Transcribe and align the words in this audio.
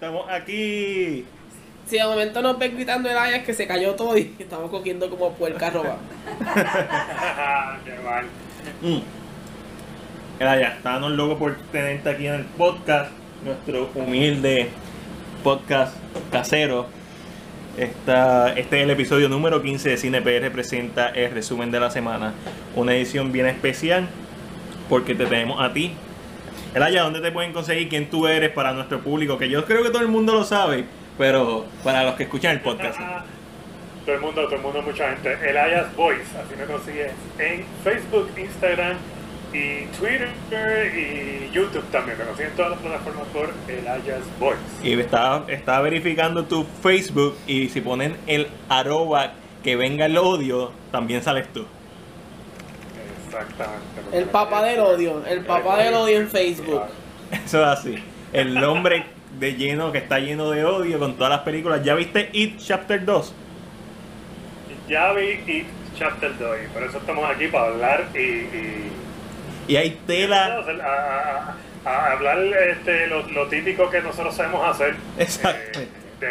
estamos 0.00 0.24
aquí. 0.30 1.26
Si 1.84 1.98
de 1.98 2.04
momento 2.04 2.40
nos 2.40 2.58
ven 2.58 2.74
gritando 2.74 3.10
el 3.10 3.18
área 3.18 3.36
es 3.36 3.44
que 3.44 3.52
se 3.52 3.66
cayó 3.66 3.94
todo 3.96 4.16
y 4.16 4.34
estamos 4.38 4.70
cogiendo 4.70 5.10
como 5.10 5.34
puerca 5.34 5.68
roba. 5.68 5.98
Qué 7.84 7.92
mal. 8.02 8.24
Mm. 8.80 9.00
Ya, 10.40 10.68
estábamos 10.68 11.12
locos 11.12 11.36
por 11.38 11.54
tenerte 11.70 12.08
aquí 12.08 12.26
en 12.26 12.34
el 12.34 12.44
podcast, 12.46 13.10
nuestro 13.44 13.90
humilde 13.94 14.70
podcast 15.44 15.94
casero. 16.32 16.86
Esta, 17.76 18.54
este 18.54 18.78
es 18.78 18.84
el 18.84 18.90
episodio 18.90 19.28
número 19.28 19.60
15 19.60 19.90
de 19.90 19.96
Cine 19.98 20.22
PR 20.22 20.50
presenta 20.50 21.10
el 21.10 21.30
resumen 21.30 21.70
de 21.70 21.78
la 21.78 21.90
semana. 21.90 22.32
Una 22.74 22.94
edición 22.94 23.32
bien 23.32 23.44
especial 23.44 24.08
porque 24.88 25.14
te 25.14 25.26
tenemos 25.26 25.60
a 25.60 25.74
ti. 25.74 25.92
Elaya, 26.72 27.02
¿dónde 27.02 27.20
te 27.20 27.32
pueden 27.32 27.52
conseguir 27.52 27.88
quién 27.88 28.08
tú 28.08 28.28
eres 28.28 28.50
para 28.50 28.72
nuestro 28.72 29.00
público? 29.00 29.36
Que 29.36 29.48
yo 29.48 29.64
creo 29.64 29.82
que 29.82 29.90
todo 29.90 30.02
el 30.02 30.08
mundo 30.08 30.32
lo 30.32 30.44
sabe, 30.44 30.84
pero 31.18 31.66
para 31.82 32.04
los 32.04 32.14
que 32.14 32.24
escuchan 32.24 32.52
el 32.52 32.60
podcast. 32.60 32.96
Todo 34.06 34.14
el 34.14 34.20
mundo, 34.20 34.44
todo 34.44 34.54
el 34.54 34.62
mundo, 34.62 34.82
mucha 34.82 35.10
gente. 35.10 35.32
Elias 35.32 35.94
Voice, 35.96 36.22
así 36.38 36.54
me 36.56 36.64
consigues 36.66 37.12
en 37.38 37.64
Facebook, 37.82 38.30
Instagram 38.38 38.96
y 39.52 39.86
Twitter 39.98 40.28
y 40.96 41.52
YouTube 41.52 41.84
también. 41.90 42.16
Me 42.18 42.24
consiguen 42.24 42.50
en 42.52 42.56
todas 42.56 42.70
las 42.70 42.80
plataformas 42.80 43.26
por 43.28 43.52
Elias 43.68 44.22
Voice. 44.38 44.60
Y 44.84 44.92
estaba, 45.00 45.44
estaba 45.48 45.80
verificando 45.80 46.44
tu 46.44 46.64
Facebook 46.82 47.36
y 47.48 47.68
si 47.68 47.80
ponen 47.80 48.16
el 48.28 48.46
arroba 48.68 49.32
que 49.64 49.74
venga 49.74 50.06
el 50.06 50.16
odio, 50.16 50.70
también 50.92 51.20
sales 51.22 51.48
tú. 51.52 51.66
Exactamente. 53.30 54.16
El 54.18 54.24
papá 54.26 54.62
del 54.64 54.80
odio, 54.80 55.22
el 55.26 55.44
papá 55.44 55.78
del 55.78 55.94
odio 55.94 56.18
en 56.18 56.28
Facebook. 56.28 56.82
Eso 57.30 57.60
es 57.62 57.66
así. 57.66 57.96
El 58.32 58.54
nombre 58.54 59.04
de 59.38 59.54
lleno 59.54 59.92
que 59.92 59.98
está 59.98 60.18
lleno 60.18 60.50
de 60.50 60.64
odio 60.64 60.98
con 60.98 61.14
todas 61.14 61.30
las 61.30 61.40
películas. 61.40 61.82
¿Ya 61.84 61.94
viste 61.94 62.28
It 62.32 62.58
Chapter 62.58 63.04
2? 63.04 63.34
Ya 64.88 65.12
vi 65.12 65.40
It 65.46 65.66
Chapter 65.96 66.36
2 66.38 66.56
y 66.64 66.68
por 66.72 66.82
eso 66.82 66.98
estamos 66.98 67.28
aquí 67.30 67.46
para 67.48 67.66
hablar 67.66 68.08
y... 68.14 68.18
y 68.18 68.92
Y 69.68 69.76
hay 69.76 69.90
tela. 70.06 70.56
a, 70.56 70.58
a- 71.46 71.56
a 71.82 72.12
hablar 72.12 72.38
este, 72.70 73.06
lo, 73.06 73.26
lo 73.30 73.46
típico 73.48 73.88
que 73.88 74.02
nosotros 74.02 74.34
sabemos 74.34 74.68
hacer. 74.68 74.96
Exacto. 75.18 75.80
eh, 75.80 75.88
de 76.20 76.30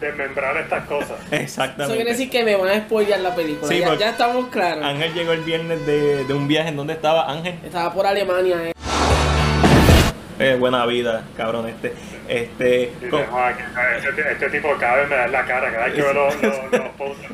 desmembrar 0.00 0.56
estas 0.56 0.84
cosas. 0.86 1.10
Eso 1.20 1.28
quiere 1.28 1.44
Exactamente. 1.44 2.04
decir 2.04 2.30
que 2.30 2.44
me 2.44 2.56
van 2.56 2.68
a 2.68 2.80
spoilear 2.80 3.20
la 3.20 3.34
película. 3.34 3.68
Sí, 3.68 3.78
ya, 3.80 3.86
porque- 3.88 4.00
ya 4.04 4.10
estamos 4.10 4.48
claros. 4.48 4.84
Ángel 4.84 5.12
llegó 5.14 5.32
el 5.32 5.42
viernes 5.42 5.84
de, 5.86 6.24
de 6.24 6.34
un 6.34 6.48
viaje 6.48 6.68
en 6.70 6.76
donde 6.76 6.94
estaba 6.94 7.30
Ángel. 7.30 7.54
Estaba 7.64 7.92
por 7.92 8.06
Alemania. 8.06 8.56
eh. 8.68 8.72
Eh, 10.38 10.56
buena 10.58 10.86
vida, 10.86 11.24
cabrón 11.36 11.68
este. 11.68 11.92
Este. 12.26 12.92
Y 13.02 13.08
co- 13.10 13.18
de, 13.18 13.26
"Joder, 13.26 13.56
que 13.56 14.08
Este, 14.08 14.32
este 14.32 14.50
tipo 14.50 14.68
cada 14.78 14.96
vez 14.96 15.08
me 15.10 15.16
da 15.16 15.24
en 15.26 15.32
la 15.32 15.44
cara, 15.44 15.70
cada 15.70 15.84
vez 15.84 15.94
que 15.94 16.00
veo 16.02 16.12
los, 16.14 16.42
los, 16.42 16.56
los 16.72 16.88
posts 16.98 17.26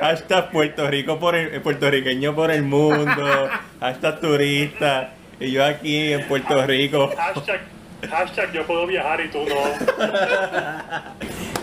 Hashtag 0.00 0.50
Puerto 0.50 0.88
Rico 0.88 1.18
por 1.18 1.34
el, 1.34 1.60
puertorriqueño 1.62 2.34
por 2.34 2.50
el 2.50 2.62
mundo. 2.62 3.48
Hashtag 3.80 4.20
turista. 4.20 5.14
Y 5.40 5.50
yo 5.50 5.64
aquí 5.64 6.12
en 6.12 6.28
Puerto 6.28 6.64
Rico. 6.66 7.10
Hashtag, 7.16 7.60
hashtag 8.08 8.52
yo 8.52 8.66
puedo 8.66 8.86
viajar 8.86 9.20
y 9.20 9.28
tú 9.30 9.44
no. 9.48 9.56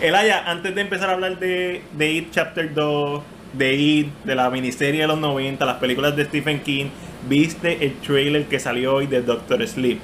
Elaya, 0.00 0.44
antes 0.50 0.74
de 0.74 0.80
empezar 0.80 1.10
a 1.10 1.12
hablar 1.14 1.38
de, 1.38 1.88
de 1.92 2.10
It 2.12 2.30
Chapter 2.32 2.72
2, 2.74 3.22
de 3.52 3.74
It, 3.74 4.08
de 4.24 4.34
la 4.34 4.50
miniserie 4.50 5.02
de 5.02 5.06
los 5.06 5.18
90, 5.18 5.64
las 5.64 5.76
películas 5.76 6.16
de 6.16 6.24
Stephen 6.24 6.62
King, 6.62 6.86
¿viste 7.22 7.84
el 7.84 8.00
trailer 8.00 8.48
que 8.48 8.58
salió 8.58 8.94
hoy 8.94 9.06
de 9.06 9.22
Doctor 9.22 9.66
Sleep? 9.66 10.00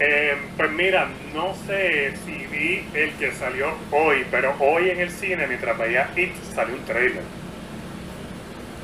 Eh, 0.00 0.36
pues 0.56 0.70
mira, 0.72 1.08
no 1.32 1.54
sé 1.66 2.14
si 2.24 2.46
vi 2.46 2.90
el 2.92 3.12
que 3.14 3.32
salió 3.32 3.68
hoy, 3.90 4.26
pero 4.30 4.56
hoy 4.58 4.90
en 4.90 5.00
el 5.00 5.10
cine, 5.10 5.46
mientras 5.46 5.78
veía 5.78 6.12
It, 6.16 6.34
salió 6.54 6.74
un 6.74 6.84
trailer. 6.84 7.22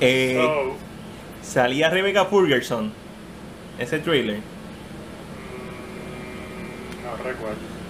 Eh, 0.00 0.34
So, 0.34 0.76
salía 1.42 1.90
Rebecca 1.90 2.24
Ferguson. 2.26 2.94
Ese 3.78 3.98
trailer. 3.98 4.42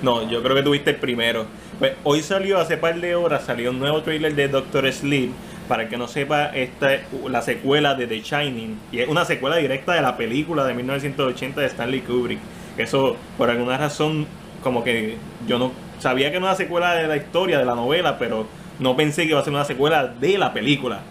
No, 0.03 0.29
yo 0.29 0.43
creo 0.43 0.57
que 0.57 0.63
tuviste 0.63 0.91
el 0.91 0.97
primero. 0.97 1.47
Pues 1.79 1.93
hoy 2.05 2.23
salió, 2.23 2.59
hace 2.59 2.77
par 2.77 3.01
de 3.01 3.15
horas, 3.15 3.45
salió 3.45 3.71
un 3.71 3.79
nuevo 3.79 4.03
trailer 4.03 4.35
de 4.35 4.49
Doctor 4.49 4.91
Sleep. 4.93 5.31
Para 5.69 5.85
el 5.85 5.89
que 5.89 5.97
no 5.97 6.09
sepa, 6.09 6.47
esta 6.47 6.95
es 6.95 7.03
la 7.29 7.43
secuela 7.43 7.95
de 7.95 8.07
The 8.07 8.21
Shining. 8.21 8.79
Y 8.91 9.01
es 9.01 9.09
una 9.09 9.25
secuela 9.25 9.57
directa 9.57 9.93
de 9.93 10.03
la 10.03 10.17
película 10.17 10.65
de 10.65 10.75
1980 10.75 11.61
de 11.61 11.67
Stanley 11.69 12.01
Kubrick. 12.01 12.41
Eso, 12.77 13.17
por 13.39 13.51
alguna 13.51 13.79
razón, 13.79 14.27
como 14.63 14.83
que 14.83 15.17
yo 15.47 15.59
no 15.59 15.73
sabía 16.01 16.31
que 16.31 16.39
era 16.39 16.47
una 16.47 16.57
secuela 16.57 16.95
de 16.95 17.07
la 17.07 17.17
historia, 17.17 17.59
de 17.59 17.65
la 17.65 17.75
novela, 17.75 18.19
pero 18.19 18.47
no 18.79 18.97
pensé 18.97 19.23
que 19.23 19.31
iba 19.31 19.41
a 19.41 19.45
ser 19.45 19.53
una 19.53 19.65
secuela 19.65 20.09
de 20.09 20.39
la 20.39 20.53
película. 20.53 21.03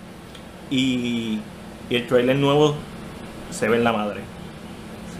Y, 0.69 1.39
y 1.89 1.95
el 1.95 2.07
trailer 2.07 2.35
nuevo 2.35 2.75
se 3.51 3.69
ve 3.69 3.77
en 3.77 3.83
la 3.83 3.93
madre. 3.93 4.21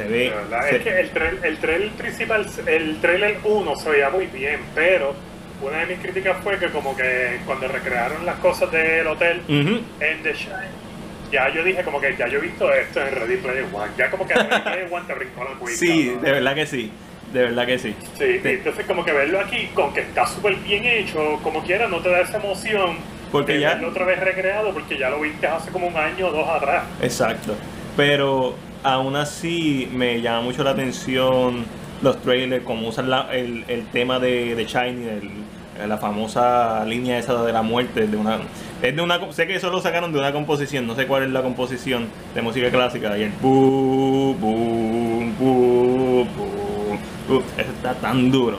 Se 0.04 0.08
ve. 0.10 0.34
Se- 0.70 0.76
es 0.78 0.84
que 0.84 1.00
el, 1.00 1.10
trail- 1.12 1.40
el 1.44 1.58
trailer 1.58 1.90
principal, 1.92 2.46
el 2.68 3.02
trailer 3.02 3.38
1 3.44 3.76
se 3.76 3.90
veía 3.90 4.10
muy 4.10 4.26
bien, 4.28 4.60
pero 4.74 5.14
una 5.62 5.80
de 5.80 5.88
mis 5.88 6.00
críticas 6.00 6.38
fue 6.44 6.58
que 6.58 6.68
como 6.68 6.96
que 6.96 7.40
cuando 7.46 7.68
recrearon 7.68 8.26
las 8.26 8.36
cosas 8.38 8.72
del 8.72 9.06
hotel 9.08 9.42
en 9.48 10.24
The 10.24 10.34
Shine, 10.34 10.90
ya 11.32 11.50
yo 11.54 11.64
dije 11.64 11.84
como 11.84 12.00
que 12.00 12.16
ya 12.18 12.28
yo 12.28 12.40
he 12.40 12.42
visto 12.42 12.74
esto 12.74 13.02
en 13.06 13.14
Ready 13.14 13.38
Player 13.38 13.66
One, 13.72 13.92
ya 13.98 14.10
como 14.10 14.26
que 14.26 14.34
Ready 14.34 14.62
Player 14.62 14.88
One 14.90 15.04
te 15.06 15.14
brincó 15.14 15.44
la 15.44 15.60
cuita. 15.60 15.78
Sí, 15.78 16.14
¿no? 16.16 16.22
de 16.22 16.32
verdad 16.32 16.56
que 16.56 16.66
sí. 16.66 16.92
De 17.34 17.42
verdad 17.44 17.66
que 17.68 17.78
sí. 17.78 17.94
Sí, 18.18 18.42
entonces 18.44 18.86
como 18.88 19.06
que 19.06 19.12
verlo 19.12 19.40
aquí, 19.40 19.68
con 19.76 19.94
que 19.94 20.00
está 20.00 20.26
súper 20.26 20.56
bien 20.56 20.84
hecho, 20.86 21.40
como 21.44 21.62
quiera, 21.64 21.88
no 21.88 22.00
te 22.00 22.10
da 22.10 22.22
esa 22.22 22.38
emoción 22.38 22.96
Porque 23.32 23.54
de 23.54 23.60
ya- 23.60 23.74
verlo 23.76 23.90
otra 23.90 24.06
vez 24.06 24.20
recreado, 24.20 24.74
porque 24.74 24.98
ya 24.98 25.10
lo 25.12 25.20
viste 25.22 25.46
hace 25.46 25.70
como 25.70 25.86
un 25.88 25.96
año 25.98 26.28
o 26.28 26.32
dos 26.32 26.48
atrás. 26.50 26.86
Exacto. 27.04 27.56
Pero 27.96 28.56
aún 28.84 29.16
así 29.16 29.90
me 29.94 30.22
llama 30.22 30.42
mucho 30.42 30.64
la 30.64 30.72
atención 30.72 31.66
los 32.02 32.22
trailers, 32.22 32.64
como 32.64 32.88
usan 32.88 33.10
la- 33.10 33.28
el, 33.34 33.66
el 33.68 33.86
tema 33.88 34.20
de, 34.20 34.56
de 34.56 34.66
Shiny, 34.66 35.06
el- 35.08 35.90
la 35.90 35.98
famosa 35.98 36.84
línea 36.86 37.18
esa 37.20 37.42
de 37.44 37.54
la 37.54 37.62
muerte. 37.62 38.06
De 38.08 38.18
una, 38.18 38.40
es 38.82 38.96
de 38.96 39.02
una, 39.02 39.32
sé 39.32 39.48
que 39.48 39.56
eso 39.56 39.70
lo 39.70 39.80
sacaron 39.82 40.12
de 40.12 40.20
una 40.20 40.32
composición, 40.34 40.86
no 40.88 40.94
sé 40.96 41.08
cuál 41.08 41.24
es 41.24 41.30
la 41.30 41.42
composición 41.42 42.08
de 42.36 42.42
música 42.42 42.70
clásica. 42.70 43.18
Y 43.18 43.24
el 43.24 43.32
boom, 43.42 44.38
boom, 44.42 45.36
boom, 45.40 46.28
boom. 46.38 47.38
Uf, 47.38 47.44
eso 47.58 47.70
está 47.72 47.94
tan 47.96 48.30
duro. 48.32 48.58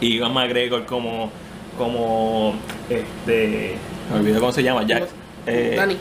Y 0.00 0.14
Iván 0.16 0.32
McGregor 0.32 0.86
como, 0.86 1.30
como, 1.76 2.54
este, 2.88 3.74
me 4.10 4.18
olvidé 4.20 4.38
cómo 4.40 4.52
se 4.52 4.62
llama, 4.62 4.84
Jack. 4.86 5.08
eh, 5.46 5.74
Dani. 5.76 5.96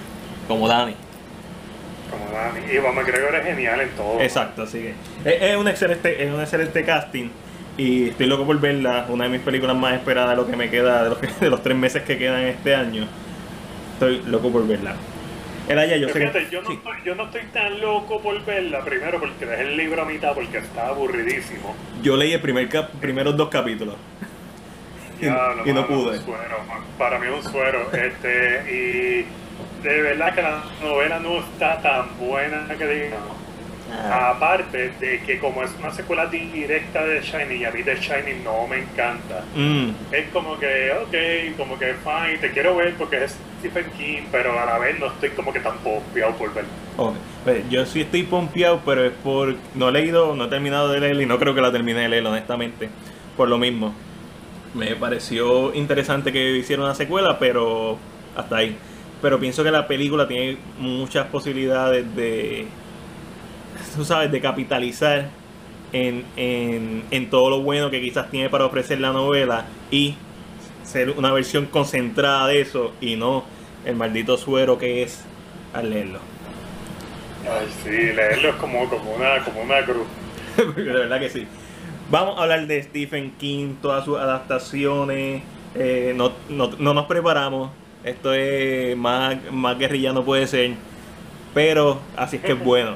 Como 0.47 0.67
Dani. 0.67 0.93
Como 2.11 2.25
Dani. 2.31 2.77
Juan 2.77 2.95
McGregor 2.95 3.35
es 3.35 3.43
genial 3.45 3.81
en 3.81 3.89
todo. 3.91 4.19
Exacto, 4.21 4.63
así 4.63 4.79
que 4.79 4.89
es, 5.25 5.41
es 5.41 5.57
un 5.57 5.67
excelente, 5.67 6.23
es 6.23 6.31
un 6.31 6.39
excelente 6.41 6.83
casting 6.83 7.29
y 7.77 8.09
estoy 8.09 8.27
loco 8.27 8.45
por 8.45 8.59
verla, 8.59 9.05
una 9.09 9.23
de 9.23 9.29
mis 9.31 9.39
películas 9.41 9.75
más 9.77 9.93
esperadas 9.93 10.31
de 10.31 10.35
lo 10.35 10.45
que 10.47 10.55
me 10.57 10.69
queda, 10.69 11.03
de 11.05 11.09
los, 11.11 11.21
de 11.39 11.49
los 11.49 11.63
tres 11.63 11.77
meses 11.77 12.03
que 12.03 12.17
quedan 12.17 12.41
este 12.43 12.75
año. 12.75 13.07
Estoy 13.93 14.21
loco 14.27 14.51
por 14.51 14.67
verla. 14.67 14.95
Era 15.69 15.85
ya, 15.85 15.95
yo 15.95 16.07
sé 16.09 16.15
fíjate, 16.19 16.45
que, 16.45 16.49
yo, 16.51 16.61
no 16.63 16.67
sí. 16.69 16.73
estoy, 16.75 16.93
yo 17.05 17.15
no 17.15 17.23
estoy 17.25 17.41
tan 17.53 17.79
loco 17.79 18.19
por 18.19 18.43
verla, 18.43 18.83
primero 18.83 19.19
porque 19.19 19.45
dejé 19.45 19.61
el 19.61 19.77
libro 19.77 20.01
a 20.01 20.05
mitad 20.05 20.33
porque 20.33 20.57
está 20.57 20.87
aburridísimo. 20.87 21.75
yo 22.01 22.17
leí 22.17 22.33
el 22.33 22.41
primer 22.41 22.67
cap- 22.67 22.89
primeros 22.99 23.37
dos 23.37 23.47
capítulos 23.49 23.95
y, 25.21 25.25
Ya, 25.25 25.37
y 25.65 25.71
no 25.71 25.87
pude. 25.87 26.17
Suero, 26.17 26.57
para 26.97 27.19
mí 27.19 27.27
es 27.27 27.45
un 27.45 27.51
suero. 27.51 27.87
Este, 27.93 28.71
y 28.73 29.25
de 29.83 30.01
verdad 30.01 30.33
que 30.35 30.41
la 30.41 30.63
novela 30.81 31.19
no 31.19 31.39
está 31.39 31.81
tan 31.81 32.17
buena 32.19 32.65
que 32.77 32.87
digamos. 32.87 33.37
Ah, 33.93 34.29
Aparte 34.35 34.93
de 35.01 35.19
que 35.21 35.37
como 35.37 35.63
es 35.63 35.71
una 35.77 35.91
secuela 35.91 36.25
directa 36.27 37.05
de 37.05 37.21
Shiny 37.21 37.55
y 37.55 37.65
a 37.65 37.71
mí 37.71 37.81
de 37.83 37.95
Shiny 37.95 38.41
no 38.43 38.65
me 38.67 38.79
encanta. 38.79 39.43
mm, 39.53 39.89
Es 40.11 40.29
como 40.29 40.57
que, 40.57 40.91
ok, 40.93 41.57
como 41.57 41.77
que 41.77 41.95
fine, 41.95 42.37
te 42.39 42.51
quiero 42.51 42.75
ver 42.77 42.93
porque 42.95 43.25
es 43.25 43.35
Stephen 43.59 43.91
King, 43.97 44.21
pero 44.31 44.57
a 44.57 44.65
la 44.65 44.77
vez 44.77 44.97
no 44.97 45.07
estoy 45.07 45.31
como 45.31 45.51
que 45.51 45.59
tan 45.59 45.77
pompeado 45.79 46.33
por 46.37 46.53
verlo. 46.53 46.69
ok. 46.95 47.15
Pues, 47.43 47.67
yo 47.69 47.85
sí 47.85 48.01
estoy 48.01 48.23
pompeado, 48.23 48.81
pero 48.85 49.03
es 49.03 49.11
por 49.11 49.55
no 49.73 49.89
he 49.89 49.91
leído, 49.91 50.35
no 50.35 50.45
he 50.45 50.47
terminado 50.47 50.89
de 50.89 50.99
leer 50.99 51.19
y 51.19 51.25
no 51.25 51.37
creo 51.39 51.53
que 51.55 51.61
la 51.61 51.71
termine 51.71 52.01
de 52.01 52.09
leer 52.09 52.25
honestamente, 52.25 52.89
por 53.35 53.49
lo 53.49 53.57
mismo. 53.57 53.93
Me 54.73 54.95
pareció 54.95 55.73
interesante 55.73 56.31
que 56.31 56.57
hiciera 56.57 56.81
una 56.83 56.95
secuela, 56.95 57.39
pero 57.39 57.97
hasta 58.35 58.57
ahí. 58.57 58.77
Pero 59.21 59.39
pienso 59.39 59.63
que 59.63 59.71
la 59.71 59.87
película 59.87 60.27
tiene 60.27 60.57
muchas 60.79 61.27
posibilidades 61.27 62.15
de, 62.15 62.67
tú 63.95 64.05
sabes, 64.05 64.31
de 64.31 64.41
capitalizar 64.41 65.29
en, 65.93 66.25
en, 66.35 67.03
en 67.11 67.29
todo 67.29 67.49
lo 67.49 67.61
bueno 67.61 67.89
que 67.91 68.01
quizás 68.01 68.29
tiene 68.31 68.49
para 68.49 68.65
ofrecer 68.65 68.99
la 68.99 69.11
novela 69.11 69.65
y 69.91 70.15
ser 70.83 71.11
una 71.11 71.31
versión 71.33 71.67
concentrada 71.67 72.47
de 72.47 72.61
eso 72.61 72.93
y 73.01 73.15
no 73.15 73.45
el 73.85 73.95
maldito 73.95 74.37
suero 74.37 74.77
que 74.77 75.03
es 75.03 75.23
al 75.73 75.89
leerlo. 75.91 76.19
Ay, 77.43 77.67
sí, 77.83 77.89
leerlo 77.89 78.49
es 78.49 78.55
como, 78.55 78.87
como, 78.89 79.13
una, 79.15 79.43
como 79.43 79.61
una 79.61 79.83
cruz. 79.83 80.07
de 80.75 80.83
verdad 80.83 81.19
que 81.19 81.29
sí. 81.29 81.47
Vamos 82.09 82.37
a 82.39 82.43
hablar 82.43 82.67
de 82.67 82.83
Stephen 82.83 83.31
King, 83.37 83.75
todas 83.81 84.05
sus 84.05 84.17
adaptaciones. 84.19 85.43
eh, 85.73 86.13
no, 86.15 86.33
no- 86.49 86.71
no 86.77 86.93
nos 86.93 87.05
preparamos. 87.05 87.71
Esto 88.03 88.33
es 88.33 88.95
más, 88.97 89.37
más 89.51 89.77
guerrilla 89.77 90.11
no 90.13 90.23
puede 90.23 90.47
ser. 90.47 90.71
Pero 91.53 91.99
así 92.17 92.37
es 92.37 92.41
que 92.43 92.53
es 92.53 92.59
bueno. 92.63 92.95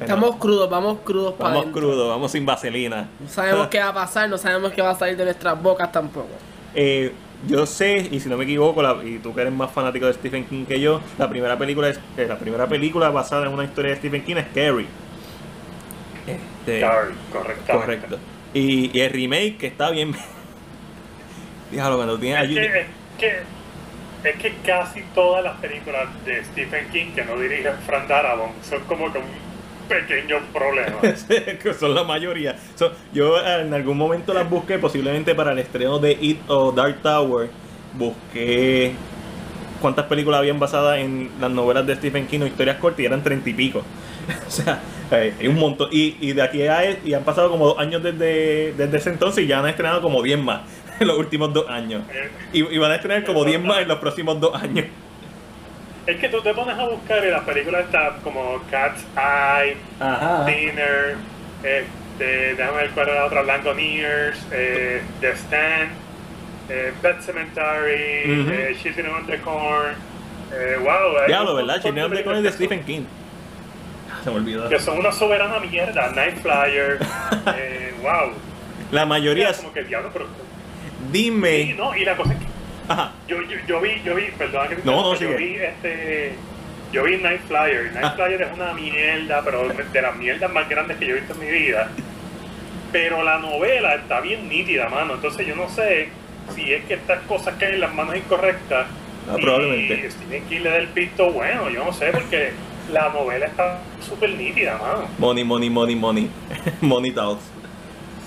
Estamos 0.00 0.36
crudos, 0.36 0.68
vamos 0.68 0.98
crudos 1.04 1.34
para 1.34 1.54
Vamos 1.54 1.72
crudos, 1.72 2.08
vamos 2.08 2.32
sin 2.32 2.44
vaselina. 2.44 3.08
No 3.20 3.28
sabemos 3.28 3.66
qué 3.70 3.78
va 3.78 3.88
a 3.88 3.94
pasar, 3.94 4.28
no 4.28 4.36
sabemos 4.36 4.72
qué 4.72 4.82
va 4.82 4.90
a 4.90 4.94
salir 4.98 5.16
de 5.16 5.24
nuestras 5.24 5.60
bocas 5.62 5.92
tampoco. 5.92 6.28
Eh, 6.74 7.12
yo 7.46 7.66
sé, 7.66 8.08
y 8.10 8.18
si 8.20 8.28
no 8.28 8.36
me 8.36 8.44
equivoco, 8.44 8.82
la- 8.82 8.98
y 9.04 9.18
tú 9.18 9.32
que 9.34 9.42
eres 9.42 9.52
más 9.52 9.70
fanático 9.70 10.06
de 10.06 10.12
Stephen 10.14 10.44
King 10.44 10.64
que 10.64 10.80
yo, 10.80 11.00
la 11.18 11.28
primera 11.28 11.56
película 11.56 11.88
es, 11.88 12.00
eh, 12.16 12.26
la 12.28 12.36
primera 12.38 12.66
película 12.66 13.10
basada 13.10 13.46
en 13.46 13.52
una 13.52 13.64
historia 13.64 13.90
de 13.92 13.96
Stephen 13.98 14.24
King 14.24 14.36
es 14.36 14.46
Carrie. 14.54 14.86
Este, 16.26 16.80
Carrie, 16.80 17.14
correctamente. 17.32 17.72
correcto. 17.72 18.18
Y, 18.54 18.96
y 18.96 19.00
el 19.00 19.10
remake 19.12 19.56
que 19.58 19.66
está 19.68 19.90
bien. 19.90 20.14
Dígalo 21.70 21.96
cuando 21.96 22.18
tiene 22.18 22.36
a 22.38 22.42
Es 24.24 24.36
que, 24.36 24.54
casi 24.64 25.02
todas 25.14 25.42
las 25.42 25.56
películas 25.58 26.08
de 26.24 26.44
Stephen 26.44 26.88
King 26.92 27.06
que 27.14 27.24
no 27.24 27.38
dirige 27.38 27.70
Frank 27.86 28.06
Darabont 28.06 28.62
son 28.62 28.80
como 28.84 29.12
que 29.12 29.18
un 29.18 29.24
pequeño 29.88 30.38
problema. 30.52 30.98
son 31.78 31.94
la 31.94 32.04
mayoría. 32.04 32.56
Yo 33.12 33.38
eh, 33.38 33.62
en 33.62 33.74
algún 33.74 33.98
momento 33.98 34.32
las 34.32 34.48
busqué, 34.48 34.78
posiblemente 34.78 35.34
para 35.34 35.52
el 35.52 35.58
estreno 35.58 35.98
de 35.98 36.12
It 36.12 36.38
o 36.48 36.70
Dark 36.70 37.02
Tower. 37.02 37.50
Busqué 37.94 38.92
cuántas 39.80 40.06
películas 40.06 40.38
habían 40.38 40.60
basadas 40.60 40.98
en 40.98 41.28
las 41.40 41.50
novelas 41.50 41.84
de 41.86 41.96
Stephen 41.96 42.26
King 42.28 42.40
o 42.42 42.46
historias 42.46 42.76
cortas 42.76 43.00
y 43.00 43.06
eran 43.06 43.22
treinta 43.24 43.50
y 43.50 43.54
pico. 43.54 43.80
o 44.46 44.50
sea, 44.50 44.80
eh, 45.10 45.34
hay 45.38 45.48
un 45.48 45.56
montón. 45.56 45.88
Y, 45.90 46.16
y 46.20 46.32
de 46.32 46.42
aquí 46.42 46.64
a 46.66 46.98
y 47.04 47.12
han 47.12 47.24
pasado 47.24 47.50
como 47.50 47.66
dos 47.66 47.78
años 47.80 48.02
desde, 48.04 48.72
desde 48.74 48.96
ese 48.96 49.10
entonces 49.10 49.44
y 49.44 49.48
ya 49.48 49.58
han 49.58 49.68
estrenado 49.68 50.00
como 50.00 50.22
10 50.22 50.38
más 50.38 50.60
en 51.02 51.08
los 51.08 51.18
últimos 51.18 51.52
dos 51.52 51.68
años. 51.68 52.02
Eh, 52.12 52.30
Y, 52.52 52.58
y 52.74 52.78
van 52.78 52.92
a 52.92 52.94
estrenar 52.96 53.24
como 53.24 53.44
10 53.44 53.60
más 53.62 53.78
en 53.78 53.88
los 53.88 53.98
próximos 53.98 54.40
dos 54.40 54.54
años. 54.60 54.86
Es 56.06 56.16
que 56.16 56.28
tú 56.28 56.40
te 56.42 56.52
pones 56.54 56.76
a 56.78 56.84
buscar 56.88 57.24
y 57.24 57.30
las 57.30 57.42
películas 57.42 57.84
están 57.84 58.14
como 58.24 58.60
Cat's 58.70 59.04
Eye, 59.16 59.76
Ajá. 60.00 60.44
Dinner, 60.46 61.14
este, 61.62 62.54
déjame 62.56 62.76
ver 62.78 62.90
cuál 62.90 63.08
era 63.08 63.20
la 63.20 63.26
otra, 63.26 63.42
Langoneers, 63.44 64.36
eh, 64.50 65.00
The 65.20 65.30
Stand, 65.36 65.90
eh, 66.68 66.92
Pet 67.00 67.20
Cemetery, 67.20 68.40
Ujú. 68.42 68.50
eh, 68.50 68.76
Children 68.82 69.06
of 69.14 69.26
the 69.28 69.38
Corn. 69.42 69.94
Eh, 70.52 70.76
wow, 70.80 71.24
Diablo, 71.28 71.54
¿verdad? 71.54 71.80
Children 71.80 72.04
of 72.06 72.12
the 72.14 72.24
Corn 72.24 72.36
es 72.38 72.42
de 72.42 72.52
Stephen 72.52 72.82
King. 72.84 73.02
Se 74.24 74.30
me 74.30 74.36
olvidó. 74.36 74.68
Que 74.68 74.78
son 74.80 74.98
una 74.98 75.12
soberana 75.12 75.60
mierda, 75.60 76.10
Night 76.10 76.36
Flyer. 76.42 76.98
eh, 77.56 77.94
wow. 78.02 78.32
La 78.90 79.06
mayoría. 79.06 79.48
Era 79.50 79.56
como 79.56 79.72
que 79.72 79.84
diablo, 79.84 80.10
pero. 80.12 80.26
Dime. 81.12 81.62
Sí, 81.64 81.74
no, 81.74 81.94
y 81.96 82.04
la 82.04 82.16
cosa 82.16 82.32
es 82.32 82.38
que 82.38 82.46
Ajá. 82.88 83.12
yo, 83.28 83.42
yo, 83.42 83.56
yo 83.66 83.80
vi, 83.80 84.02
yo 84.04 84.14
vi, 84.14 84.24
perdón 84.36 84.68
que 84.68 84.76
No, 84.84 85.02
no, 85.02 85.14
yo 85.14 85.36
vi 85.36 85.56
este. 85.56 86.34
Yo 86.92 87.04
vi 87.04 87.16
Night 87.18 87.40
Flyer. 87.48 87.92
Night 87.92 88.04
Ah. 88.04 88.12
Flyer 88.16 88.42
es 88.42 88.52
una 88.52 88.72
mierda, 88.74 89.42
pero 89.44 89.68
de 89.68 90.02
las 90.02 90.16
mierdas 90.16 90.52
más 90.52 90.68
grandes 90.68 90.96
que 90.98 91.06
yo 91.06 91.16
he 91.16 91.20
visto 91.20 91.34
en 91.34 91.40
mi 91.40 91.46
vida. 91.50 91.88
Pero 92.90 93.22
la 93.22 93.38
novela 93.38 93.94
está 93.94 94.20
bien 94.20 94.48
nítida, 94.48 94.88
mano. 94.88 95.14
Entonces 95.14 95.46
yo 95.46 95.56
no 95.56 95.68
sé 95.70 96.08
si 96.54 96.72
es 96.72 96.84
que 96.84 96.94
estas 96.94 97.20
cosas 97.22 97.54
caen 97.58 97.74
en 97.74 97.80
las 97.80 97.94
manos 97.94 98.16
incorrectas. 98.16 98.86
Ah, 99.30 99.36
y 99.38 99.42
probablemente. 99.42 100.10
Stephen 100.10 100.44
King 100.48 100.60
le 100.60 100.70
da 100.70 100.76
el 100.76 100.88
pisto 100.88 101.30
bueno, 101.30 101.70
yo 101.70 101.84
no 101.84 101.92
sé, 101.92 102.06
porque 102.12 102.52
la 102.92 103.08
novela 103.08 103.46
está 103.46 103.78
súper 104.00 104.30
nítida, 104.30 104.76
mano. 104.76 105.08
Money, 105.18 105.44
money, 105.44 105.70
money, 105.70 105.94
money. 105.96 106.30
money 106.82 107.12
talks. 107.12 107.44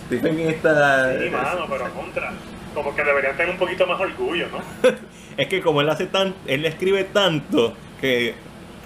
Stephen 0.08 0.40
está. 0.40 1.20
Sí, 1.20 1.30
mano, 1.30 1.68
pero 1.70 1.90
contra. 1.92 2.31
Como 2.75 2.95
que 2.95 3.04
deberían 3.04 3.36
tener 3.36 3.51
un 3.51 3.57
poquito 3.57 3.88
más 3.88 4.00
orgullo, 4.00 4.48
¿no? 4.51 4.89
Es 5.38 5.48
que 5.48 5.62
como 5.62 5.81
él 5.81 5.89
hace 5.89 6.06
tan. 6.06 6.33
Él 6.45 6.63
escribe 6.66 7.04
tanto 7.06 7.74
que 8.00 8.36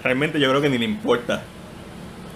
realmente 0.02 0.40
yo 0.40 0.48
creo 0.48 0.62
que 0.62 0.68
ni 0.70 0.78
le 0.78 0.84
importa. 0.86 1.42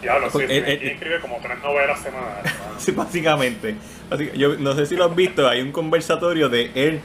Diablo, 0.02 0.28
sí, 0.30 0.38
él- 0.42 0.50
él- 0.50 0.82
escribe 0.88 1.18
como 1.20 1.38
tres 1.42 1.58
novelas 1.62 2.00
semanales. 2.00 2.52
Sí, 2.78 2.90
básicamente. 2.92 3.76
Así 4.10 4.30
Yo 4.36 4.56
no 4.56 4.74
sé 4.74 4.84
si 4.86 4.96
lo 4.96 5.04
has 5.06 5.14
visto, 5.16 5.48
hay 5.48 5.62
un 5.62 5.72
conversatorio 5.72 6.48
de 6.50 6.70
él, 6.74 7.00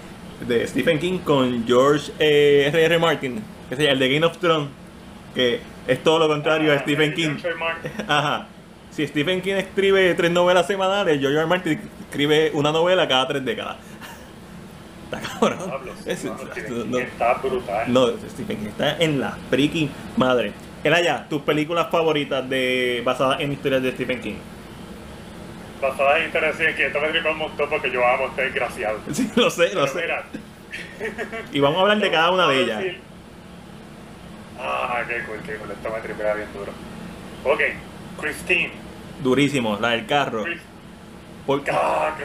de 0.48 0.68
Stephen 0.68 1.00
King 1.00 1.20
con 1.20 1.66
George 1.66 2.12
eh, 2.20 2.66
R. 2.68 2.84
R. 2.86 3.00
Martin, 3.00 3.42
que 3.70 3.76
es 3.76 3.80
el 3.80 3.98
de 4.00 4.14
Game 4.14 4.26
of 4.26 4.38
Thrones, 4.40 4.68
que 5.36 5.60
es 5.88 6.04
todo 6.04 6.20
lo 6.20 6.28
contrario 6.28 6.72
a 6.74 6.76
Ah, 6.76 6.80
Stephen 6.80 7.14
King. 7.14 7.38
George 7.40 7.48
R. 7.48 7.56
Martin. 7.58 7.92
Ajá. 8.08 8.48
Si 8.92 9.08
Stephen 9.08 9.42
King 9.42 9.54
escribe 9.56 10.14
tres 10.16 10.32
novelas 10.32 10.66
semanales, 10.68 11.20
George 11.20 11.36
R. 11.36 11.42
R. 11.42 11.48
Martin 11.48 11.80
escribe 12.10 12.52
una 12.54 12.72
novela 12.72 13.08
cada 13.08 13.28
tres 13.28 13.46
décadas. 13.46 13.78
Está 15.12 15.22
cabrón. 15.22 15.60
Es- 16.06 16.20
Stephen 16.20 16.38
King 16.54 16.92
no, 16.92 16.98
está 17.00 17.34
brutal. 17.36 17.92
no, 17.94 18.08
Stephen 18.30 18.58
King 18.58 18.68
está 18.68 18.98
en 18.98 19.20
la 19.20 19.38
freaking 19.50 19.90
madre. 20.18 20.54
Elaya, 20.84 21.28
tus 21.28 21.42
películas 21.42 21.88
favoritas 21.92 22.48
de 22.50 23.02
basadas 23.04 23.42
en 23.42 23.52
historias 23.52 23.82
de 23.82 23.92
Stephen 23.92 24.22
King. 24.22 24.36
Basadas 25.82 26.20
en 26.20 26.26
intereses 26.26 26.76
que 26.76 26.88
esto 26.88 27.00
me 27.02 27.08
tripa 27.10 27.32
un 27.32 27.38
montón 27.38 27.70
porque 27.70 27.92
yo 27.92 28.06
amo 28.08 28.28
este 28.28 28.44
desgraciado. 28.44 29.00
Sí, 29.12 29.30
lo 29.36 29.50
sé, 29.50 29.74
lo 29.74 29.82
Pero 29.86 29.88
sé. 29.88 30.02
mira, 30.02 30.24
Y 31.52 31.60
vamos 31.60 31.80
a 31.80 31.82
hablar 31.82 32.00
de 32.00 32.12
cada 32.12 32.32
una 32.32 32.48
de 32.48 32.62
ellas. 32.62 32.84
Ah, 34.62 35.02
qué 35.08 35.24
cool, 35.26 35.38
qué 35.46 35.56
cool. 35.56 35.72
Esto 35.72 35.90
me 35.90 36.00
tripea 36.02 36.34
bien 36.36 36.48
duro. 36.54 36.72
Ok, 37.46 37.62
Christine. 38.22 38.72
Durísimo, 39.24 39.78
la 39.80 39.90
del 39.90 40.06
carro. 40.06 40.46
¿Por, 41.46 41.64
Ah, 41.72 42.16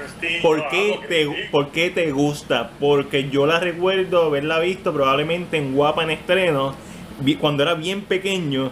por 0.42 0.68
qué 0.68 0.98
te. 1.08 1.48
¿Por 1.50 1.70
qué 1.70 1.90
te 1.90 2.10
gusta? 2.12 2.70
Porque 2.78 3.30
yo 3.30 3.46
la 3.46 3.58
recuerdo 3.58 4.26
haberla 4.26 4.58
visto 4.58 4.92
probablemente 4.92 5.56
en 5.56 5.74
Guapa 5.74 6.02
en 6.02 6.10
estreno 6.10 6.74
cuando 7.40 7.62
era 7.62 7.74
bien 7.74 8.02
pequeño 8.02 8.70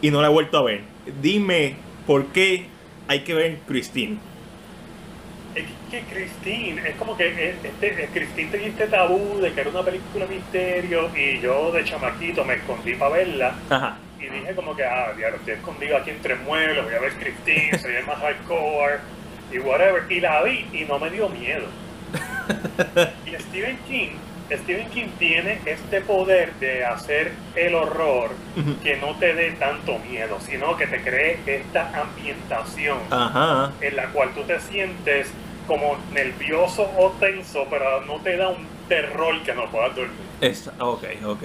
y 0.00 0.10
no 0.10 0.20
la 0.20 0.28
he 0.28 0.30
vuelto 0.30 0.58
a 0.58 0.62
ver. 0.62 0.82
Dime 1.20 1.76
por 2.06 2.26
qué 2.26 2.66
hay 3.08 3.20
que 3.20 3.34
ver 3.34 3.58
Christine. 3.66 4.18
Es 5.54 5.64
que 5.90 6.02
Christine, 6.02 6.88
es 6.88 6.94
como 6.96 7.16
que 7.16 7.26
eh, 7.26 7.56
este, 7.64 8.04
eh, 8.04 8.08
Christine 8.12 8.50
tenía 8.50 8.68
este 8.68 8.86
tabú 8.86 9.38
de 9.40 9.52
que 9.52 9.60
era 9.62 9.70
una 9.70 9.82
película 9.82 10.26
misterio 10.26 11.10
y 11.16 11.40
yo 11.40 11.72
de 11.72 11.84
chamaquito 11.84 12.44
me 12.44 12.54
escondí 12.54 12.94
para 12.94 13.16
verla 13.16 13.54
Ajá. 13.68 13.96
y 14.20 14.26
dije 14.26 14.54
como 14.54 14.76
que, 14.76 14.84
ah, 14.84 15.12
diablo, 15.16 15.38
estoy 15.38 15.54
escondido 15.54 15.96
aquí 15.96 16.10
entre 16.10 16.36
muebles, 16.36 16.84
voy 16.84 16.94
a 16.94 17.00
ver 17.00 17.12
Christine, 17.14 17.78
soy 17.78 17.94
el 17.94 18.06
más 18.06 18.18
hardcore 18.18 18.98
y 19.52 19.58
whatever. 19.58 20.10
Y 20.10 20.20
la 20.20 20.42
vi 20.42 20.66
y 20.72 20.84
no 20.84 20.98
me 20.98 21.10
dio 21.10 21.28
miedo. 21.28 21.66
Y 23.26 23.34
Stephen 23.42 23.78
King, 23.86 24.10
Stephen 24.50 24.88
King 24.88 25.08
tiene 25.18 25.60
este 25.66 26.00
poder 26.00 26.54
de 26.54 26.84
hacer 26.84 27.32
el 27.54 27.74
horror 27.74 28.30
que 28.82 28.96
no 28.96 29.14
te 29.16 29.34
dé 29.34 29.50
tanto 29.52 29.98
miedo, 29.98 30.38
sino 30.40 30.76
que 30.76 30.86
te 30.86 31.02
cree 31.02 31.38
esta 31.46 31.90
ambientación 32.00 32.98
en 33.80 33.96
la 33.96 34.06
cual 34.06 34.30
tú 34.34 34.42
te 34.44 34.58
sientes 34.60 35.30
como 35.66 35.98
nervioso 36.12 36.90
o 36.96 37.10
tenso, 37.20 37.66
pero 37.68 38.00
no 38.06 38.16
te 38.20 38.38
da 38.38 38.48
un 38.48 38.66
terror 38.88 39.42
que 39.42 39.52
no 39.52 39.70
puedas 39.70 39.94
dormir. 39.94 40.16
Es, 40.40 40.70
ok, 40.78 41.04
ok. 41.26 41.42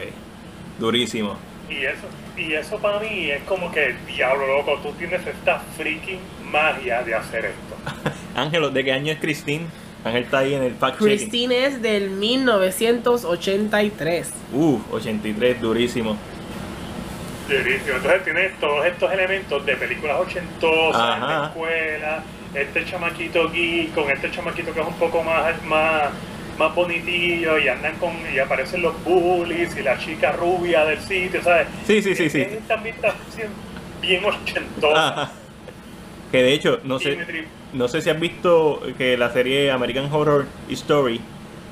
Durísimo. 0.80 1.36
Y 1.70 1.86
eso, 1.86 2.08
y 2.38 2.54
eso 2.54 2.78
para 2.78 3.00
mí 3.00 3.32
es 3.32 3.44
como 3.44 3.70
que, 3.72 3.96
diablo 4.08 4.48
loco, 4.48 4.80
tú 4.82 4.94
tienes 4.94 5.26
esta 5.28 5.60
freaking 5.78 6.20
magia 6.54 7.04
de 7.04 7.16
hacer 7.16 7.46
esto. 7.46 7.76
Ángelo, 8.36 8.70
¿de 8.70 8.84
qué 8.84 8.92
año 8.94 9.12
es 9.12 9.20
Christine? 9.20 9.66
Ángel 10.06 10.24
está 10.24 10.40
ahí 10.40 10.54
en 10.54 10.64
el 10.64 10.76
fact 10.76 11.00
checking. 11.00 11.18
Christine 11.18 11.66
es 11.66 11.82
del 11.82 12.12
1983. 12.12 14.30
Uh, 14.54 14.80
83, 14.92 15.62
durísimo. 15.62 16.16
Durísimo. 17.50 17.98
Entonces 17.98 18.24
tienes 18.24 18.58
todos 18.60 18.86
estos 18.86 19.12
elementos 19.12 19.66
de 19.66 19.76
películas 19.76 20.18
ochentosas, 20.20 21.02
Ajá. 21.02 21.28
la 21.28 21.46
escuela, 21.48 22.24
este 22.54 22.86
chamaquito 22.86 23.50
geek, 23.50 23.94
con 23.96 24.10
este 24.12 24.30
chamaquito 24.32 24.72
que 24.74 24.82
es 24.82 24.88
un 24.88 24.94
poco 24.96 25.24
más, 25.24 25.62
más, 25.64 26.04
más 26.60 26.76
bonitillo 26.76 27.58
y 27.58 27.68
andan 27.68 27.96
con, 27.96 28.12
y 28.34 28.38
aparecen 28.40 28.82
los 28.84 28.94
bullies 29.04 29.76
y 29.76 29.82
la 29.82 29.98
chica 29.98 30.34
rubia 30.34 30.86
del 30.86 31.00
sitio, 31.00 31.42
¿sabes? 31.42 31.68
Sí, 31.88 32.00
sí, 32.02 32.14
sí, 32.16 32.30
sí. 32.30 32.42
Es 32.42 32.70
ambientación 32.70 33.50
bien 34.02 34.24
ochentosa. 34.26 35.24
Ajá. 35.24 35.32
Que 36.34 36.42
de 36.44 36.54
hecho, 36.54 36.80
no 36.84 36.98
sé, 37.00 37.12
no 37.74 37.88
sé 37.88 38.02
si 38.02 38.10
has 38.10 38.20
visto 38.20 38.82
que 38.98 39.16
la 39.18 39.32
serie 39.32 39.72
American 39.72 40.12
Horror 40.12 40.48
Story 40.72 41.22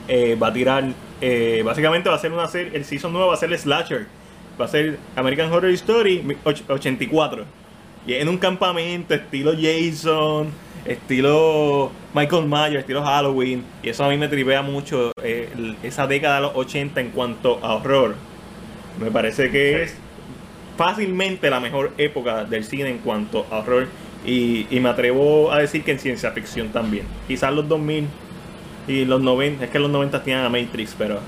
eh, 0.08 0.38
va 0.42 0.48
a 0.48 0.54
tirar, 0.54 0.86
eh, 1.20 1.64
básicamente 1.66 2.10
va 2.10 2.16
a 2.16 2.20
ser 2.20 2.32
una 2.32 2.48
serie, 2.48 2.72
el 2.78 2.86
season 2.86 3.12
nuevo 3.12 3.28
va 3.30 3.34
a 3.34 3.38
ser 3.38 3.52
el 3.52 3.58
slasher, 3.60 4.06
va 4.60 4.66
a 4.66 4.68
ser 4.70 5.00
American 5.16 5.52
Horror 5.52 5.72
Story 5.72 6.24
och- 6.46 6.62
84. 6.70 7.44
Y 8.06 8.14
en 8.14 8.30
un 8.30 8.38
campamento 8.38 9.14
estilo 9.16 9.52
Jason, 9.60 10.50
estilo 10.86 11.92
Michael 12.14 12.46
Myers, 12.46 12.76
estilo 12.82 13.04
Halloween. 13.04 13.64
Y 13.84 13.90
eso 13.90 14.04
a 14.06 14.10
mí 14.10 14.18
me 14.18 14.28
tripea 14.28 14.62
mucho, 14.62 15.12
eh, 15.24 15.50
esa 15.84 16.06
década 16.08 16.36
de 16.36 16.42
los 16.42 16.52
80 16.56 17.02
en 17.02 17.10
cuanto 17.10 17.60
a 17.64 17.76
horror. 17.76 18.16
Me 19.00 19.10
parece 19.12 19.50
que 19.50 19.84
es 19.84 19.96
fácilmente 20.78 21.50
la 21.50 21.60
mejor 21.60 21.92
época 21.98 22.44
del 22.46 22.64
cine 22.64 22.90
en 22.90 23.00
cuanto 23.00 23.46
a 23.52 23.58
horror 23.60 23.88
Y, 24.26 24.68
y 24.70 24.80
me 24.80 24.90
atrevo 24.90 25.52
a 25.52 25.60
decir 25.60 25.84
que 25.84 25.92
en 25.92 26.00
ciencia 26.00 26.32
ficción 26.32 26.70
también. 26.70 27.06
Quizás 27.28 27.52
los 27.54 27.68
2000 27.68 28.08
y 28.88 29.06
los 29.06 29.22
90, 29.22 29.66
es 29.66 29.70
que 29.72 29.80
los 29.80 29.90
90 29.90 30.24
tenían 30.24 30.46
a 30.46 30.50
Matrix, 30.50 30.96
pero... 30.98 31.20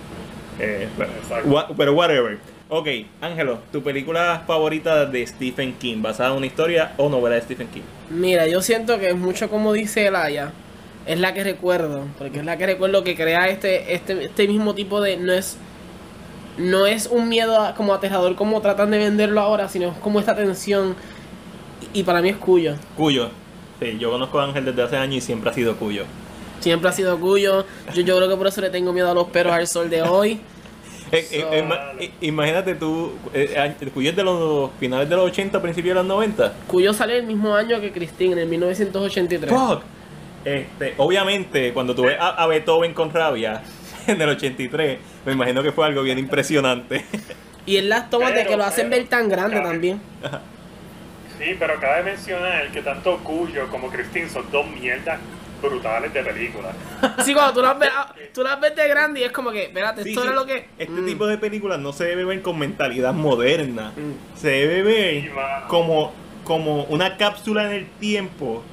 eh, 0.59 0.87
pero, 0.97 1.09
Exacto. 1.21 1.49
wha- 1.49 1.67
pero 1.75 1.93
whatever. 1.93 2.37
Ok, 2.69 2.87
Ángelo, 3.21 3.59
¿tu 3.71 3.81
película 3.83 4.43
favorita 4.47 5.05
de 5.05 5.25
Stephen 5.27 5.73
King? 5.73 6.01
¿Basada 6.01 6.31
en 6.31 6.37
una 6.37 6.45
historia 6.45 6.93
o 6.97 7.09
novela 7.09 7.35
de 7.35 7.41
Stephen 7.41 7.67
King? 7.67 7.81
Mira, 8.09 8.47
yo 8.47 8.61
siento 8.61 8.97
que 8.99 9.09
es 9.09 9.15
mucho 9.15 9.49
como 9.49 9.73
dice 9.73 10.07
Elaya. 10.07 10.51
Es 11.05 11.19
la 11.19 11.33
que 11.33 11.43
recuerdo. 11.43 12.05
Porque 12.17 12.39
es 12.39 12.45
la 12.45 12.57
que 12.57 12.65
recuerdo 12.65 13.03
que 13.03 13.15
crea 13.15 13.49
este, 13.49 13.93
este, 13.93 14.23
este 14.25 14.47
mismo 14.47 14.73
tipo 14.73 15.01
de. 15.01 15.17
No 15.17 15.33
es. 15.33 15.57
No 16.57 16.85
es 16.87 17.07
un 17.07 17.29
miedo 17.29 17.59
a- 17.59 17.75
como 17.75 17.93
aterrador 17.93 18.35
como 18.35 18.61
tratan 18.61 18.89
de 18.91 18.99
venderlo 18.99 19.41
ahora, 19.41 19.67
sino 19.69 19.89
es 19.91 19.97
como 19.97 20.19
esta 20.19 20.35
tensión. 20.35 20.95
Y, 21.93 22.03
para 22.03 22.21
mí 22.21 22.29
es 22.29 22.37
Cuyo. 22.37 22.75
Cuyo. 22.95 23.29
Sí, 23.79 23.97
yo 23.99 24.11
conozco 24.11 24.39
a 24.39 24.45
Ángel 24.45 24.65
desde 24.65 24.83
hace 24.83 24.97
años 24.97 25.15
y 25.17 25.21
siempre 25.21 25.49
ha 25.49 25.53
sido 25.53 25.75
Cuyo. 25.75 26.03
Siempre 26.59 26.89
ha 26.89 26.93
sido 26.93 27.19
Cuyo. 27.19 27.65
Yo, 27.93 28.01
yo 28.01 28.15
creo 28.17 28.29
que 28.29 28.35
por 28.37 28.47
eso 28.47 28.61
le 28.61 28.69
tengo 28.69 28.93
miedo 28.93 29.09
a 29.11 29.13
los 29.13 29.27
perros 29.29 29.53
al 29.53 29.67
sol 29.67 29.89
de 29.89 30.01
hoy. 30.01 30.39
Eh, 31.11 31.27
eh, 31.31 31.65
So- 31.69 31.99
eh, 32.01 32.11
imagínate 32.21 32.73
tú, 32.73 33.11
eh, 33.35 33.75
Cuyo 33.93 34.09
es 34.09 34.15
de 34.15 34.23
los 34.23 34.71
finales 34.79 35.07
de 35.07 35.15
los 35.15 35.25
80, 35.27 35.61
principios 35.61 35.91
de 35.93 35.99
los 36.01 36.07
90. 36.07 36.53
Cuyo 36.65 36.91
sale 36.91 37.19
el 37.19 37.27
mismo 37.27 37.53
año 37.55 37.79
que 37.79 37.91
Christine, 37.91 38.31
en 38.33 38.39
el 38.39 38.47
1983. 38.47 39.51
Fuck. 39.53 39.83
Este, 40.43 40.95
obviamente, 40.97 41.71
cuando 41.71 41.93
tú 41.93 42.01
ves 42.03 42.17
a, 42.19 42.29
a 42.29 42.47
Beethoven 42.47 42.95
con 42.95 43.13
rabia 43.13 43.61
en 44.07 44.19
el 44.19 44.29
83, 44.29 44.97
me 45.27 45.33
imagino 45.33 45.61
que 45.61 45.71
fue 45.71 45.85
algo 45.85 46.01
bien 46.01 46.17
impresionante. 46.17 47.05
Y 47.67 47.77
en 47.77 47.89
las 47.89 48.09
tomas 48.09 48.33
de 48.33 48.47
que 48.47 48.57
lo 48.57 48.63
hacen 48.63 48.89
pero, 48.89 49.01
ver 49.01 49.09
tan 49.09 49.29
grande 49.29 49.57
cabe- 49.57 49.67
también. 49.69 50.01
Sí, 51.43 51.55
pero 51.59 51.79
cabe 51.79 52.03
mencionar 52.03 52.71
que 52.71 52.81
tanto 52.81 53.17
Cuyo 53.19 53.67
como 53.69 53.89
Christine 53.89 54.29
son 54.29 54.49
dos 54.51 54.65
mierdas 54.69 55.19
brutales 55.61 56.13
de 56.13 56.23
películas. 56.23 56.75
Sí, 57.23 57.33
cuando 57.33 57.53
tú 57.53 57.61
las 57.61 57.79
ves, 57.79 57.89
ah, 57.95 58.13
tú 58.33 58.43
las 58.43 58.59
ves 58.59 58.75
de 58.75 58.87
grande 58.87 59.21
y 59.21 59.23
es 59.23 59.31
como 59.31 59.51
que, 59.51 59.63
espérate, 59.63 60.03
Sí, 60.03 60.09
esto 60.09 60.21
sí, 60.21 60.27
era 60.27 60.35
lo 60.35 60.45
que. 60.45 60.67
Este 60.77 60.91
Mm. 61.01 61.05
tipo 61.05 61.25
de 61.27 61.37
películas 61.37 61.79
no 61.79 61.93
se 61.93 62.05
debe 62.05 62.25
ver 62.25 62.41
con 62.41 62.59
mentalidad 62.59 63.13
moderna. 63.13 63.91
Mm. 63.95 64.37
Se 64.37 64.49
debe 64.49 64.81
ver 64.83 65.21
Sí, 65.23 65.29
como, 65.67 66.13
como 66.43 66.83
una 66.85 67.15
cápsula 67.17 67.65
en 67.65 67.71
el 67.71 67.85
tiempo. 67.99 68.63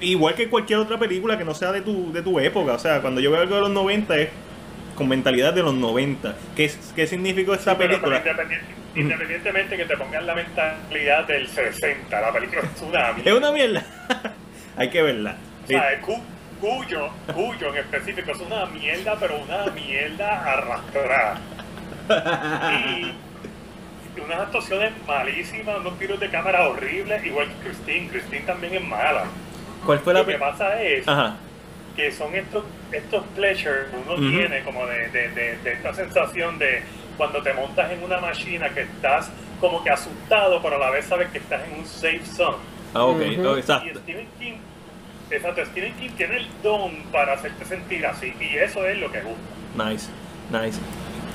Igual 0.00 0.34
que 0.34 0.48
cualquier 0.48 0.80
otra 0.80 0.98
película 0.98 1.38
que 1.38 1.44
no 1.44 1.54
sea 1.54 1.70
de 1.72 1.80
tu, 1.80 2.12
de 2.12 2.22
tu 2.22 2.38
época. 2.40 2.72
O 2.72 2.78
sea, 2.78 3.00
cuando 3.00 3.20
yo 3.20 3.30
veo 3.30 3.40
algo 3.42 3.54
de 3.54 3.60
los 3.62 3.70
90 3.70 4.16
es 4.16 4.28
con 4.94 5.08
mentalidad 5.08 5.52
de 5.52 5.62
los 5.62 5.74
90. 5.74 6.34
¿Qué, 6.56 6.64
es- 6.66 6.92
qué 6.94 7.06
significó 7.06 7.54
esta 7.54 7.76
película? 7.76 8.18
independiente- 8.18 8.64
independientemente 8.94 9.76
que 9.76 9.84
te 9.84 9.96
pongan 9.96 10.26
la 10.26 10.34
mentalidad 10.34 11.26
del 11.26 11.48
60, 11.48 12.20
la 12.20 12.32
película 12.32 12.60
es 12.62 12.82
una 12.82 13.10
Es 13.10 13.16
mierda. 13.16 13.38
una 13.38 13.52
mierda. 13.52 13.84
Hay 14.76 14.90
que 14.90 15.02
verla. 15.02 15.36
O 15.64 15.66
sea, 15.66 16.00
Cu- 16.00 16.22
Cuyo, 16.60 17.08
Cuyo 17.34 17.68
en 17.70 17.76
específico 17.78 18.30
es 18.30 18.40
una 18.40 18.66
mierda, 18.66 19.16
pero 19.20 19.36
una 19.42 19.66
mierda 19.72 20.52
arrastrada. 20.52 21.40
Y 24.16 24.20
unas 24.20 24.38
actuaciones 24.40 24.92
malísimas, 25.06 25.76
unos 25.78 25.98
tiros 25.98 26.20
de 26.20 26.30
cámara 26.30 26.68
horribles, 26.68 27.24
igual 27.26 27.48
que 27.48 27.68
Christine. 27.68 28.08
Christine 28.08 28.42
también 28.42 28.74
es 28.74 28.82
mala. 28.84 29.24
¿Cuál 29.84 29.98
fue 29.98 30.14
la 30.14 30.20
Lo 30.20 30.26
que 30.26 30.38
pasa 30.38 30.80
es 30.80 31.06
Ajá. 31.06 31.36
Que 31.96 32.10
son 32.12 32.34
estos 32.34 32.64
estos 32.92 33.24
pleasures 33.36 33.88
que 33.90 33.96
uno 34.10 34.30
tiene 34.30 34.62
como 34.62 34.86
de, 34.86 35.08
de, 35.10 35.28
de, 35.30 35.56
de 35.58 35.72
esta 35.72 35.94
sensación 35.94 36.58
de 36.58 36.82
cuando 37.16 37.42
te 37.42 37.52
montas 37.54 37.90
en 37.92 38.02
una 38.02 38.18
máquina 38.20 38.68
que 38.70 38.82
estás 38.82 39.30
como 39.60 39.82
que 39.84 39.90
asustado 39.90 40.60
pero 40.62 40.76
a 40.76 40.78
la 40.78 40.90
vez 40.90 41.04
sabes 41.06 41.28
que 41.30 41.38
estás 41.38 41.62
en 41.68 41.78
un 41.78 41.86
safe 41.86 42.24
zone 42.24 42.56
Ah, 42.96 43.04
ok. 43.06 43.20
Ujú. 43.38 43.48
oh, 43.48 43.58
y. 43.58 43.62
Stephen 43.62 44.28
King 44.38 44.54
exacto 45.30 45.64
Stephen 45.66 45.94
King 45.94 46.10
tiene 46.16 46.36
el 46.38 46.46
don 46.62 46.92
para 47.12 47.34
hacerte 47.34 47.64
sentir 47.64 48.04
así 48.06 48.32
y 48.40 48.56
eso 48.56 48.86
es 48.86 48.98
lo 48.98 49.10
que 49.10 49.20
gusta 49.20 49.88
Nice, 49.90 50.08
nice. 50.52 50.78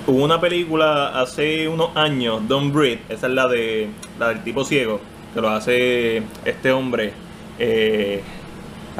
Hubo 0.07 0.23
una 0.23 0.39
película 0.39 1.19
hace 1.19 1.67
unos 1.67 1.95
años, 1.95 2.47
Don't 2.47 2.73
Breathe, 2.73 3.01
esa 3.09 3.27
es 3.27 3.33
la 3.33 3.47
de 3.49 3.89
la 4.17 4.29
del 4.29 4.41
tipo 4.43 4.63
ciego, 4.63 5.01
que 5.33 5.41
lo 5.41 5.49
hace 5.49 6.23
este 6.45 6.71
hombre, 6.71 7.11
eh, 7.59 8.21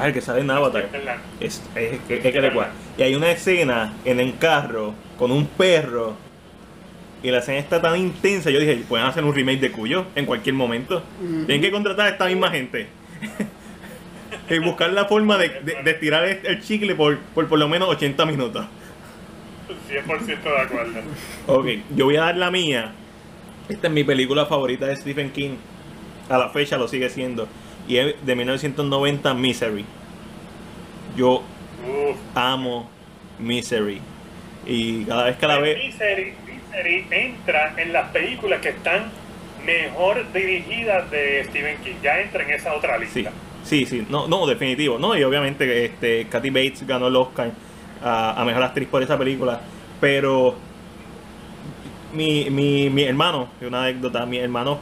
ah, 0.04 0.08
el 0.08 0.14
que 0.14 0.22
sale 0.22 0.42
en 0.42 0.52
Avatar. 0.52 0.90
Es, 1.40 1.62
es, 1.76 2.00
es, 2.10 2.26
es 2.26 2.34
que 2.34 2.52
Y 2.98 3.02
hay 3.02 3.16
una 3.16 3.32
escena 3.32 3.94
en 4.06 4.20
el 4.20 4.38
carro 4.38 4.94
con 5.18 5.32
un 5.32 5.46
perro. 5.46 6.16
Y 7.22 7.32
la 7.32 7.40
escena 7.40 7.60
está 7.60 7.82
tan 7.82 7.98
intensa, 7.98 8.50
yo 8.50 8.60
dije, 8.60 8.82
pueden 8.88 9.06
hacer 9.06 9.26
un 9.26 9.36
remake 9.36 9.60
de 9.60 9.72
Cuyo 9.72 10.06
en 10.16 10.26
cualquier 10.26 10.56
momento. 10.56 11.04
Tienen 11.20 11.62
que 11.62 11.72
contratar 11.72 12.08
a 12.08 12.10
esta 12.10 12.26
misma 12.28 12.50
gente. 12.50 12.88
y 14.50 14.60
buscar 14.60 14.92
la 14.94 15.06
forma 15.06 15.38
de, 15.38 15.50
de, 15.50 15.84
de 15.84 15.92
estirar 15.92 16.24
el 16.24 16.40
el 16.46 16.62
chicle 16.64 16.96
por, 16.96 17.20
por 17.20 17.48
por 17.48 17.60
lo 17.60 17.68
menos 17.68 17.90
80 17.90 18.26
minutos. 18.26 18.66
100% 19.90 20.44
de 20.44 20.62
acuerdo 20.62 21.00
Ok, 21.48 21.68
yo 21.96 22.06
voy 22.06 22.16
a 22.18 22.22
dar 22.22 22.38
la 22.38 22.52
mía. 22.52 22.94
Esta 23.68 23.88
es 23.88 23.94
mi 23.94 24.04
película 24.04 24.46
favorita 24.46 24.88
de 24.88 24.96
Stephen 24.96 25.32
King. 25.32 25.58
A 26.30 26.38
la 26.38 26.50
fecha 26.50 26.78
lo 26.78 26.88
sigue 26.88 27.10
siendo. 27.10 27.48
Y 27.90 27.98
es 27.98 28.26
de 28.26 28.36
1990, 28.36 29.34
Misery. 29.34 29.86
Yo 31.18 31.44
amo 32.36 32.88
Misery. 33.40 34.00
Y 34.66 35.06
cada 35.06 35.26
vez 35.26 35.38
que 35.38 35.48
la 35.48 35.60
ve... 35.60 35.76
Misery, 35.76 36.34
Misery 36.46 37.08
entra 37.10 37.74
en 37.78 37.92
las 37.92 38.12
películas 38.12 38.62
que 38.62 38.70
están 38.70 39.12
mejor 39.66 40.32
dirigidas 40.32 41.10
de 41.10 41.44
Stephen 41.46 41.78
King 41.84 41.96
ya 42.02 42.22
entra 42.22 42.44
en 42.44 42.52
esa 42.52 42.74
otra 42.76 42.98
Sí, 43.04 43.24
lista 43.24 43.32
sí, 43.64 43.86
sí. 43.88 44.06
No, 44.08 44.28
no, 44.28 44.46
definitivo. 44.46 45.00
No, 45.00 45.18
y 45.18 45.24
obviamente 45.24 45.86
este, 45.86 46.28
Kathy 46.28 46.52
Bates 46.52 46.86
ganó 46.86 47.08
el 47.08 47.16
Oscar 47.16 47.52
a, 48.04 48.40
a 48.40 48.46
Mejor 48.46 48.64
Actriz 48.64 48.88
por 48.88 49.02
esa 49.02 49.18
película. 49.18 49.62
Pero 50.00 50.56
mi, 52.14 52.50
mi, 52.50 52.90
mi 52.90 53.04
hermano, 53.04 53.50
una 53.62 53.84
anécdota, 53.84 54.26
mi 54.26 54.38
hermano 54.38 54.80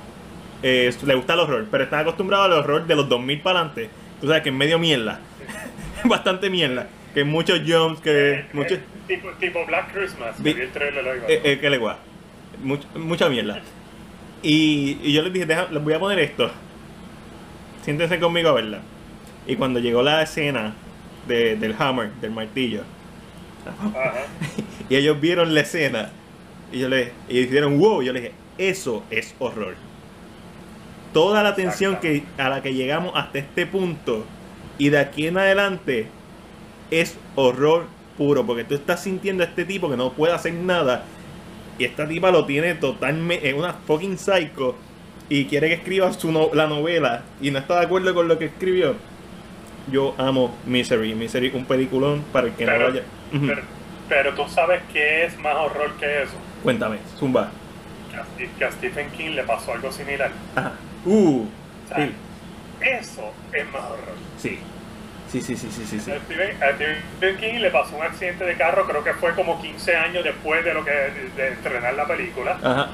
eh, 0.64 0.94
le 1.06 1.16
gusta 1.16 1.34
el 1.34 1.40
horror, 1.42 1.68
pero 1.70 1.84
está 1.84 2.00
acostumbrado 2.00 2.44
al 2.44 2.54
horror 2.54 2.88
de 2.88 2.96
los 2.96 3.08
2000 3.10 3.42
para 3.42 3.60
adelante. 3.62 3.90
Tú 4.22 4.28
sabes 4.28 4.42
que 4.44 4.50
es 4.50 4.56
medio 4.56 4.80
mierda. 4.80 5.20
Bastante 6.04 6.50
mierda. 6.50 6.88
Que 7.14 7.24
muchos 7.24 7.62
jumps, 7.68 8.02
que 8.02 8.32
Eh, 8.34 8.46
muchos... 8.54 8.74
eh, 8.78 8.84
tipo, 9.08 9.30
tipo 9.40 9.66
Black 9.66 9.92
Christmas 9.94 10.36
Vi- 10.42 10.52
el 10.52 10.70
trailer 10.72 11.06
hoy, 11.08 11.58
que 11.60 11.70
le 11.70 11.78
guá. 11.78 11.98
Much- 12.64 12.86
mucha 12.96 13.30
mierda. 13.30 13.60
Y, 14.44 15.00
y 15.04 15.14
yo 15.14 15.22
les 15.24 15.34
dije, 15.34 15.46
"Deja- 15.46 15.68
les 15.72 15.84
voy 15.84 15.94
a 15.94 16.00
poner 16.00 16.20
esto. 16.20 16.52
Siéntense 17.84 18.20
conmigo 18.20 18.50
a 18.50 18.54
verla. 18.54 18.80
Y 19.48 19.56
cuando 19.56 19.80
llegó 19.80 20.04
la 20.04 20.22
escena 20.22 20.74
de- 21.28 21.56
del 21.56 21.76
hammer, 21.80 22.12
del 22.22 22.32
martillo, 22.32 22.82
Ajá. 23.66 24.14
y 24.90 24.96
ellos 24.96 25.20
vieron 25.20 25.54
la 25.54 25.62
escena, 25.62 26.10
y 26.72 26.80
yo 26.80 26.90
les 26.90 27.12
y 27.30 27.40
dijeron, 27.46 27.80
wow, 27.80 28.02
yo 28.02 28.14
les 28.14 28.24
dije, 28.24 28.34
eso 28.58 29.04
es 29.10 29.34
horror. 29.40 29.76
Toda 31.18 31.42
la 31.42 31.56
tensión 31.56 31.96
que, 31.96 32.22
a 32.38 32.48
la 32.48 32.62
que 32.62 32.76
llegamos 32.76 33.12
hasta 33.16 33.40
este 33.40 33.66
punto, 33.66 34.24
y 34.78 34.90
de 34.90 35.00
aquí 35.00 35.26
en 35.26 35.40
adelante, 35.40 36.06
es 36.92 37.18
horror 37.34 37.88
puro, 38.20 38.46
porque 38.46 38.64
tú 38.64 38.76
estás 38.76 39.02
sintiendo 39.02 39.44
a 39.44 39.48
este 39.48 39.66
tipo 39.66 39.90
que 39.90 39.98
no 39.98 40.14
puede 40.14 40.34
hacer 40.34 40.54
nada, 40.54 41.06
y 41.80 41.86
esta 41.86 42.08
tipa 42.08 42.30
lo 42.30 42.46
tiene 42.46 42.76
totalmente, 42.76 43.50
es 43.50 43.56
una 43.56 43.74
fucking 43.74 44.20
psycho, 44.20 44.76
y 45.28 45.46
quiere 45.46 45.70
que 45.70 45.74
escriba 45.74 46.14
su 46.14 46.32
no- 46.32 46.52
la 46.54 46.68
novela, 46.68 47.24
y 47.42 47.50
no 47.50 47.58
está 47.58 47.80
de 47.80 47.86
acuerdo 47.88 48.14
con 48.14 48.28
lo 48.28 48.38
que 48.38 48.46
escribió. 48.46 48.96
Yo 49.92 50.14
amo 50.20 50.56
Misery, 50.68 51.16
Misery, 51.16 51.50
un 51.56 51.66
peliculón 51.66 52.24
para 52.32 52.46
el 52.46 52.54
que 52.54 52.64
no 52.68 52.74
vaya. 52.74 53.02
Ujú. 53.34 53.48
pero, 53.48 53.62
pero 54.08 54.34
tú 54.36 54.44
sabes 54.50 54.84
que 54.94 55.26
es 55.26 55.36
más 55.40 55.56
horror 55.56 55.94
que 56.00 56.22
eso. 56.22 56.34
Cuéntame, 56.62 56.98
Zumba. 57.18 57.50
Que 58.58 58.66
a 58.66 58.72
Stephen 58.72 59.10
King 59.18 59.32
le 59.32 59.42
pasó 59.42 59.74
algo 59.74 59.92
similar. 59.92 60.30
Ajá. 60.56 60.74
Uh, 61.06 61.46
O 61.46 61.88
sea, 61.88 61.98
sí, 62.06 62.14
Eso 62.82 63.32
es 63.54 63.66
más 63.72 63.84
horror. 63.84 64.16
sí. 64.38 64.60
Sí, 65.32 65.42
sí, 65.42 65.58
sí, 65.58 65.68
sí, 65.70 65.84
sí, 65.86 66.00
sí. 66.00 66.10
A 66.12 66.20
Stephen, 66.22 66.64
a 66.64 66.68
Stephen 66.76 67.38
King 67.38 67.60
le 67.60 67.70
pasó 67.70 67.98
un 67.98 68.04
accidente 68.04 68.46
de 68.46 68.56
carro, 68.56 68.88
creo 68.88 69.04
que 69.04 69.14
fue 69.14 69.36
como 69.36 69.62
15 69.62 69.94
años 69.94 70.24
después 70.24 70.64
de 70.64 70.74
lo 70.74 70.86
que 70.86 70.92
de, 70.92 71.30
de 71.36 71.48
estrenar 71.50 71.96
la 71.96 72.06
película, 72.08 72.58
Ajá. 72.64 72.88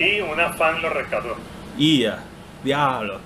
y 0.00 0.18
una 0.20 0.52
fan 0.54 0.82
lo 0.82 0.90
rescató. 0.90 1.36
Ia, 1.78 2.18
diablo. 2.64 3.20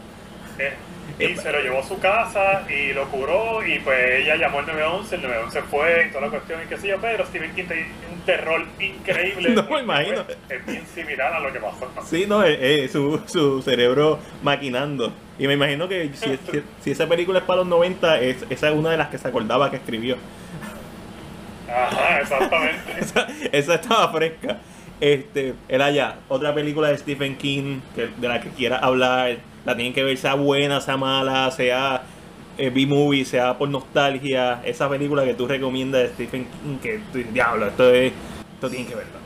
Eh, 0.59 0.75
y 1.19 1.35
se 1.37 1.51
lo 1.53 1.61
llevó 1.61 1.81
a 1.81 1.83
su 1.83 1.99
casa 1.99 2.65
y 2.71 2.93
lo 2.93 3.07
curó 3.09 3.67
y 3.67 3.79
pues 3.81 4.21
ella 4.23 4.37
llamó 4.37 4.61
al 4.61 4.67
911, 4.67 5.15
el 5.17 5.23
911 5.23 5.63
fue 5.71 6.07
y 6.07 6.11
toda 6.13 6.23
la 6.27 6.31
cuestión 6.31 6.61
y 6.65 6.69
qué 6.69 6.77
sé 6.77 6.89
yo, 6.89 6.99
pero 7.01 7.27
Stephen 7.27 7.55
King 7.55 7.65
tiene 7.67 7.87
un 8.13 8.21
terror 8.21 8.65
increíble. 8.81 9.51
No 9.55 9.63
me 9.65 9.81
imagino. 9.81 10.25
Es 10.49 10.67
bien 10.67 10.85
similar 10.95 11.33
a 11.33 11.41
lo 11.41 11.53
que 11.53 11.59
pasó. 11.61 11.91
Sí, 12.07 12.25
no, 12.29 12.45
eh, 12.45 12.85
eh, 12.85 12.89
su, 12.89 13.21
su 13.27 13.63
cerebro 13.63 14.19
maquinando. 14.43 15.13
Y 15.39 15.47
me 15.47 15.55
imagino 15.55 15.89
que 15.89 16.11
si, 16.15 16.31
si- 16.53 16.63
si 16.83 16.91
esa 16.93 17.09
película 17.09 17.39
es 17.41 17.45
para 17.45 17.59
los 17.59 17.67
90, 17.67 18.21
es, 18.21 18.45
esa 18.51 18.69
es 18.69 18.75
una 18.75 18.91
de 18.91 18.97
las 18.97 19.09
que 19.09 19.19
se 19.19 19.27
acordaba 19.29 19.71
que 19.71 19.77
escribió. 19.77 20.17
Ajá, 21.69 22.21
exactamente. 22.21 22.79
Esa, 23.01 23.27
esa 23.53 23.75
estaba 23.75 24.11
fresca. 24.13 24.59
Este, 25.01 25.55
era 25.69 25.91
ya 25.91 26.17
otra 26.29 26.55
película 26.55 26.89
de 26.89 26.97
Stephen 26.99 27.37
King 27.37 27.81
que, 27.95 28.09
de 28.17 28.29
la 28.29 28.41
que 28.41 28.49
quiera 28.51 28.79
hablar. 28.79 29.37
La 29.65 29.77
tienen 29.77 29.93
que 29.93 30.05
ver, 30.05 30.17
sea 30.17 30.35
buena, 30.35 30.81
sea 30.81 30.97
mala, 30.97 31.51
sea 31.51 32.03
eh, 32.57 32.71
B-movie, 32.71 33.25
sea 33.25 33.57
por 33.57 33.69
nostalgia, 33.69 34.61
esa 34.65 34.89
película 34.89 35.25
que 35.25 35.35
tú 35.35 35.47
recomiendas 35.47 36.03
de 36.03 36.09
Stephen 36.09 36.47
King, 36.47 36.79
que 36.83 37.01
tú 37.13 37.19
dices, 37.19 37.33
diablo, 37.33 37.67
esto 37.69 37.93
es, 37.93 38.13
esto 38.55 38.69
tienen 38.69 38.89
que 38.89 38.95
verlo. 38.95 39.19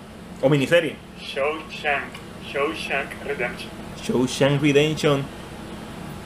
O 0.43 0.49
miniserie. 0.49 0.97
Shawshank, 1.19 2.13
Shawshank 2.53 3.25
Redemption. 3.25 3.71
Shawshank 4.05 4.61
Redemption 4.61 5.25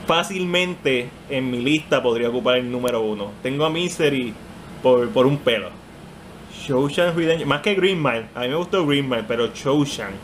fácilmente 0.07 1.11
en 1.29 1.51
mi 1.51 1.61
lista 1.61 2.03
podría 2.03 2.29
ocupar 2.29 2.57
el 2.57 2.71
número 2.71 3.03
uno. 3.03 3.33
Tengo 3.43 3.65
a 3.65 3.71
Misery 3.71 4.33
por, 4.83 5.09
por 5.11 5.27
un 5.27 5.39
pelo. 5.39 5.71
Shawshank 6.65 7.17
Redemption, 7.17 7.49
más 7.49 7.61
que 7.61 7.75
Green 7.75 8.03
Mile, 8.03 8.27
a 8.35 8.41
mí 8.41 8.49
me 8.49 8.57
gustó 8.57 8.87
Green 8.87 9.09
Mile, 9.09 9.25
pero 9.29 9.53
Shawshank 9.53 10.15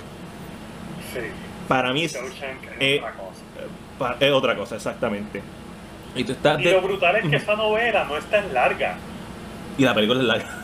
Sí, 1.12 1.21
para 1.69 1.93
mí 1.93 2.05
es, 2.05 2.15
Shawshank 2.15 2.65
es 2.65 2.81
eh, 2.81 2.99
otra 2.99 3.12
cosa. 3.12 3.22
Pa- 4.02 4.16
es 4.21 4.30
otra 4.32 4.56
cosa, 4.56 4.76
exactamente. 4.76 5.42
Y 6.14 6.25
tú 6.25 6.32
estás 6.32 6.61
Y 6.61 6.64
de- 6.64 6.73
lo 6.73 6.82
brutal 6.82 7.16
es 7.16 7.28
que 7.30 7.37
esa 7.37 7.54
novela 7.56 8.04
no 8.04 8.16
es 8.16 8.25
tan 8.26 8.52
larga. 8.52 8.97
y 9.78 9.85
la 9.85 9.94
película 9.94 10.21
es 10.21 10.26
larga. 10.26 10.59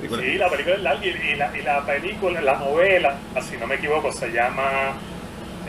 Sí, 0.00 0.34
la 0.38 0.48
película 0.48 0.76
es 0.76 0.82
larga 0.82 1.06
y, 1.06 1.36
la, 1.36 1.56
y 1.58 1.62
la 1.62 1.84
película, 1.84 2.40
la 2.40 2.58
novela, 2.58 3.16
si 3.40 3.56
no 3.56 3.66
me 3.66 3.74
equivoco, 3.76 4.12
se 4.12 4.30
llama 4.30 4.92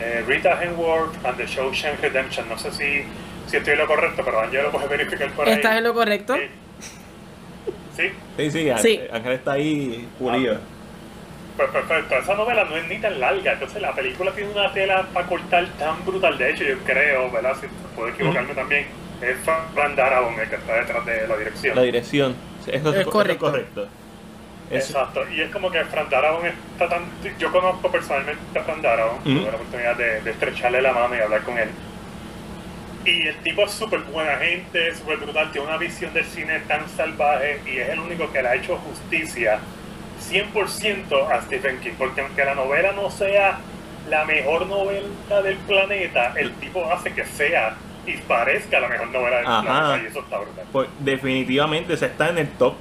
eh, 0.00 0.24
Rita 0.26 0.58
Hayworth 0.58 1.24
and 1.24 1.36
the 1.36 1.46
Shawshank 1.46 2.00
Redemption. 2.00 2.48
No 2.48 2.56
sé 2.58 2.70
si, 2.72 3.02
si 3.48 3.56
estoy 3.56 3.72
en 3.74 3.78
lo 3.80 3.86
correcto, 3.86 4.22
pero 4.24 4.40
Ángel 4.40 4.62
lo 4.62 4.70
puede 4.72 4.86
verificar 4.88 5.30
por 5.32 5.46
ahí. 5.48 5.54
¿Estás 5.54 5.76
en 5.76 5.84
lo 5.84 5.94
correcto? 5.94 6.34
Sí, 7.96 8.04
Sí, 8.36 8.50
sí, 8.50 8.70
Sí. 8.78 9.00
Ángel 9.12 9.32
está 9.32 9.52
ahí 9.52 10.08
pulido. 10.18 10.58
Perfecto. 11.68 12.16
Esa 12.16 12.34
novela 12.34 12.64
no 12.64 12.76
es 12.76 12.88
ni 12.88 12.98
tan 12.98 13.18
larga. 13.20 13.52
Entonces 13.52 13.80
la 13.82 13.92
película 13.92 14.32
tiene 14.32 14.50
una 14.50 14.72
tela 14.72 15.06
para 15.12 15.26
cortar 15.26 15.66
tan 15.78 16.04
brutal. 16.04 16.38
De 16.38 16.50
hecho, 16.50 16.64
yo 16.64 16.78
creo, 16.78 17.30
¿verdad? 17.30 17.56
Si 17.60 17.66
puedo 17.94 18.08
equivocarme 18.08 18.54
también, 18.54 18.86
es 19.20 19.36
Fran 19.74 19.96
Darabont 19.96 20.38
el 20.38 20.48
que 20.48 20.56
está 20.56 20.74
detrás 20.74 21.04
de 21.06 21.28
la 21.28 21.36
dirección. 21.36 21.76
La 21.76 21.82
dirección. 21.82 22.34
Eso, 22.66 22.94
Es 22.94 23.06
correcto. 23.06 23.88
Exacto, 24.72 25.28
y 25.28 25.40
es 25.40 25.50
como 25.50 25.68
que 25.70 25.84
Fran 25.86 26.08
Darabont 26.08 26.46
está 26.46 26.88
tan... 26.88 27.02
Yo 27.38 27.50
conozco 27.50 27.90
personalmente 27.90 28.56
a 28.56 28.62
Fran 28.62 28.80
Darabont, 28.80 29.26
Ujú. 29.26 29.40
tuve 29.40 29.50
la 29.50 29.56
oportunidad 29.56 29.96
de, 29.96 30.20
de 30.20 30.30
estrecharle 30.30 30.80
la 30.80 30.92
mano 30.92 31.16
y 31.16 31.18
hablar 31.18 31.42
con 31.42 31.58
él. 31.58 31.68
Y 33.04 33.26
el 33.26 33.36
tipo 33.38 33.64
es 33.64 33.72
súper 33.72 34.00
buena 34.00 34.36
gente, 34.36 34.94
súper 34.94 35.16
brutal, 35.16 35.50
tiene 35.50 35.66
una 35.66 35.76
visión 35.76 36.14
del 36.14 36.24
cine 36.24 36.60
tan 36.68 36.88
salvaje 36.90 37.60
y 37.66 37.78
es 37.78 37.88
el 37.88 37.98
único 37.98 38.30
que 38.30 38.42
le 38.42 38.48
ha 38.48 38.54
hecho 38.54 38.76
justicia 38.76 39.58
100% 40.30 41.28
a 41.30 41.42
Stephen 41.42 41.80
King, 41.80 41.92
porque 41.98 42.20
aunque 42.20 42.44
la 42.44 42.54
novela 42.54 42.92
no 42.92 43.10
sea 43.10 43.58
la 44.08 44.24
mejor 44.24 44.66
novela 44.66 45.42
del 45.42 45.56
planeta, 45.58 46.32
el 46.36 46.52
tipo 46.54 46.84
hace 46.92 47.12
que 47.12 47.24
sea 47.24 47.76
y 48.06 48.16
parezca 48.18 48.80
la 48.80 48.88
mejor 48.88 49.08
novela 49.08 49.36
del 49.38 49.46
Ajá. 49.46 49.62
planeta 49.62 50.02
y 50.02 50.06
eso 50.06 50.20
está 50.20 50.38
brutal. 50.38 50.64
pues, 50.72 50.88
definitivamente 51.00 51.96
se 51.96 52.06
está 52.06 52.30
en 52.30 52.38
el 52.38 52.48
top 52.50 52.74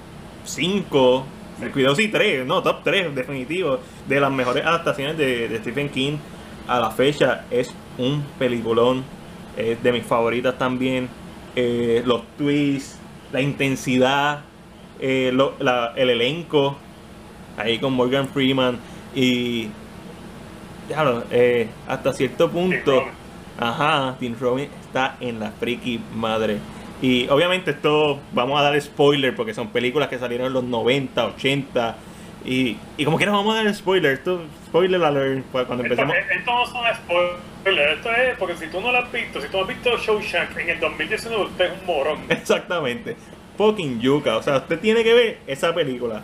5, 0.45 1.25
cuidado 1.73 1.95
si 1.95 2.07
3, 2.07 2.45
no, 2.45 2.63
top 2.63 2.77
3 2.83 3.13
definitivo, 3.13 3.79
de 4.07 4.19
las 4.19 4.31
mejores 4.31 4.65
adaptaciones 4.65 5.17
de, 5.17 5.47
de 5.49 5.57
Stephen 5.59 5.89
King 5.89 6.17
a 6.67 6.79
la 6.79 6.91
fecha. 6.91 7.45
Es 7.51 7.73
un 7.97 8.23
peliculón, 8.39 9.03
es 9.57 9.81
de 9.83 9.91
mis 9.91 10.03
favoritas 10.05 10.57
también. 10.57 11.09
Eh, 11.55 12.01
los 12.05 12.21
twists, 12.37 12.97
la 13.33 13.41
intensidad, 13.41 14.41
eh, 15.01 15.31
lo- 15.33 15.55
la- 15.59 15.93
el 15.95 16.09
elenco, 16.11 16.77
ahí 17.57 17.79
con 17.79 17.93
Morgan 17.93 18.27
Freeman 18.27 18.79
y... 19.15 19.67
Claro, 20.87 21.23
eh, 21.31 21.67
hasta 21.87 22.13
cierto 22.13 22.49
punto... 22.49 23.05
Ajá, 23.59 24.15
Tim 24.19 24.35
Robin 24.39 24.69
está 24.85 25.17
en 25.19 25.39
la 25.39 25.51
friki 25.51 25.99
madre. 26.15 26.59
Y 27.01 27.27
obviamente 27.27 27.71
esto, 27.71 28.19
vamos 28.31 28.57
a 28.57 28.63
dar 28.63 28.79
spoiler 28.81 29.35
porque 29.35 29.53
son 29.53 29.67
películas 29.67 30.07
que 30.07 30.17
salieron 30.17 30.47
en 30.47 30.53
los 30.53 30.63
90, 30.63 31.25
80. 31.27 31.95
Y, 32.45 32.77
y 32.97 33.03
como 33.03 33.17
quieras 33.17 33.35
vamos 33.35 33.53
a 33.57 33.63
dar 33.63 33.75
spoiler. 33.75 34.13
Esto, 34.13 34.43
spoiler 34.67 35.03
alert, 35.03 35.45
cuando 35.51 35.73
Esto, 35.73 35.83
empecemos. 35.83 36.15
esto 36.15 36.51
no 36.53 36.65
son 36.67 36.83
spoilers, 36.95 37.97
esto 37.97 38.11
es 38.11 38.37
porque 38.37 38.55
si 38.55 38.67
tú 38.67 38.79
no 38.79 38.93
lo 38.93 38.99
has 38.99 39.11
visto, 39.11 39.41
si 39.41 39.47
tú 39.49 39.57
no 39.57 39.63
has 39.63 39.69
visto 39.69 39.97
Shawshank 39.97 40.57
en 40.57 40.69
el 40.69 40.79
2019, 40.79 41.43
usted 41.43 41.65
es 41.65 41.71
un 41.81 41.85
morón. 41.85 42.19
Exactamente. 42.29 43.17
Fucking 43.57 43.99
yuca. 43.99 44.37
O 44.37 44.43
sea, 44.43 44.57
usted 44.57 44.79
tiene 44.79 45.03
que 45.03 45.13
ver 45.13 45.39
esa 45.47 45.75
película. 45.75 46.21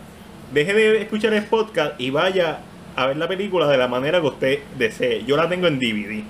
Deje 0.52 0.74
de 0.74 1.02
escuchar 1.02 1.34
el 1.34 1.44
podcast 1.44 2.00
y 2.00 2.10
vaya 2.10 2.60
a 2.94 3.06
ver 3.06 3.16
la 3.16 3.28
película 3.28 3.66
de 3.66 3.76
la 3.76 3.88
manera 3.88 4.20
que 4.20 4.26
usted 4.26 4.58
desee. 4.78 5.24
Yo 5.24 5.36
la 5.36 5.48
tengo 5.48 5.66
en 5.66 5.78
DVD. 5.78 6.22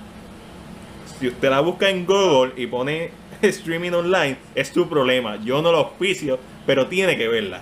Si 1.19 1.27
usted 1.27 1.49
la 1.49 1.59
busca 1.61 1.89
en 1.89 2.05
Google 2.05 2.53
y 2.57 2.67
pone 2.67 3.11
streaming 3.41 3.91
online, 3.91 4.37
es 4.55 4.71
tu 4.71 4.89
problema. 4.89 5.37
Yo 5.43 5.61
no 5.61 5.71
lo 5.71 5.77
auspicio, 5.79 6.39
pero 6.65 6.87
tiene 6.87 7.17
que 7.17 7.27
verla. 7.27 7.61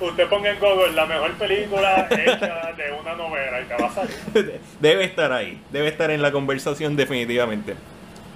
Usted 0.00 0.28
ponga 0.28 0.50
en 0.50 0.60
Google 0.60 0.92
la 0.92 1.06
mejor 1.06 1.32
película 1.34 2.08
hecha 2.08 2.72
de 2.76 2.92
una 3.00 3.16
novela 3.16 3.60
y 3.60 3.64
te 3.64 3.74
va 3.82 3.88
a 3.88 3.92
salir. 3.92 4.60
Debe 4.80 5.04
estar 5.04 5.32
ahí. 5.32 5.60
Debe 5.72 5.88
estar 5.88 6.12
en 6.12 6.22
la 6.22 6.30
conversación 6.30 6.94
definitivamente. 6.94 7.74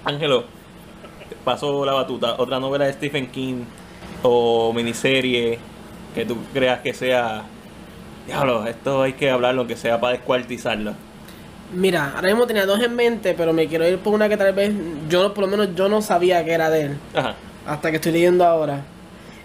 Ángelo, 0.04 0.44
paso 1.44 1.86
la 1.86 1.92
batuta. 1.92 2.34
Otra 2.38 2.58
novela 2.58 2.86
de 2.86 2.92
Stephen 2.94 3.28
King 3.28 3.62
o 4.24 4.72
miniserie 4.72 5.60
que 6.14 6.24
tú 6.24 6.36
creas 6.52 6.80
que 6.80 6.94
sea... 6.94 7.42
Diablo, 8.26 8.66
esto 8.66 9.02
hay 9.02 9.14
que 9.14 9.30
hablarlo, 9.30 9.66
que 9.66 9.76
sea 9.76 10.00
para 10.00 10.12
descuartizarlo. 10.16 10.94
Mira, 11.74 12.12
ahora 12.14 12.28
mismo 12.28 12.46
tenía 12.46 12.66
dos 12.66 12.80
en 12.80 12.94
mente, 12.94 13.34
pero 13.34 13.52
me 13.52 13.66
quiero 13.66 13.88
ir 13.88 13.98
por 13.98 14.12
una 14.14 14.28
que 14.28 14.36
tal 14.36 14.52
vez 14.52 14.72
yo, 15.08 15.32
por 15.34 15.44
lo 15.44 15.48
menos 15.50 15.74
yo 15.74 15.88
no 15.88 16.02
sabía 16.02 16.44
que 16.44 16.52
era 16.52 16.70
de 16.70 16.82
él, 16.82 16.96
Ajá. 17.14 17.34
hasta 17.66 17.90
que 17.90 17.96
estoy 17.96 18.12
leyendo 18.12 18.44
ahora. 18.44 18.82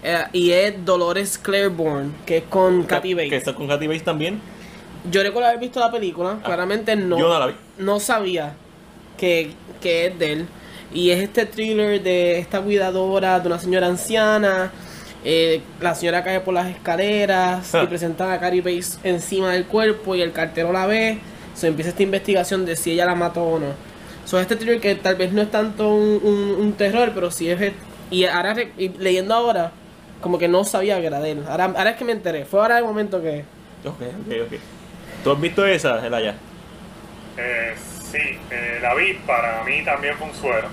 Eh, 0.03 0.23
y 0.33 0.51
es 0.51 0.85
Dolores 0.85 1.37
Claiborne, 1.39 2.11
que 2.25 2.37
es 2.37 2.43
con 2.43 2.83
Kathy 2.83 3.09
Que 3.09 3.15
Bates. 3.15 3.33
está 3.33 3.55
con 3.55 3.67
Kathy 3.67 3.87
Bates 3.87 4.03
también. 4.03 4.39
Yo 5.09 5.23
recuerdo 5.23 5.47
haber 5.47 5.59
visto 5.61 5.79
la 5.79 5.89
película, 5.89 6.37
claramente 6.43 6.95
no, 6.95 7.15
Ah, 7.15 7.19
Yo 7.19 7.29
no 7.29 7.39
la 7.39 7.47
vi. 7.47 7.53
no 7.79 7.99
sabía 7.99 8.53
que, 9.17 9.51
que 9.81 10.07
es 10.07 10.19
de 10.19 10.33
él. 10.33 10.47
Y 10.93 11.09
es 11.11 11.23
este 11.23 11.45
thriller 11.45 12.01
de 12.03 12.39
esta 12.39 12.61
cuidadora 12.61 13.39
de 13.39 13.47
una 13.47 13.57
señora 13.59 13.87
anciana. 13.87 14.71
Eh, 15.29 15.61
la 15.81 15.93
señora 15.93 16.23
cae 16.23 16.39
por 16.39 16.53
las 16.53 16.67
escaleras 16.67 17.75
Ah. 17.75 17.81
y 17.83 17.87
presentan 17.87 18.31
a 18.31 18.39
Carrie 18.39 18.61
Bates 18.61 18.97
encima 19.03 19.51
del 19.51 19.65
cuerpo 19.65 20.15
y 20.15 20.21
el 20.21 20.31
cartero 20.31 20.71
la 20.71 20.85
ve. 20.87 21.19
Se 21.53 21.67
empieza 21.67 21.89
esta 21.89 22.03
investigación 22.03 22.65
de 22.65 22.75
si 22.77 22.91
ella 22.91 23.05
la 23.05 23.15
mató 23.15 23.43
o 23.43 23.59
no. 23.59 23.67
So, 24.25 24.39
este 24.39 24.55
thriller 24.55 24.79
que 24.79 24.95
tal 24.95 25.15
vez 25.15 25.33
no 25.33 25.41
es 25.41 25.51
tanto 25.51 25.89
un, 25.93 26.19
un- 26.23 26.55
un 26.61 26.73
terror, 26.73 27.11
pero 27.13 27.29
sí 27.31 27.49
es... 27.49 27.73
Y 28.09 28.23
ahora 28.25 28.55
y 28.77 28.89
leyendo 28.99 29.33
ahora, 29.33 29.71
como 30.21 30.37
que 30.37 30.47
no 30.47 30.63
sabía 30.63 30.99
que 31.01 31.07
era 31.07 31.19
de 31.19 31.31
él. 31.31 31.43
Ahora, 31.49 31.65
ahora 31.65 31.89
es 31.91 31.95
que 31.97 32.05
me 32.05 32.13
enteré. 32.13 32.45
Fue 32.45 32.61
ahora 32.61 32.77
el 32.77 32.85
momento 32.85 33.21
que... 33.21 33.43
Ok, 33.85 34.01
ok, 34.01 34.33
ok. 34.45 34.59
¿Tú 35.23 35.31
has 35.31 35.41
visto 35.41 35.65
esa, 35.65 36.05
Elaya? 36.05 36.35
Eh, 37.37 37.73
sí, 38.11 38.17
eh, 38.51 38.79
la 38.81 38.93
vi, 38.95 39.13
para 39.25 39.63
mí 39.63 39.83
también 39.83 40.15
fue 40.15 40.27
un 40.27 40.33
suero. 40.35 40.67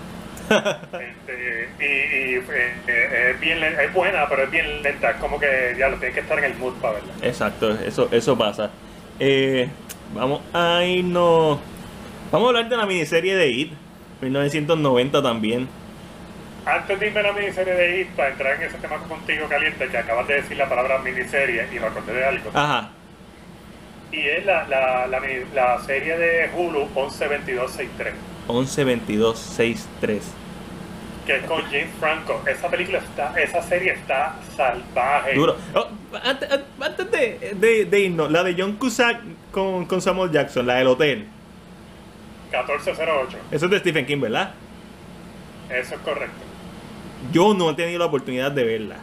Este, 0.48 1.70
y 1.80 1.84
y, 1.84 2.34
eh, 2.36 2.82
eh, 2.86 3.30
es, 3.34 3.40
bien, 3.40 3.62
es 3.62 3.92
buena, 3.92 4.28
pero 4.28 4.44
es 4.44 4.50
bien 4.50 4.82
lenta. 4.82 5.10
Es 5.10 5.16
como 5.16 5.38
que 5.40 5.74
ya 5.78 5.88
lo 5.88 5.96
tienes 5.98 6.14
que 6.14 6.20
estar 6.20 6.38
en 6.38 6.44
el 6.44 6.54
mood 6.56 6.74
para 6.80 6.94
verla. 6.94 7.14
Exacto, 7.22 7.70
eso, 7.70 8.08
eso 8.12 8.36
pasa. 8.38 8.70
Eh, 9.18 9.68
vamos 10.14 10.42
a 10.52 10.82
irnos. 10.84 11.60
Vamos 12.30 12.46
a 12.46 12.48
hablar 12.50 12.68
de 12.68 12.76
la 12.76 12.86
miniserie 12.86 13.36
de 13.36 13.48
It, 13.48 13.72
1990 14.20 15.22
también. 15.22 15.68
Antes 16.66 16.98
de 16.98 17.06
irme 17.08 17.20
a 17.20 17.22
la 17.24 17.32
miniserie 17.32 17.74
de 17.74 18.00
IT, 18.00 18.16
para 18.16 18.30
entrar 18.30 18.54
en 18.56 18.62
ese 18.62 18.78
tema 18.78 18.98
contigo 18.98 19.48
caliente, 19.48 19.88
que 19.88 19.98
acabas 19.98 20.26
de 20.26 20.34
decir 20.36 20.56
la 20.56 20.68
palabra 20.68 20.98
miniserie 20.98 21.68
y 21.70 21.78
me 21.78 21.86
acordé 21.86 22.12
de 22.14 22.24
algo. 22.24 22.50
Ajá, 22.54 22.92
Y 24.10 24.20
es 24.28 24.44
la, 24.46 24.66
la, 24.68 25.06
la, 25.06 25.20
la 25.52 25.78
serie 25.84 26.16
de 26.16 26.50
Hulu 26.54 26.88
112263, 26.94 28.14
11 28.48 28.84
22 28.84 29.38
63. 29.38 30.22
que 31.26 31.36
es 31.36 31.44
con 31.44 31.62
James 31.62 31.88
Franco. 31.98 32.42
Esa 32.46 32.68
película 32.68 32.98
está, 32.98 33.40
esa 33.40 33.62
serie 33.62 33.92
está 33.92 34.36
salvaje. 34.56 35.34
Duro. 35.34 35.56
Oh, 35.74 35.86
antes, 36.22 36.48
antes 36.80 37.10
de, 37.10 37.54
de, 37.54 37.84
de 37.86 38.00
irnos, 38.00 38.30
la 38.30 38.44
de 38.44 38.54
John 38.58 38.72
Cusack 38.76 39.22
con, 39.50 39.86
con 39.86 40.02
Samuel 40.02 40.30
Jackson, 40.30 40.66
la 40.66 40.74
del 40.74 40.88
hotel. 40.88 41.26
1408, 42.50 43.38
Eso 43.50 43.64
es 43.64 43.70
de 43.70 43.78
Stephen 43.80 44.06
King, 44.06 44.20
¿verdad? 44.20 44.52
eso 45.70 45.94
es 45.94 46.00
correcto. 46.02 46.36
Yo 47.32 47.54
no 47.54 47.70
he 47.70 47.74
tenido 47.74 47.98
la 48.00 48.04
oportunidad 48.04 48.52
de 48.52 48.64
verla. 48.64 48.96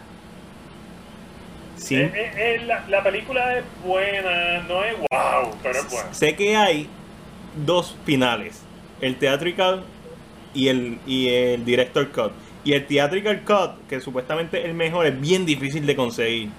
Sí. 1.75 1.95
Eh, 1.95 2.11
eh, 2.13 2.31
eh, 2.37 2.61
la, 2.65 2.85
la 2.87 3.01
película 3.03 3.57
es 3.57 3.63
buena, 3.83 4.59
no 4.67 4.83
es 4.83 4.93
wow, 4.99 5.55
pero 5.63 5.79
es 5.79 5.89
buena. 5.89 6.13
Sé 6.13 6.35
que 6.35 6.55
hay 6.55 6.87
dos 7.65 7.97
finales, 8.05 8.61
el 9.01 9.15
theatrical 9.17 9.83
y 10.53 10.67
el, 10.67 10.97
y 11.07 11.27
el 11.29 11.65
director 11.65 12.09
cut. 12.11 12.31
Y 12.63 12.73
el 12.73 12.85
theatrical 12.85 13.41
cut, 13.43 13.87
que 13.89 13.99
supuestamente 13.99 14.59
es 14.59 14.65
el 14.65 14.73
mejor, 14.73 15.05
es 15.07 15.19
bien 15.19 15.45
difícil 15.45 15.85
de 15.85 15.95
conseguir. 15.95 16.49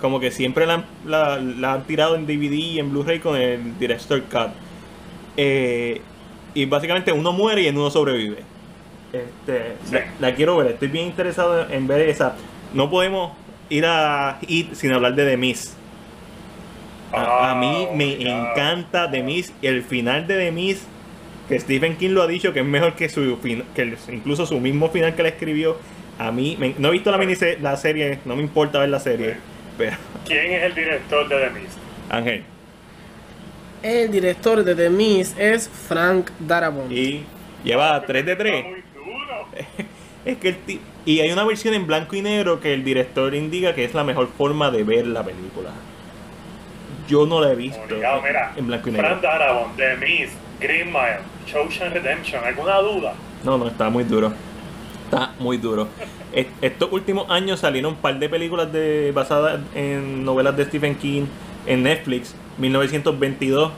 Como 0.00 0.20
que 0.20 0.30
siempre 0.30 0.66
la, 0.66 0.74
han- 0.74 0.84
la- 1.06 1.38
la 1.38 1.72
han 1.74 1.84
tirado 1.84 2.14
en 2.16 2.26
DVD 2.26 2.52
y 2.54 2.78
en 2.78 2.90
Blu-ray 2.90 3.18
con 3.20 3.36
el 3.36 3.78
director 3.78 4.20
cut. 4.24 4.50
Eh, 5.36 6.00
y 6.54 6.64
básicamente 6.66 7.12
uno 7.12 7.32
muere 7.32 7.62
y 7.62 7.66
el 7.66 7.76
uno 7.76 7.90
sobrevive. 7.90 8.38
Este, 9.12 9.76
Sí. 9.84 9.92
la, 9.94 10.28
la 10.30 10.34
quiero 10.34 10.56
ver, 10.56 10.68
estoy 10.68 10.88
bien 10.88 11.06
interesado 11.06 11.68
en 11.70 11.86
ver 11.86 12.08
esa. 12.08 12.34
No 12.74 12.90
podemos 12.90 13.32
ir 13.70 13.84
a 13.86 14.38
It 14.46 14.74
sin 14.74 14.92
hablar 14.92 15.14
de 15.14 15.24
The 15.26 15.36
Miz. 15.36 15.74
A, 17.12 17.50
a 17.50 17.54
mí 17.54 17.86
Oh, 17.90 17.94
me 17.94 18.14
encanta 18.22 19.10
The 19.10 19.22
Miz 19.22 19.52
y 19.60 19.66
el 19.66 19.82
final 19.82 20.26
de 20.26 20.36
The 20.38 20.50
Miz, 20.52 20.86
que 21.48 21.58
Stephen 21.58 21.96
King 21.96 22.10
lo 22.10 22.22
ha 22.22 22.26
dicho 22.26 22.52
que 22.52 22.60
es 22.60 22.66
mejor 22.66 22.94
que 22.94 23.08
su 23.08 23.36
fin- 23.38 23.64
que 23.74 23.96
incluso 24.12 24.46
su 24.46 24.58
mismo 24.60 24.88
final 24.90 25.14
que 25.14 25.22
le 25.22 25.30
escribió. 25.30 25.76
A 26.18 26.30
mí, 26.30 26.56
me- 26.58 26.74
no 26.78 26.88
he 26.88 26.92
visto 26.92 27.10
la 27.10 27.18
miniserie, 27.18 27.58
la 27.60 27.76
serie, 27.76 28.18
no 28.24 28.36
me 28.36 28.42
importa 28.42 28.78
ver 28.78 28.88
la 28.90 29.00
serie, 29.00 29.36
pero 29.78 29.96
¿Quién 30.26 30.52
es 30.52 30.62
el 30.64 30.74
director 30.74 31.28
de 31.28 31.36
The 31.36 31.50
Mist? 31.50 31.78
Ángel. 32.10 32.44
El 33.82 34.10
director 34.12 34.62
de 34.62 34.74
The 34.74 34.90
Mist 34.90 35.38
es 35.38 35.68
Frank 35.68 36.30
Darabont. 36.38 36.92
Y 36.92 37.24
lleva 37.64 38.00
3 38.06 38.24
de 38.26 38.36
3. 38.36 38.54
Está 38.54 38.68
muy 38.68 38.82
duro. 38.94 39.46
Es 40.24 40.36
que 40.36 40.50
el 40.50 40.56
y 41.04 41.18
hay 41.18 41.32
una 41.32 41.42
versión 41.42 41.74
en 41.74 41.84
blanco 41.88 42.14
y 42.14 42.22
negro 42.22 42.60
que 42.60 42.72
el 42.74 42.84
director 42.84 43.34
indica 43.34 43.74
que 43.74 43.84
es 43.84 43.92
la 43.92 44.04
mejor 44.04 44.28
forma 44.38 44.70
de 44.70 44.84
ver 44.84 45.04
la 45.08 45.24
película. 45.24 45.70
Yo 47.08 47.26
no 47.26 47.40
la 47.40 47.50
he 47.50 47.56
visto 47.56 47.80
Obligado, 47.82 48.22
mira. 48.22 48.52
en 48.56 48.66
blanco 48.68 48.88
y 48.88 48.92
negro. 48.92 49.08
Fran 49.08 49.20
Darabont, 49.20 49.76
The 49.76 49.96
Mist, 49.96 50.34
Green 50.62 50.86
Mile, 50.92 51.18
Shawshank 51.46 51.92
Redemption. 51.94 52.44
¿Alguna 52.44 52.78
duda? 52.78 53.14
No, 53.44 53.58
no, 53.58 53.68
está 53.68 53.90
muy 53.90 54.04
duro. 54.04 54.32
Está 55.04 55.32
muy 55.38 55.56
duro. 55.58 55.88
Es- 56.32 56.46
Estos 56.62 56.90
últimos 56.92 57.28
años 57.30 57.60
salieron 57.60 57.92
un 57.92 57.98
par 57.98 58.18
de 58.18 58.26
películas 58.28 58.72
de, 58.72 59.12
basadas 59.14 59.60
en 59.74 60.24
novelas 60.24 60.56
de 60.56 60.64
Stephen 60.64 60.94
King 60.94 61.24
en 61.66 61.82
Netflix. 61.82 62.34
1922, 62.58 63.70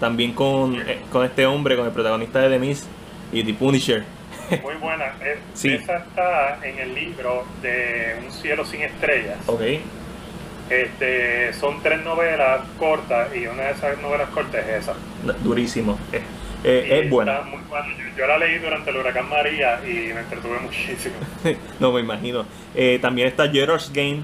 también 0.00 0.32
con, 0.32 0.74
eh, 0.80 0.98
con 1.12 1.24
este 1.24 1.46
hombre, 1.46 1.76
con 1.76 1.86
el 1.86 1.92
protagonista 1.92 2.40
de 2.40 2.48
The 2.50 2.58
Mist 2.58 2.86
y 3.32 3.44
The 3.44 3.54
Punisher. 3.54 4.02
Muy 4.62 4.74
buena. 4.80 5.04
Es- 5.24 5.38
Sí. 5.54 5.68
Esa 5.68 5.98
está 5.98 6.58
en 6.66 6.78
el 6.80 6.94
libro 6.94 7.44
de 7.62 8.16
Un 8.26 8.32
cielo 8.32 8.64
sin 8.64 8.82
estrellas. 8.82 9.36
Ok. 9.46 9.60
Este, 10.70 11.52
son 11.52 11.82
tres 11.82 12.02
novelas 12.04 12.62
cortas 12.78 13.34
y 13.34 13.46
una 13.46 13.64
de 13.64 13.72
esas 13.72 14.00
novelas 14.00 14.28
cortas 14.30 14.66
es 14.66 14.82
esa. 14.82 14.94
Durísimo. 15.42 15.98
Es, 16.10 16.22
eh, 16.64 17.02
es 17.02 17.10
buena. 17.10 17.34
está 17.34 17.44
muy 17.44 17.60
buena. 17.68 17.88
Yo, 17.88 18.16
yo 18.16 18.26
la 18.26 18.38
leí 18.38 18.58
durante 18.58 18.90
el 18.90 18.96
huracán 18.96 19.28
María 19.28 19.80
y 19.84 20.12
me 20.12 20.20
entretuve 20.20 20.58
muchísimo. 20.60 21.14
no 21.80 21.92
me 21.92 22.00
imagino. 22.00 22.46
Eh, 22.74 22.98
también 23.00 23.28
está 23.28 23.48
Gerard's 23.50 23.92
Game 23.92 24.22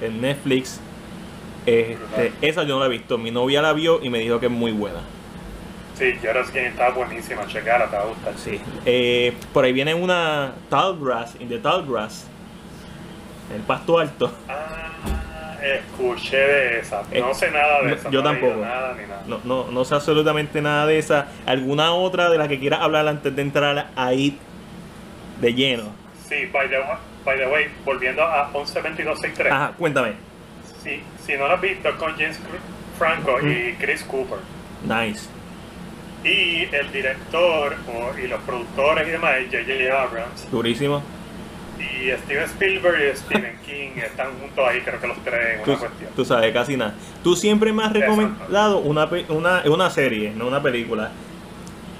en 0.00 0.20
Netflix. 0.20 0.80
Este, 1.64 2.32
esa 2.42 2.64
yo 2.64 2.74
no 2.74 2.80
la 2.80 2.86
he 2.86 2.90
visto. 2.90 3.18
Mi 3.18 3.30
novia 3.30 3.62
la 3.62 3.72
vio 3.72 4.02
y 4.02 4.10
me 4.10 4.18
dijo 4.18 4.40
que 4.40 4.46
es 4.46 4.52
muy 4.52 4.72
buena. 4.72 5.00
Sí, 5.96 6.12
Gerald's 6.20 6.52
Game 6.52 6.68
está 6.68 6.90
buenísima, 6.90 7.46
checara, 7.46 7.88
te 7.88 7.96
va 7.96 8.02
a 8.02 8.06
gustar. 8.06 8.34
Sí. 8.36 8.60
Eh, 8.84 9.32
por 9.52 9.64
ahí 9.64 9.72
viene 9.72 9.94
una 9.94 10.52
Tall 10.68 10.98
Grass, 11.00 11.36
in 11.40 11.48
the 11.48 11.58
Tall 11.58 11.86
Grass. 11.86 12.26
El 13.54 13.62
pasto 13.62 13.98
alto. 13.98 14.30
Ah, 14.48 14.90
escuché 15.74 16.36
de 16.36 16.78
esa. 16.80 17.02
No 17.02 17.30
Eh, 17.30 17.34
sé 17.34 17.50
nada 17.50 17.82
de 17.82 17.88
no, 17.88 17.94
esa. 17.94 18.10
yo 18.10 18.22
no 18.22 18.30
tampoco. 18.30 18.60
Nada, 18.60 18.94
ni 19.00 19.06
nada. 19.06 19.22
No, 19.26 19.40
no, 19.44 19.70
no 19.70 19.84
sé 19.84 19.94
absolutamente 19.94 20.60
nada 20.62 20.86
de 20.86 20.98
esa. 20.98 21.28
¿Alguna 21.46 21.92
otra 21.92 22.30
de 22.30 22.38
la 22.38 22.48
que 22.48 22.58
quieras 22.58 22.80
hablar 22.80 23.06
antes 23.08 23.34
de 23.34 23.42
entrar 23.42 23.90
ahí 23.96 24.38
de 25.40 25.54
lleno? 25.54 25.84
Sí, 26.28 26.46
by 26.52 26.68
the, 26.68 26.78
wa- 26.78 27.00
by 27.24 27.36
the 27.38 27.46
way, 27.46 27.66
volviendo 27.84 28.22
a 28.22 28.48
112263. 28.52 29.52
Ajá, 29.52 29.72
cuéntame. 29.78 30.12
Sí, 30.82 31.00
si 31.24 31.32
no 31.36 31.46
lo 31.48 31.54
has 31.54 31.60
visto, 31.60 31.96
con 31.98 32.12
James 32.16 32.38
Franco 32.98 33.38
y 33.46 33.74
Chris 33.78 34.02
Cooper. 34.04 34.38
Nice. 34.84 35.28
Y 36.24 36.68
el 36.74 36.90
director 36.92 37.76
o- 37.88 38.18
y 38.18 38.26
los 38.26 38.40
productores 38.42 39.06
y 39.06 39.10
demás 39.12 39.36
es 39.38 39.46
J.J. 39.46 40.02
Abrams. 40.02 40.50
Durísimo. 40.50 41.02
Y 41.78 42.10
Steven 42.24 42.44
Spielberg 42.44 42.96
y 43.12 43.16
Stephen 43.16 43.58
King 43.66 43.90
están 44.02 44.28
juntos 44.40 44.64
ahí, 44.68 44.80
creo 44.80 45.00
que 45.00 45.06
los 45.06 45.18
tres 45.24 45.58
en 45.58 45.64
Tú, 45.64 45.70
una 45.72 45.80
cuestión. 45.80 46.10
tú 46.16 46.24
sabes, 46.24 46.52
casi 46.52 46.76
nada. 46.76 46.94
Tú 47.22 47.36
siempre 47.36 47.72
me 47.72 47.82
has 47.84 47.92
recomendado 47.92 48.78
una, 48.78 49.08
una, 49.28 49.62
una 49.66 49.90
serie, 49.90 50.32
no 50.34 50.46
una 50.46 50.62
película. 50.62 51.10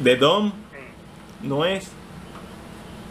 The 0.02 0.16
Dom 0.16 0.52
Mm. 1.42 1.48
no 1.48 1.64
es 1.64 1.90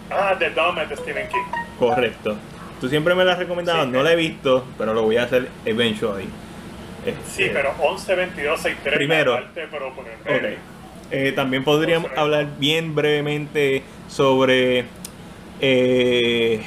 Ah, 0.09 0.35
The 0.37 0.49
Dome 0.51 0.83
es 0.83 0.89
de 0.89 0.97
Stephen 0.97 1.27
King. 1.29 1.61
correcto. 1.79 2.35
Tú 2.79 2.87
siempre 2.89 3.15
me 3.15 3.23
la 3.25 3.33
has 3.33 3.39
recomendado, 3.39 3.85
Sí. 3.85 3.89
no 3.91 4.03
la 4.03 4.11
he 4.13 4.15
visto, 4.15 4.65
pero 4.77 4.93
lo 4.93 5.01
voy 5.03 5.17
a 5.17 5.23
hacer 5.23 5.49
eventually. 5.65 6.25
Sí, 6.25 7.43
Este, 7.43 7.49
pero 7.49 7.73
112263 7.73 8.95
Primero. 8.97 9.33
aparte, 9.33 9.67
pero 9.71 9.93
por 9.93 10.05
el 10.05 10.13
Ok. 10.35 10.41
medio. 10.43 10.57
Eh, 11.11 11.31
también 11.35 11.63
podríamos 11.63 12.11
hablar 12.17 12.47
bien 12.59 12.93
brevemente 12.95 13.83
sobre. 14.07 14.85
Eh, 15.61 16.61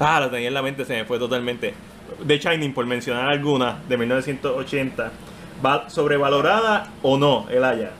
ah, 0.00 0.20
lo 0.20 0.30
tenía 0.30 0.48
en 0.48 0.54
la 0.54 0.62
mente, 0.62 0.84
se 0.84 0.94
me 0.94 1.04
fue 1.04 1.18
totalmente. 1.18 1.74
The 2.26 2.38
Shining, 2.38 2.72
por 2.72 2.86
mencionar 2.86 3.28
alguna, 3.28 3.78
de 3.88 3.96
1980. 3.96 5.10
Va- 5.64 5.88
¿Sobrevalorada 5.88 6.88
o 7.02 7.16
no, 7.18 7.46
el 7.50 7.64
haya? 7.64 7.90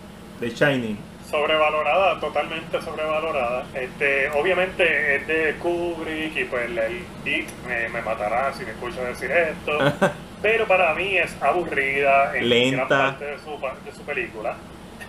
The 0.40 0.51
Shining. 0.51 0.99
Sobrevalorada, 1.31 2.21
totalmente 2.21 2.81
sobrevalorada. 2.83 3.64
Este, 3.75 4.31
obviamente 4.31 5.16
es 5.16 5.27
de 5.27 5.55
Kubrick 5.61 6.37
y 6.37 6.45
pues 6.45 6.66
el 6.71 6.79
Dick 7.25 7.49
me, 7.66 7.88
me 7.88 8.01
matará 8.03 8.53
si 8.55 8.64
me 8.64 8.71
escucha 8.71 9.03
decir 9.03 9.31
esto. 9.33 9.79
pero 10.42 10.66
para 10.66 10.95
mí 10.95 11.16
es 11.16 11.35
aburrida 11.42 12.37
en 12.37 12.49
Lenta. 12.49 12.77
gran 12.77 12.88
parte 12.88 13.25
de 13.25 13.38
su, 13.38 13.61
pa- 13.61 13.75
de 13.85 13.92
su 13.92 14.03
película. 14.03 14.55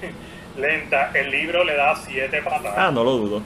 Lenta. 0.57 1.11
El 1.13 1.29
libro 1.29 1.63
le 1.63 1.75
da 1.75 1.95
siete 1.95 2.41
patadas. 2.41 2.73
Ah, 2.77 2.91
no 2.91 3.03
lo 3.03 3.11
dudo. 3.11 3.41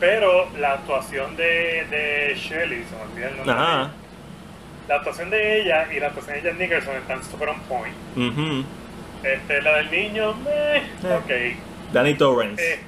Pero 0.00 0.48
la 0.58 0.74
actuación 0.74 1.36
de, 1.36 1.84
de 1.90 2.34
Shelley, 2.36 2.84
se 2.84 2.94
me 2.96 3.02
olvida 3.02 3.28
el 3.30 3.36
nombre. 3.36 3.54
La 4.88 4.94
actuación 4.96 5.28
de 5.30 5.60
ella 5.62 5.86
y 5.92 6.00
la 6.00 6.06
actuación 6.06 6.36
de 6.42 6.48
Jan 6.50 6.58
Nicholson 6.58 6.96
están 6.96 7.22
super 7.24 7.48
on 7.50 7.60
point. 7.62 7.94
Ujú. 8.16 8.64
Este, 9.22 9.60
la 9.60 9.76
del 9.78 9.90
niño, 9.90 10.32
meh, 10.34 10.76
Eh. 10.78 11.56
ok. 11.56 11.92
Danny 11.92 12.14
Torrance. 12.14 12.62
Eh, 12.74 12.78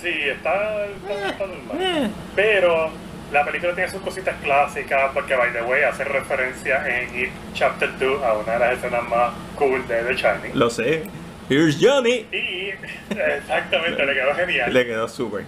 sí, 0.00 0.08
está, 0.28 0.86
está, 0.86 1.28
está 1.30 1.46
normal. 1.46 1.78
Eh. 1.80 2.10
Pero 2.36 2.90
la 3.32 3.44
película 3.44 3.74
tiene 3.74 3.90
sus 3.90 4.02
cositas 4.02 4.36
clásicas 4.42 5.10
porque, 5.14 5.34
by 5.34 5.52
the 5.52 5.62
way, 5.62 5.82
hace 5.82 6.04
referencia 6.04 6.86
en 6.86 7.18
It 7.18 7.30
Chapter 7.54 7.98
2 7.98 8.22
a 8.22 8.34
una 8.34 8.52
de 8.52 8.58
las 8.58 8.78
escenas 8.78 9.08
más 9.08 9.32
cool 9.56 9.86
de 9.88 10.02
The 10.04 10.14
Shining. 10.14 10.52
Lo 10.58 10.68
sé. 10.70 11.04
Here's 11.48 11.78
Johnny. 11.80 12.26
Y 12.30 12.70
exactamente, 13.10 14.04
le 14.06 14.14
quedó 14.14 14.34
genial. 14.34 14.72
Le 14.72 14.86
quedó 14.86 15.08
súper. 15.08 15.44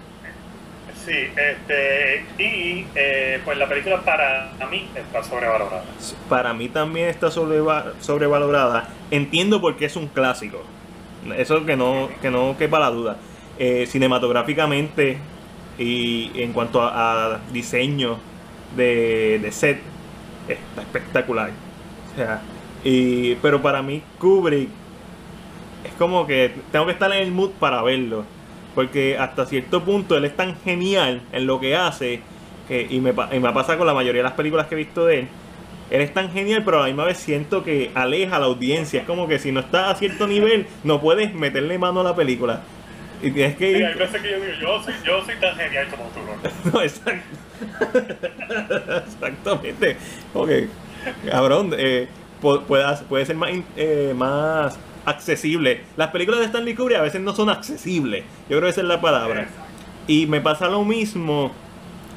Sí, 1.04 1.10
este, 1.36 2.24
y 2.38 2.86
eh, 2.94 3.40
pues 3.44 3.58
la 3.58 3.68
película 3.68 4.00
para 4.02 4.52
mí 4.70 4.88
está 4.94 5.22
sobrevalorada. 5.24 5.82
Para 6.28 6.54
mí 6.54 6.68
también 6.68 7.08
está 7.08 7.28
sobreva- 7.28 7.92
sobrevalorada. 8.00 8.88
Entiendo 9.10 9.60
por 9.60 9.76
qué 9.76 9.86
es 9.86 9.96
un 9.96 10.06
clásico. 10.06 10.62
Eso 11.36 11.66
que 11.66 11.76
no, 11.76 12.08
que 12.20 12.30
no 12.30 12.56
quepa 12.56 12.78
la 12.78 12.90
duda. 12.90 13.16
Eh, 13.58 13.86
cinematográficamente 13.88 15.18
y 15.78 16.30
en 16.40 16.52
cuanto 16.52 16.82
a, 16.82 17.34
a 17.34 17.40
diseño 17.52 18.18
de, 18.76 19.40
de 19.42 19.52
set, 19.52 19.80
está 20.48 20.82
espectacular. 20.82 21.50
O 22.12 22.16
sea, 22.16 22.40
y, 22.84 23.34
pero 23.36 23.60
para 23.60 23.82
mí 23.82 24.02
Kubrick 24.18 24.68
es 25.84 25.92
como 25.98 26.26
que 26.26 26.54
tengo 26.70 26.86
que 26.86 26.92
estar 26.92 27.10
en 27.12 27.22
el 27.22 27.32
mood 27.32 27.50
para 27.58 27.82
verlo. 27.82 28.24
Porque 28.74 29.18
hasta 29.18 29.44
cierto 29.46 29.82
punto 29.82 30.16
él 30.16 30.24
es 30.24 30.34
tan 30.36 30.56
genial 30.62 31.20
en 31.32 31.46
lo 31.46 31.60
que 31.60 31.76
hace, 31.76 32.20
que, 32.68 32.86
y, 32.88 33.00
me, 33.00 33.12
y 33.32 33.38
me 33.38 33.52
pasa 33.52 33.76
con 33.76 33.86
la 33.86 33.94
mayoría 33.94 34.20
de 34.20 34.24
las 34.28 34.32
películas 34.32 34.66
que 34.66 34.74
he 34.74 34.78
visto 34.78 35.04
de 35.06 35.20
él, 35.20 35.28
él 35.90 36.00
es 36.00 36.14
tan 36.14 36.32
genial, 36.32 36.62
pero 36.64 36.78
a 36.78 36.80
la 36.82 36.86
misma 36.86 37.04
vez 37.04 37.18
siento 37.18 37.62
que 37.64 37.90
aleja 37.94 38.36
a 38.36 38.38
la 38.38 38.46
audiencia. 38.46 39.00
Es 39.02 39.06
como 39.06 39.28
que 39.28 39.38
si 39.38 39.52
no 39.52 39.60
estás 39.60 39.90
a 39.90 39.94
cierto 39.98 40.26
nivel, 40.26 40.66
no 40.84 41.00
puedes 41.02 41.34
meterle 41.34 41.76
mano 41.78 42.00
a 42.00 42.04
la 42.04 42.16
película. 42.16 42.60
Y 43.22 43.30
tienes 43.30 43.56
que 43.56 43.72
Sí, 43.72 43.78
ir. 43.78 43.84
hay 43.86 43.94
veces 43.94 44.22
que 44.22 44.30
yo 44.30 44.36
digo, 44.40 44.52
yo 44.60 44.82
soy, 44.82 44.94
yo 45.04 45.24
soy 45.24 45.34
tan 45.36 45.54
genial 45.56 45.86
como 45.90 46.04
tú, 46.04 46.20
¿no? 46.20 46.72
No, 46.72 46.82
exacto. 46.82 47.26
Exactamente. 49.06 49.96
Ok. 50.34 50.50
Cabrón, 51.30 51.72
eh, 51.76 52.08
pu- 52.42 52.62
puede, 52.62 52.84
puede 53.08 53.26
ser 53.26 53.36
más, 53.36 53.50
eh, 53.76 54.12
más 54.16 54.78
accesible. 55.04 55.82
Las 55.96 56.10
películas 56.10 56.40
de 56.40 56.46
Stanley 56.46 56.74
Kubrick 56.74 56.98
a 56.98 57.02
veces 57.02 57.20
no 57.20 57.34
son 57.34 57.50
accesibles. 57.50 58.24
Yo 58.48 58.56
creo 58.58 58.62
que 58.62 58.68
esa 58.70 58.80
es 58.82 58.86
la 58.86 59.00
palabra. 59.00 59.48
Y 60.06 60.26
me 60.26 60.40
pasa 60.40 60.68
lo 60.68 60.84
mismo 60.84 61.52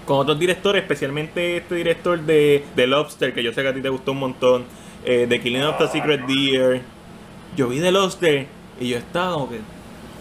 con 0.06 0.18
otros 0.18 0.40
directores, 0.40 0.82
especialmente 0.84 1.58
este 1.58 1.76
director 1.76 2.20
de, 2.20 2.64
de 2.76 2.88
Lobster, 2.88 3.34
que 3.34 3.42
yo 3.44 3.52
sé 3.54 3.62
que 3.64 3.68
a 3.70 3.74
ti 3.74 3.82
te 3.82 3.90
gustó 3.90 4.12
un 4.12 4.20
montón, 4.20 4.66
eh, 5.04 5.26
de 5.28 5.42
Killing 5.42 5.64
of 5.64 5.78
the 5.78 5.88
Secret 5.88 6.26
Deer. 6.28 6.82
Yo 7.56 7.70
vi 7.70 7.80
The 7.80 7.92
Lobster 7.92 8.48
y 8.80 8.90
yo 8.90 8.98
estaba 8.98 9.34
como 9.34 9.50
que, 9.50 9.60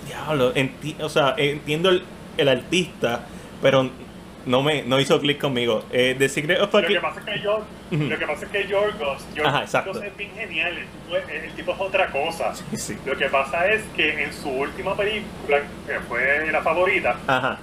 diablo, 0.06 0.54
enti- 0.54 0.96
o 1.00 1.08
sea, 1.08 1.34
entiendo 1.36 1.90
el, 1.90 2.02
el 2.36 2.48
artista, 2.48 3.26
pero 3.60 3.90
no 4.46 4.62
me 4.62 4.82
no 4.82 5.00
hizo 5.00 5.18
clic 5.20 5.40
conmigo. 5.40 5.84
Eh, 5.90 6.14
The 6.18 6.28
Secret 6.28 6.60
of 6.60 6.72
Lo 6.74 6.86
que 6.86 7.00
pasa 7.00 7.20
es 7.20 7.26
que 7.26 7.40
yo, 7.40 7.64
lo 7.90 8.18
que 8.18 8.26
pasa 8.26 8.44
es 8.46 8.50
que 8.50 8.66
Yorgos, 8.68 9.22
Ajá, 9.22 9.34
Yorgos 9.34 9.60
exacto. 9.62 10.02
es 10.02 10.16
bien 10.16 10.30
genial, 10.34 10.76
el 10.78 10.86
tipo, 10.86 11.16
es- 11.16 11.44
el 11.44 11.50
tipo 11.52 11.72
es 11.72 11.80
otra 11.80 12.10
cosa. 12.10 12.54
Sí, 12.54 12.76
sí. 12.76 12.96
Lo 13.06 13.16
que 13.16 13.26
pasa 13.28 13.66
es 13.68 13.82
que 13.96 14.24
en 14.24 14.32
su 14.32 14.48
última 14.50 14.96
película, 14.96 15.60
que 15.86 16.00
fue 16.08 16.50
la 16.50 16.62
favorita, 16.62 17.16
Ajá. 17.26 17.58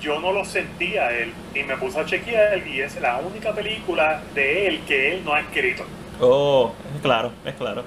yo 0.00 0.20
no 0.20 0.32
lo 0.32 0.44
sentía 0.44 1.10
él 1.10 1.32
y 1.54 1.62
me 1.62 1.76
puse 1.76 2.00
a 2.00 2.04
chequear 2.06 2.66
y 2.66 2.80
es 2.80 3.00
la 3.00 3.18
única 3.18 3.52
película 3.54 4.22
de 4.34 4.66
él 4.68 4.80
que 4.86 5.14
él 5.14 5.24
no 5.24 5.34
ha 5.34 5.40
escrito. 5.40 5.84
Oh, 6.20 6.74
es 6.94 7.02
claro, 7.02 7.32
es 7.44 7.54
claro. 7.54 7.84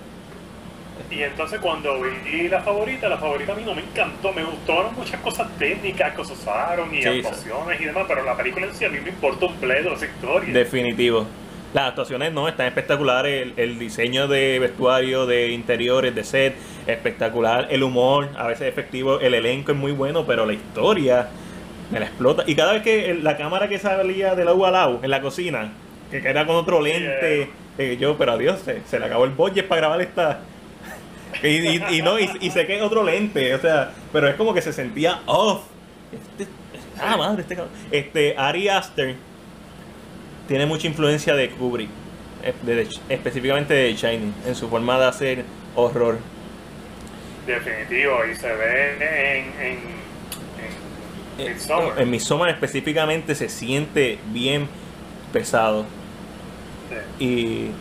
Y 1.11 1.23
entonces 1.23 1.59
cuando 1.59 1.99
vi 2.01 2.47
la 2.49 2.61
favorita, 2.61 3.09
la 3.09 3.17
favorita 3.17 3.53
a 3.53 3.55
mí 3.55 3.63
no 3.65 3.73
me 3.73 3.81
encantó, 3.81 4.31
me 4.31 4.43
gustaron 4.43 4.93
muchas 4.95 5.19
cosas 5.21 5.47
técnicas 5.57 6.15
que 6.15 6.23
se 6.23 6.33
usaron 6.33 6.93
y 6.93 6.97
Sí, 6.97 7.03
sí. 7.03 7.09
actuaciones 7.19 7.81
y 7.81 7.85
demás, 7.85 8.05
pero 8.07 8.23
la 8.23 8.37
película 8.37 8.67
en 8.67 8.75
sí 8.75 8.85
a 8.85 8.89
mí 8.89 8.99
me 9.03 9.09
importa 9.09 9.47
un 9.47 9.55
pledo 9.55 9.93
esa 9.93 10.05
historia. 10.05 10.53
Definitivo. 10.53 11.25
Las 11.73 11.89
actuaciones 11.89 12.31
no, 12.31 12.47
están 12.47 12.67
espectaculares. 12.67 13.41
El, 13.41 13.53
el 13.57 13.79
diseño 13.79 14.27
de 14.27 14.59
vestuario, 14.59 15.25
de 15.25 15.49
interiores, 15.49 16.13
de 16.13 16.23
set, 16.23 16.55
espectacular. 16.85 17.67
El 17.71 17.83
humor, 17.83 18.29
a 18.37 18.47
veces 18.47 18.67
efectivo. 18.67 19.19
El 19.19 19.33
elenco 19.33 19.71
es 19.71 19.77
muy 19.77 19.91
bueno, 19.91 20.25
pero 20.25 20.45
la 20.45 20.53
historia 20.53 21.27
me 21.91 21.99
la 21.99 22.05
explota. 22.05 22.43
Y 22.45 22.55
cada 22.55 22.73
vez 22.73 22.83
que 22.83 23.09
el- 23.11 23.23
la 23.23 23.35
cámara 23.37 23.67
que 23.67 23.79
salía 23.79 24.35
de 24.35 24.45
lado 24.45 24.63
a 24.65 24.71
lado 24.71 24.99
en 25.01 25.09
la 25.09 25.21
cocina, 25.21 25.71
que 26.11 26.17
era 26.17 26.45
con 26.45 26.55
otro 26.55 26.81
lente, 26.81 27.49
eh, 27.79 27.97
yo, 27.99 28.15
pero 28.17 28.33
adiós, 28.33 28.59
se, 28.63 28.81
se 28.85 28.99
le 28.99 29.05
acabó 29.05 29.25
el 29.25 29.31
budget 29.31 29.67
para 29.67 29.81
grabar 29.81 30.01
esta. 30.01 30.39
Y, 31.43 31.47
y- 31.47 31.83
y 31.97 32.01
no, 32.01 32.19
y, 32.19 32.29
y 32.41 32.51
sé 32.51 32.65
que 32.65 32.77
es 32.77 32.81
otro 32.81 33.03
lente, 33.03 33.53
o 33.53 33.59
sea, 33.59 33.91
pero 34.11 34.27
es 34.27 34.35
como 34.35 34.53
que 34.53 34.61
se 34.61 34.73
sentía 34.73 35.21
off. 35.25 35.61
Este, 36.11 36.51
ah, 36.99 37.15
madre, 37.17 37.43
este. 37.43 37.57
Este, 37.91 38.35
Ari 38.37 38.67
Aster 38.69 39.15
tiene 40.47 40.65
mucha 40.65 40.87
influencia 40.87 41.35
de 41.35 41.49
Kubrick, 41.51 41.89
eh, 42.43 42.53
de- 42.63 42.75
de- 42.75 42.89
específicamente 43.09 43.73
de 43.73 43.93
Shining, 43.93 44.33
en 44.47 44.55
su 44.55 44.67
forma 44.69 44.97
de 44.99 45.05
hacer 45.05 45.45
horror. 45.75 46.17
Definitivo, 47.45 48.25
y 48.31 48.35
se 48.35 48.47
ve 48.53 48.93
en, 48.95 49.01
en, 49.01 49.71
en 49.71 49.99
Eh, 51.39 51.49
Midsommar. 51.53 52.01
En 52.01 52.09
Midsommar 52.09 52.49
específicamente 52.49 53.33
se 53.35 53.49
siente 53.49 54.19
bien 54.27 54.67
pesado. 55.31 55.85
Sí. 57.19 57.23
Y 57.25 57.71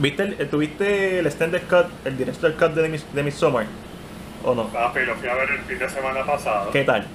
¿viste 0.00 0.22
el, 0.22 0.48
tuviste 0.48 1.18
el 1.20 1.26
extended 1.26 1.62
cut, 1.68 1.86
el 2.04 2.16
director 2.18 2.52
cut 2.54 2.72
de, 2.74 2.88
Mis- 2.88 3.14
de 3.14 3.22
Midsommar? 3.22 3.66
¿O 4.44 4.54
no? 4.54 4.68
Papi, 4.68 5.00
lo 5.00 5.14
fui 5.16 5.28
a 5.28 5.34
ver 5.34 5.50
el 5.50 5.60
fin 5.60 5.78
de 5.78 5.88
semana 5.88 6.24
pasado. 6.24 6.70
¿Qué 6.70 6.82
tal? 6.84 7.06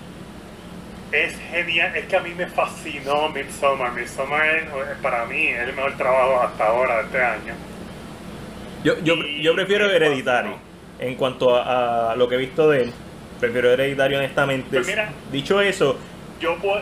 Es 1.12 1.34
genial, 1.52 1.96
es 1.96 2.06
que 2.06 2.16
a 2.18 2.20
mí 2.22 2.32
me 2.36 2.48
fascinó 2.48 3.30
Midsommar. 3.30 3.92
Midsommar 3.94 4.46
es, 4.48 4.66
para 5.02 5.26
mí 5.26 5.48
es 5.48 5.60
el 5.68 5.74
mejor 5.76 5.94
trabajo 5.98 6.42
hasta 6.42 6.68
ahora 6.68 6.98
de 6.98 7.04
este 7.04 7.24
año. 7.24 7.54
Yo, 8.84 9.00
yo, 9.00 9.16
yo 9.42 9.56
prefiero 9.56 9.90
Hereditary. 9.90 10.56
En 11.00 11.16
cuanto 11.16 11.56
a, 11.56 12.12
a 12.12 12.16
lo 12.16 12.28
que 12.30 12.36
he 12.36 12.38
visto 12.38 12.70
de 12.70 12.84
él, 12.84 12.94
prefiero 13.40 13.72
Hereditary 13.72 14.16
honestamente. 14.16 14.70
Pues 14.78 14.88
mira. 14.88 15.10
Dicho 15.32 15.60
eso, 15.62 15.98
Yo 16.40 16.56
puedo, 16.58 16.82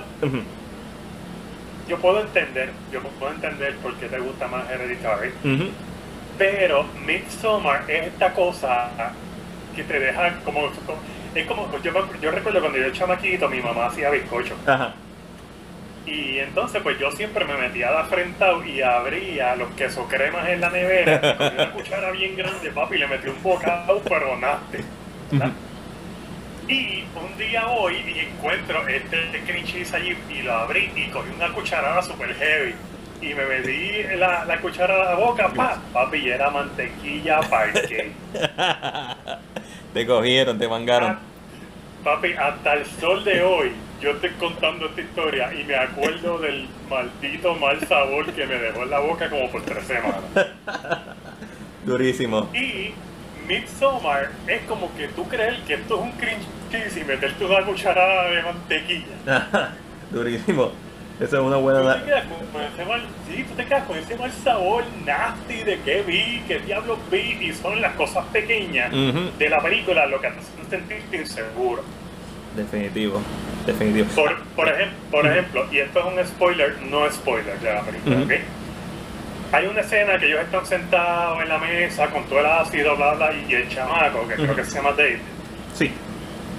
yo 1.87 1.97
puedo 1.97 2.21
entender, 2.21 2.69
yo 2.91 3.01
puedo 3.01 3.33
entender 3.33 3.75
por 3.77 3.93
qué 3.95 4.07
te 4.07 4.19
gusta 4.19 4.47
más 4.47 4.69
Hereditary, 4.69 5.29
ujú, 5.43 5.69
pero 6.37 6.91
Midsommar 7.05 7.89
es 7.89 8.07
esta 8.07 8.33
cosa 8.33 9.15
que 9.75 9.83
te 9.83 9.99
deja 9.99 10.39
como... 10.43 10.69
es 11.33 11.47
como, 11.47 11.79
yo, 11.81 11.91
yo 12.21 12.31
recuerdo 12.31 12.59
cuando 12.61 12.77
yo 12.77 12.85
era 12.85 12.93
chamaquito, 12.93 13.49
mi 13.49 13.61
mamá 13.61 13.87
hacía 13.87 14.09
bizcocho. 14.11 14.55
ajá, 14.65 14.95
Y 16.05 16.39
entonces 16.39 16.81
pues 16.83 16.97
yo 16.99 17.11
siempre 17.11 17.45
me 17.45 17.57
metía 17.57 17.91
de 17.91 17.97
afrentado 17.99 18.63
y 18.65 18.81
abría 18.81 19.55
los 19.55 19.73
queso 19.75 20.07
cremas 20.07 20.49
en 20.49 20.59
la 20.61 20.69
nevera 20.69 21.31
con 21.35 21.49
una 21.53 21.71
cuchara 21.71 22.11
bien 22.11 22.35
grande, 22.35 22.71
papi, 22.71 22.97
le 22.97 23.07
metí 23.07 23.29
un 23.29 23.41
bocado 23.41 24.05
pero 24.07 24.37
nasty. 24.37 24.79
ujú. 25.31 25.53
Y 26.67 27.09
un 27.15 27.37
día 27.37 27.65
voy 27.67 27.95
y 27.97 28.19
encuentro 28.19 28.87
este 28.87 29.43
cream 29.45 29.65
cheese 29.65 29.93
allí 29.93 30.17
y 30.29 30.41
lo 30.43 30.53
abrí 30.53 30.91
y 30.95 31.09
cogí 31.09 31.29
una 31.31 31.51
cucharada 31.53 32.01
super 32.01 32.33
heavy. 32.35 32.75
Y 33.23 33.33
me 33.33 33.45
metí 33.45 34.03
la, 34.17 34.43
la 34.43 34.59
cuchara 34.59 34.95
a 34.95 35.11
la 35.11 35.15
boca, 35.15 35.47
pa, 35.55 35.81
papi, 35.93 36.17
y 36.17 36.29
era 36.29 36.49
mantequilla 36.49 37.39
parque. 37.41 38.11
te 39.93 40.05
cogieron, 40.05 40.59
te 40.59 40.67
mangaron. 40.67 41.19
Papi, 42.03 42.33
hasta 42.33 42.73
el 42.73 42.85
sol 42.85 43.23
de 43.23 43.41
hoy, 43.41 43.71
yo 44.01 44.11
estoy 44.11 44.31
contando 44.31 44.87
esta 44.87 44.99
historia 44.99 45.53
y 45.53 45.63
me 45.63 45.75
acuerdo 45.75 46.37
del 46.39 46.67
maldito 46.89 47.55
mal 47.55 47.79
sabor 47.87 48.25
que 48.33 48.45
me 48.45 48.55
dejó 48.55 48.83
en 48.83 48.89
la 48.89 48.99
boca 48.99 49.29
como 49.29 49.49
por 49.49 49.61
tres 49.61 49.85
semanas. 49.85 50.21
Durísimo. 51.85 52.49
Y 52.53 52.93
Midsommar 53.47 54.31
es 54.47 54.63
como 54.63 54.93
que 54.95 55.07
tú 55.09 55.25
crees 55.29 55.61
que 55.61 55.75
esto 55.75 55.95
es 55.95 56.01
un 56.01 56.11
cream 56.11 56.39
cheese 56.69 56.97
y 56.97 57.03
meterte 57.05 57.45
una 57.45 57.63
cucharada 57.63 58.29
de 58.31 58.43
mantequilla. 58.43 59.71
Durísimo. 60.11 60.71
Esa 61.19 61.37
es 61.37 61.43
una 61.43 61.57
buena. 61.57 61.93
Tú 61.93 61.99
te 61.99 62.05
quedas 62.05 62.25
con 62.51 62.61
ese 62.63 62.85
mal, 62.85 63.01
sí, 63.29 63.43
tú 63.47 63.53
te 63.55 63.65
quedas 63.65 63.83
con 63.83 63.97
ese 63.97 64.17
mal 64.17 64.31
sabor 64.43 64.83
nasty 65.05 65.63
de 65.63 65.79
qué 65.81 66.01
vi, 66.01 66.41
qué 66.47 66.59
diablos 66.59 66.97
vi, 67.11 67.37
y 67.39 67.53
son 67.53 67.79
las 67.81 67.93
cosas 67.93 68.25
pequeñas 68.33 68.91
Ujú. 68.91 69.29
de 69.37 69.49
la 69.49 69.59
película 69.61 70.05
lo 70.07 70.19
que 70.19 70.29
te 70.29 70.39
hacen 70.39 70.69
sentirte 70.69 71.17
inseguro. 71.17 71.83
Definitivo. 72.55 73.21
Definitivo. 73.65 74.07
Por, 74.15 74.39
por, 74.55 74.67
ejem- 74.67 74.91
por 75.11 75.25
ejemplo, 75.27 75.65
y 75.71 75.77
esto 75.79 75.99
es 75.99 76.05
un 76.05 76.27
spoiler, 76.27 76.75
no 76.89 77.09
spoiler 77.11 77.59
de 77.59 77.73
la 77.73 77.81
película, 77.81 78.15
Ujú. 78.17 78.25
¿ok? 78.25 78.31
Hay 79.53 79.67
una 79.67 79.81
escena 79.81 80.17
que 80.17 80.25
ellos 80.25 80.41
están 80.41 80.65
sentados 80.65 81.41
en 81.43 81.49
la 81.49 81.59
mesa 81.59 82.07
con 82.07 82.23
todo 82.25 82.39
el 82.39 82.45
ácido, 82.47 82.95
bla, 82.95 83.13
bla, 83.13 83.31
y 83.47 83.53
el 83.53 83.69
chamaco, 83.69 84.27
que 84.27 84.33
creo 84.33 84.55
que 84.55 84.65
se 84.65 84.75
llama 84.75 84.91
David, 84.93 85.19
Sí. 85.75 85.91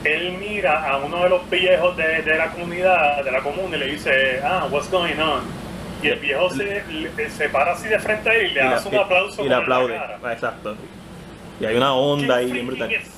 Él 0.04 0.36
mira 0.38 0.88
a 0.88 0.98
uno 0.98 1.22
de 1.24 1.28
los 1.30 1.48
viejos 1.50 1.96
de, 1.96 2.22
de 2.22 2.36
la 2.36 2.50
comunidad, 2.50 3.24
de 3.24 3.30
la 3.30 3.40
comuna, 3.40 3.76
y 3.76 3.80
le 3.80 3.86
dice, 3.86 4.40
ah, 4.44 4.66
what's 4.70 4.90
going 4.90 5.18
on? 5.18 5.42
Y 6.02 6.08
el 6.08 6.18
viejo 6.18 6.50
se, 6.50 6.82
se 7.30 7.48
para 7.48 7.72
así 7.72 7.88
de 7.88 7.98
frente 7.98 8.28
a 8.28 8.34
él 8.34 8.50
y 8.50 8.54
le 8.54 8.60
Y 8.60 8.64
la- 8.64 8.76
hace 8.76 8.88
un 8.88 8.96
aplauso 8.96 9.40
Y 9.40 9.44
le 9.44 9.50
la 9.50 9.56
aplaude. 9.58 9.96
Ah, 9.96 10.32
Exacto. 10.32 10.76
Y 11.60 11.64
hay 11.64 11.76
una 11.76 11.94
onda 11.94 12.34
¿Qué 12.38 12.44
ahí 12.44 12.52
bien 12.52 12.66
brutal. 12.66 12.92
es- 12.92 13.10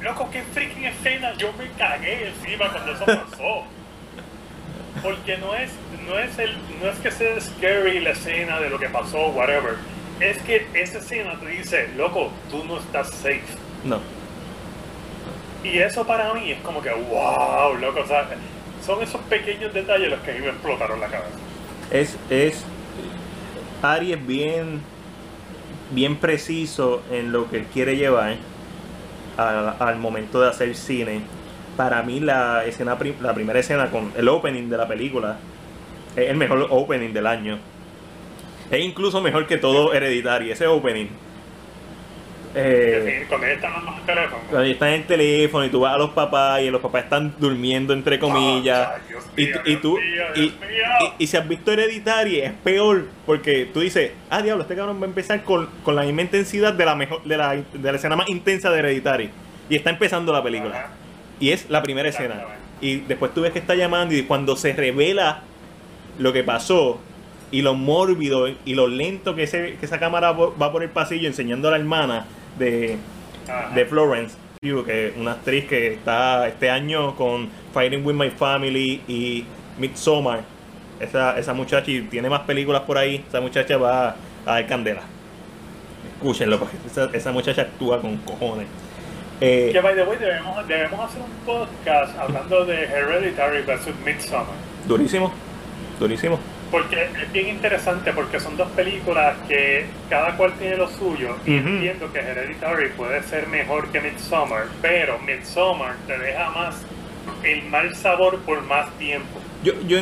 Loco, 0.00 0.30
qué 0.30 0.42
freaking 0.54 0.84
escena, 0.84 1.32
yo 1.36 1.52
me 1.54 1.66
cagué 1.76 2.28
encima 2.28 2.70
cuando 2.70 2.92
eso 2.92 3.04
pasó. 3.04 3.64
Porque 5.02 5.36
no 5.38 5.54
es, 5.54 5.70
no 6.08 6.18
es 6.18 6.38
el, 6.38 6.56
no 6.82 6.88
es 6.90 6.98
que 6.98 7.10
sea 7.10 7.40
scary 7.40 8.00
la 8.00 8.10
escena 8.10 8.58
de 8.60 8.70
lo 8.70 8.78
que 8.78 8.88
pasó, 8.88 9.28
whatever. 9.28 9.74
Es 10.20 10.38
que 10.42 10.66
esa 10.74 10.98
escena 10.98 11.34
te 11.38 11.46
dice, 11.48 11.88
loco, 11.96 12.32
tú 12.50 12.64
no 12.64 12.78
estás 12.78 13.10
safe. 13.10 13.42
No. 13.84 14.00
Y 15.72 15.78
eso 15.78 16.06
para 16.06 16.32
mí 16.34 16.52
es 16.52 16.60
como 16.60 16.80
que, 16.80 16.90
wow, 16.90 17.74
loco, 17.78 18.00
o 18.00 18.06
sea, 18.06 18.26
son 18.84 19.02
esos 19.02 19.20
pequeños 19.22 19.72
detalles 19.74 20.10
los 20.10 20.20
que 20.20 20.30
a 20.30 20.34
mí 20.34 20.40
me 20.40 20.48
explotaron 20.48 21.00
la 21.00 21.08
cabeza. 21.08 21.36
Es, 21.90 22.16
es. 22.30 22.64
Ari 23.82 24.12
es 24.12 24.26
bien. 24.26 24.80
Bien 25.90 26.16
preciso 26.16 27.02
en 27.10 27.32
lo 27.32 27.48
que 27.48 27.58
él 27.58 27.66
quiere 27.72 27.96
llevar 27.96 28.36
al, 29.38 29.98
momento 29.98 30.40
de 30.40 30.48
hacer 30.48 30.74
cine. 30.74 31.22
Para 31.76 32.02
mí, 32.02 32.20
la 32.20 32.64
escena 32.66 32.98
la 33.22 33.32
primera 33.34 33.58
escena 33.58 33.90
con 33.90 34.12
el 34.16 34.28
opening 34.28 34.68
de 34.68 34.76
la 34.76 34.86
película 34.86 35.38
es 36.14 36.28
el 36.28 36.36
mejor 36.36 36.66
opening 36.70 37.14
del 37.14 37.26
año. 37.26 37.58
Es 38.70 38.84
incluso 38.84 39.22
mejor 39.22 39.46
que 39.46 39.56
todo 39.56 39.94
Hereditary, 39.94 40.50
ese 40.50 40.66
opening. 40.66 41.06
Eh, 42.54 43.02
Decir, 43.04 43.26
Cuando 43.28 43.46
ella 43.46 43.54
está 43.56 43.68
hablando 43.68 43.92
por 43.92 44.06
teléfono. 44.06 44.42
Cuando 44.50 44.68
están 44.68 44.88
en 44.88 44.94
el 44.94 45.06
teléfono 45.06 45.64
y 45.64 45.68
tú 45.68 45.80
vas 45.80 45.94
a 45.94 45.98
los 45.98 46.10
papás 46.10 46.62
y 46.62 46.70
los 46.70 46.80
papás 46.80 47.04
están 47.04 47.34
durmiendo 47.38 47.92
entre 47.92 48.18
comillas. 48.18 48.88
Ah, 48.90 48.98
Dios 49.08 49.24
y, 49.36 49.44
mío, 49.46 49.56
y 49.64 49.68
Dios 49.70 49.82
tú 49.82 49.92
mío, 49.98 50.24
y, 50.34 50.40
Dios 50.40 50.52
mío. 50.60 51.12
y- 51.18 51.24
y 51.24 51.26
si 51.26 51.36
has 51.36 51.46
visto 51.48 51.72
Hereditary 51.72 52.40
es 52.40 52.52
peor 52.64 53.06
porque 53.26 53.68
tú 53.72 53.80
dices, 53.80 54.12
ah 54.30 54.40
diablo, 54.42 54.62
este 54.62 54.74
cabrón 54.76 54.98
va 55.00 55.04
a 55.04 55.08
empezar 55.08 55.42
con, 55.44 55.68
con 55.84 55.94
la 55.94 56.02
misma 56.02 56.22
intensidad 56.22 56.72
de 56.72 56.84
la 56.84 56.94
mejor 56.94 57.22
de 57.24 57.36
la, 57.36 57.54
de 57.54 57.92
la 57.92 57.96
escena 57.96 58.16
más 58.16 58.28
intensa 58.28 58.70
de 58.70 58.78
Hereditary. 58.78 59.30
Y 59.68 59.76
está 59.76 59.90
empezando 59.90 60.32
la 60.32 60.42
película. 60.42 60.76
Ajá. 60.78 60.88
Y 61.40 61.50
es 61.50 61.68
la 61.70 61.82
primera 61.82 62.08
escena. 62.08 62.42
Y 62.80 62.96
después 63.00 63.34
tú 63.34 63.42
ves 63.42 63.52
que 63.52 63.58
está 63.58 63.74
llamando 63.74 64.14
y 64.14 64.22
cuando 64.22 64.56
se 64.56 64.72
revela 64.72 65.42
lo 66.18 66.32
que 66.32 66.42
pasó 66.44 67.00
y 67.50 67.62
lo 67.62 67.74
mórbido 67.74 68.48
y 68.48 68.74
lo 68.74 68.88
lento 68.88 69.34
que, 69.34 69.44
ese, 69.44 69.76
que 69.78 69.86
esa 69.86 69.98
cámara 69.98 70.32
va 70.32 70.72
por 70.72 70.82
el 70.82 70.90
pasillo 70.90 71.26
enseñando 71.28 71.68
a 71.68 71.72
la 71.72 71.76
hermana 71.78 72.26
de, 72.58 72.98
Ajá. 73.48 73.74
de 73.74 73.84
Florence 73.86 74.36
que 74.60 75.14
una 75.16 75.32
actriz 75.32 75.66
que 75.66 75.94
está 75.94 76.48
este 76.48 76.68
año 76.68 77.14
con 77.14 77.48
Fighting 77.72 78.04
with 78.04 78.14
My 78.14 78.30
Family 78.30 79.02
y 79.06 79.44
Midsommar. 79.78 80.40
Esa, 80.98 81.38
esa 81.38 81.54
muchacha 81.54 81.88
y 81.92 82.00
tiene 82.02 82.28
más 82.28 82.40
películas 82.40 82.82
por 82.82 82.98
ahí. 82.98 83.24
Esa 83.28 83.40
muchacha 83.40 83.76
va 83.76 84.08
a 84.08 84.16
dar 84.44 84.66
candela. 84.66 85.02
Escúchenlo, 86.16 86.58
porque 86.58 86.76
esa, 86.86 87.08
esa 87.12 87.30
muchacha 87.30 87.62
actúa 87.62 88.00
con 88.00 88.16
cojones. 88.16 88.66
Eh, 89.40 89.70
Que 89.72 89.80
by 89.80 89.94
the 89.94 90.02
way, 90.02 90.18
debemos, 90.18 90.66
debemos 90.66 90.98
hacer 91.08 91.22
un 91.22 91.46
podcast 91.46 92.18
hablando 92.18 92.64
de 92.64 92.82
Hereditary 92.82 93.62
versus 93.62 93.94
Midsommar. 94.04 94.46
Durísimo, 94.88 95.32
durísimo. 96.00 96.40
Porque 96.70 97.02
es 97.22 97.32
bien 97.32 97.48
interesante 97.48 98.12
porque 98.12 98.38
son 98.40 98.56
dos 98.56 98.68
películas 98.72 99.36
que 99.48 99.86
cada 100.10 100.36
cual 100.36 100.52
tiene 100.58 100.76
lo 100.76 100.88
suyo 100.88 101.36
y 101.46 101.56
entiendo 101.56 102.12
que 102.12 102.18
Hereditary 102.18 102.90
puede 102.90 103.22
ser 103.22 103.46
mejor 103.48 103.88
que 103.90 104.00
Midsommar, 104.00 104.64
pero 104.82 105.18
Midsommar 105.20 105.94
te 106.06 106.18
deja 106.18 106.50
más 106.50 106.76
el 107.42 107.62
mal 107.70 107.94
sabor 107.96 108.38
por 108.40 108.60
más 108.62 108.90
tiempo. 108.98 109.40
Yo, 109.64 109.72
yo, 109.86 109.98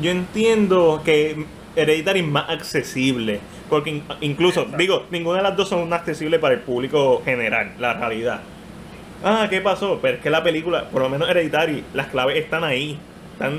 yo 0.00 0.10
entiendo 0.12 1.02
que 1.04 1.44
Hereditary 1.74 2.20
es 2.20 2.26
más 2.26 2.48
accesible. 2.48 3.40
Porque 3.68 3.90
in- 3.90 4.04
incluso, 4.20 4.60
Exacto. 4.60 4.78
digo, 4.78 5.06
ninguna 5.10 5.38
de 5.38 5.42
las 5.44 5.56
dos 5.56 5.68
son 5.68 5.92
accesibles 5.92 6.38
para 6.38 6.54
el 6.54 6.60
público 6.60 7.22
general, 7.24 7.72
la 7.80 7.94
realidad. 7.94 8.40
Ah, 9.24 9.46
¿qué 9.50 9.60
pasó? 9.60 9.98
Pero 10.00 10.18
es 10.18 10.22
que 10.22 10.30
la 10.30 10.42
película, 10.44 10.84
por 10.90 11.02
lo 11.02 11.08
menos 11.08 11.28
Hereditary, 11.28 11.82
las 11.94 12.08
claves 12.08 12.36
están 12.36 12.62
ahí, 12.62 12.98
están 13.32 13.58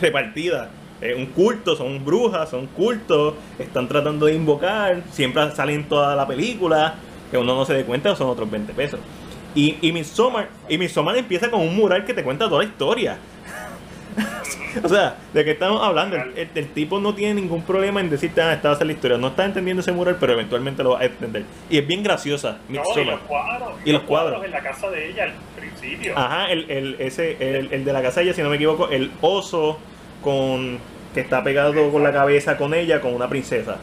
repartidas. 0.00 0.68
Es 1.04 1.16
un 1.16 1.26
culto, 1.26 1.76
son 1.76 2.04
brujas, 2.04 2.48
son 2.50 2.66
cultos, 2.66 3.34
están 3.58 3.86
tratando 3.88 4.26
de 4.26 4.34
invocar, 4.34 5.02
siempre 5.12 5.50
salen 5.52 5.84
toda 5.88 6.16
la 6.16 6.26
película, 6.26 6.94
que 7.30 7.36
uno 7.38 7.54
no 7.54 7.64
se 7.64 7.74
dé 7.74 7.84
cuenta, 7.84 8.16
son 8.16 8.28
otros 8.28 8.50
20 8.50 8.72
pesos. 8.72 9.00
Y, 9.54 9.76
y 9.82 9.92
Midsommar, 9.92 10.48
y 10.68 10.78
Midsommar 10.78 11.16
empieza 11.16 11.50
con 11.50 11.60
un 11.60 11.76
mural 11.76 12.04
que 12.04 12.14
te 12.14 12.24
cuenta 12.24 12.48
toda 12.48 12.62
la 12.62 12.68
historia. 12.68 13.18
o 14.84 14.88
sea, 14.88 15.16
¿de 15.32 15.44
qué 15.44 15.52
estamos 15.52 15.82
hablando? 15.82 16.16
El, 16.16 16.32
el- 16.38 16.48
el 16.54 16.68
tipo 16.68 17.00
no 17.00 17.14
tiene 17.14 17.34
ningún 17.40 17.62
problema 17.62 18.00
en 18.00 18.10
decirte, 18.10 18.40
ah, 18.42 18.52
esta 18.54 18.68
va 18.68 18.74
a 18.74 18.78
ser 18.78 18.86
la 18.86 18.92
historia. 18.92 19.18
No 19.18 19.28
está 19.28 19.44
entendiendo 19.44 19.80
ese 19.80 19.92
mural, 19.92 20.16
pero 20.20 20.32
eventualmente 20.32 20.82
lo 20.82 20.90
va 20.90 21.00
a 21.00 21.04
entender. 21.04 21.44
Y 21.70 21.78
es 21.78 21.86
bien 21.86 22.02
graciosa, 22.02 22.58
No, 22.68 22.82
y 22.96 23.04
los 23.04 23.20
cuadros. 23.20 23.70
Y 23.84 23.92
los 23.92 24.02
cuadros. 24.02 24.44
en 24.44 24.50
la 24.50 24.60
casa 24.62 24.90
de 24.90 25.10
ella 25.10 25.24
al 25.24 25.32
principio. 25.60 26.16
Ajá, 26.16 26.50
el, 26.50 26.70
el, 26.70 26.96
ese, 26.98 27.36
el, 27.58 27.72
el 27.72 27.84
de 27.84 27.92
la 27.92 28.02
casa 28.02 28.20
de 28.20 28.26
ella, 28.26 28.34
si 28.34 28.42
no 28.42 28.48
me 28.50 28.56
equivoco, 28.56 28.88
el 28.88 29.10
oso 29.20 29.78
con 30.22 30.78
que 31.14 31.20
está 31.20 31.42
pegado 31.44 31.90
con 31.92 32.02
la 32.02 32.12
cabeza 32.12 32.56
con 32.56 32.74
ella, 32.74 33.00
con 33.00 33.14
una 33.14 33.28
princesa. 33.28 33.76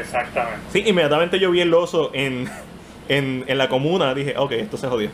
Exactamente. 0.00 0.60
Sí, 0.72 0.82
inmediatamente 0.86 1.38
yo 1.38 1.50
vi 1.50 1.60
el 1.60 1.74
oso 1.74 2.10
en, 2.14 2.48
en, 3.08 3.44
en 3.46 3.58
la 3.58 3.68
comuna, 3.68 4.14
dije, 4.14 4.34
ok, 4.36 4.52
esto 4.52 4.76
se 4.76 4.88
jodió. 4.88 5.10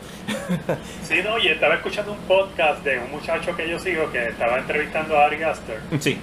Sí, 1.03 1.15
no, 1.23 1.37
y 1.39 1.47
estaba 1.49 1.75
escuchando 1.75 2.13
un 2.13 2.19
podcast 2.19 2.83
de 2.83 2.99
un 2.99 3.11
muchacho 3.11 3.55
que 3.55 3.67
yo 3.69 3.79
sigo 3.79 4.11
que 4.11 4.27
estaba 4.29 4.57
entrevistando 4.59 5.17
a 5.17 5.25
Ari 5.25 5.43
Aster 5.43 5.79
sí, 5.99 6.17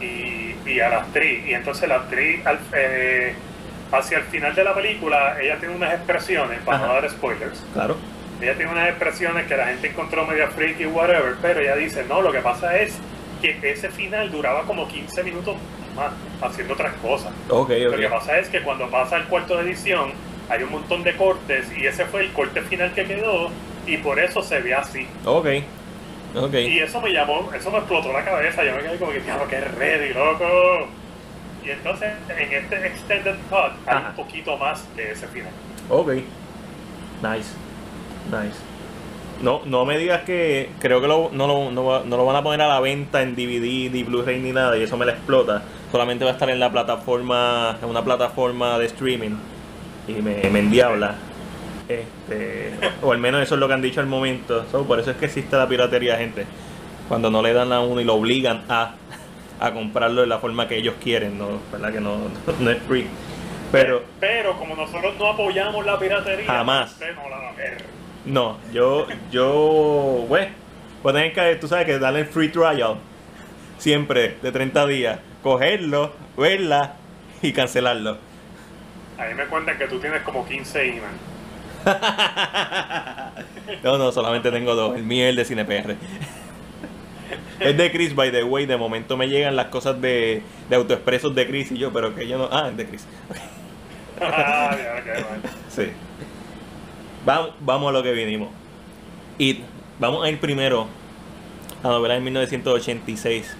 y, 0.00 0.54
y 0.68 0.80
a 0.80 0.88
la 0.88 0.96
actriz. 0.98 1.46
Y 1.46 1.52
entonces 1.54 1.88
la 1.88 1.96
actriz, 1.96 2.44
al- 2.46 2.58
eh, 2.74 3.34
hacia 3.92 4.18
el 4.18 4.24
final 4.24 4.54
de 4.54 4.64
la 4.64 4.74
película, 4.74 5.36
ella 5.42 5.56
tiene 5.58 5.74
unas 5.74 5.92
expresiones, 5.94 6.60
para 6.60 6.78
no 6.78 6.92
dar 6.94 7.10
spoilers, 7.10 7.62
claro. 7.74 7.96
ella 8.40 8.54
tiene 8.54 8.70
unas 8.70 8.88
expresiones 8.88 9.46
que 9.46 9.56
la 9.56 9.66
gente 9.66 9.88
encontró 9.88 10.24
media 10.26 10.46
freaky, 10.48 10.86
whatever, 10.86 11.34
pero 11.42 11.60
ella 11.60 11.74
dice, 11.76 12.04
no, 12.08 12.22
lo 12.22 12.30
que 12.32 12.38
pasa 12.38 12.78
es 12.78 12.96
que 13.40 13.58
ese 13.70 13.90
final 13.90 14.30
duraba 14.30 14.62
como 14.62 14.86
15 14.86 15.22
minutos 15.24 15.56
más 15.96 16.12
haciendo 16.42 16.74
otras 16.74 16.94
cosas. 16.96 17.32
Lo 17.48 17.66
que 17.66 18.08
pasa 18.10 18.38
es 18.38 18.48
que 18.48 18.62
cuando 18.62 18.88
pasa 18.90 19.16
el 19.16 19.24
cuarto 19.24 19.56
de 19.56 19.64
edición, 19.64 20.12
hay 20.48 20.62
un 20.62 20.70
montón 20.70 21.02
de 21.02 21.16
cortes 21.16 21.66
y 21.76 21.86
ese 21.86 22.04
fue 22.06 22.22
el 22.22 22.32
corte 22.32 22.60
final 22.62 22.92
que 22.92 23.04
quedó 23.04 23.50
y 23.86 23.96
por 23.98 24.18
eso 24.18 24.42
se 24.42 24.60
ve 24.60 24.74
así. 24.74 25.06
Ok. 25.24 25.46
Ok. 26.34 26.54
Y 26.54 26.78
eso 26.78 27.00
me 27.00 27.12
llamó, 27.12 27.50
eso 27.54 27.70
me 27.70 27.78
explotó 27.78 28.12
la 28.12 28.24
cabeza, 28.24 28.62
yo 28.64 28.74
me 28.74 28.82
quedé 28.82 28.98
como 28.98 29.12
que, 29.12 29.20
diablo, 29.20 29.48
que 29.48 29.60
ready, 29.60 30.12
loco. 30.14 30.88
Y 31.64 31.70
entonces 31.70 32.12
en 32.28 32.52
este 32.52 32.86
extended 32.86 33.36
cut 33.50 33.72
hay 33.86 33.96
Ajá. 33.96 34.08
un 34.10 34.14
poquito 34.16 34.56
más 34.56 34.84
de 34.96 35.12
ese 35.12 35.26
final. 35.28 35.52
Ok. 35.88 36.12
Nice. 37.22 37.54
Nice. 38.30 38.58
No, 39.42 39.62
no 39.64 39.84
me 39.86 39.96
digas 39.96 40.22
que 40.24 40.68
creo 40.80 41.00
que 41.00 41.08
lo- 41.08 41.30
no, 41.32 41.46
lo, 41.46 41.70
no, 41.70 42.04
no 42.04 42.16
lo 42.16 42.24
van 42.26 42.36
a 42.36 42.42
poner 42.42 42.60
a 42.60 42.68
la 42.68 42.80
venta 42.80 43.22
en 43.22 43.34
DVD, 43.34 43.90
ni 43.90 44.02
Blu-ray 44.02 44.38
ni 44.40 44.52
nada 44.52 44.76
y 44.76 44.82
eso 44.82 44.96
me 44.98 45.06
la 45.06 45.12
explota. 45.12 45.62
Solamente 45.90 46.24
va 46.24 46.30
a 46.30 46.34
estar 46.34 46.50
en 46.50 46.60
la 46.60 46.70
plataforma, 46.70 47.78
en 47.82 47.88
una 47.88 48.04
plataforma 48.04 48.78
de 48.78 48.86
streaming 48.86 49.36
y 50.08 50.12
me, 50.12 50.42
me 50.50 50.58
endiabla. 50.58 51.14
Este, 51.88 52.72
o 53.02 53.12
al 53.12 53.18
menos 53.18 53.42
eso 53.42 53.54
es 53.54 53.60
lo 53.60 53.66
que 53.66 53.74
han 53.74 53.82
dicho 53.82 54.00
al 54.00 54.06
momento. 54.06 54.64
So, 54.70 54.84
por 54.84 55.00
eso 55.00 55.10
es 55.10 55.16
que 55.16 55.24
existe 55.26 55.56
la 55.56 55.66
piratería, 55.66 56.16
gente. 56.16 56.44
Cuando 57.08 57.30
no 57.30 57.42
le 57.42 57.52
dan 57.52 57.72
a 57.72 57.80
uno 57.80 58.00
y 58.00 58.04
lo 58.04 58.14
obligan 58.14 58.62
a, 58.68 58.92
a 59.58 59.72
comprarlo 59.72 60.20
de 60.20 60.26
la 60.28 60.38
forma 60.38 60.68
que 60.68 60.76
ellos 60.76 60.94
quieren, 61.02 61.38
no, 61.38 61.48
¿verdad? 61.72 61.92
Que 61.92 62.00
no, 62.00 62.18
no 62.60 62.70
es 62.70 62.78
free. 62.86 63.06
Pero 63.72 64.02
Pero 64.20 64.56
como 64.58 64.76
nosotros 64.76 65.14
no 65.18 65.28
apoyamos 65.30 65.84
la 65.86 65.98
piratería, 65.98 66.46
Jamás. 66.46 66.92
usted 66.92 67.14
no 67.16 67.28
la 67.28 67.36
va 67.38 67.48
a 67.50 67.52
ver. 67.54 67.99
No, 68.24 68.58
yo, 68.72 69.06
yo, 69.30 70.24
güey, 70.28 70.48
voy 71.02 71.10
a 71.10 71.14
tener 71.14 71.32
que, 71.32 71.56
tú 71.56 71.68
sabes 71.68 71.86
que 71.86 71.98
darle 71.98 72.20
el 72.20 72.26
free 72.26 72.48
trial, 72.48 72.96
siempre, 73.78 74.36
de 74.42 74.52
30 74.52 74.86
días, 74.86 75.20
cogerlo, 75.42 76.12
verla 76.36 76.96
y 77.40 77.52
cancelarlo. 77.52 78.18
Ahí 79.18 79.34
me 79.34 79.46
cuentan 79.46 79.78
que 79.78 79.86
tú 79.86 79.98
tienes 79.98 80.22
como 80.22 80.46
15 80.46 80.82
emails. 80.82 81.04
No, 83.84 83.96
no, 83.96 84.10
solamente 84.10 84.50
tengo 84.50 84.74
dos, 84.74 84.96
el 84.96 85.04
mío 85.04 85.24
y 85.24 85.28
el 85.28 85.36
de 85.36 85.44
CinePR. 85.44 85.94
Es 87.60 87.76
de 87.76 87.92
Chris, 87.92 88.14
by 88.14 88.32
the 88.32 88.42
way, 88.42 88.66
de 88.66 88.76
momento 88.76 89.16
me 89.16 89.28
llegan 89.28 89.54
las 89.54 89.66
cosas 89.66 90.00
de, 90.00 90.42
de 90.68 90.76
autoexpresos 90.76 91.34
de 91.34 91.46
Chris 91.46 91.70
y 91.70 91.78
yo, 91.78 91.92
pero 91.92 92.14
que 92.14 92.26
yo 92.26 92.36
no, 92.36 92.48
ah, 92.50 92.68
es 92.70 92.76
de 92.76 92.86
Chris. 92.86 93.06
Ah, 94.22 94.76
ya, 94.76 95.02
qué 95.02 95.12
mal. 95.22 95.40
Sí. 95.70 95.92
Vamos, 97.24 97.50
vamos 97.60 97.88
a 97.90 97.92
lo 97.92 98.02
que 98.02 98.12
vinimos. 98.12 98.48
Y 99.38 99.60
vamos 99.98 100.24
a 100.24 100.30
ir 100.30 100.40
primero 100.40 100.86
a 101.82 101.88
la 101.88 101.94
novela 101.94 102.14
de 102.14 102.20
1986. 102.20 103.56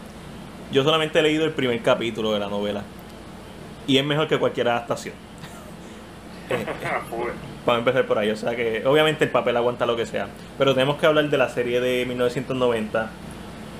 Yo 0.72 0.84
solamente 0.84 1.18
he 1.18 1.22
leído 1.22 1.44
el 1.44 1.52
primer 1.52 1.80
capítulo 1.82 2.32
de 2.32 2.38
la 2.38 2.48
novela. 2.48 2.82
Y 3.86 3.98
es 3.98 4.04
mejor 4.04 4.28
que 4.28 4.38
cualquier 4.38 4.68
adaptación. 4.68 5.14
Eh, 6.50 6.66
Joder. 7.08 7.34
Vamos 7.64 7.76
a 7.76 7.78
empezar 7.78 8.06
por 8.06 8.18
ahí. 8.18 8.28
O 8.30 8.36
sea 8.36 8.56
que 8.56 8.84
obviamente 8.84 9.24
el 9.24 9.30
papel 9.30 9.56
aguanta 9.56 9.86
lo 9.86 9.94
que 9.94 10.04
sea. 10.04 10.26
Pero 10.58 10.74
tenemos 10.74 10.96
que 10.96 11.06
hablar 11.06 11.30
de 11.30 11.38
la 11.38 11.48
serie 11.48 11.80
de 11.80 12.04
1990. 12.06 13.08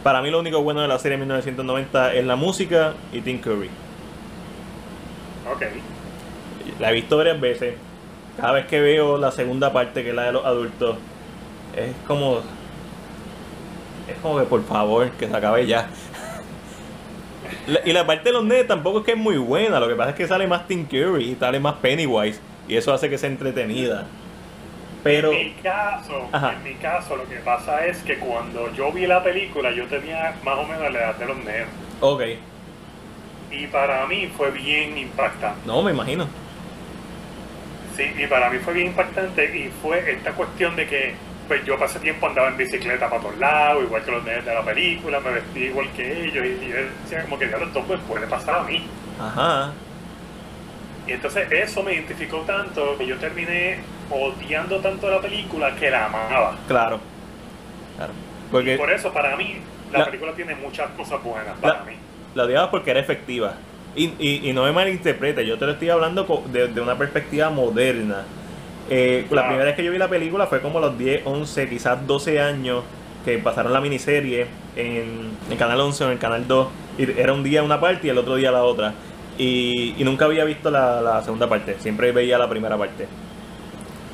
Para 0.05 0.23
mí 0.23 0.31
lo 0.31 0.39
único 0.39 0.63
bueno 0.63 0.81
de 0.81 0.87
la 0.87 1.01
serie 1.01 1.19
de 1.19 1.25
1990 1.25 2.15
es 2.15 2.25
la 2.25 2.37
música 2.37 2.95
y 3.13 3.23
Tim 3.23 3.41
Curry. 3.41 3.71
Ok. 5.53 5.63
La 6.79 6.91
he 6.91 6.95
visto 6.95 7.17
varias 7.17 7.41
veces. 7.41 7.75
Cada 8.41 8.53
vez 8.53 8.67
que 8.67 8.81
veo 8.81 9.19
la 9.19 9.31
segunda 9.31 9.73
parte, 9.73 10.03
que 10.03 10.11
es 10.11 10.15
la 10.15 10.25
de 10.25 10.33
los 10.33 10.45
adultos, 10.45 10.97
es 11.77 11.95
como. 12.07 12.41
Es 14.09 14.17
como 14.23 14.39
que 14.39 14.45
por 14.47 14.65
favor, 14.65 15.11
que 15.13 15.29
se 15.29 15.37
acabe 15.37 15.67
ya. 15.67 15.89
Y 17.85 17.93
la 17.93 18.07
parte 18.07 18.25
de 18.25 18.33
los 18.33 18.45
nenes 18.45 18.67
tampoco 18.67 19.01
es 19.01 19.05
que 19.05 19.13
es 19.13 19.17
muy 19.17 19.37
buena. 19.37 19.79
Lo 19.81 19.89
que 19.89 19.95
pasa 19.95 20.11
es 20.11 20.17
que 20.17 20.27
sale 20.27 20.47
más 20.47 20.67
Tim 20.67 20.87
Curry 20.87 21.31
y 21.33 21.37
sale 21.37 21.61
más 21.61 21.75
Pennywise. 21.75 22.41
Y 22.67 22.77
eso 22.77 22.93
hace 22.93 23.09
que 23.11 23.19
sea 23.19 23.29
entretenida. 23.29 24.07
Pero. 25.03 25.33
En 25.33 25.39
mi 25.47 25.53
caso, 25.63 26.29
Ajá. 26.33 26.55
en 26.55 26.63
mi 26.63 26.75
caso, 26.75 27.17
lo 27.17 27.29
que 27.29 27.37
pasa 27.37 27.87
es 27.87 27.99
que 27.99 28.19
cuando 28.19 28.73
yo 28.75 28.91
vi 28.93 29.07
la 29.07 29.23
película, 29.23 29.71
yo 29.73 29.87
tenía 29.87 30.35
más 30.45 30.59
o 30.59 30.65
menos 30.65 30.93
la 30.93 30.99
edad 30.99 31.15
de 31.17 31.27
los 31.27 31.37
nenes. 31.39 31.67
Ok. 32.01 32.23
Y 33.51 33.67
para 33.67 34.07
mí 34.07 34.29
fue 34.37 34.51
bien 34.51 34.97
impactante. 34.97 35.61
No, 35.67 35.83
me 35.83 35.91
imagino. 35.93 36.27
Sí, 38.01 38.23
y 38.23 38.27
para 38.29 38.49
mí 38.49 38.59
fue 38.59 38.73
bien 38.73 38.87
impactante 38.89 39.45
y 39.57 39.71
fue 39.83 40.11
esta 40.11 40.33
cuestión 40.33 40.75
de 40.75 40.87
que 40.87 41.15
pues 41.49 41.63
yo 41.67 41.79
pasé 41.79 41.99
tiempo 41.99 42.27
andaba 42.29 42.49
en 42.49 42.57
bicicleta 42.57 43.11
para 43.11 43.21
todos 43.21 43.37
lados, 43.39 43.83
igual 43.85 44.03
que 44.05 44.11
los 44.11 44.25
nenes 44.25 44.45
de 44.47 44.55
la 44.55 44.63
película, 44.63 45.21
me 45.21 45.33
vestí 45.33 45.65
igual 45.65 45.89
que 45.97 46.25
ellos 46.25 46.47
y 46.47 46.69
yo 46.69 46.77
decía 47.03 47.23
como 47.25 47.39
que 47.39 47.51
ya 47.51 47.57
esto 47.59 47.83
pues 47.87 48.01
puede 48.09 48.27
pasar 48.27 48.61
a 48.61 48.63
mí. 48.63 48.87
Ajá. 49.21 49.73
Y 51.07 51.13
entonces 51.13 51.51
eso 51.51 51.83
me 51.83 51.93
identificó 51.95 52.39
tanto 52.43 52.97
que 52.97 53.07
yo 53.07 53.17
terminé 53.19 53.81
odiando 54.11 54.79
tanto 54.81 55.11
la 55.11 55.21
película 55.21 55.75
que 55.75 55.91
la 55.91 56.07
amaba. 56.07 56.57
Claro. 56.69 57.01
Claro. 57.97 58.13
Porque. 58.51 58.75
Y 58.75 58.79
por 58.79 58.91
eso 58.93 59.13
para 59.13 59.37
mí 59.37 59.57
la, 59.93 59.99
La- 59.99 60.05
película 60.07 60.33
tiene 60.33 60.55
muchas 60.55 60.89
cosas 60.93 61.23
buenas 61.23 61.59
para 61.59 61.79
La- 61.79 61.85
mí. 61.85 61.93
La 62.35 62.45
odiaba 62.45 62.71
porque 62.71 62.93
era 62.93 63.01
efectiva. 63.01 63.55
Y, 63.93 64.15
y, 64.19 64.49
y 64.49 64.53
no 64.53 64.65
me 64.65 64.73
malinterprete, 64.73 65.45
yo 65.47 65.59
te 65.59 65.67
lo 65.67 65.73
estoy 65.73 65.89
hablando 65.91 66.27
desde 66.47 66.81
una 66.81 66.97
perspectiva 66.97 67.51
moderna. 67.51 68.33
Eh, 68.87 69.27
La 69.31 69.45
primera 69.47 69.67
vez 69.67 69.77
que 69.77 69.85
yo 69.85 69.91
vi 69.93 69.99
la 69.99 70.09
película 70.09 70.47
fue 70.47 70.63
como 70.63 70.79
a 70.79 70.81
los 70.83 70.97
10, 70.99 71.23
11, 71.25 71.69
quizás 71.69 72.07
12 72.07 72.41
años 72.41 72.87
que 73.23 73.39
pasaron 73.39 73.73
la 73.73 73.81
miniserie 73.81 74.59
en 74.75 75.41
el 75.49 75.57
canal 75.59 75.81
11 75.81 76.05
o 76.05 76.07
en 76.09 76.13
el 76.15 76.19
canal 76.21 76.47
2. 76.47 76.73
Y 76.97 77.19
era 77.21 77.33
un 77.35 77.43
día 77.43 77.63
una 77.65 77.81
parte 77.81 78.07
y 78.07 78.11
el 78.11 78.19
otro 78.19 78.37
día 78.37 78.53
la 78.53 78.65
otra. 78.65 79.03
Y, 79.37 80.01
y 80.01 80.05
nunca 80.05 80.27
había 80.27 80.45
visto 80.45 80.71
la, 80.71 81.01
la 81.03 81.23
segunda 81.23 81.49
parte, 81.49 81.79
siempre 81.81 82.13
veía 82.13 82.39
la 82.39 82.49
primera 82.49 82.79
parte. 82.79 83.11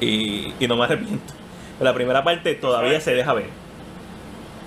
Y, 0.01 0.57
y 0.65 0.69
no 0.69 0.77
me 0.77 0.85
arrepiento. 0.85 1.35
La 1.79 1.95
primera 1.95 2.25
parte 2.25 2.55
todavía 2.57 3.01
se 3.01 3.15
deja 3.15 3.35
ver. 3.35 3.59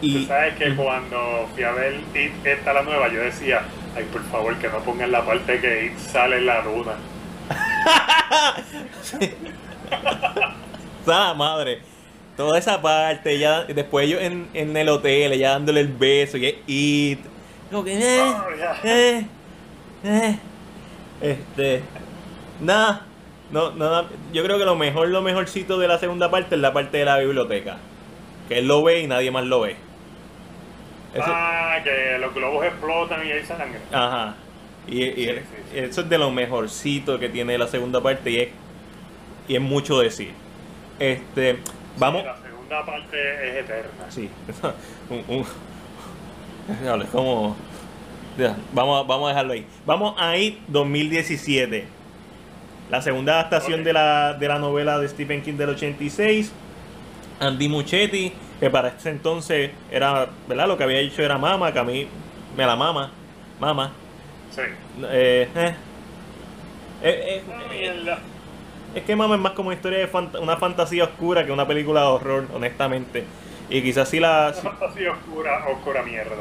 Tú 0.10 0.20
sabes 0.20 0.56
que 0.56 0.74
cuando 0.74 1.50
fui 1.54 1.64
a 1.64 1.72
ver 1.72 2.10
esta 2.44 2.74
la 2.74 2.82
nueva, 2.84 3.10
yo 3.10 3.22
decía, 3.22 3.70
ay 4.00 4.06
por 4.12 4.24
favor 4.26 4.58
que 4.58 4.70
no 4.70 4.80
pongan 4.80 5.12
la 5.12 5.26
parte 5.26 5.60
que 5.60 5.86
It 5.88 5.98
sale 5.98 6.38
en 6.38 6.46
la 6.46 6.64
luna. 6.64 6.94
¡Ah, 11.08 11.34
madre! 11.38 11.82
toda 12.40 12.58
esa 12.58 12.82
parte, 12.82 13.38
ya 13.38 13.66
después 13.66 14.08
ellos 14.08 14.22
en, 14.22 14.48
en 14.54 14.78
el 14.78 14.88
hotel, 14.88 15.34
ella 15.34 15.50
dándole 15.50 15.82
el 15.82 15.90
beso 15.90 16.38
y 16.38 16.46
es 16.46 16.56
It. 16.68 17.20
Como 17.70 17.84
que, 17.84 18.00
eh, 18.00 18.24
Oh, 18.24 18.88
eh, 18.88 19.28
eh. 20.06 20.40
Este, 21.20 21.84
nada, 22.62 23.06
no, 23.52 23.72
nada, 23.72 24.08
yo 24.32 24.42
creo 24.46 24.58
que 24.58 24.64
lo 24.64 24.78
mejor, 24.78 25.10
lo 25.10 25.22
mejorcito 25.22 25.78
de 25.78 25.90
la 25.90 26.00
segunda 26.00 26.32
parte 26.32 26.56
es 26.56 26.62
la 26.62 26.72
parte 26.72 27.00
de 27.00 27.04
la 27.04 27.18
biblioteca. 27.18 27.76
Que 28.48 28.60
él 28.60 28.70
lo 28.70 28.84
ve 28.84 29.02
y 29.02 29.08
nadie 29.08 29.32
más 29.32 29.44
lo 29.44 29.60
ve. 29.60 29.76
Eso, 31.14 31.24
Ah, 31.26 31.78
que 31.84 32.18
los 32.20 32.34
globos 32.34 32.66
explotan 32.66 33.26
y 33.28 33.32
hay 33.32 33.44
sangre. 33.46 33.80
Ajá. 33.92 34.36
Y, 34.88 35.04
y 35.04 35.14
Sí, 35.14 35.24
el- 35.30 35.40
sí, 35.40 35.44
sí. 35.72 35.78
eso 35.80 36.02
es 36.02 36.10
de 36.10 36.18
lo 36.18 36.32
mejorcito 36.32 37.20
que 37.20 37.30
tiene 37.30 37.58
la 37.58 37.68
segunda 37.68 38.02
parte 38.02 38.32
y 38.32 38.38
es, 38.40 38.50
y 39.48 39.56
es 39.56 39.62
mucho 39.62 40.00
decir. 40.00 40.32
Este, 41.00 41.58
vamos. 41.98 42.24
La 42.26 42.38
segunda 42.38 42.86
parte 42.86 43.50
es 43.50 43.64
eterna. 43.64 44.06
Sí, 44.10 44.30
un, 45.10 45.24
un- 45.38 45.46
es 47.02 47.10
como. 47.10 47.56
ya, 48.38 48.56
vamos, 48.74 49.04
a- 49.04 49.08
vamos 49.08 49.26
a 49.26 49.30
dejarlo 49.30 49.54
ahí. 49.54 49.66
Vamos 49.86 50.16
a 50.20 50.38
ir 50.38 50.60
2017. 50.68 51.86
La 52.92 53.02
segunda 53.02 53.34
adaptación 53.34 53.84
de, 53.84 53.94
la, 53.94 54.34
de 54.34 54.48
la 54.48 54.58
novela 54.60 54.98
de 55.00 55.08
Stephen 55.08 55.42
King 55.44 55.54
del 55.54 55.70
86. 55.70 56.52
Andy 57.40 57.70
Muchetti, 57.70 58.34
que 58.60 58.70
para 58.70 58.90
ese 58.90 59.10
entonces 59.10 59.72
era, 59.92 60.28
¿verdad? 60.48 60.68
Lo 60.68 60.78
que 60.78 60.84
había 60.84 61.00
dicho 61.00 61.22
era 61.22 61.38
mama, 61.38 61.72
que 61.72 61.80
a 61.80 61.84
mí 61.84 62.08
me 62.58 62.66
la 62.66 62.76
mama. 62.76 63.12
Mama. 63.60 63.92
Sí. 64.56 64.62
Eh, 65.04 65.48
eh. 65.56 65.76
Eh, 67.02 67.42
eh, 67.72 68.16
es 68.96 69.04
que 69.04 69.16
Mama 69.16 69.36
es 69.36 69.42
más 69.42 69.52
como 69.54 69.68
una 69.70 69.76
historia 69.76 70.00
de 70.00 70.12
fant- 70.12 70.40
una 70.42 70.58
fantasía 70.58 71.04
oscura 71.04 71.46
que 71.46 71.52
una 71.52 71.68
película 71.68 72.02
de 72.02 72.08
horror, 72.08 72.48
honestamente. 72.54 73.24
Y 73.70 73.82
quizás 73.82 74.10
si 74.10 74.20
la. 74.20 74.52
Una 74.62 74.72
fantasía 74.72 75.12
oscura, 75.12 75.66
oscura 75.68 76.02
mierda. 76.04 76.36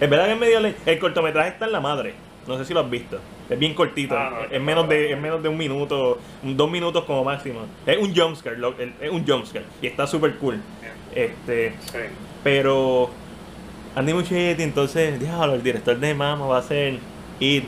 es 0.00 0.10
verdad 0.10 0.26
que 0.26 0.32
es 0.32 0.38
medio. 0.38 0.74
El 0.84 0.98
cortometraje 0.98 1.50
está 1.50 1.66
en 1.66 1.72
la 1.72 1.80
madre. 1.80 2.14
No 2.48 2.56
sé 2.58 2.64
si 2.64 2.72
lo 2.74 2.80
has 2.80 2.90
visto. 2.90 3.20
Es 3.48 3.58
bien 3.58 3.74
cortito. 3.74 4.16
Ah, 4.18 4.30
no, 4.48 4.56
es, 4.56 4.60
menos 4.62 4.88
de, 4.88 5.12
es 5.12 5.20
menos 5.20 5.42
de 5.42 5.48
un 5.50 5.56
minuto, 5.58 6.18
dos 6.42 6.70
minutos 6.70 7.04
como 7.04 7.22
máximo. 7.22 7.60
Es 7.86 7.98
un 7.98 8.14
jumpscare, 8.16 8.56
lo- 8.58 8.74
es 8.78 9.10
un 9.10 9.26
jumpscare. 9.26 9.66
Y 9.82 9.86
está 9.86 10.06
súper 10.06 10.36
cool. 10.38 10.60
Este. 11.14 11.74
Sí. 11.92 11.98
Pero. 12.42 13.10
Andy 13.94 14.14
Muschietti, 14.14 14.62
entonces, 14.62 15.18
diablo, 15.20 15.54
el 15.54 15.62
director 15.62 15.98
de 15.98 16.14
Mama 16.14 16.46
va 16.46 16.58
a 16.58 16.62
ser 16.62 16.98
It. 17.40 17.64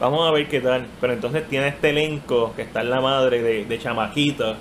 Vamos 0.00 0.26
a 0.26 0.30
ver 0.32 0.48
qué 0.48 0.60
tal. 0.60 0.86
Pero 1.00 1.12
entonces 1.12 1.46
tiene 1.48 1.68
este 1.68 1.90
elenco 1.90 2.52
que 2.56 2.62
está 2.62 2.80
en 2.80 2.90
la 2.90 3.00
madre 3.00 3.42
de, 3.42 3.64
de 3.66 3.78
chamaquitos 3.78 4.56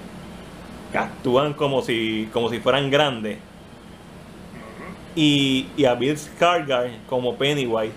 que 0.92 0.98
actúan 0.98 1.54
como 1.54 1.82
si, 1.82 2.30
como 2.34 2.50
si 2.50 2.60
fueran 2.60 2.90
grandes. 2.92 3.38
Y, 5.16 5.68
y 5.76 5.86
a 5.86 5.96
Bill 5.96 6.16
Skarsgård 6.18 6.92
como 7.08 7.36
Pennywise 7.36 7.94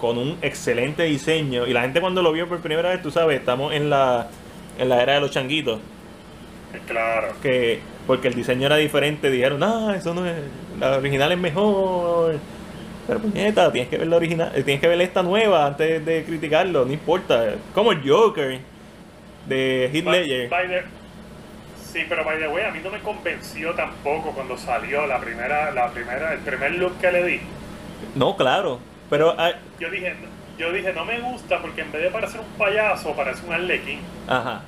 con 0.00 0.18
un 0.18 0.38
excelente 0.42 1.04
diseño. 1.04 1.66
Y 1.66 1.72
la 1.72 1.82
gente 1.82 2.00
cuando 2.00 2.22
lo 2.22 2.32
vio 2.32 2.48
por 2.48 2.60
primera 2.60 2.90
vez, 2.90 3.02
tú 3.02 3.10
sabes, 3.10 3.38
estamos 3.38 3.72
en 3.72 3.90
la, 3.90 4.28
en 4.78 4.88
la 4.88 5.02
era 5.02 5.14
de 5.14 5.20
los 5.20 5.30
changuitos. 5.30 5.80
Claro. 6.86 7.28
que 7.40 7.80
porque 8.06 8.28
el 8.28 8.34
diseño 8.34 8.66
era 8.66 8.76
diferente, 8.76 9.30
dijeron, 9.30 9.62
ah, 9.62 9.94
eso 9.96 10.12
no 10.14 10.26
es, 10.26 10.34
la 10.78 10.98
original 10.98 11.32
es 11.32 11.38
mejor. 11.38 12.38
Pero 13.06 13.18
puñeta, 13.20 13.72
tienes 13.72 13.88
que 13.88 13.98
ver 13.98 14.06
la 14.08 14.16
original, 14.16 14.52
eh, 14.54 14.62
tienes 14.62 14.80
que 14.80 14.88
ver 14.88 15.00
esta 15.00 15.22
nueva 15.22 15.66
antes 15.66 16.04
de 16.04 16.24
criticarlo, 16.24 16.84
no 16.84 16.92
importa. 16.92 17.54
Como 17.74 17.92
el 17.92 18.08
Joker 18.08 18.60
de 19.46 19.90
Heath 19.92 20.04
Ledger. 20.04 20.48
by 20.50 20.68
the- 20.68 20.82
Sí, 21.82 22.04
pero 22.08 22.24
by 22.24 22.38
the 22.38 22.48
way, 22.48 22.64
a 22.64 22.70
mí 22.72 22.80
no 22.84 22.90
me 22.90 22.98
convenció 23.00 23.72
tampoco 23.74 24.32
cuando 24.32 24.58
salió 24.58 25.06
la 25.06 25.18
primera, 25.18 25.70
la 25.70 25.90
primera, 25.90 26.34
el 26.34 26.40
primer 26.40 26.72
look 26.72 26.98
que 27.00 27.10
le 27.10 27.24
di. 27.24 27.40
No, 28.14 28.36
claro, 28.36 28.78
pero 29.10 29.34
ah, 29.38 29.52
Yo 29.80 29.90
dije, 29.90 30.14
yo 30.58 30.72
dije, 30.72 30.92
no 30.92 31.04
me 31.04 31.20
gusta 31.20 31.60
porque 31.60 31.82
en 31.82 31.92
vez 31.92 32.02
de 32.02 32.10
parecer 32.10 32.40
un 32.40 32.58
payaso, 32.58 33.14
parece 33.14 33.46
un 33.46 33.52
arlequín. 33.54 34.00
ajá. 34.28 34.62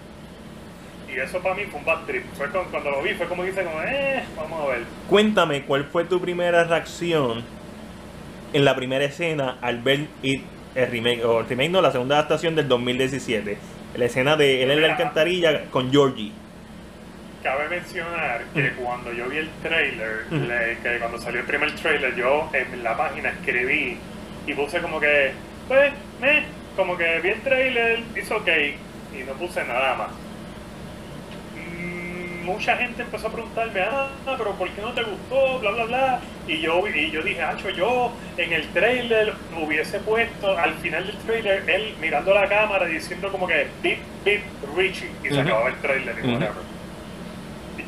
Y 1.10 1.18
eso 1.18 1.38
para 1.40 1.54
mí 1.54 1.62
fue 1.70 1.80
un 1.80 1.86
bad 1.86 2.04
trip. 2.06 2.22
Fue 2.36 2.50
con- 2.50 2.66
cuando 2.66 2.90
lo 2.90 3.02
vi, 3.02 3.14
fue 3.14 3.26
como 3.26 3.42
dice, 3.42 3.64
como, 3.64 3.80
eh, 3.82 4.22
vamos 4.36 4.62
a 4.62 4.68
ver. 4.72 4.82
Cuéntame, 5.08 5.62
¿cuál 5.62 5.84
fue 5.86 6.04
tu 6.04 6.20
primera 6.20 6.64
reacción 6.64 7.42
en 8.52 8.64
la 8.66 8.76
primera 8.76 9.04
escena 9.06 9.56
al 9.62 9.80
ver 9.80 10.06
It, 10.22 10.42
el 10.74 10.90
remake, 10.90 11.24
o 11.24 11.40
el 11.40 11.48
remake 11.48 11.70
no, 11.70 11.80
la 11.80 11.92
segunda 11.92 12.16
adaptación 12.16 12.54
del 12.54 12.68
2017? 12.68 13.56
La 13.96 14.04
escena 14.04 14.36
de 14.36 14.62
él 14.62 14.70
en 14.70 14.82
la 14.82 14.88
alcantarilla 14.88 15.64
con 15.70 15.90
Georgie. 15.90 16.30
Cabe 17.42 17.68
mencionar 17.70 18.42
que 18.52 18.72
cuando 18.72 19.10
yo 19.12 19.30
vi 19.30 19.38
el 19.38 19.48
trailer, 19.62 20.26
le- 20.30 20.76
que 20.82 20.98
cuando 20.98 21.18
salió 21.18 21.40
el 21.40 21.46
primer 21.46 21.74
trailer, 21.76 22.14
yo 22.16 22.50
en 22.52 22.84
la 22.84 22.94
página 22.98 23.30
escribí 23.30 23.96
y 24.48 24.54
puse 24.54 24.80
como 24.80 24.98
que, 24.98 25.32
pues, 25.68 25.92
me, 26.20 26.42
como 26.74 26.96
que 26.96 27.20
vi 27.20 27.28
el 27.28 27.40
trailer, 27.42 28.00
hizo 28.16 28.36
ok, 28.36 28.48
y 29.14 29.22
no 29.24 29.32
puse 29.34 29.62
nada 29.64 29.94
más. 29.94 30.08
Mm, 31.54 32.46
Mucha 32.46 32.78
gente 32.78 33.02
empezó 33.02 33.28
a 33.28 33.32
preguntarme, 33.32 33.82
ah, 33.82 34.08
pero 34.38 34.52
¿por 34.52 34.70
qué 34.70 34.80
no 34.80 34.92
te 34.94 35.02
gustó? 35.02 35.58
Bla, 35.58 35.70
bla, 35.72 35.84
bla. 35.84 36.20
Y 36.46 36.60
yo, 36.60 36.82
y 36.88 37.10
yo 37.10 37.20
dije, 37.20 37.42
Hacho, 37.42 37.68
yo 37.68 38.10
en 38.38 38.54
el 38.54 38.66
trailer 38.68 39.34
hubiese 39.54 39.98
puesto 40.00 40.56
al 40.56 40.72
final 40.76 41.06
del 41.06 41.16
trailer 41.18 41.68
él 41.68 41.94
mirando 42.00 42.32
la 42.32 42.48
cámara 42.48 42.86
diciendo 42.86 43.30
como 43.30 43.46
que, 43.46 43.66
beep, 43.82 43.98
beep, 44.24 44.42
Richie. 44.74 45.10
Y 45.22 45.28
se 45.28 45.34
Ujú. 45.34 45.40
acababa 45.42 45.68
el 45.68 45.76
trailer 45.76 46.16
y 46.18 46.22
Ujú. 46.22 46.32
whatever 46.32 46.77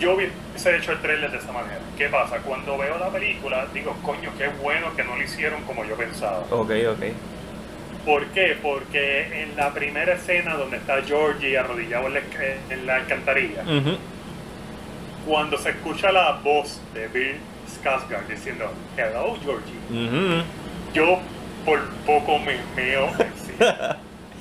yo 0.00 0.14
hubiese 0.14 0.76
hecho 0.76 0.92
el 0.92 1.00
trailer 1.00 1.30
de 1.30 1.38
esa 1.38 1.52
manera. 1.52 1.78
¿Qué 1.96 2.08
pasa? 2.08 2.38
Cuando 2.38 2.76
veo 2.78 2.98
la 2.98 3.10
película, 3.10 3.66
digo, 3.72 3.94
coño, 4.02 4.30
qué 4.38 4.48
bueno 4.62 4.94
que 4.96 5.04
no 5.04 5.14
lo 5.16 5.22
hicieron 5.22 5.62
como 5.64 5.84
yo 5.84 5.94
pensaba. 5.94 6.40
Ok, 6.50 6.70
ok. 6.90 7.02
¿Por 8.06 8.24
qué? 8.28 8.56
Porque 8.62 9.42
en 9.42 9.56
la 9.56 9.72
primera 9.74 10.14
escena 10.14 10.54
donde 10.54 10.78
está 10.78 11.02
Georgie 11.02 11.58
arrodillado 11.58 12.06
en 12.08 12.14
la, 12.14 12.20
en 12.70 12.86
la 12.86 12.94
alcantarilla, 12.96 13.62
cuando 15.26 15.58
se 15.58 15.70
escucha 15.70 16.10
la 16.10 16.32
voz 16.42 16.80
de 16.94 17.06
Bill 17.08 17.36
Skarsgård 17.68 18.26
diciendo, 18.26 18.72
Hello, 18.96 19.36
Georgie, 19.44 19.76
Ujú. 19.90 20.42
yo 20.94 21.18
por 21.66 21.86
poco 22.06 22.38
me 22.38 22.56
meo. 22.74 23.10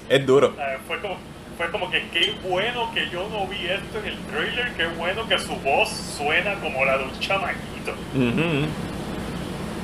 Es 0.10 0.26
duro. 0.26 0.56
Fue 0.88 1.00
como 1.02 1.18
fue 1.60 1.70
como 1.72 1.92
que 1.92 2.08
qué 2.14 2.34
bueno 2.48 2.90
que 2.94 3.10
yo 3.10 3.28
no 3.28 3.46
vi 3.46 3.66
esto 3.66 4.00
en 4.00 4.06
el 4.06 4.18
trailer, 4.32 4.72
qué 4.78 4.88
bueno 4.98 5.28
que 5.28 5.38
su 5.38 5.54
voz 5.58 5.90
suena 5.90 6.54
como 6.62 6.86
la 6.86 6.98
de 6.98 7.04
un 7.04 7.20
chamaquito. 7.20 7.92
Ujú. 8.16 8.66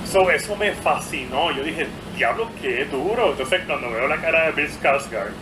So, 0.09 0.31
eso 0.31 0.55
me 0.55 0.71
fascinó. 0.71 1.51
Yo 1.51 1.65
dije, 1.65 1.87
diablo, 2.15 2.49
qué 2.61 2.85
duro. 2.85 3.31
Entonces, 3.31 3.63
cuando 3.67 3.91
veo 3.91 4.07
la 4.07 4.15
cara 4.21 4.45
de 4.45 4.51
Bill 4.53 4.71
Skarsgård 4.71 5.33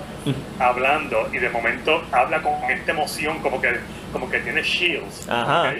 hablando 0.58 1.30
y 1.32 1.38
de 1.38 1.50
momento 1.52 2.02
habla 2.12 2.42
con 2.42 2.54
esta 2.68 2.94
emoción, 2.94 3.38
como 3.38 3.62
que, 3.62 3.78
como 4.12 4.28
que 4.28 4.40
tiene 4.40 4.64
shields. 4.64 5.30
Ajá. 5.30 5.72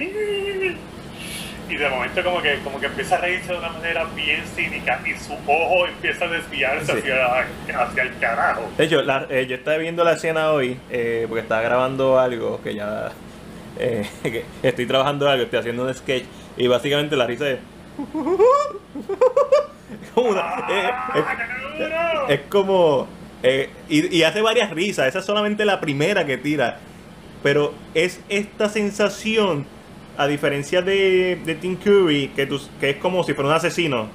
Y 1.74 1.78
de 1.78 1.90
momento 1.90 2.24
como 2.24 2.40
que, 2.42 2.60
como 2.64 2.80
que 2.80 2.86
empieza 2.86 3.16
a 3.16 3.22
reírse 3.22 3.52
de 3.52 3.58
una 3.58 3.70
manera 3.70 4.04
bien 4.16 4.44
cínica 4.56 5.02
y 5.06 5.18
su 5.20 5.34
ojo 5.34 5.88
empieza 5.88 6.26
a 6.26 6.28
desviarse 6.28 6.92
Sí. 6.92 6.98
hacia, 7.10 7.82
hacia 7.82 8.04
el 8.04 8.18
carajo. 8.20 8.70
De 8.78 8.84
hecho, 8.84 9.02
la- 9.02 9.26
eh, 9.30 9.48
yo 9.48 9.56
estaba 9.56 9.78
viendo 9.78 10.04
la 10.04 10.14
escena 10.14 10.52
hoy 10.52 10.78
eh, 10.92 11.26
porque 11.28 11.42
estaba 11.42 11.62
grabando 11.62 12.20
algo 12.20 12.62
que 12.62 12.76
ya. 12.76 13.12
eh, 13.80 14.08
que 14.24 14.46
estoy 14.62 14.86
trabajando 14.86 15.28
algo, 15.28 15.46
estoy 15.46 15.60
haciendo 15.60 15.84
un 15.84 15.94
sketch 15.96 16.26
y 16.58 16.68
básicamente 16.68 17.16
la 17.16 17.26
risa 17.26 17.50
es. 17.50 17.58
es 17.58 17.60
como 20.14 20.30
una- 20.30 20.66
eh, 20.70 20.90
es- 21.16 21.24
¡Ah, 21.26 21.38
qué 21.78 21.84
duro! 21.84 22.28
es 22.30 22.40
como. 22.50 23.08
eh, 23.42 23.70
y, 23.90 24.16
y 24.16 24.24
hace 24.24 24.42
varias 24.42 24.70
risas, 24.72 25.08
esa 25.08 25.20
es 25.20 25.26
solamente 25.26 25.66
la 25.66 25.80
primera 25.82 26.26
que 26.26 26.38
tira. 26.38 26.78
Pero 27.42 27.74
es 27.94 28.22
esta 28.30 28.70
sensación, 28.70 29.66
a 30.18 30.28
diferencia 30.28 30.82
de, 30.82 31.40
de 31.46 31.56
Tim 31.56 31.76
Curry, 31.76 32.30
que, 32.36 32.46
tú- 32.46 32.62
que 32.80 32.92
es 32.92 32.96
como 32.98 33.24
si 33.24 33.34
fuera 33.34 33.50
un 33.50 33.56
asesino, 33.56 34.08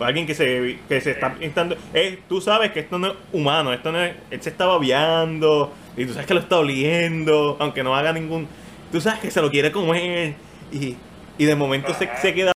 alguien 0.00 0.26
que 0.26 0.34
se, 0.34 0.78
que 0.88 1.00
se 1.00 1.12
está 1.12 1.28
intentando. 1.34 1.76
es- 1.94 2.18
tú 2.28 2.40
sabes 2.40 2.72
que 2.72 2.80
esto 2.80 2.98
no 2.98 3.08
es 3.08 3.14
humano, 3.32 3.72
esto 3.72 3.92
no 3.92 4.00
es. 4.02 4.14
Él 4.30 4.42
se 4.42 4.50
está 4.50 4.66
babeando, 4.66 5.72
y 5.96 6.04
tú 6.06 6.12
sabes 6.12 6.26
que 6.26 6.34
lo 6.34 6.40
está 6.40 6.58
oliendo, 6.58 7.56
aunque 7.60 7.82
no 7.82 7.94
haga 7.96 8.12
ningún. 8.12 8.46
Tú 8.92 9.00
sabes 9.00 9.20
que 9.20 9.30
se 9.30 9.40
lo 9.42 9.50
quiere 9.50 9.70
comer, 9.72 10.34
y, 10.72 10.96
y 11.38 11.44
de 11.44 11.54
momento 11.56 11.92
se, 11.94 12.08
se 12.20 12.34
queda 12.34 12.52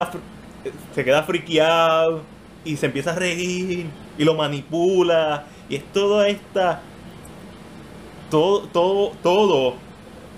se 0.95 1.05
queda 1.05 1.23
friqueado 1.25 2.23
y 2.65 2.77
se 2.77 2.87
empieza 2.87 3.11
a 3.13 3.17
reír 3.17 3.87
y 4.17 4.25
lo 4.25 4.35
manipula 4.35 5.47
y 5.69 5.75
es 5.77 5.85
toda 5.93 6.29
esta 6.29 6.81
todo 8.31 8.61
todo 8.69 9.13
todo 9.23 9.75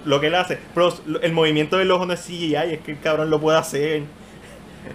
lo 0.05 0.20
que 0.20 0.26
él 0.28 0.34
hace 0.34 0.59
pero 0.74 0.92
el 1.22 1.32
movimiento 1.32 1.76
del 1.76 1.90
ojo 1.90 2.07
no 2.07 2.12
es 2.12 2.20
CGI 2.20 2.55
es 2.57 2.80
que 2.80 2.92
el 2.92 3.00
cabrón 3.00 3.30
lo 3.30 3.40
puede 3.40 3.59
hacer 3.59 4.02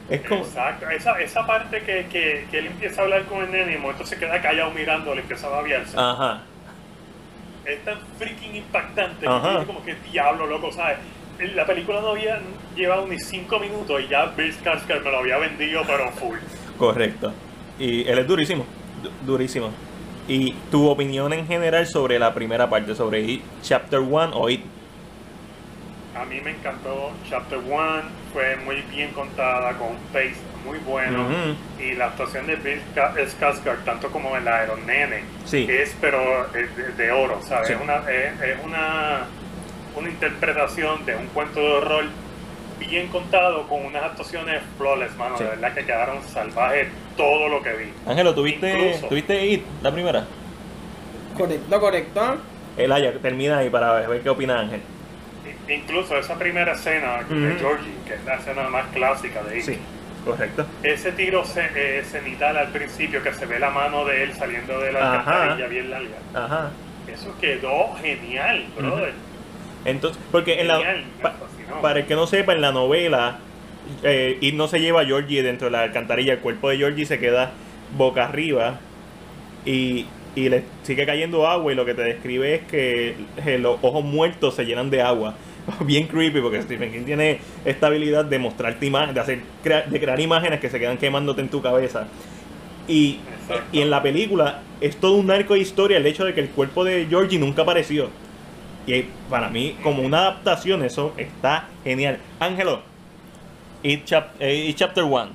es 0.10 0.22
como 0.22 0.42
Exacto, 0.44 0.88
esa, 0.90 1.20
esa 1.20 1.48
parte 1.48 1.82
que, 1.82 2.06
que, 2.12 2.46
que 2.52 2.60
él 2.60 2.68
empieza 2.68 3.02
a 3.02 3.04
hablar 3.06 3.24
con 3.26 3.42
el 3.44 3.52
nene 3.52 3.74
y 3.74 3.78
momento 3.80 4.06
se 4.06 4.18
queda 4.18 4.40
callado 4.42 4.70
mirando, 4.72 5.16
le 5.16 5.22
empieza 5.22 5.48
a 5.48 5.50
babiarse. 5.50 5.96
ajá 5.98 6.42
Es 7.66 7.84
tan 7.84 7.98
freaking 8.18 8.56
impactante 8.56 9.22
que 9.22 9.28
Ajá. 9.28 9.50
tiene 9.50 9.66
como 9.66 9.84
que 9.84 9.96
diablo, 10.12 10.46
loco, 10.48 10.72
¿sabes? 10.72 10.98
la 11.56 11.66
película 11.66 12.02
no 12.02 12.10
había 12.10 12.40
llevado 12.76 13.08
ni 13.08 13.18
cinco 13.18 13.60
minutos 13.60 14.02
y 14.06 14.10
ya 14.10 14.26
Bill 14.26 14.54
Skarsgård 14.54 15.04
me 15.04 15.10
lo 15.12 15.20
había 15.20 15.38
vendido, 15.38 15.84
pero 15.88 16.12
full. 16.12 16.38
Correcto. 16.78 17.32
Y 17.80 18.06
él 18.10 18.20
es 18.20 18.28
durísimo, 18.28 18.66
du- 19.02 19.32
durísimo. 19.32 19.72
Y 20.28 20.52
tu 20.70 20.88
opinión 20.90 21.32
en 21.32 21.48
general 21.48 21.88
sobre 21.88 22.20
la 22.20 22.34
primera 22.34 22.70
parte, 22.70 22.94
sobre 22.94 23.22
It 23.22 23.42
Chapter 23.64 24.00
1 24.02 24.32
o 24.36 24.50
It. 24.50 24.62
A 26.20 26.26
mí 26.26 26.42
me 26.42 26.52
encantó 26.52 27.12
Chapter 27.30 27.60
1, 27.60 28.02
fue 28.34 28.58
muy 28.58 28.82
bien 28.94 29.12
contada, 29.12 29.74
con 29.78 29.90
un 29.90 29.98
pace 30.12 30.36
muy 30.66 30.78
bueno. 30.80 31.26
Y 31.80 31.94
la 31.94 32.08
actuación 32.08 32.46
de 32.46 32.56
Bill 32.58 32.82
Ska- 32.94 33.14
Skarsgård, 33.16 33.84
tanto 33.86 34.10
como 34.12 34.36
en 34.36 34.44
la 34.46 34.62
de 34.62 34.68
los 34.68 34.80
nenes, 34.86 35.24
Sí. 35.46 35.66
es 35.70 35.96
pero 36.02 36.46
es 36.54 36.76
de, 36.76 36.92
de 37.04 37.12
oro, 37.12 37.40
¿sabes? 37.48 37.68
Sí. 37.68 37.74
Es, 37.74 37.82
una, 37.82 37.98
es, 38.12 38.42
es 38.42 38.66
una, 38.66 39.22
una 39.96 40.10
interpretación 40.10 41.06
de 41.06 41.16
un 41.16 41.28
cuento 41.28 41.62
de 41.62 41.68
horror 41.72 42.06
bien 42.80 43.08
contado 43.08 43.68
con 43.68 43.86
unas 43.86 44.04
actuaciones 44.04 44.62
flawless, 44.78 45.16
mano. 45.16 45.38
Sí. 45.38 45.44
De 45.46 45.50
verdad 45.52 45.74
que 45.74 45.86
quedaron 45.86 46.22
salvajes 46.24 46.88
todo 47.16 47.48
lo 47.48 47.64
que 47.64 47.72
vi. 47.74 47.94
Ángelo, 48.06 48.36
¿tuviste, 48.36 48.70
Incluso. 48.78 49.08
¿tuviste 49.08 49.46
It, 49.48 49.64
la 49.82 49.92
primera? 49.94 50.26
Correcto, 51.38 51.80
correcto. 51.80 52.38
El 52.78 52.92
Aya, 52.92 53.14
termina 53.22 53.60
ahí 53.60 53.70
para 53.70 53.94
ver 54.08 54.22
qué 54.22 54.30
opina 54.30 54.60
Ángel. 54.60 54.82
Incluso 55.70 56.18
esa 56.18 56.36
primera 56.38 56.74
escena 56.74 57.18
de. 57.30 57.56
Georgie, 57.60 57.92
que 58.08 58.16
es 58.16 58.26
la 58.26 58.36
escena 58.36 58.64
más 58.70 58.88
clásica 58.88 59.44
de 59.44 59.60
It. 59.60 59.64
Sí, 59.66 59.78
correcto. 60.26 60.66
Ese 60.84 61.12
tiro 61.12 61.44
ce- 61.46 61.70
eh, 61.76 62.04
cenital 62.04 62.58
al 62.58 62.70
principio, 62.70 63.22
que 63.22 63.34
se 63.34 63.46
ve 63.46 63.60
la 63.60 63.70
mano 63.70 64.06
de 64.06 64.24
él 64.24 64.34
saliendo 64.34 64.80
de 64.80 64.92
la 64.92 65.14
alcantarilla 65.20 65.68
bien 65.68 65.90
larga. 65.92 66.18
Ajá. 66.34 66.72
Eso 67.12 67.36
quedó 67.40 67.94
genial, 68.02 68.66
brother. 68.78 69.14
Entonces, 69.86 70.22
porque 70.32 70.60
en 70.62 70.68
la, 70.68 70.78
Genial, 70.78 71.04
pa- 71.22 71.36
para 71.82 72.00
el 72.00 72.06
que 72.06 72.16
no 72.16 72.28
sepa, 72.28 72.54
en 72.54 72.62
la 72.62 72.72
novela, 72.72 73.38
eh, 74.04 74.38
It 74.42 74.56
no 74.56 74.68
se 74.68 74.80
lleva 74.80 75.02
a 75.02 75.06
Georgie 75.06 75.42
dentro 75.44 75.66
de 75.68 75.72
la 75.72 75.82
alcantarilla, 75.84 76.34
el 76.34 76.40
cuerpo 76.40 76.70
de 76.70 76.78
Georgie 76.78 77.06
se 77.06 77.18
queda 77.20 77.52
boca 77.96 78.26
arriba 78.26 78.80
y, 79.66 80.06
y 80.36 80.50
le 80.50 80.64
sigue 80.84 81.06
cayendo 81.06 81.48
agua 81.48 81.72
y 81.72 81.76
lo 81.76 81.86
que 81.86 81.94
te 81.94 82.02
describe 82.04 82.56
es 82.56 82.62
que 82.64 83.16
eh, 83.46 83.58
los 83.58 83.78
ojos 83.82 84.04
muertos 84.04 84.56
se 84.56 84.66
llenan 84.66 84.90
de 84.90 85.02
agua. 85.02 85.36
Bien 85.82 86.08
creepy 86.08 86.42
porque 86.42 86.62
Stephen 86.62 86.92
King 86.92 87.04
tiene 87.06 87.40
esta 87.66 87.88
habilidad 87.88 88.26
de 88.26 88.40
mostrarte 88.40 88.86
imágenes, 88.86 89.16
de 89.16 89.22
hacer 89.22 89.40
crea- 89.64 89.86
de 89.88 90.00
crear 90.00 90.20
imágenes 90.20 90.60
que 90.60 90.70
se 90.70 90.80
quedan 90.80 90.98
quemándote 90.98 91.42
en 91.42 91.50
tu 91.50 91.62
cabeza. 91.62 92.08
Y, 92.88 93.20
y 93.72 93.82
en 93.82 93.90
la 93.90 94.02
película 94.02 94.62
es 94.82 94.96
todo 94.98 95.14
un 95.16 95.30
arco 95.30 95.54
de 95.54 95.60
historia 95.60 95.98
el 95.98 96.06
hecho 96.06 96.26
de 96.26 96.34
que 96.34 96.42
el 96.42 96.50
cuerpo 96.50 96.84
de 96.84 97.06
Georgie 97.08 97.38
nunca 97.40 97.62
apareció. 97.62 98.10
Y 98.88 99.06
para 99.30 99.50
mí, 99.50 99.76
como 99.84 100.02
una 100.02 100.20
adaptación, 100.22 100.84
eso 100.84 101.14
está 101.18 101.68
genial. 101.84 102.18
Ángelo, 102.40 102.82
It, 103.84 104.06
chap- 104.06 104.32
eh, 104.40 104.66
It 104.70 104.76
Chapter 104.78 105.04
1. 105.04 105.30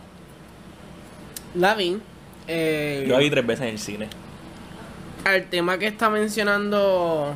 La 1.54 1.74
vi. 1.74 1.96
eh, 2.48 3.04
Yo 3.06 3.14
la 3.14 3.20
vi 3.20 3.30
tres 3.30 3.46
veces 3.46 3.62
en 3.66 3.68
el 3.70 3.78
cine. 3.78 4.08
al 5.24 5.44
tema 5.44 5.78
que 5.78 5.86
está 5.86 6.10
mencionando 6.10 7.34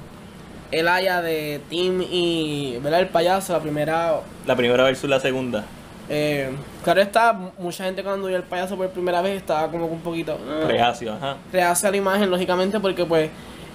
el 0.70 0.88
Aya 0.88 1.22
de 1.22 1.60
Tim 1.68 2.02
y 2.02 2.78
¿verdad? 2.82 3.00
el 3.00 3.08
payaso, 3.08 3.52
la 3.52 3.60
primera. 3.60 4.20
La 4.46 4.56
primera 4.56 4.84
versus 4.84 5.08
la 5.08 5.20
segunda. 5.20 5.64
eh, 6.10 6.50
claro 6.84 7.00
está, 7.02 7.32
mucha 7.58 7.84
gente 7.84 8.02
cuando 8.02 8.26
vio 8.28 8.36
el 8.36 8.42
payaso 8.42 8.76
por 8.76 8.88
primera 8.90 9.20
vez 9.22 9.36
estaba 9.36 9.70
como 9.70 9.86
un 9.86 10.00
poquito. 10.00 10.38
Reacio, 10.66 11.12
ajá. 11.14 11.36
rehace 11.52 11.90
la 11.90 11.96
imagen, 11.96 12.30
lógicamente, 12.30 12.80
porque 12.80 13.04
pues 13.04 13.30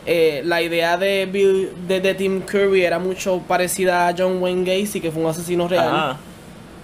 eh, 0.06 0.42
la 0.46 0.62
idea 0.62 0.98
de, 0.98 1.26
Bill, 1.32 1.72
de, 1.88 2.00
de 2.02 2.14
Tim 2.14 2.42
Curry 2.42 2.84
era 2.84 3.00
mucho 3.00 3.40
parecida 3.48 4.08
a 4.08 4.16
John 4.18 4.42
Wayne 4.42 4.64
Gacy, 4.64 5.00
que 5.00 5.12
fue 5.12 5.22
un 5.24 5.30
asesino 5.30 5.68
real. 5.68 5.88
Ajá. 5.88 6.18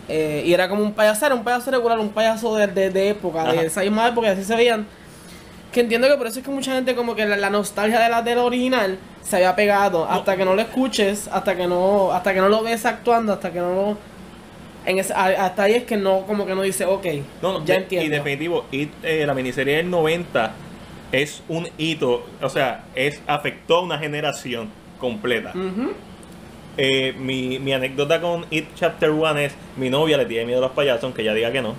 Eh, 0.07 0.43
y 0.45 0.53
era 0.53 0.67
como 0.67 0.81
un 0.81 0.93
payaso, 0.93 1.25
era 1.27 1.35
un 1.35 1.43
payaso 1.43 1.69
regular, 1.69 1.99
un 1.99 2.09
payaso 2.09 2.55
de, 2.55 2.65
de, 2.65 2.89
de 2.89 3.09
época, 3.09 3.43
Ajá. 3.43 3.51
de 3.53 3.67
esa 3.67 3.81
misma 3.81 4.07
época, 4.07 4.31
así 4.31 4.43
se 4.43 4.55
veían. 4.55 4.87
Que 5.71 5.81
entiendo 5.81 6.07
que 6.07 6.15
por 6.15 6.25
eso 6.25 6.39
es 6.39 6.45
que 6.45 6.49
mucha 6.51 6.73
gente 6.73 6.95
como 6.95 7.13
que 7.15 7.27
la, 7.27 7.37
la 7.37 7.49
nostalgia 7.51 7.99
de 7.99 8.09
la 8.09 8.23
del 8.23 8.39
original 8.39 8.97
se 9.29 9.35
había 9.37 9.55
pegado 9.55 10.09
hasta 10.09 10.35
que 10.35 10.43
no 10.45 10.55
lo 10.55 10.61
escuches, 10.61 11.27
hasta 11.31 11.55
que 11.55 11.67
no 11.67 12.11
hasta 12.11 12.33
que 12.33 12.39
no 12.39 12.49
lo 12.49 12.63
ves 12.63 12.85
actuando, 12.85 13.33
hasta 13.33 13.51
que 13.51 13.59
no 13.59 13.73
lo 13.75 13.97
en 14.85 14.97
ese, 14.97 15.13
hasta 15.13 15.63
ahí 15.63 15.73
es 15.73 15.83
que 15.83 15.97
no 15.97 16.21
como 16.25 16.45
que 16.47 16.55
no 16.55 16.61
dice, 16.63 16.85
ok, 16.85 17.05
No, 17.41 17.59
no, 17.59 17.65
ya 17.65 17.75
de- 17.75 17.81
entiendo. 17.81 18.05
Y 18.07 18.09
definitivo, 18.09 18.65
It, 18.71 18.89
eh, 19.03 19.23
la 19.27 19.33
miniserie 19.35 19.77
del 19.77 19.89
90 19.89 20.53
es 21.11 21.43
un 21.47 21.67
hito, 21.77 22.25
o 22.41 22.49
sea, 22.49 22.85
es 22.95 23.21
afectó 23.27 23.77
a 23.77 23.81
una 23.83 23.99
generación 23.99 24.69
completa. 24.99 25.51
Ujú. 25.55 25.91
Eh, 26.77 27.13
mi, 27.19 27.59
mi 27.59 27.73
anécdota 27.73 28.21
con 28.21 28.45
It 28.51 28.67
Chapter 28.75 29.11
1 29.11 29.37
es 29.39 29.53
mi 29.75 29.89
novia 29.89 30.17
le 30.17 30.25
tiene 30.25 30.45
miedo 30.45 30.59
a 30.59 30.67
los 30.67 30.71
payasos, 30.71 31.03
aunque 31.03 31.21
ella 31.23 31.33
diga 31.33 31.51
que 31.51 31.61
no. 31.61 31.75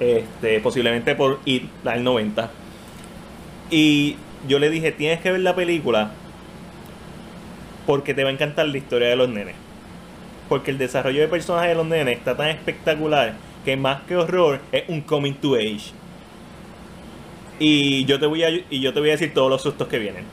Este, 0.00 0.58
posiblemente 0.60 1.14
por 1.14 1.38
It, 1.44 1.64
la 1.84 1.92
del 1.92 2.02
90. 2.04 2.50
Y 3.70 4.16
yo 4.48 4.58
le 4.58 4.70
dije, 4.70 4.92
tienes 4.92 5.20
que 5.20 5.30
ver 5.30 5.40
la 5.40 5.54
película 5.54 6.10
porque 7.86 8.14
te 8.14 8.24
va 8.24 8.30
a 8.30 8.32
encantar 8.32 8.66
la 8.66 8.78
historia 8.78 9.08
de 9.08 9.16
los 9.16 9.28
nenes. 9.28 9.54
Porque 10.48 10.70
el 10.70 10.78
desarrollo 10.78 11.20
de 11.20 11.28
personajes 11.28 11.70
de 11.70 11.74
los 11.74 11.86
nenes 11.86 12.18
está 12.18 12.36
tan 12.36 12.48
espectacular 12.48 13.34
que 13.64 13.76
más 13.76 14.02
que 14.02 14.16
horror 14.16 14.60
es 14.72 14.84
un 14.88 15.00
coming 15.00 15.34
to 15.34 15.54
age. 15.54 15.92
Y 17.58 18.04
yo 18.06 18.18
te 18.18 18.26
voy 18.26 18.42
a, 18.42 18.50
y 18.50 18.80
yo 18.80 18.92
te 18.92 19.00
voy 19.00 19.10
a 19.10 19.12
decir 19.12 19.32
todos 19.32 19.48
los 19.48 19.62
sustos 19.62 19.88
que 19.88 19.98
vienen. 19.98 20.24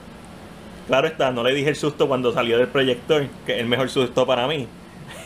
Claro 0.88 1.08
está, 1.08 1.32
no 1.32 1.44
le 1.44 1.54
dije 1.54 1.70
el 1.70 1.76
susto 1.76 2.08
cuando 2.08 2.34
salió 2.34 2.58
del 2.58 2.68
proyector, 2.68 3.28
que 3.46 3.54
es 3.54 3.60
el 3.60 3.68
mejor 3.68 3.90
susto 3.90 4.26
para 4.26 4.48
mí. 4.48 4.68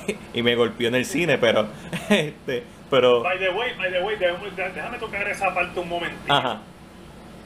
y 0.33 0.41
me 0.41 0.55
golpeó 0.55 0.89
en 0.89 0.95
el 0.95 1.05
cine, 1.05 1.37
pero 1.37 1.67
este, 2.09 2.63
pero 2.89 3.23
By 3.23 3.39
the 3.39 3.49
way, 3.49 3.71
by 3.77 3.91
the 3.91 4.01
way, 4.03 4.17
déjame, 4.17 4.97
tocar 4.97 5.27
esa 5.27 5.53
parte 5.53 5.79
un 5.79 5.89
momentito. 5.89 6.33
ajá. 6.33 6.59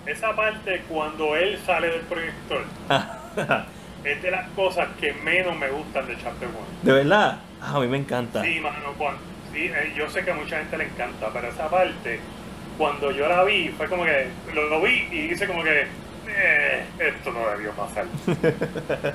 Esa 0.08 0.34
parte 0.36 0.84
cuando 0.88 1.36
él 1.36 1.60
sale 1.66 1.90
del 1.90 2.02
proyector 2.02 2.64
es 4.12 4.22
de 4.22 4.32
las 4.32 4.48
cosas 4.50 4.88
que 5.00 5.14
menos 5.14 5.56
me 5.58 5.70
gustan 5.70 6.08
de 6.08 6.18
Chapter 6.18 6.48
1. 6.48 6.58
De 6.84 6.92
verdad, 6.94 7.40
Ah, 7.62 7.76
a 7.76 7.80
mí 7.80 7.88
me 7.88 7.98
encanta. 7.98 8.44
Sí, 8.44 8.60
mano, 8.60 8.94
cuando, 8.98 9.20
sí, 9.52 9.66
eh, 9.66 9.94
yo 9.96 10.10
sé 10.10 10.24
que 10.24 10.32
a 10.32 10.36
mucha 10.36 10.60
gente 10.60 10.78
le 10.78 10.86
encanta, 10.86 11.30
pero 11.34 11.48
esa 11.48 11.70
parte, 11.70 12.20
cuando 12.78 13.12
yo 13.12 13.28
la 13.28 13.44
vi, 13.44 13.70
fue 13.70 13.88
como 13.88 14.06
que 14.06 14.28
lo, 14.54 14.70
lo 14.70 14.82
vi 14.82 15.08
y 15.12 15.32
hice 15.32 15.48
como 15.48 15.64
que, 15.64 15.88
eh, 16.28 16.86
esto 17.00 17.32
no 17.32 17.50
debió 17.50 17.72
pasar. 17.72 18.06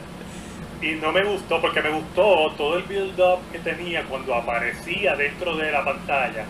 y 0.82 0.92
no 0.96 1.12
me 1.12 1.22
gustó, 1.22 1.60
porque 1.60 1.80
me 1.82 1.90
gustó 1.90 2.52
todo 2.56 2.78
el 2.78 2.82
build-up 2.84 3.38
que 3.52 3.60
tenía 3.60 4.02
cuando 4.04 4.34
aparecía 4.34 5.14
dentro 5.14 5.56
de 5.56 5.70
la 5.70 5.84
pantalla. 5.84 6.44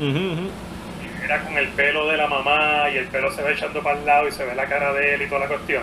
Era 1.22 1.45
con 1.45 1.57
el 1.57 1.68
pelo 1.68 2.09
de 2.09 2.16
la 2.16 2.26
mamá 2.26 2.88
y 2.93 2.97
el 2.97 3.07
pelo 3.07 3.30
se 3.30 3.43
va 3.43 3.53
echando 3.53 3.80
para 3.82 3.99
el 3.99 4.07
lado 4.07 4.26
y 4.28 4.32
se 4.32 4.45
ve 4.45 4.55
la 4.55 4.66
cara 4.66 4.93
de 4.93 5.14
él 5.14 5.22
y 5.22 5.26
toda 5.26 5.43
la 5.43 5.49
cuestión. 5.49 5.82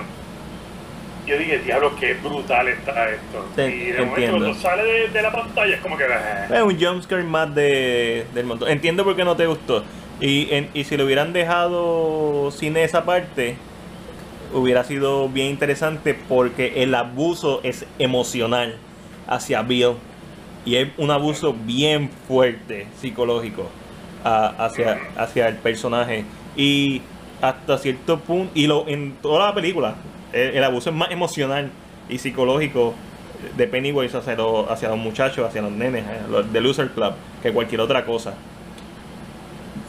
Yo 1.30 1.38
dije, 1.38 1.60
diablo, 1.60 1.92
qué 2.00 2.16
brutal 2.16 2.68
está 2.70 3.10
esto. 3.10 3.46
Te- 3.56 3.70
y 3.76 3.92
de 3.92 4.02
momento 4.02 4.32
cuando 4.32 4.54
sale 4.56 4.84
de, 4.84 5.08
de 5.10 5.22
la 5.22 5.32
pantalla 5.32 5.76
es 5.76 5.82
como 5.82 5.96
que... 5.96 6.06
eh, 6.06 6.56
Es 6.56 6.62
un 6.62 6.80
jumpscare 6.80 7.24
más 7.24 7.54
de, 7.54 8.26
del 8.34 8.46
montón. 8.48 8.70
Entiendo 8.70 9.04
por 9.04 9.16
qué 9.16 9.24
no 9.24 9.36
te 9.36 9.46
gustó. 9.46 9.84
Y, 10.20 10.48
en- 10.54 10.70
y 10.74 10.84
si 10.86 10.98
lo 10.98 11.06
hubieran 11.06 11.32
dejado 11.32 12.50
sin 12.52 12.76
esa 12.78 13.06
parte, 13.06 13.58
hubiera 14.54 14.84
sido 14.84 15.30
bien 15.30 15.48
interesante 15.48 16.14
porque 16.16 16.82
el 16.84 16.96
abuso 16.96 17.60
es 17.64 17.86
emocional 18.00 18.78
hacia 19.28 19.62
Bill. 19.62 19.94
Y 20.66 20.76
es 20.76 20.90
un 20.98 21.12
abuso 21.12 21.54
bien 21.54 22.10
fuerte, 22.28 22.88
psicológico, 23.00 23.70
a- 24.24 24.48
hacia, 24.66 25.00
hacia 25.16 25.48
el 25.48 25.56
personaje. 25.56 26.26
Y 26.58 27.02
hasta 27.42 27.78
cierto 27.78 28.20
punto, 28.20 28.52
y 28.56 28.68
lo, 28.68 28.88
en 28.88 29.14
toda 29.22 29.48
la 29.48 29.54
película, 29.54 29.96
el, 30.34 30.58
el 30.58 30.64
abuso 30.64 30.90
es 30.90 30.96
más 30.96 31.12
emocional 31.12 31.72
y 32.10 32.18
psicológico 32.18 32.94
de 33.56 33.68
Pennywise 33.68 34.18
hacia 34.18 34.36
los, 34.36 34.70
hacia 34.70 34.90
los 34.90 34.98
muchachos, 34.98 35.48
hacia 35.48 35.62
los 35.62 35.72
nenes, 35.72 36.04
eh, 36.06 36.22
los 36.30 36.52
de 36.52 36.62
Loser 36.62 36.90
Club, 36.90 37.14
que 37.42 37.52
cualquier 37.54 37.82
otra 37.82 38.06
cosa. 38.06 38.34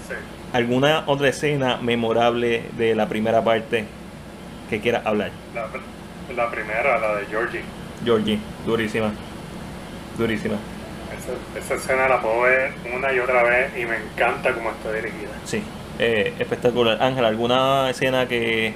sí. 0.09 0.15
¿Alguna 0.53 1.05
otra 1.07 1.29
escena 1.29 1.77
memorable 1.81 2.65
de 2.77 2.95
la 2.95 3.09
primera 3.09 3.43
parte 3.45 3.87
que 4.69 4.81
quieras 4.81 5.05
hablar? 5.07 5.31
La, 5.55 5.67
la 6.35 6.51
primera, 6.51 6.99
la 6.99 7.17
de 7.17 7.27
Georgie. 7.27 7.63
Georgie, 8.05 8.39
durísima. 8.67 9.13
Durísima. 10.19 10.57
Esa, 11.17 11.59
esa 11.59 11.75
escena 11.75 12.09
la 12.09 12.21
puedo 12.21 12.43
ver 12.43 12.73
una 12.95 13.13
y 13.13 13.19
otra 13.19 13.43
vez 13.43 13.73
y 13.77 13.85
me 13.85 13.97
encanta 13.97 14.53
cómo 14.55 14.71
está 14.71 14.93
dirigida. 14.93 15.31
Sí, 15.45 15.63
eh, 15.99 16.35
espectacular. 16.39 17.03
Ángel, 17.03 17.25
¿alguna 17.25 17.91
escena 17.91 18.27
que 18.27 18.75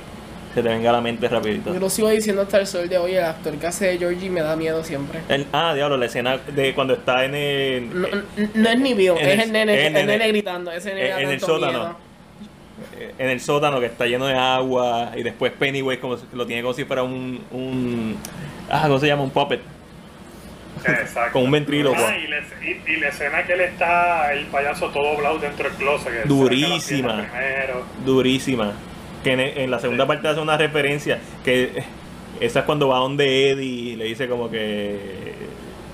se 0.55 0.63
te 0.63 0.69
venga 0.69 0.91
a 0.91 0.93
la 0.93 1.01
mente 1.01 1.29
rapidito? 1.29 1.73
Yo 1.75 1.81
lo 1.81 1.91
sigo 1.91 2.09
diciendo 2.09 2.43
hasta 2.43 2.59
el 2.59 2.67
sol 2.67 2.89
de 2.89 2.97
hoy, 2.99 3.15
el 3.15 3.25
actor 3.25 3.55
que 3.55 3.67
hace 3.67 3.87
de 3.89 3.99
Georgie 3.99 4.31
me 4.31 4.41
da 4.41 4.55
miedo 4.57 4.85
siempre. 4.85 5.21
El- 5.29 5.47
ah, 5.53 5.75
diablo, 5.75 5.97
la 5.97 6.07
escena 6.07 6.39
de 6.39 6.75
cuando 6.75 6.95
está 6.95 7.25
en 7.25 7.35
el... 7.35 7.91
No, 8.55 8.69
es 8.71 8.79
ni 8.79 8.93
En 8.93 9.01
es 9.01 9.33
el- 9.35 9.41
el 9.41 9.53
nene, 9.53 9.75
el 9.75 9.87
el 9.87 9.93
nene. 9.93 10.07
nene 10.07 10.29
gritando, 10.29 10.71
ese 10.71 10.95
nene 10.95 11.11
en 11.23 11.29
el 11.31 11.41
sótano. 11.41 11.73
miedo. 11.79 11.97
eh, 12.99 13.15
en 13.19 13.29
el 13.31 13.41
sótano 13.41 13.81
que 13.81 13.87
está 13.87 14.07
lleno 14.07 14.27
de 14.27 14.35
agua 14.35 15.11
y 15.17 15.23
después 15.23 15.53
Pennywise 15.53 16.01
como 16.01 16.17
si- 16.17 16.27
lo 16.33 16.47
tiene 16.47 16.63
como 16.63 16.75
si 16.75 16.85
fuera 16.85 17.03
un, 17.03 17.43
un 17.51 18.17
ah, 18.71 18.83
¿cómo 18.85 18.99
se 18.99 19.07
llama? 19.09 19.23
Un 19.23 19.31
puppet. 19.31 19.61
Exacto. 20.85 21.33
Con 21.33 21.45
un 21.45 21.51
ventrílocuo. 21.51 22.05
Ah, 22.07 22.17
y, 22.17 22.27
la, 22.29 22.39
y- 22.39 22.93
y 22.93 22.97
la 23.01 23.09
escena 23.09 23.45
que 23.45 23.53
él 23.55 23.61
está, 23.63 24.33
el 24.33 24.47
payaso 24.47 24.91
todo 24.91 25.13
doblado 25.15 25.39
dentro 25.39 25.69
del 25.69 25.79
closet. 25.79 26.13
que 26.13 26.23
se 26.23 26.29
Durísima. 26.29 27.27
durísima. 28.05 28.73
Que 29.25 29.33
en, 29.33 29.41
en 29.41 29.71
la 29.71 29.81
segunda 29.81 30.07
parte 30.07 30.29
hace 30.29 30.41
una 30.41 30.57
referencia 30.57 31.19
que 31.45 31.65
eh, 31.65 31.85
esa 32.41 32.61
es 32.61 32.65
cuando 32.65 32.89
va 32.89 32.99
donde 32.99 33.51
Eddie 33.51 33.65
y 33.65 33.97
le 33.97 34.05
dice 34.05 34.29
como 34.29 34.51
que 34.51 35.33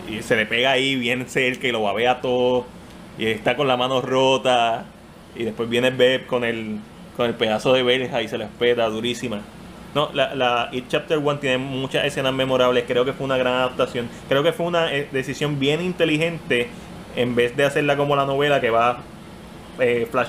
y 0.08 0.22
se 0.22 0.36
le 0.36 0.46
pega 0.46 0.72
ahí 0.72 0.96
bien 0.96 1.26
cerca 1.28 1.66
y 1.68 1.72
lo 1.72 1.82
babea 1.82 2.20
todo 2.20 2.66
y 3.18 3.26
está 3.26 3.56
con 3.56 3.68
la 3.68 3.76
mano 3.76 4.00
rota 4.00 4.84
y 5.36 5.44
después 5.44 5.68
viene 5.68 5.90
Beb 5.90 6.26
con 6.26 6.44
el 6.44 6.78
con 7.16 7.26
el 7.26 7.34
pedazo 7.34 7.72
de 7.72 7.82
verja 7.82 8.22
y 8.22 8.28
se 8.28 8.38
le 8.38 8.44
espeta 8.44 8.88
durísima. 8.88 9.40
No, 9.94 10.08
la, 10.14 10.34
la 10.34 10.68
It 10.72 10.86
Chapter 10.88 11.18
1 11.18 11.38
tiene 11.38 11.58
muchas 11.58 12.04
escenas 12.04 12.32
memorables, 12.32 12.84
creo 12.86 13.04
que 13.04 13.12
fue 13.12 13.26
una 13.26 13.36
gran 13.36 13.54
adaptación, 13.54 14.08
creo 14.28 14.42
que 14.42 14.52
fue 14.52 14.66
una 14.66 14.92
eh, 14.94 15.08
decisión 15.10 15.58
bien 15.58 15.82
inteligente 15.82 16.68
en 17.16 17.34
vez 17.34 17.56
de 17.56 17.64
hacerla 17.64 17.96
como 17.96 18.14
la 18.14 18.24
novela 18.24 18.60
que 18.60 18.70
va 18.70 19.00
eh, 19.78 20.06
flash 20.10 20.28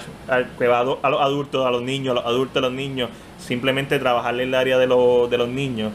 que 0.57 0.67
va 0.67 0.79
a, 0.79 0.83
los 0.83 1.21
adultos, 1.21 1.65
a 1.65 1.71
los 1.71 1.81
niños, 1.81 2.11
a 2.11 2.15
los 2.15 2.25
adultos, 2.25 2.57
a 2.57 2.61
los 2.67 2.73
niños, 2.73 3.09
simplemente 3.39 3.99
trabajarle 3.99 4.43
el 4.43 4.53
área 4.55 4.77
de, 4.77 4.87
los 4.87 5.29
de 5.29 5.37
los 5.37 5.49
niños 5.49 5.91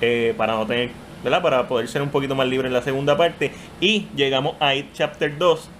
eh, 0.00 0.34
para 0.36 0.54
no 0.54 0.66
tener, 0.66 0.90
¿verdad? 1.22 1.42
Para 1.42 1.68
poder 1.68 1.88
ser 1.88 2.02
un 2.02 2.10
poquito 2.10 2.34
más 2.34 2.46
libre 2.48 2.68
en 2.68 2.74
la 2.74 2.82
segunda 2.82 3.16
parte. 3.16 3.52
Y 3.80 4.06
llegamos 4.16 4.56
a 4.60 4.74
It 4.74 4.86
Chapter 4.92 5.36
2. 5.36 5.70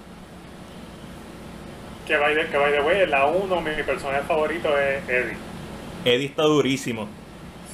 Que 2.06 2.16
by 2.16 2.34
the, 2.34 2.46
que 2.46 2.56
by 2.56 2.72
the 2.72 2.80
way, 2.80 3.02
en 3.02 3.10
la 3.10 3.26
1 3.26 3.60
mi 3.60 3.82
personaje 3.82 4.22
favorito 4.26 4.68
es 4.78 5.08
Eddie. 5.08 5.36
Eddie 6.04 6.26
está 6.26 6.44
durísimo. 6.44 7.06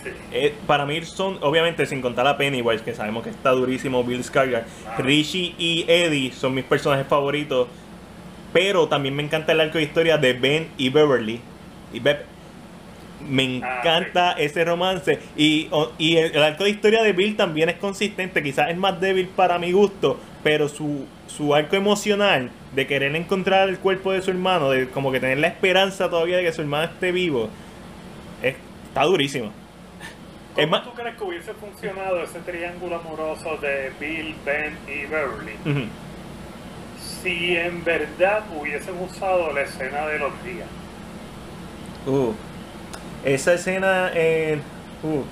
Sí. 0.02 0.10
Eh, 0.32 0.54
para 0.66 0.84
mí 0.84 1.02
son, 1.04 1.38
obviamente, 1.40 1.86
sin 1.86 2.02
contar 2.02 2.26
a 2.26 2.36
Pennywise, 2.36 2.82
que 2.82 2.94
sabemos 2.94 3.22
que 3.22 3.30
está 3.30 3.50
durísimo, 3.52 4.02
Bill 4.04 4.22
Skarsgård, 4.22 4.64
Ah. 4.86 4.96
Richie 4.98 5.54
y 5.56 5.84
Eddie 5.88 6.32
son 6.32 6.52
mis 6.54 6.64
personajes 6.64 7.06
favoritos. 7.06 7.68
Pero 8.54 8.88
también 8.88 9.14
me 9.14 9.22
encanta 9.22 9.52
el 9.52 9.60
arco 9.60 9.76
de 9.76 9.84
historia 9.84 10.16
de 10.16 10.32
Ben 10.32 10.68
y 10.78 10.88
Beverly. 10.88 11.40
Y 11.92 12.00
me 12.00 13.60
Ah, 13.62 13.78
encanta 13.80 14.32
ese 14.32 14.64
romance. 14.64 15.18
Y, 15.36 15.68
el, 15.98 16.34
el 16.36 16.42
arco 16.42 16.64
de 16.64 16.70
historia 16.70 17.02
de 17.02 17.12
Bill 17.12 17.36
también 17.36 17.68
es 17.68 17.76
consistente. 17.76 18.42
Quizás 18.42 18.70
es 18.70 18.76
más 18.76 19.00
débil 19.00 19.28
para 19.28 19.58
mi 19.58 19.72
gusto. 19.72 20.18
Pero 20.42 20.68
su, 20.68 21.04
su 21.26 21.54
arco 21.54 21.74
emocional 21.76 22.50
de 22.74 22.86
querer 22.86 23.14
encontrar 23.16 23.68
el 23.68 23.78
cuerpo 23.78 24.12
de 24.12 24.22
su 24.22 24.30
hermano, 24.30 24.70
de 24.70 24.88
como 24.88 25.10
que 25.10 25.20
tener 25.20 25.38
la 25.38 25.48
esperanza 25.48 26.08
todavía 26.10 26.36
de 26.38 26.44
que 26.44 26.52
su 26.52 26.60
hermano 26.62 26.84
esté 26.92 27.12
vivo, 27.12 27.48
es- 28.42 28.56
está 28.88 29.04
durísimo. 29.04 29.46
Es 30.56 30.66
¿Cómo 30.66 30.68
más, 30.68 30.84
tú 30.84 30.92
crees 30.92 31.16
que 31.16 31.24
hubiese 31.24 31.52
funcionado 31.54 32.22
ese 32.22 32.38
triángulo 32.40 32.96
amoroso 32.96 33.56
de 33.56 33.90
Bill, 33.98 34.34
Ben 34.44 34.76
y 34.86 35.06
Beverly 35.06 35.52
Ujú. 35.64 35.86
Si 37.24 37.56
en 37.56 37.82
verdad 37.84 38.44
hubiesen 38.52 39.00
usado 39.00 39.52
la 39.52 39.62
escena 39.62 40.06
de 40.06 40.18
los 40.20 40.42
días? 40.44 40.68
Uh, 42.06 42.34
esa 43.24 43.54
escena 43.54 44.10
en. 44.14 44.60
uh. 45.02 45.24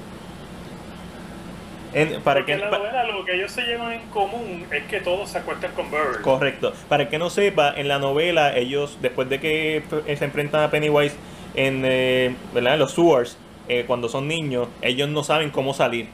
En- 1.92 2.22
para 2.22 2.40
Porque 2.40 2.46
que, 2.46 2.52
en 2.54 2.60
la 2.60 2.70
novela 2.70 3.04
lo 3.04 3.24
que 3.24 3.34
ellos 3.34 3.52
se 3.52 3.62
llevan 3.62 3.92
en 3.92 4.08
común 4.08 4.66
es 4.70 4.84
que 4.84 5.00
todos 5.02 5.30
se 5.30 5.38
acuestan 5.38 5.72
con 5.72 5.90
Beverly. 5.90 6.22
correcto. 6.22 6.72
Para 6.88 7.04
el 7.04 7.08
que 7.10 7.18
no 7.18 7.28
sepa, 7.30 7.74
en 7.76 7.88
la 7.88 7.98
novela, 7.98 8.56
ellos, 8.56 8.98
después 9.02 9.28
de 9.28 9.40
que 9.40 9.76
f- 9.78 10.16
se 10.16 10.24
enfrentan 10.24 10.62
a 10.62 10.70
Pennywise 10.70 11.20
en, 11.54 11.82
eh, 11.84 12.34
¿verdad? 12.54 12.74
en 12.74 12.78
los 12.80 12.92
sewers, 12.92 13.36
eh, 13.68 13.84
cuando 13.86 14.08
son 14.08 14.26
niños, 14.26 14.68
ellos 14.80 15.08
no 15.10 15.22
saben 15.22 15.50
cómo 15.50 15.74
salir 15.74 16.08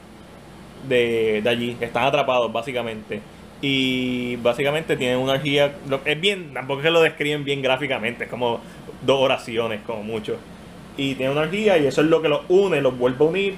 de, 0.87 1.41
de 1.43 1.49
allí. 1.49 1.77
Están 1.79 2.03
atrapados, 2.03 2.51
básicamente. 2.51 3.21
Y 3.61 4.37
básicamente 4.37 4.95
tienen 4.95 5.17
una 5.17 5.41
lo- 5.89 6.01
Es 6.05 6.19
bien, 6.21 6.53
tampoco 6.53 6.79
es 6.79 6.85
que 6.85 6.91
lo 6.91 7.01
describen 7.01 7.43
bien 7.43 7.61
gráficamente, 7.61 8.23
es 8.23 8.29
como 8.29 8.61
dos 9.01 9.19
oraciones, 9.21 9.81
como 9.85 10.03
mucho. 10.03 10.37
Y 10.97 11.15
tienen 11.15 11.33
una 11.33 11.41
orgía 11.45 11.77
y 11.77 11.85
eso 11.87 12.01
es 12.01 12.07
lo 12.07 12.21
que 12.21 12.29
los 12.29 12.41
une, 12.49 12.81
los 12.81 12.97
vuelve 12.97 13.23
a 13.25 13.27
unir. 13.27 13.55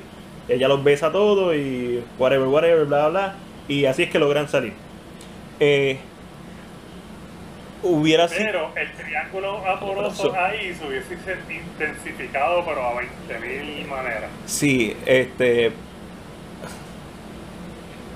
Ella 0.49 0.67
los 0.67 0.83
besa 0.83 1.11
todos 1.11 1.55
y 1.55 2.03
whatever, 2.17 2.47
whatever, 2.47 2.85
bla, 2.85 3.07
bla, 3.07 3.09
bla. 3.09 3.35
Y 3.67 3.85
así 3.85 4.03
es 4.03 4.09
que 4.09 4.19
logran 4.19 4.47
salir. 4.47 4.73
Eh, 5.59 5.97
hubiera 7.83 8.27
sido. 8.27 8.43
Pero 8.45 8.71
el 8.75 8.91
triángulo 8.93 9.65
Amoroso. 9.65 10.33
ahí 10.35 10.73
se 10.73 10.85
hubiese 10.87 11.13
intensificado, 11.49 12.63
pero 12.65 12.83
a 12.85 12.93
20.000 12.95 13.87
maneras. 13.87 14.29
Sí, 14.45 14.95
este. 15.05 15.71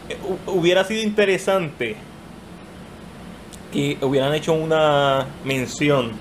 Eh, 0.09 0.17
hu- 0.23 0.51
Hubiera 0.51 0.83
sido 0.83 1.01
interesante 1.03 1.95
que 3.71 3.97
hubieran 4.01 4.33
hecho 4.33 4.53
una 4.53 5.27
mención, 5.43 6.11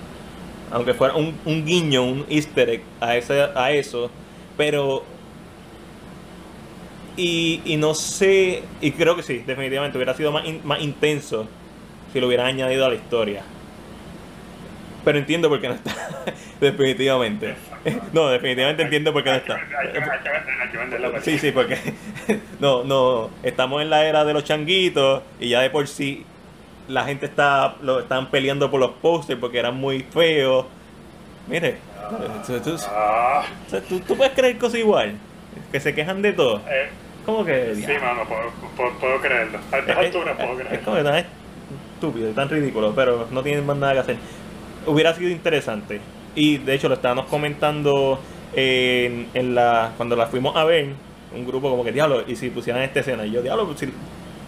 aunque 0.71 0.93
fuera 0.93 1.15
un, 1.15 1.35
un 1.45 1.65
guiño, 1.65 2.03
un 2.03 2.25
easter 2.29 2.69
egg 2.69 2.83
a, 2.99 3.15
ese, 3.15 3.41
a 3.55 3.71
eso, 3.71 4.09
pero. 4.57 5.03
Y, 7.17 7.61
y 7.63 7.77
no 7.77 7.93
sé, 7.93 8.63
y 8.81 8.91
creo 8.91 9.15
que 9.15 9.23
sí, 9.23 9.37
definitivamente 9.45 9.97
hubiera 9.97 10.13
sido 10.13 10.31
más, 10.33 10.43
más 10.65 10.81
intenso 10.81 11.47
si 12.11 12.19
lo 12.19 12.27
hubieran 12.27 12.47
añadido 12.47 12.85
a 12.85 12.89
la 12.89 12.95
historia. 12.95 13.43
Pero 15.05 15.19
entiendo 15.19 15.47
por 15.49 15.61
qué 15.61 15.67
no 15.69 15.75
está, 15.75 15.95
definitivamente. 16.59 17.55
No, 18.11 18.27
definitivamente 18.29 18.81
entiendo 18.83 19.13
por 19.13 19.23
qué 19.23 19.29
no 19.29 19.35
está. 19.37 19.59
Sí, 21.21 21.37
sí, 21.37 21.51
porque 21.51 21.77
no, 22.59 22.83
no, 22.83 23.29
estamos 23.43 23.81
en 23.81 23.89
la 23.91 24.03
era 24.05 24.25
de 24.25 24.33
los 24.33 24.43
changuitos 24.43 25.21
y 25.39 25.49
ya 25.49 25.61
de 25.61 25.69
por 25.69 25.87
sí 25.87 26.25
la 26.87 27.03
gente 27.05 27.25
está, 27.27 27.75
lo 27.81 27.99
están 27.99 28.29
peleando 28.31 28.69
por 28.71 28.79
los 28.79 28.91
posters 28.91 29.39
porque 29.39 29.59
eran 29.59 29.75
muy 29.75 30.01
feos. 30.01 30.65
Mire, 31.47 31.77
tú, 32.47 32.59
tú- 32.59 32.77
Ah, 32.89 33.43
tú- 33.87 33.99
tú 33.99 34.17
puedes 34.17 34.33
creer 34.33 34.57
cosas 34.57 34.79
igual, 34.79 35.13
que 35.71 35.79
se 35.79 35.93
quejan 35.93 36.21
de 36.23 36.33
todo. 36.33 36.61
eh, 36.67 36.89
¿Cómo 37.25 37.43
que? 37.45 37.75
sí, 37.75 37.85
mano, 38.01 38.23
puedo, 38.27 38.93
puedo- 38.99 39.21
creerlo. 39.21 39.59
A 39.71 39.77
estas 39.77 39.97
Es- 39.99 40.05
alturas 40.07 40.35
puedo 40.35 40.53
es, 40.53 40.59
es 40.61 40.65
creerlo. 40.67 40.85
como 40.85 40.97
que 40.97 41.03
tan 41.03 41.25
estúpido, 41.95 42.31
tan 42.31 42.49
ridículo, 42.49 42.93
pero 42.95 43.27
no 43.31 43.43
tienen 43.43 43.65
más 43.65 43.77
nada 43.77 43.93
que 43.93 43.99
hacer. 43.99 44.17
Hubiera 44.87 45.13
sido 45.13 45.29
interesante. 45.29 45.99
Y 46.35 46.57
de 46.57 46.75
hecho 46.75 46.89
lo 46.89 46.95
estábamos 46.95 47.25
comentando 47.25 48.19
en, 48.55 49.55
la 49.55 49.93
cuando 49.97 50.15
la 50.15 50.27
fuimos 50.27 50.55
a 50.55 50.63
ver, 50.65 50.89
un 51.35 51.45
grupo 51.45 51.69
como 51.69 51.83
que 51.83 51.91
diablo, 51.91 52.23
y 52.27 52.35
si 52.35 52.49
pusieran 52.49 52.81
esta 52.83 52.99
escena, 53.01 53.25
y 53.25 53.31
yo 53.31 53.41
diablo, 53.41 53.65
pues, 53.67 53.79
si- 53.79 53.89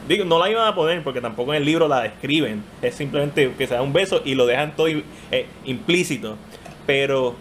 digo, 0.08 0.24
no 0.26 0.40
la 0.40 0.50
iban 0.50 0.68
a 0.68 0.76
poner 0.76 1.04
porque 1.04 1.22
tampoco 1.22 1.54
en 1.54 1.58
el 1.58 1.66
libro 1.66 1.88
la 1.88 2.02
describen, 2.02 2.64
es 2.82 2.96
simplemente 2.96 3.52
que 3.58 3.68
se 3.68 3.74
da 3.74 3.82
un 3.82 3.94
beso 3.94 4.22
y 4.24 4.36
lo 4.36 4.46
dejan 4.46 4.76
todo 4.76 4.88
eh, 4.88 5.48
implícito, 5.66 6.36
pero 6.86 7.36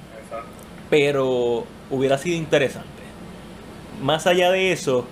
pero 0.90 1.64
hubiera 1.90 2.18
sido 2.18 2.36
interesante. 2.36 2.88
Más 4.02 4.26
allá 4.26 4.50
de 4.50 4.72
eso, 4.72 5.06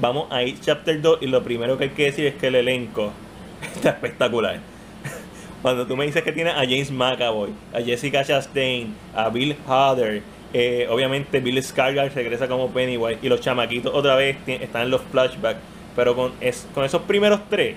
vamos 0.00 0.26
a 0.30 0.42
ir 0.42 0.58
chapter 0.60 1.00
2 1.00 1.18
y 1.20 1.26
lo 1.26 1.42
primero 1.42 1.76
que 1.78 1.84
hay 1.84 1.90
que 1.90 2.04
decir 2.04 2.26
es 2.26 2.34
que 2.34 2.48
el 2.48 2.54
elenco 2.56 3.12
está 3.74 3.90
espectacular. 3.90 4.60
Cuando 5.62 5.86
tú 5.86 5.96
me 5.96 6.06
dices 6.06 6.22
que 6.22 6.32
tienes 6.32 6.54
a 6.54 6.60
James 6.60 6.90
McAvoy, 6.90 7.50
a 7.74 7.80
Jessica 7.80 8.24
Chastain, 8.24 8.94
a 9.14 9.28
Bill 9.28 9.56
Hader, 9.68 10.22
eh, 10.54 10.86
obviamente 10.90 11.40
Bill 11.40 11.58
Skarsgård 11.58 12.12
regresa 12.14 12.48
como 12.48 12.70
Pennywise 12.70 13.18
y 13.22 13.28
los 13.28 13.40
chamaquitos 13.40 13.94
otra 13.94 14.16
vez 14.16 14.36
están 14.46 14.82
en 14.82 14.90
los 14.90 15.02
flashbacks, 15.12 15.60
pero 15.94 16.16
con, 16.16 16.32
es, 16.40 16.66
con 16.74 16.84
esos 16.84 17.02
primeros 17.02 17.40
tres, 17.50 17.76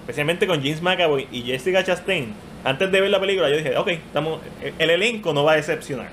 especialmente 0.00 0.46
con 0.46 0.58
James 0.62 0.80
McAvoy 0.80 1.26
y 1.32 1.42
Jessica 1.42 1.82
Chastain, 1.82 2.32
antes 2.64 2.90
de 2.92 3.00
ver 3.00 3.10
la 3.10 3.20
película 3.20 3.50
yo 3.50 3.56
dije, 3.56 3.76
ok, 3.76 3.88
estamos, 3.88 4.40
el- 4.62 4.74
el 4.78 4.90
elenco 4.90 5.34
no 5.34 5.42
va 5.44 5.52
a 5.52 5.56
decepcionar. 5.56 6.08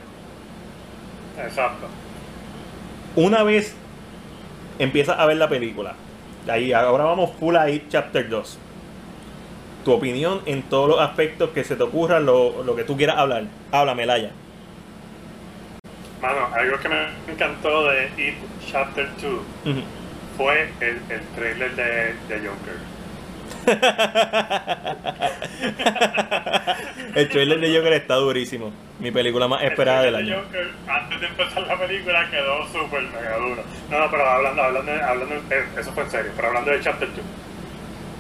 Exacto. 1.41 1.88
una 3.15 3.43
vez 3.43 3.76
empiezas 4.80 5.19
a 5.19 5.26
ver 5.26 5.38
la 5.38 5.49
película, 5.49 5.95
ahí 6.47 6.74
ahora 6.74 7.03
vamos 7.05 7.32
full 7.39 7.55
a 7.55 7.69
ir 7.69 7.86
chapter 7.89 8.28
2. 8.28 8.57
Tu 9.84 9.91
opinión 9.91 10.41
en 10.45 10.61
todos 10.63 10.88
los 10.89 10.99
aspectos 10.99 11.49
que 11.51 11.63
se 11.63 11.75
te 11.75 11.84
ocurran, 11.84 12.25
lo, 12.25 12.63
lo 12.63 12.75
que 12.75 12.84
tú 12.84 12.95
quieras 12.95 13.17
hablar. 13.17 13.43
Háblame, 13.71 14.05
Laya. 14.05 14.32
Mano, 16.21 16.47
algo 16.53 16.77
que 16.77 16.88
me 16.89 17.07
encantó 17.34 17.86
de 17.89 18.05
It 18.17 18.36
Chapter 18.71 19.07
2 19.19 19.23
Ujú. 19.23 19.82
fue 20.38 20.69
el, 20.82 20.99
el 21.09 21.21
trailer 21.36 21.75
de, 21.75 22.13
de 22.27 22.47
Joker. 22.47 22.91
El 27.15 27.29
trailer 27.29 27.59
de 27.59 27.75
Joker 27.75 27.93
está 27.93 28.15
durísimo. 28.15 28.71
Mi 28.99 29.11
película 29.11 29.47
más 29.47 29.63
esperada 29.63 30.03
del 30.03 30.15
año. 30.15 30.36
de 30.36 30.41
Joker, 30.43 30.67
antes 30.88 31.21
de 31.21 31.27
empezar 31.27 31.67
la 31.67 31.77
película 31.77 32.29
quedó 32.29 32.67
súper 32.67 33.01
mega 33.03 33.38
duro. 33.38 33.63
No, 33.89 33.99
no, 33.99 34.11
pero 34.11 34.29
hablando, 34.29 34.61
hablando, 34.63 34.91
hablando, 34.91 35.36
eh, 35.49 35.65
eso 35.79 35.91
fue 35.91 36.03
en 36.03 36.11
serio, 36.11 36.32
pero 36.36 36.47
hablando 36.49 36.71
de 36.71 36.79
Chapter 36.82 37.07
2. 37.09 37.17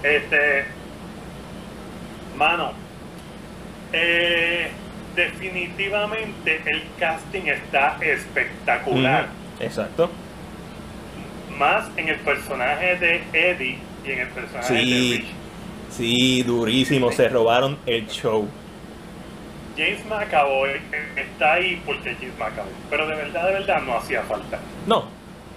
Este, 0.03 0.65
mano, 2.41 2.71
eh, 3.93 4.71
definitivamente 5.15 6.59
el 6.65 6.81
casting 6.99 7.41
está 7.45 7.97
espectacular. 8.01 9.27
Exacto. 9.59 10.09
Más 11.57 11.87
en 11.97 12.09
el 12.09 12.15
personaje 12.17 12.95
de 12.95 13.21
Eddie 13.31 13.77
y 14.03 14.11
en 14.11 14.19
el 14.21 14.27
personaje 14.29 14.67
Sí. 14.75 14.89
de 15.11 15.17
Rich. 15.17 15.25
Sí, 15.91 16.43
durísimo, 16.43 17.11
se 17.11 17.29
robaron 17.29 17.77
el 17.85 18.07
show. 18.07 18.47
James 19.77 20.03
McAvoy 20.05 20.71
está 21.15 21.53
ahí 21.53 21.79
porque 21.85 22.11
es 22.11 22.17
James 22.17 22.33
McAvoy, 22.39 22.71
pero 22.89 23.07
de 23.07 23.15
verdad, 23.15 23.45
de 23.47 23.53
verdad 23.53 23.81
no 23.83 23.97
hacía 23.97 24.23
falta. 24.23 24.57
No, 24.87 25.05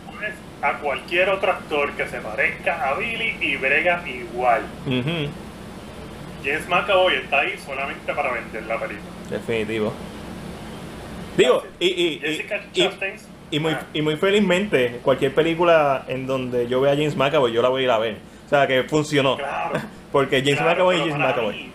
Pones 0.07 0.35
a 0.61 0.73
cualquier 0.79 1.31
otro 1.31 1.51
actor 1.53 1.93
que 1.93 2.07
se 2.09 2.19
parezca 2.21 2.89
a 2.91 2.95
Billy 2.95 3.37
y 3.41 3.57
brega 3.57 4.03
igual. 4.07 4.63
ujú, 4.87 5.29
James 6.45 6.69
McAvoy 6.69 7.15
está 7.17 7.41
ahí 7.41 7.55
solamente 7.65 8.13
para 8.13 8.33
vender 8.33 8.63
la 8.65 8.79
película. 8.79 9.11
definitivo. 9.31 9.93
Digo, 11.37 11.65
y, 11.81 11.87
y, 11.87 12.21
y- 12.75 12.91
y- 13.51 13.59
muy, 13.61 13.73
ah, 13.73 13.83
y 13.93 14.03
muy 14.03 14.17
felizmente, 14.17 15.01
cualquier 15.03 15.35
película 15.35 16.05
en 16.09 16.27
donde 16.27 16.69
yo 16.69 16.81
vea 16.81 16.93
a 16.93 16.97
James 16.97 17.17
McAvoy, 17.17 17.53
yo 17.53 17.63
la 17.63 17.69
voy 17.69 17.83
a 17.83 17.85
ir 17.85 17.91
a 17.91 17.99
ver. 17.99 18.19
O 18.47 18.49
sea, 18.49 18.67
que 18.67 18.85
funcionó. 18.85 19.37
claro. 19.37 19.81
Porque 20.13 20.41
James 20.43 20.57
claro, 20.61 20.71
McAvoy 20.71 20.97
y 20.97 20.99
pero 21.01 21.11
James 21.13 21.29
McAvoy. 21.29 21.55
mí- 21.57 21.71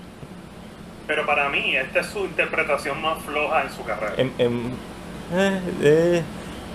pero 1.07 1.25
para 1.25 1.49
mí, 1.49 1.75
esta 1.75 1.99
es 2.01 2.05
su 2.07 2.19
interpretación 2.19 3.01
más 3.01 3.21
floja 3.23 3.63
en 3.63 3.69
su 3.71 3.83
carrera. 3.83 4.13
Em- 4.17 4.31
em, 4.37 4.67
eh, 5.33 5.59
eh, 5.81 6.23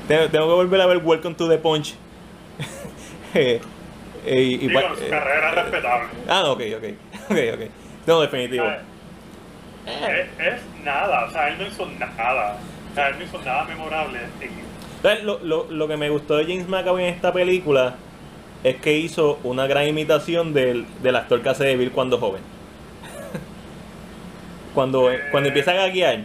tengo, 0.09 0.29
tengo 0.29 0.49
que 0.49 0.55
volver 0.55 0.81
a 0.81 0.87
ver 0.87 0.99
Welcome 0.99 1.35
to 1.37 1.49
the 1.49 1.59
Punch. 1.59 1.95
Eh, 3.37 3.61
eh, 4.27 4.41
y- 4.43 4.57
Digo, 4.69 4.81
su 4.97 5.09
carrera 5.11 5.49
es 5.51 5.55
respetable. 5.57 6.09
ah, 6.29 6.45
ok, 6.51 6.61
ok. 6.77 6.85
Ok, 7.31 7.37
ok. 7.55 7.71
No, 8.07 8.21
definitivo. 8.21 8.65
¿sabes? 8.65 8.81
Es, 10.39 10.47
es 10.55 10.61
nada, 10.85 11.25
o 11.27 11.31
sea, 11.31 11.49
él 11.49 11.59
no 11.59 11.67
hizo 11.67 11.87
nada. 11.99 12.57
O 12.91 12.95
sea, 12.95 13.09
él 13.09 13.17
no 13.19 13.25
hizo 13.25 13.39
nada 13.43 13.65
memorable. 13.65 14.21
Lo, 15.23 15.39
lo, 15.41 15.71
lo 15.71 15.89
que 15.89 15.97
me 15.97 16.09
gustó 16.09 16.37
de 16.37 16.45
James 16.45 16.69
McAvoy 16.69 17.03
en 17.05 17.15
esta 17.15 17.33
película 17.33 17.95
es 18.63 18.77
que 18.77 18.97
hizo 18.97 19.39
una 19.43 19.67
gran 19.67 19.87
imitación 19.87 20.55
del, 20.55 20.87
del 21.03 21.17
actor 21.17 21.43
que 21.43 21.49
hace 21.51 21.65
de 21.65 21.77
Bill 21.77 21.91
cuando 21.93 22.19
joven. 22.19 22.41
cuando, 24.75 25.11
Eh. 25.13 25.21
cuando 25.31 25.49
empieza 25.49 25.73
a 25.73 25.75
gaguear. 25.75 26.21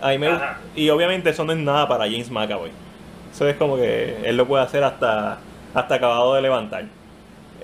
A 0.00 0.10
mí 0.10 0.18
me 0.18 0.28
Ajá. 0.28 0.58
y 0.76 0.88
obviamente 0.90 1.30
eso 1.30 1.44
no 1.44 1.52
es 1.52 1.58
nada 1.58 1.88
para 1.88 2.04
James 2.04 2.30
McAvoy. 2.30 2.70
Eso 3.32 3.48
es 3.48 3.56
como 3.56 3.76
que 3.76 4.18
él 4.24 4.36
lo 4.36 4.46
puede 4.46 4.62
hacer 4.62 4.84
hasta, 4.84 5.38
hasta 5.74 5.94
acabado 5.94 6.34
de 6.34 6.42
levantar. 6.42 6.84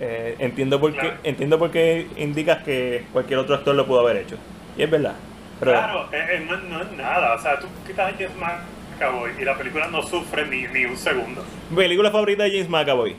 Eh, 0.04 0.34
entiendo 0.40 0.80
por 0.80 0.92
qué, 0.92 1.12
entiendo 1.22 1.60
por 1.60 1.70
qué 1.70 2.08
indicas 2.16 2.64
que 2.64 3.06
cualquier 3.12 3.38
otro 3.38 3.54
actor 3.54 3.72
lo 3.76 3.86
pudo 3.86 4.00
haber 4.00 4.16
hecho. 4.16 4.36
Y 4.76 4.82
es 4.82 4.90
verdad. 4.90 5.14
Pero, 5.60 5.70
Claro, 5.72 6.08
eh, 6.12 6.44
no, 6.48 6.56
no 6.56 6.82
es 6.82 6.90
nada. 6.92 7.34
O 7.36 7.38
sea, 7.40 7.60
tú 7.60 7.68
quitas 7.86 8.08
a 8.12 8.16
James 8.16 8.32
McAvoy 8.36 9.30
y 9.40 9.44
la 9.44 9.56
película 9.56 9.86
no 9.86 10.02
sufre 10.02 10.44
ni, 10.46 10.66
ni 10.66 10.86
un 10.86 10.96
segundo. 10.96 11.44
Película 11.74 12.10
favorita 12.10 12.42
de 12.42 12.50
James 12.50 12.68
McAvoy. 12.68 13.14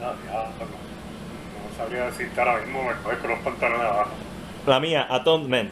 No, 0.00 0.14
diablo, 0.24 0.50
no, 0.58 1.68
no 1.70 1.76
sabría 1.76 2.06
decirte 2.06 2.40
ahora 2.40 2.58
mismo, 2.60 2.82
me 2.82 2.94
coges 3.04 3.18
con 3.18 3.30
los 3.30 3.38
pantalones 3.40 3.86
abajo. 3.86 4.10
La 4.66 4.80
mía, 4.80 5.06
Atonement. 5.08 5.70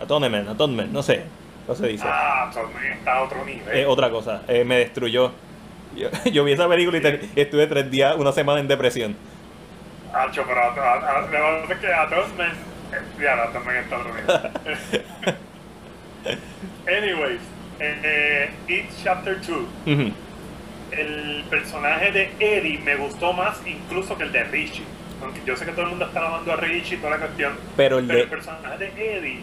Atonement, 0.00 0.48
Atonement, 0.48 0.90
no 0.92 1.02
sé. 1.02 1.24
No 1.68 1.74
se 1.74 1.88
dice. 1.88 2.04
Ah, 2.06 2.50
Tommy 2.52 2.86
está 2.88 3.16
a 3.18 3.22
otro 3.22 3.44
nivel. 3.44 3.86
Otra 3.86 4.10
cosa. 4.10 4.42
eh, 4.48 4.64
me 4.64 4.76
destruyó. 4.78 5.32
Yo, 5.96 6.08
yo 6.30 6.44
vi 6.44 6.52
esa 6.52 6.68
película 6.68 6.98
y 6.98 7.00
te- 7.00 7.20
estuve 7.36 7.66
tres 7.66 7.90
días, 7.90 8.16
una 8.16 8.32
semana 8.32 8.60
en 8.60 8.68
depresión. 8.68 9.16
Hacho, 10.12 10.44
pero 10.46 10.60
a, 10.60 10.66
a, 10.68 11.26
parece 11.30 11.80
que 11.80 11.92
a 11.92 12.08
todos 12.08 12.28
me. 12.36 12.44
Ya, 13.22 13.50
también 13.52 13.78
está. 13.78 14.52
Anyways, 16.86 17.40
eh, 17.80 18.50
It 18.68 18.86
Chapter 19.02 19.38
2. 19.40 19.48
Ujú. 19.86 20.12
El 20.92 21.44
personaje 21.50 22.12
de 22.12 22.30
Eddie 22.38 22.78
me 22.78 22.94
gustó 22.96 23.32
más 23.32 23.58
incluso 23.66 24.16
que 24.16 24.24
el 24.24 24.32
de 24.32 24.44
Richie. 24.44 24.84
Aunque 25.22 25.40
yo 25.44 25.56
sé 25.56 25.64
que 25.64 25.72
todo 25.72 25.82
el 25.82 25.90
mundo 25.90 26.04
está 26.06 26.20
alabando 26.20 26.52
a 26.52 26.56
Richie 26.56 26.94
y 26.96 26.98
toda 26.98 27.12
la 27.12 27.18
cuestión. 27.18 27.54
Pero 27.76 27.98
el 27.98 28.06
Pero 28.06 28.18
el 28.20 28.24
de. 28.26 28.30
personaje 28.36 28.78
de 28.78 29.16
Eddie 29.18 29.40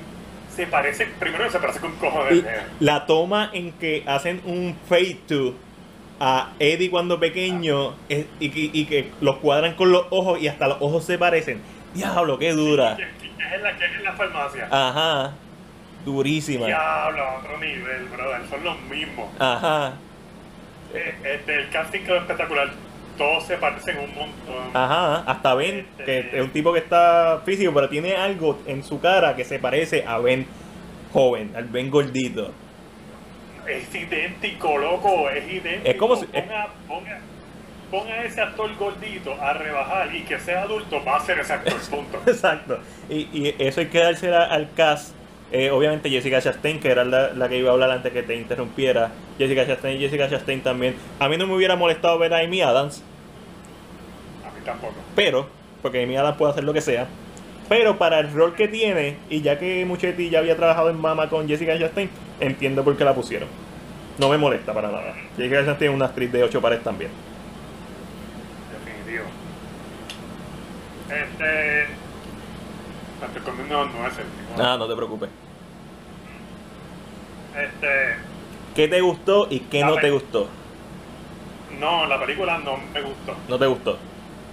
se 0.56 0.68
parece, 0.68 1.08
primero 1.20 1.50
se 1.50 1.60
parece 1.60 1.80
con 1.80 1.92
un 1.92 1.98
cojo 1.98 2.24
de 2.26 2.36
nene. 2.36 2.58
La 2.80 3.06
toma 3.06 3.50
en 3.54 3.72
que 3.74 4.04
hacen 4.06 4.42
un 4.46 4.78
fade 4.88 5.18
to 5.28 5.56
a 6.24 6.52
Eddie 6.60 6.90
cuando 6.92 7.20
pequeño 7.20 7.96
es- 8.08 8.28
y, 8.40 8.50
que- 8.52 8.70
y 8.72 8.86
que 8.86 9.10
los 9.22 9.38
cuadran 9.38 9.74
con 9.74 9.92
los 9.92 10.06
ojos 10.12 10.40
y 10.40 10.48
hasta 10.48 10.68
los 10.68 10.78
ojos 10.80 11.04
se 11.04 11.18
parecen. 11.18 11.62
Diablo, 11.96 12.38
qué 12.38 12.54
dura. 12.54 12.96
Que, 12.96 13.04
que 13.04 13.28
es 13.44 13.54
en 13.54 13.64
la, 13.64 13.76
que 13.76 13.86
es 13.86 13.92
en 13.96 14.04
la 14.04 14.14
farmacia. 14.14 14.68
Ajá. 14.72 15.34
Durísima. 16.06 16.68
Diablo, 16.68 17.24
a 17.24 17.40
otro 17.40 17.58
nivel, 17.60 18.06
brother. 18.16 18.42
Son 18.50 18.64
los 18.64 18.80
mismos. 18.84 19.30
Ajá. 19.40 19.94
Eh, 20.94 21.16
este, 21.24 21.56
el 21.56 21.70
casting 21.70 22.02
quedó 22.02 22.18
espectacular. 22.18 22.70
Todos 23.18 23.44
se 23.46 23.58
parecen 23.58 23.98
un 24.00 24.16
montón. 24.16 24.70
Ajá, 24.76 25.18
hasta 25.28 25.54
Ben, 25.56 25.86
que 26.06 26.30
es 26.34 26.42
un 26.42 26.50
tipo 26.52 26.72
que 26.74 26.80
está 26.80 27.42
físico, 27.46 27.72
pero 27.74 27.90
tiene 27.90 28.16
algo 28.16 28.60
en 28.68 28.84
su 28.84 29.00
cara 29.00 29.36
que 29.36 29.44
se 29.44 29.60
parece 29.60 30.06
a 30.08 30.18
Ben 30.20 30.46
joven, 31.14 31.52
al 31.56 31.66
Ben 31.66 31.90
gordito. 31.92 32.52
Es 33.68 33.94
idéntico, 33.96 34.78
loco. 34.78 35.30
Es 35.30 35.46
idéntico. 35.52 35.90
Es 35.90 35.96
como 35.98 36.16
si- 36.16 36.26
Ponga, 36.28 36.68
ponga, 36.88 37.20
ponga 37.90 38.14
a 38.14 38.24
ese 38.24 38.42
actor 38.42 38.74
gordito 38.78 39.34
a 39.42 39.54
rebajar 39.54 40.16
y 40.16 40.22
que 40.24 40.40
sea 40.40 40.64
adulto, 40.64 41.04
va 41.04 41.18
a 41.18 41.20
ser 41.20 41.40
ese 41.40 41.54
actor, 41.54 41.74
punto. 41.90 42.20
Exacto. 42.26 42.80
Y, 43.10 43.28
y 43.34 43.56
eso 43.60 43.82
hay 43.82 43.88
que 43.88 44.00
dársela 44.00 44.46
al 44.46 44.70
cast. 44.74 45.16
Eh, 45.54 45.70
obviamente 45.70 46.10
Jessica 46.10 46.42
Chastain, 46.42 46.80
que 46.80 46.90
era 46.90 47.04
la, 47.04 47.34
la 47.34 47.50
que 47.50 47.58
iba 47.58 47.70
a 47.70 47.74
hablar 47.74 47.92
antes 47.92 48.14
que 48.14 48.24
te 48.24 48.36
interrumpiera. 48.36 49.12
Jessica 49.38 49.68
Chastain 49.68 49.98
y 49.98 50.00
Jessica 50.00 50.30
Chastain 50.30 50.62
también. 50.62 50.96
A 51.20 51.28
mí 51.28 51.36
no 51.38 51.46
me 51.46 51.54
hubiera 51.56 51.76
molestado 51.76 52.18
ver 52.18 52.34
a 52.34 52.38
Amy 52.40 52.62
Adams, 52.62 53.04
A 54.46 54.52
mí 54.58 54.62
tampoco. 54.66 54.94
pero, 55.16 55.48
porque 55.82 56.02
Amy 56.04 56.16
Adams 56.16 56.38
puede 56.38 56.52
hacer 56.54 56.64
lo 56.64 56.72
que 56.74 56.80
sea. 56.82 57.08
Pero 57.68 57.98
para 57.98 58.20
el 58.20 58.32
rol 58.32 58.56
que 58.56 58.70
tiene, 58.70 59.18
y 59.30 59.42
ya 59.42 59.60
que 59.60 59.84
Muchetti 59.86 60.30
ya 60.30 60.40
había 60.40 60.56
trabajado 60.56 60.90
en 60.90 60.98
Mama 61.00 61.30
con 61.30 61.48
Jessica 61.50 61.78
Chastain, 61.78 62.10
entiendo 62.40 62.84
por 62.84 62.96
qué 62.98 63.04
la 63.04 63.14
pusieron. 63.16 63.50
No 64.18 64.30
me 64.30 64.38
molesta 64.38 64.74
para 64.74 64.90
nada. 64.92 65.14
Jessica 65.38 65.66
Chastain 65.66 65.92
es 65.92 65.96
una 65.96 66.06
actriz 66.06 66.32
de 66.32 66.44
ocho 66.44 66.62
pares 66.62 66.84
también. 66.84 67.12
Definitivo. 68.86 69.26
Este. 71.10 71.84
Estoy 73.26 73.42
comiendo 73.44 73.86
nueces. 73.86 74.26
tío. 74.26 74.64
Ah, 74.64 74.78
no 74.78 74.88
te 74.88 74.96
preocupes. 74.96 75.30
Este. 77.56 78.16
¿Qué 78.76 78.88
te 78.88 79.02
gustó 79.02 79.48
y 79.50 79.60
qué 79.62 79.84
no 79.84 79.96
te 79.96 80.10
gustó? 80.12 80.48
No, 81.80 82.06
la 82.06 82.20
película 82.20 82.58
no 82.60 82.78
me 82.94 83.02
gustó. 83.02 83.36
No 83.50 83.58
te 83.58 83.66
gustó. 83.66 83.98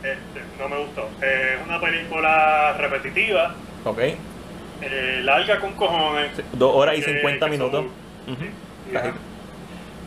Este, 0.03 0.43
no 0.59 0.69
me 0.69 0.79
gustó. 0.79 1.03
Eh, 1.21 1.57
Es 1.61 1.67
una 1.67 1.81
película 1.81 2.73
repetitiva, 2.79 3.55
Ok. 3.85 3.99
Eh, 4.83 5.21
larga 5.25 5.59
con 5.61 5.73
cojones. 5.75 6.31
Dos 6.53 6.75
horas 6.75 6.97
y 6.97 7.01
Eh, 7.01 7.05
cincuenta 7.05 7.47
minutos. 7.49 7.85
son- 8.27 9.29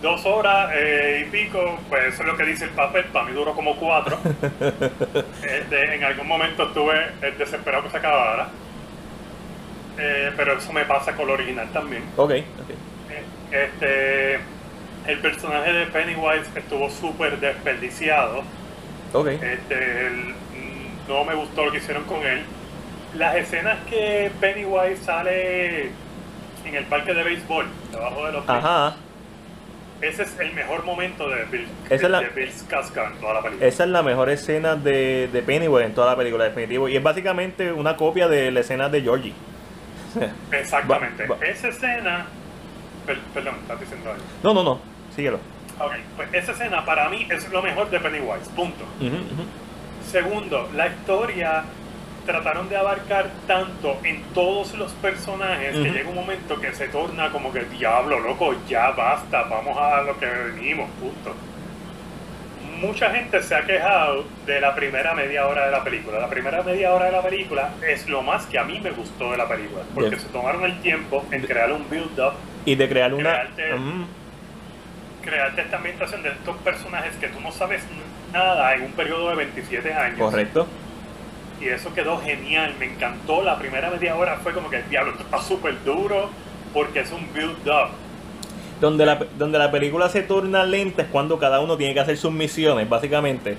Dos 0.01 0.25
horas 0.25 0.71
eh, 0.73 1.25
y 1.27 1.29
pico, 1.29 1.79
pues 1.87 2.13
eso 2.13 2.23
es 2.23 2.27
lo 2.27 2.35
que 2.35 2.43
dice 2.45 2.63
el 2.65 2.71
papel. 2.71 3.05
Para 3.05 3.25
mí 3.25 3.33
duró 3.33 3.53
como 3.53 3.75
cuatro. 3.75 4.17
Este, 5.43 5.95
en 5.95 6.03
algún 6.03 6.27
momento 6.27 6.63
estuve 6.63 6.93
desesperado 7.37 7.83
que 7.83 7.89
se 7.91 7.97
acabara. 7.97 8.49
Pero 9.95 10.57
eso 10.57 10.73
me 10.73 10.85
pasa 10.85 11.15
con 11.15 11.27
lo 11.27 11.33
original 11.33 11.67
también. 11.71 12.03
Ok, 12.17 12.31
ok. 12.31 12.71
Este, 13.51 14.35
el 15.05 15.19
personaje 15.21 15.71
de 15.73 15.85
Pennywise 15.87 16.49
estuvo 16.55 16.89
súper 16.89 17.39
desperdiciado. 17.39 18.41
Ok. 19.13 19.27
Este, 19.27 20.07
el- 20.07 20.29
mm, 20.33 21.07
no 21.09 21.23
me 21.25 21.35
gustó 21.35 21.65
lo 21.65 21.71
que 21.71 21.77
hicieron 21.77 22.03
con 22.05 22.25
él. 22.25 22.43
Las 23.15 23.35
escenas 23.35 23.77
que 23.89 24.31
Pennywise 24.39 25.03
sale 25.03 25.91
en 26.65 26.75
el 26.75 26.85
parque 26.85 27.13
de 27.13 27.23
béisbol, 27.23 27.65
debajo 27.91 28.25
de 28.25 28.31
los 28.31 28.45
pies, 28.45 28.57
Ajá. 28.57 28.95
ese 30.01 30.23
es 30.23 30.39
el 30.39 30.53
mejor 30.53 30.85
momento 30.85 31.27
de 31.27 31.43
Bill, 31.45 31.67
Esa 31.89 32.05
es 32.05 32.09
la- 32.11 32.19
de 32.21 32.29
Bill 32.29 32.49
Skarsgård 32.51 33.11
en 33.13 33.19
toda 33.19 33.33
la 33.33 33.41
película. 33.41 33.67
Esa 33.67 33.83
es 33.83 33.89
la 33.89 34.01
mejor 34.03 34.29
escena 34.29 34.75
de, 34.75 35.27
de 35.27 35.41
Pennywise 35.41 35.85
en 35.85 35.93
toda 35.93 36.11
la 36.11 36.15
película, 36.17 36.45
definitivo. 36.45 36.87
Y 36.87 36.95
es 36.95 37.03
básicamente 37.03 37.71
una 37.73 37.97
copia 37.97 38.27
de 38.29 38.49
la 38.51 38.61
escena 38.61 38.87
de 38.89 39.01
Georgie. 39.01 39.33
Exactamente. 40.51 41.25
Esa 41.45 41.67
escena... 41.67 42.25
per- 43.05 43.19
perdón, 43.33 43.55
estás 43.61 43.79
diciendo 43.79 44.11
algo. 44.11 44.23
No, 44.43 44.53
no, 44.53 44.63
no. 44.63 44.79
Síguelo. 45.15 45.39
Ok, 45.79 45.91
pues 46.15 46.29
esa 46.33 46.51
escena 46.53 46.85
para 46.85 47.09
mí 47.09 47.27
es 47.29 47.49
lo 47.51 47.61
mejor 47.61 47.89
de 47.89 47.99
Pennywise, 47.99 48.49
punto. 48.55 48.85
Segundo, 50.09 50.69
la 50.75 50.87
historia 50.87 51.63
trataron 52.25 52.69
de 52.69 52.77
abarcar 52.77 53.29
tanto 53.47 53.97
en 54.03 54.21
todos 54.33 54.73
los 54.75 54.91
personajes 54.93 55.73
que 55.75 55.89
llega 55.89 56.09
un 56.09 56.15
momento 56.15 56.59
que 56.59 56.73
se 56.73 56.87
torna 56.87 57.31
como 57.31 57.51
que 57.51 57.61
diablo, 57.65 58.19
loco, 58.19 58.53
ya 58.67 58.91
basta, 58.91 59.43
vamos 59.43 59.77
a 59.77 60.01
lo 60.03 60.17
que 60.19 60.25
venimos, 60.25 60.89
punto. 60.99 61.35
Mucha 62.79 63.11
gente 63.11 63.43
se 63.43 63.53
ha 63.55 63.63
quejado 63.63 64.23
de 64.45 64.59
la 64.59 64.73
primera 64.73 65.13
media 65.13 65.45
hora 65.47 65.65
de 65.65 65.71
la 65.71 65.83
película. 65.83 66.19
La 66.19 66.29
primera 66.29 66.63
media 66.63 66.91
hora 66.93 67.05
de 67.05 67.11
la 67.11 67.21
película 67.21 67.69
es 67.87 68.07
lo 68.09 68.23
más 68.23 68.45
que 68.47 68.57
a 68.57 68.63
mí 68.63 68.79
me 68.79 68.89
gustó 68.91 69.31
de 69.31 69.37
la 69.37 69.47
película, 69.47 69.83
porque 69.93 70.09
Bien. 70.09 70.21
se 70.21 70.27
tomaron 70.29 70.63
el 70.65 70.79
tiempo 70.81 71.23
en 71.31 71.41
crear 71.43 71.71
un 71.71 71.87
build-up, 71.89 72.33
Y 72.65 72.75
de 72.75 72.89
crear 72.89 73.13
una. 73.13 73.29
Crearte- 73.55 73.73
Ujú. 73.75 74.05
crearte 75.21 75.61
esta 75.61 75.77
ambientación 75.77 76.23
de 76.23 76.29
estos 76.29 76.57
personajes 76.57 77.15
que 77.17 77.27
tú 77.27 77.39
no 77.39 77.51
sabes 77.51 77.83
nada 78.33 78.73
en 78.73 78.83
un 78.83 78.91
periodo 78.93 79.29
de 79.29 79.35
27 79.35 79.93
años. 79.93 80.19
Correcto. 80.19 80.67
Y 81.61 81.67
eso 81.69 81.93
quedó 81.93 82.19
genial, 82.19 82.73
me 82.79 82.85
encantó. 82.85 83.43
La 83.43 83.57
primera 83.59 83.89
media 83.91 84.15
hora 84.15 84.37
fue 84.37 84.53
como 84.53 84.69
que 84.69 84.77
el 84.77 84.89
diablo 84.89 85.11
esto 85.11 85.23
está 85.23 85.41
súper 85.41 85.83
duro 85.83 86.29
porque 86.73 87.01
es 87.01 87.11
un 87.11 87.31
build-up. 87.33 87.89
Donde 88.79 89.05
la, 89.05 89.19
donde 89.37 89.59
la 89.59 89.69
película 89.69 90.09
se 90.09 90.23
torna 90.23 90.63
lenta 90.63 91.03
es 91.03 91.07
cuando 91.09 91.37
cada 91.37 91.59
uno 91.59 91.77
tiene 91.77 91.93
que 91.93 91.99
hacer 91.99 92.17
sus 92.17 92.31
misiones, 92.31 92.89
básicamente. 92.89 93.57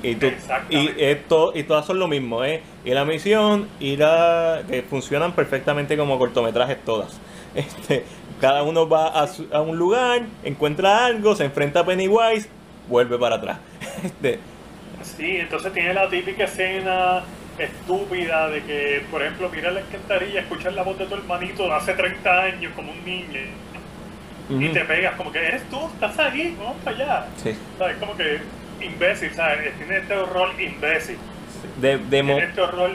Y, 0.00 0.14
tú, 0.14 0.28
y, 0.70 0.90
esto, 0.96 1.50
y 1.56 1.64
todas 1.64 1.84
son 1.84 1.98
lo 1.98 2.06
mismo, 2.06 2.44
¿eh? 2.44 2.62
Y 2.84 2.90
la 2.90 3.04
misión, 3.04 3.66
y 3.80 3.96
la. 3.96 4.62
que 4.68 4.82
funcionan 4.82 5.32
perfectamente 5.32 5.96
como 5.96 6.18
cortometrajes 6.18 6.84
todas. 6.84 7.20
Este, 7.54 8.04
cada 8.40 8.62
uno 8.62 8.88
va 8.88 9.08
a, 9.08 9.26
su- 9.26 9.48
a 9.52 9.60
un 9.62 9.76
lugar, 9.78 10.26
encuentra 10.44 11.06
algo, 11.06 11.34
se 11.34 11.44
enfrenta 11.46 11.80
a 11.80 11.86
Pennywise, 11.86 12.48
vuelve 12.88 13.18
para 13.18 13.36
atrás. 13.36 13.58
Este, 14.04 14.38
Sí, 15.02 15.36
entonces 15.36 15.72
tiene 15.72 15.94
la 15.94 16.08
típica 16.08 16.44
escena 16.44 17.22
estúpida 17.58 18.48
de 18.48 18.62
que, 18.62 19.02
por 19.10 19.22
ejemplo, 19.22 19.50
mira 19.52 19.70
la 19.70 19.80
alcantarilla, 19.80 20.40
escuchar 20.40 20.72
la 20.74 20.82
voz 20.82 20.98
de 20.98 21.06
tu 21.06 21.14
hermanito 21.14 21.64
de 21.64 21.72
hace 21.72 21.94
30 21.94 22.42
años 22.42 22.72
como 22.74 22.92
un 22.92 23.04
niño 23.04 23.40
y 24.50 24.68
te 24.70 24.80
pegas 24.84 25.14
como 25.16 25.30
que 25.30 25.38
eres 25.38 25.68
tú, 25.68 25.78
estás 25.92 26.18
ahí, 26.18 26.56
vamos 26.58 26.76
para 26.82 26.96
allá. 26.96 27.26
sí. 27.36 27.54
¿Sabes? 27.76 27.96
Como 27.98 28.16
que 28.16 28.40
imbécil, 28.80 29.34
¿sabes? 29.34 29.76
Tiene 29.76 29.98
este 29.98 30.14
horror 30.14 30.48
imbécil. 30.58 31.18
De, 31.80 31.98
de 31.98 32.22
Tiene 32.22 32.44
este 32.44 32.60
horror... 32.60 32.90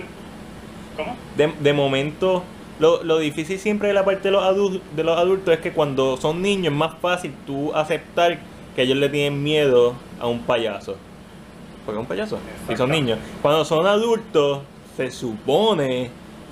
¿Cómo? 0.96 1.16
de, 1.36 1.52
de 1.60 1.74
momento, 1.74 2.44
lo, 2.80 3.04
lo 3.04 3.18
difícil 3.20 3.60
siempre 3.60 3.88
de 3.90 3.94
la 3.94 4.06
parte 4.06 4.24
de 4.24 4.32
los, 4.32 4.44
adultos, 4.44 4.82
de 4.96 5.04
los 5.04 5.18
adultos 5.18 5.54
es 5.54 5.60
que 5.60 5.72
cuando 5.72 6.18
son 6.18 6.42
niños 6.42 6.72
es 6.72 6.78
más 6.78 6.94
fácil 7.00 7.34
tú 7.46 7.74
aceptar 7.76 8.40
que 8.76 8.84
ellos 8.84 8.98
le 8.98 9.10
tienen 9.10 9.44
miedo 9.44 9.96
a 10.20 10.28
un 10.28 10.44
payaso. 10.46 10.98
Porque 11.86 11.98
es 12.00 12.02
un 12.02 12.08
payaso, 12.08 12.40
si 12.68 12.76
son 12.78 12.90
niños. 12.92 13.20
Cuando 13.42 13.66
son 13.66 13.86
adultos, 13.86 14.60
se 14.96 15.12
supone 15.12 16.10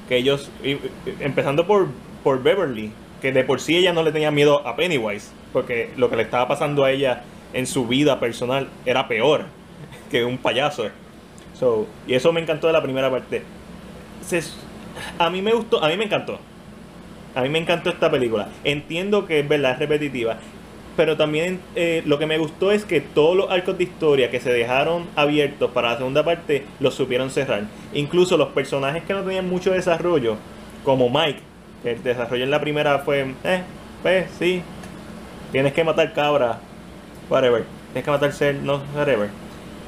que 0.10 0.18
ellos, 0.18 0.50
y- 0.64 0.72
y- 0.72 0.80
empezando 1.20 1.66
por, 1.66 1.88
por 2.24 2.44
Beverly, 2.44 2.92
que 3.22 3.32
de 3.32 3.44
por 3.44 3.62
sí 3.62 3.78
ella 3.78 3.94
no 3.94 4.04
le 4.04 4.12
tenía 4.12 4.32
miedo 4.32 4.66
a 4.68 4.76
Pennywise, 4.76 5.32
porque 5.54 5.92
lo 5.96 6.10
que 6.10 6.16
le 6.18 6.24
estaba 6.24 6.48
pasando 6.48 6.84
a 6.84 6.92
ella 6.92 7.24
en 7.54 7.68
su 7.68 7.88
vida 7.88 8.20
personal 8.20 8.68
era 8.86 9.08
peor 9.08 9.46
que 10.10 10.26
un 10.26 10.38
payaso. 10.38 10.86
So, 11.58 11.86
y 12.08 12.16
eso 12.16 12.34
me 12.34 12.42
encantó 12.42 12.68
de 12.68 12.74
la 12.74 12.82
primera 12.82 13.10
parte. 13.12 13.44
Se- 14.26 14.42
a 15.20 15.30
mí 15.30 15.42
me 15.42 15.54
gustó, 15.54 15.84
a 15.84 15.88
mí 15.88 15.96
me 15.98 16.06
encantó. 16.06 16.40
A 17.36 17.42
mí 17.44 17.50
me 17.50 17.60
encantó 17.60 17.90
esta 17.92 18.12
película. 18.12 18.50
Entiendo 18.66 19.26
que 19.26 19.40
es 19.40 19.48
verdad, 19.48 19.74
es 19.74 19.80
repetitiva. 19.80 20.38
Pero 20.98 21.16
también 21.16 21.60
eh, 21.76 22.04
lo 22.06 22.20
que 22.20 22.26
me 22.26 22.38
gustó 22.38 22.72
es 22.72 22.84
que 22.84 23.00
todos 23.00 23.36
los 23.36 23.50
arcos 23.50 23.78
de 23.78 23.86
historia 23.86 24.30
que 24.30 24.40
se 24.42 24.52
dejaron 24.52 25.08
abiertos 25.16 25.72
para 25.72 25.92
la 25.92 25.98
segunda 25.98 26.24
parte 26.24 26.66
los 26.80 26.96
supieron 26.96 27.30
cerrar. 27.30 27.64
Incluso 27.94 28.38
los 28.38 28.50
personajes 28.50 29.04
que 29.04 29.14
no 29.14 29.22
tenían 29.22 29.48
mucho 29.50 29.72
desarrollo, 29.72 30.36
como 30.84 31.10
Mike, 31.10 31.40
que 31.82 31.92
el 31.92 32.04
desarrollo 32.04 32.44
en 32.44 32.52
la 32.52 32.60
primera 32.60 33.00
fue, 33.00 33.34
eh, 33.44 33.62
pues 34.02 34.30
sí, 34.38 34.62
tienes 35.52 35.74
que 35.74 35.84
matar 35.84 36.14
cabra, 36.14 36.60
whatever. 37.30 37.64
Tienes 37.94 38.06
que 38.06 38.12
matar 38.12 38.32
ser, 38.34 38.56
no, 38.56 38.82
whatever. 38.96 39.30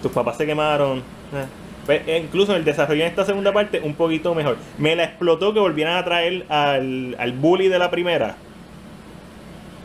Tus 0.01 0.11
papás 0.11 0.37
se 0.37 0.45
quemaron. 0.45 0.99
eh. 0.99 1.45
Pues, 1.85 2.01
eh, 2.07 2.21
incluso 2.23 2.55
el 2.55 2.63
desarrollo 2.63 3.01
en 3.01 3.09
esta 3.09 3.25
segunda 3.25 3.51
parte 3.51 3.81
un 3.83 3.93
poquito 3.95 4.33
mejor. 4.33 4.57
Me 4.77 4.95
la 4.95 5.03
explotó 5.03 5.53
que 5.53 5.59
volvieran 5.59 5.97
a 5.97 6.05
traer 6.05 6.45
al, 6.47 7.15
al 7.19 7.33
bully 7.33 7.67
de 7.67 7.77
la 7.77 7.91
primera. 7.91 8.37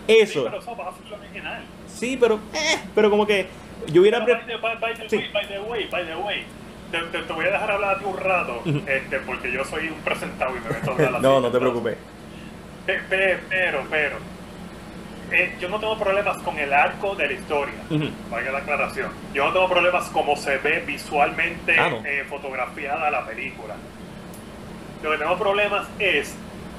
Sí, 0.09 0.17
Eso. 0.21 0.45
pero 0.45 0.59
eso 0.59 0.77
va 0.77 0.89
a 0.89 0.93
ser 0.95 1.07
lo 1.11 1.17
original. 1.17 1.63
Sí, 1.87 2.17
pero 2.19 2.41
eh, 2.55 2.79
pero 2.95 3.11
como 3.11 3.27
que 3.27 3.47
yo 3.93 4.01
hubiera 4.01 4.21
by, 4.21 4.47
the, 4.47 4.57
by, 4.57 4.77
by 4.79 4.95
the 4.95 5.09
Sí. 5.09 5.17
way, 5.17 5.31
by 5.33 5.47
the 5.47 5.59
way, 5.61 5.87
by 5.91 6.05
the 6.07 6.17
way, 6.17 6.45
te, 6.91 6.99
te- 6.99 7.23
te 7.25 7.33
voy 7.33 7.45
a 7.47 7.51
dejar 7.51 7.71
hablar 7.71 7.97
a 7.97 7.99
ti 7.99 8.05
un 8.07 8.17
rato, 8.17 8.63
este, 8.87 9.19
porque 9.21 9.53
yo 9.53 9.65
soy 9.65 9.89
un 9.89 10.01
presentado 10.01 10.57
y 10.57 10.61
me 10.61 10.71
meto 10.71 10.91
a 10.91 10.95
hablar 10.95 11.11
así. 11.15 11.23
No, 11.23 11.41
no 11.41 11.51
te 11.51 11.59
preocupes. 11.59 11.97
pe- 12.87 13.01
pe- 13.09 13.39
Pero, 13.51 13.85
pero, 13.91 14.17
eh, 15.31 15.55
yo 15.61 15.69
no 15.69 15.79
tengo 15.79 15.99
problemas 15.99 16.39
con 16.39 16.59
el 16.59 16.73
arco 16.73 17.15
de 17.15 17.27
la 17.27 17.33
historia. 17.35 17.75
Valga 18.31 18.51
la 18.51 18.59
aclaración. 18.61 19.13
Yo 19.35 19.45
no 19.45 19.53
tengo 19.53 19.69
problemas 19.69 20.09
como 20.09 20.37
se 20.37 20.57
ve 20.57 20.83
visualmente 20.87 21.79
Ah, 21.79 21.91
no. 21.91 22.03
eh, 22.07 22.25
fotografiada 22.29 23.11
la 23.11 23.27
película. 23.27 23.75
Lo 25.03 25.11
que 25.11 25.19
tengo 25.19 25.37
problemas 25.39 25.87
es 25.99 26.35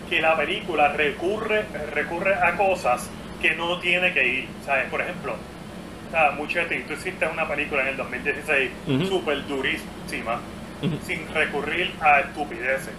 que 0.10 0.20
la 0.20 0.36
película 0.36 0.88
recurre, 0.94 1.66
recurre 1.94 2.34
a 2.34 2.58
cosas 2.58 3.08
que 3.42 3.56
no 3.56 3.80
tiene 3.80 4.14
que 4.14 4.28
ir. 4.28 4.48
¿Sabes? 4.66 4.86
Por 4.90 5.02
ejemplo, 5.02 5.34
o 5.34 6.12
sea, 6.12 6.32
Muchetti, 6.32 6.80
tú 6.88 6.94
hiciste 6.94 7.28
una 7.28 7.48
película 7.48 7.82
en 7.84 7.88
el 7.90 7.98
2016 7.98 8.72
Ujú. 8.88 9.06
súper 9.08 9.46
durísima, 9.48 10.40
sin 11.06 11.28
recurrir 11.34 11.92
a 12.02 12.22
estupideces. 12.22 12.92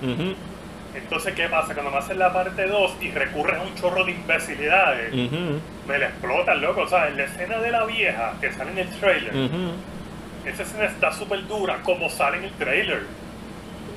Entonces, 0.94 1.34
¿qué 1.34 1.48
pasa? 1.48 1.72
Cuando 1.72 1.92
me 1.92 1.98
hacen 1.98 2.18
la 2.18 2.32
parte 2.32 2.66
2 2.66 2.96
y 3.00 3.10
recurres 3.12 3.58
a 3.58 3.62
un 3.62 3.74
chorro 3.76 4.04
de 4.04 4.10
imbecilidades, 4.12 5.12
me 5.12 5.98
la 5.98 6.06
explotan, 6.06 6.60
loco. 6.60 6.82
O 6.82 6.88
sea, 6.88 7.08
en 7.08 7.16
la 7.16 7.24
escena 7.24 7.58
de 7.58 7.70
la 7.70 7.84
vieja 7.84 8.34
que 8.40 8.52
sale 8.52 8.72
en 8.72 8.78
el 8.78 8.88
trailer, 8.88 9.32
esa 10.44 10.62
escena 10.62 10.84
está 10.86 11.12
súper 11.12 11.46
dura, 11.46 11.78
como 11.84 12.08
sale 12.10 12.38
en 12.38 12.44
el 12.44 12.50
trailer. 12.52 13.02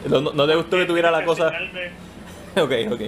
No, 0.07 0.21
no- 0.21 0.33
no 0.33 0.45
te 0.47 0.55
gustó 0.55 0.77
que 0.77 0.85
tuviera 0.85 1.09
la 1.11 1.23
cosa. 1.23 1.51
Ok, 2.55 2.71
ok. 2.91 3.01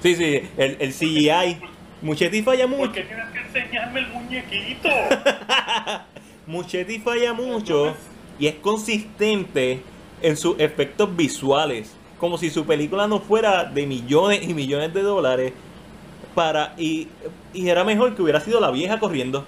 Sí, 0.00 0.14
sí, 0.14 0.48
el, 0.56 0.76
el 0.78 0.92
CGI. 0.92 1.58
Muchetti 2.02 2.42
falla 2.42 2.66
¿Por 2.66 2.76
mucho. 2.76 2.92
qué 2.92 3.02
tienes 3.02 3.28
que 3.30 3.38
enseñarme 3.40 4.00
el 4.00 4.08
muñequito? 4.08 4.88
Muchetti 6.46 6.98
falla 6.98 7.32
mucho 7.32 7.94
y 8.38 8.46
es 8.46 8.54
consistente 8.56 9.82
en 10.22 10.36
sus 10.36 10.58
efectos 10.60 11.14
visuales. 11.16 11.94
Como 12.18 12.38
si 12.38 12.50
su 12.50 12.64
película 12.66 13.06
no 13.06 13.20
fuera 13.20 13.64
de 13.64 13.86
millones 13.86 14.42
y 14.48 14.54
millones 14.54 14.92
de 14.94 15.02
dólares. 15.02 15.52
Para, 16.34 16.74
y, 16.76 17.08
y 17.54 17.68
era 17.68 17.82
mejor 17.82 18.14
que 18.14 18.22
hubiera 18.22 18.40
sido 18.40 18.60
la 18.60 18.70
vieja 18.70 18.98
corriendo. 18.98 19.46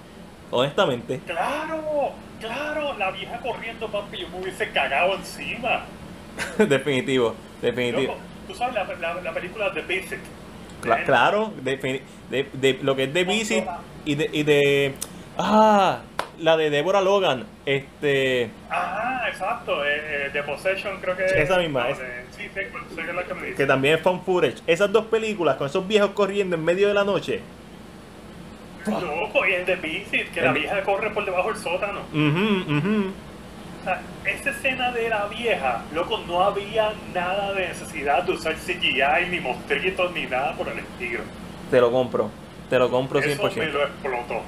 Honestamente. 0.51 1.21
claro, 1.27 2.13
claro, 2.41 2.97
la 2.97 3.11
vieja 3.11 3.39
corriendo, 3.41 3.89
papi, 3.89 4.19
yo 4.19 4.29
me 4.31 4.41
hubiese 4.41 4.71
cagado 4.71 5.15
encima. 5.17 5.85
definitivo, 6.59 7.35
definitivo. 7.61 8.15
Loco, 8.15 8.19
tú 8.47 8.55
sabes 8.55 8.75
la, 8.75 8.85
la, 9.15 9.21
la 9.21 9.35
película 9.35 9.73
The 9.75 9.83
Basic. 9.83 10.21
Cla- 10.83 11.05
claro, 11.05 11.53
de, 11.63 12.03
de 12.31 12.79
lo 12.83 12.95
que 12.97 13.05
es 13.05 13.15
de 13.15 13.25
Visit 13.25 13.65
y 14.05 14.15
de, 14.15 14.31
y 14.33 14.43
de. 14.45 14.95
Ah, 15.37 16.01
la 16.39 16.57
de 16.57 16.71
Deborah 16.71 17.01
Logan. 17.01 17.45
Este. 17.67 18.51
Ah, 18.71 19.25
exacto, 19.29 19.85
eh, 19.85 20.27
eh, 20.27 20.31
The 20.33 20.43
Possession 20.45 21.01
creo 21.01 21.17
que 21.17 21.25
Esa 21.25 21.59
misma, 21.59 21.85
no, 21.85 21.89
es- 21.91 21.99
de- 21.99 22.05
sí, 22.37 22.43
sé, 22.55 22.69
que 22.95 23.01
es 23.11 23.15
la 23.15 23.25
que 23.25 23.35
me 23.35 23.43
dice. 23.47 23.57
Que 23.57 23.67
también 23.67 23.97
es 23.97 24.03
fan 24.03 24.23
footage. 24.23 24.63
Esas 24.67 24.93
dos 24.93 25.07
películas 25.07 25.57
con 25.57 25.67
esos 25.67 25.87
viejos 25.87 26.11
corriendo 26.11 26.55
en 26.57 26.65
medio 26.65 26.87
de 26.89 26.95
la 26.95 27.05
noche. 27.05 27.41
Loco, 28.87 29.47
y 29.47 29.53
el 29.53 29.65
The 29.67 29.77
Visit, 29.77 30.31
que 30.33 30.41
la 30.41 30.53
vieja 30.53 30.83
corre 30.83 31.11
por 31.11 31.25
debajo 31.25 31.53
del 31.53 31.61
sótano. 31.61 32.01
Ujú. 32.13 33.11
O 33.11 33.28
sea, 33.89 34.01
esa 34.25 34.51
escena 34.51 34.91
de 34.93 35.09
la 35.09 35.27
vieja, 35.27 35.83
loco, 35.95 36.19
no 36.27 36.43
había 36.43 36.93
nada 37.15 37.53
de 37.53 37.69
necesidad 37.69 38.23
de 38.25 38.33
usar 38.33 38.55
CGI, 38.55 39.31
ni 39.31 39.41
mostritos, 39.41 40.13
ni 40.13 40.27
nada 40.27 40.53
por 40.55 40.69
el 40.69 40.79
estilo. 40.79 41.21
Te 41.71 41.81
lo 41.81 41.91
compro. 41.91 42.31
Te 42.71 42.79
lo 42.79 42.91
compro 42.91 43.19
Eso 43.21 43.43
me 43.43 43.51
100%. 43.51 43.73
lo 43.73 43.83
explotó. 43.83 44.43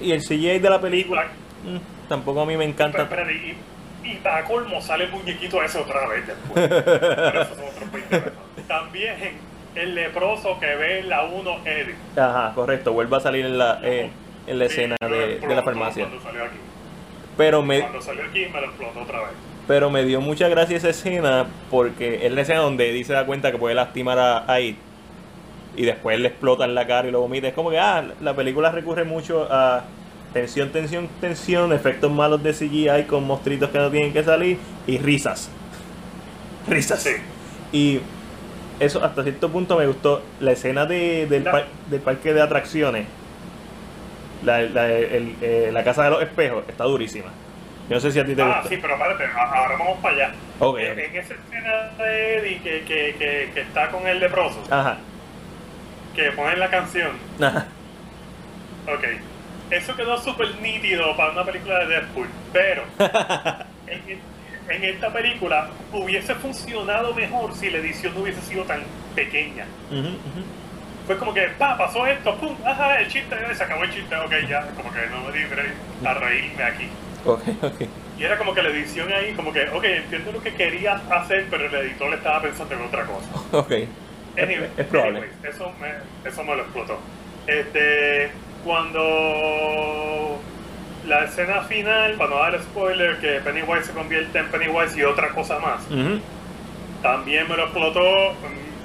Y 0.00 0.12
el 0.12 0.20
CGI 0.22 0.58
de 0.58 0.70
la 0.70 0.80
película. 0.80 1.26
Mm, 1.64 2.08
tampoco 2.08 2.40
a 2.42 2.46
mí 2.46 2.56
me 2.56 2.64
encanta. 2.64 3.08
pero, 3.08 3.30
y, 3.30 3.54
y 4.02 4.14
para 4.16 4.44
colmo 4.44 4.80
sale 4.80 5.04
el 5.04 5.10
muñequito 5.10 5.62
ese 5.62 5.78
otra 5.78 6.06
vez 6.08 6.26
después. 6.26 6.68
Pero 6.84 7.42
eso 7.42 7.52
es 7.54 7.76
otro 7.76 7.86
20 7.92 8.18
pesos. 8.20 8.32
También 8.68 9.16
el 9.74 9.94
leproso 9.94 10.58
que 10.60 10.66
ve 10.74 11.00
en 11.00 11.08
la 11.08 11.24
1 11.24 11.56
Eddie. 11.64 11.94
Ajá, 12.16 12.52
correcto. 12.54 12.92
Vuelve 12.92 13.16
a 13.16 13.20
salir 13.20 13.44
en 13.46 13.58
la, 13.58 13.80
eh, 13.82 14.10
en 14.46 14.58
la 14.58 14.64
escena 14.66 14.96
de, 15.00 15.38
de 15.40 15.54
la 15.54 15.62
farmacia. 15.62 16.04
Cuando 16.06 16.22
salió 16.22 16.44
aquí. 16.44 16.56
Pero 17.36 17.62
me, 17.62 17.80
Cuando 17.80 18.00
salió 18.02 18.22
aquí 18.24 18.46
me 18.52 18.60
lo 18.60 18.66
explotó 18.66 19.00
otra 19.02 19.20
vez. 19.20 19.30
Pero 19.66 19.90
me 19.90 20.04
dio 20.04 20.20
mucha 20.20 20.48
gracia 20.48 20.76
esa 20.76 20.90
escena 20.90 21.46
porque 21.70 22.26
es 22.26 22.32
la 22.32 22.42
escena 22.42 22.60
donde 22.60 22.90
Eddie 22.90 23.04
se 23.04 23.12
da 23.14 23.24
cuenta 23.26 23.50
que 23.50 23.58
puede 23.58 23.74
lastimar 23.74 24.18
a, 24.18 24.50
a 24.52 24.60
It 24.60 24.76
y 25.76 25.84
después 25.84 26.20
le 26.20 26.28
explota 26.28 26.64
en 26.64 26.74
la 26.74 26.86
cara 26.86 27.08
y 27.08 27.10
lo 27.10 27.20
vomita. 27.20 27.48
Es 27.48 27.54
como 27.54 27.70
que, 27.70 27.78
ah, 27.78 28.04
la 28.20 28.34
película 28.36 28.70
recurre 28.70 29.04
mucho 29.04 29.48
a 29.50 29.84
tensión, 30.32 30.70
tensión, 30.70 31.08
tensión, 31.20 31.72
efectos 31.72 32.12
malos 32.12 32.42
de 32.42 32.52
CGI 32.52 33.04
con 33.08 33.24
monstruitos 33.26 33.70
que 33.70 33.78
no 33.78 33.90
tienen 33.90 34.12
que 34.12 34.22
salir 34.22 34.58
y 34.86 34.98
risas. 34.98 35.50
Risas. 36.68 37.02
Sí. 37.02 37.10
Y 37.72 38.00
eso 38.80 39.02
hasta 39.04 39.22
cierto 39.22 39.48
punto 39.50 39.76
me 39.78 39.86
gustó. 39.86 40.22
La 40.40 40.52
escena 40.52 40.86
de, 40.86 41.26
del, 41.26 41.44
La- 41.44 41.50
par- 41.52 41.66
del 41.90 42.00
parque 42.00 42.32
de 42.34 42.42
atracciones, 42.42 43.06
la, 44.44 44.62
la, 44.62 44.88
el- 44.90 45.36
eh, 45.40 45.70
la 45.72 45.82
casa 45.84 46.04
de 46.04 46.10
los 46.10 46.22
espejos, 46.22 46.64
está 46.68 46.84
durísima. 46.84 47.30
Yo 47.88 47.96
no 47.96 48.00
sé 48.00 48.10
si 48.12 48.18
a 48.18 48.24
ti 48.24 48.34
te 48.34 48.42
Ah, 48.42 48.46
gusta. 48.60 48.68
sí, 48.70 48.78
pero 48.80 48.94
espérate, 48.94 49.24
ahora 49.36 49.76
vamos 49.76 49.98
para 50.00 50.14
allá. 50.14 50.30
Ok, 50.58 50.78
En- 50.78 50.92
ok. 50.92 50.98
En 50.98 51.16
esa 51.16 51.34
escena 51.34 51.72
de 51.98 52.36
Eddie 52.38 52.58
que, 52.62 52.80
que, 52.84 53.14
que, 53.18 53.50
que 53.52 53.60
está 53.60 53.88
con 53.90 54.06
el 54.06 54.20
leproso, 54.20 54.62
Ajá. 54.70 54.96
que 56.14 56.30
ponen 56.32 56.58
la 56.60 56.70
canción, 56.70 57.10
Ajá. 57.40 57.66
ok. 58.86 59.04
eso 59.70 59.96
quedó 59.96 60.16
súper 60.18 60.54
nítido 60.60 61.16
para 61.16 61.32
una 61.32 61.44
película 61.44 61.80
de 61.80 61.86
Deadpool, 61.88 62.28
pero 62.52 62.84
en, 63.86 64.20
en 64.70 64.84
esta 64.84 65.12
película 65.12 65.68
hubiese 65.92 66.34
funcionado 66.36 67.12
mejor 67.14 67.54
si 67.54 67.68
la 67.70 67.78
edición 67.78 68.14
no 68.14 68.20
hubiese 68.22 68.40
sido 68.42 68.64
tan 68.64 68.82
pequeña. 69.14 69.66
Ujú. 69.90 70.08
Fue 71.06 71.18
como 71.18 71.34
que, 71.34 71.42
pa, 71.58 71.76
pasó 71.76 72.06
esto, 72.06 72.34
pum, 72.36 72.56
ajá, 72.64 73.00
el 73.00 73.08
chiste, 73.08 73.36
se 73.54 73.62
acabó 73.64 73.84
el 73.84 73.92
chiste, 73.92 74.16
ok, 74.16 74.32
ya, 74.48 74.66
como 74.76 74.90
que 74.92 75.00
no 75.10 75.22
me 75.24 75.32
di 75.38 75.44
a 76.06 76.14
reírme 76.14 76.62
aquí. 76.64 76.88
Ok, 77.26 77.42
ok. 77.62 77.82
Y 78.18 78.22
era 78.24 78.38
como 78.38 78.54
que 78.54 78.62
la 78.62 78.70
edición 78.70 79.12
ahí, 79.12 79.32
como 79.34 79.52
que, 79.52 79.68
ok, 79.68 79.84
entiendo 79.84 80.32
lo 80.32 80.42
que 80.42 80.54
querías 80.54 81.02
hacer, 81.10 81.46
pero 81.50 81.66
el 81.66 81.74
editor 81.74 82.14
estaba 82.14 82.40
pensando 82.42 82.74
en 82.74 82.82
otra 82.82 83.04
cosa. 83.04 83.28
Ok. 83.52 83.72
Anyway, 84.36 84.68
es 84.76 84.86
probable. 84.86 85.28
eso, 85.44 85.72
me, 85.80 86.28
eso 86.28 86.42
me 86.42 86.56
lo 86.56 86.62
explotó. 86.62 86.98
Este, 87.46 88.30
cuando 88.64 90.40
la 91.06 91.24
escena 91.24 91.62
final, 91.62 92.14
para 92.14 92.30
no 92.30 92.36
dar 92.38 92.60
spoiler, 92.62 93.18
que 93.18 93.40
Pennywise 93.40 93.84
se 93.84 93.92
convierte 93.92 94.38
en 94.38 94.48
Pennywise 94.48 94.98
y 94.98 95.02
otra 95.04 95.28
cosa 95.28 95.58
más, 95.60 95.82
Ujú. 95.90 96.18
también 97.02 97.48
me 97.48 97.56
lo 97.56 97.64
explotó. 97.64 98.34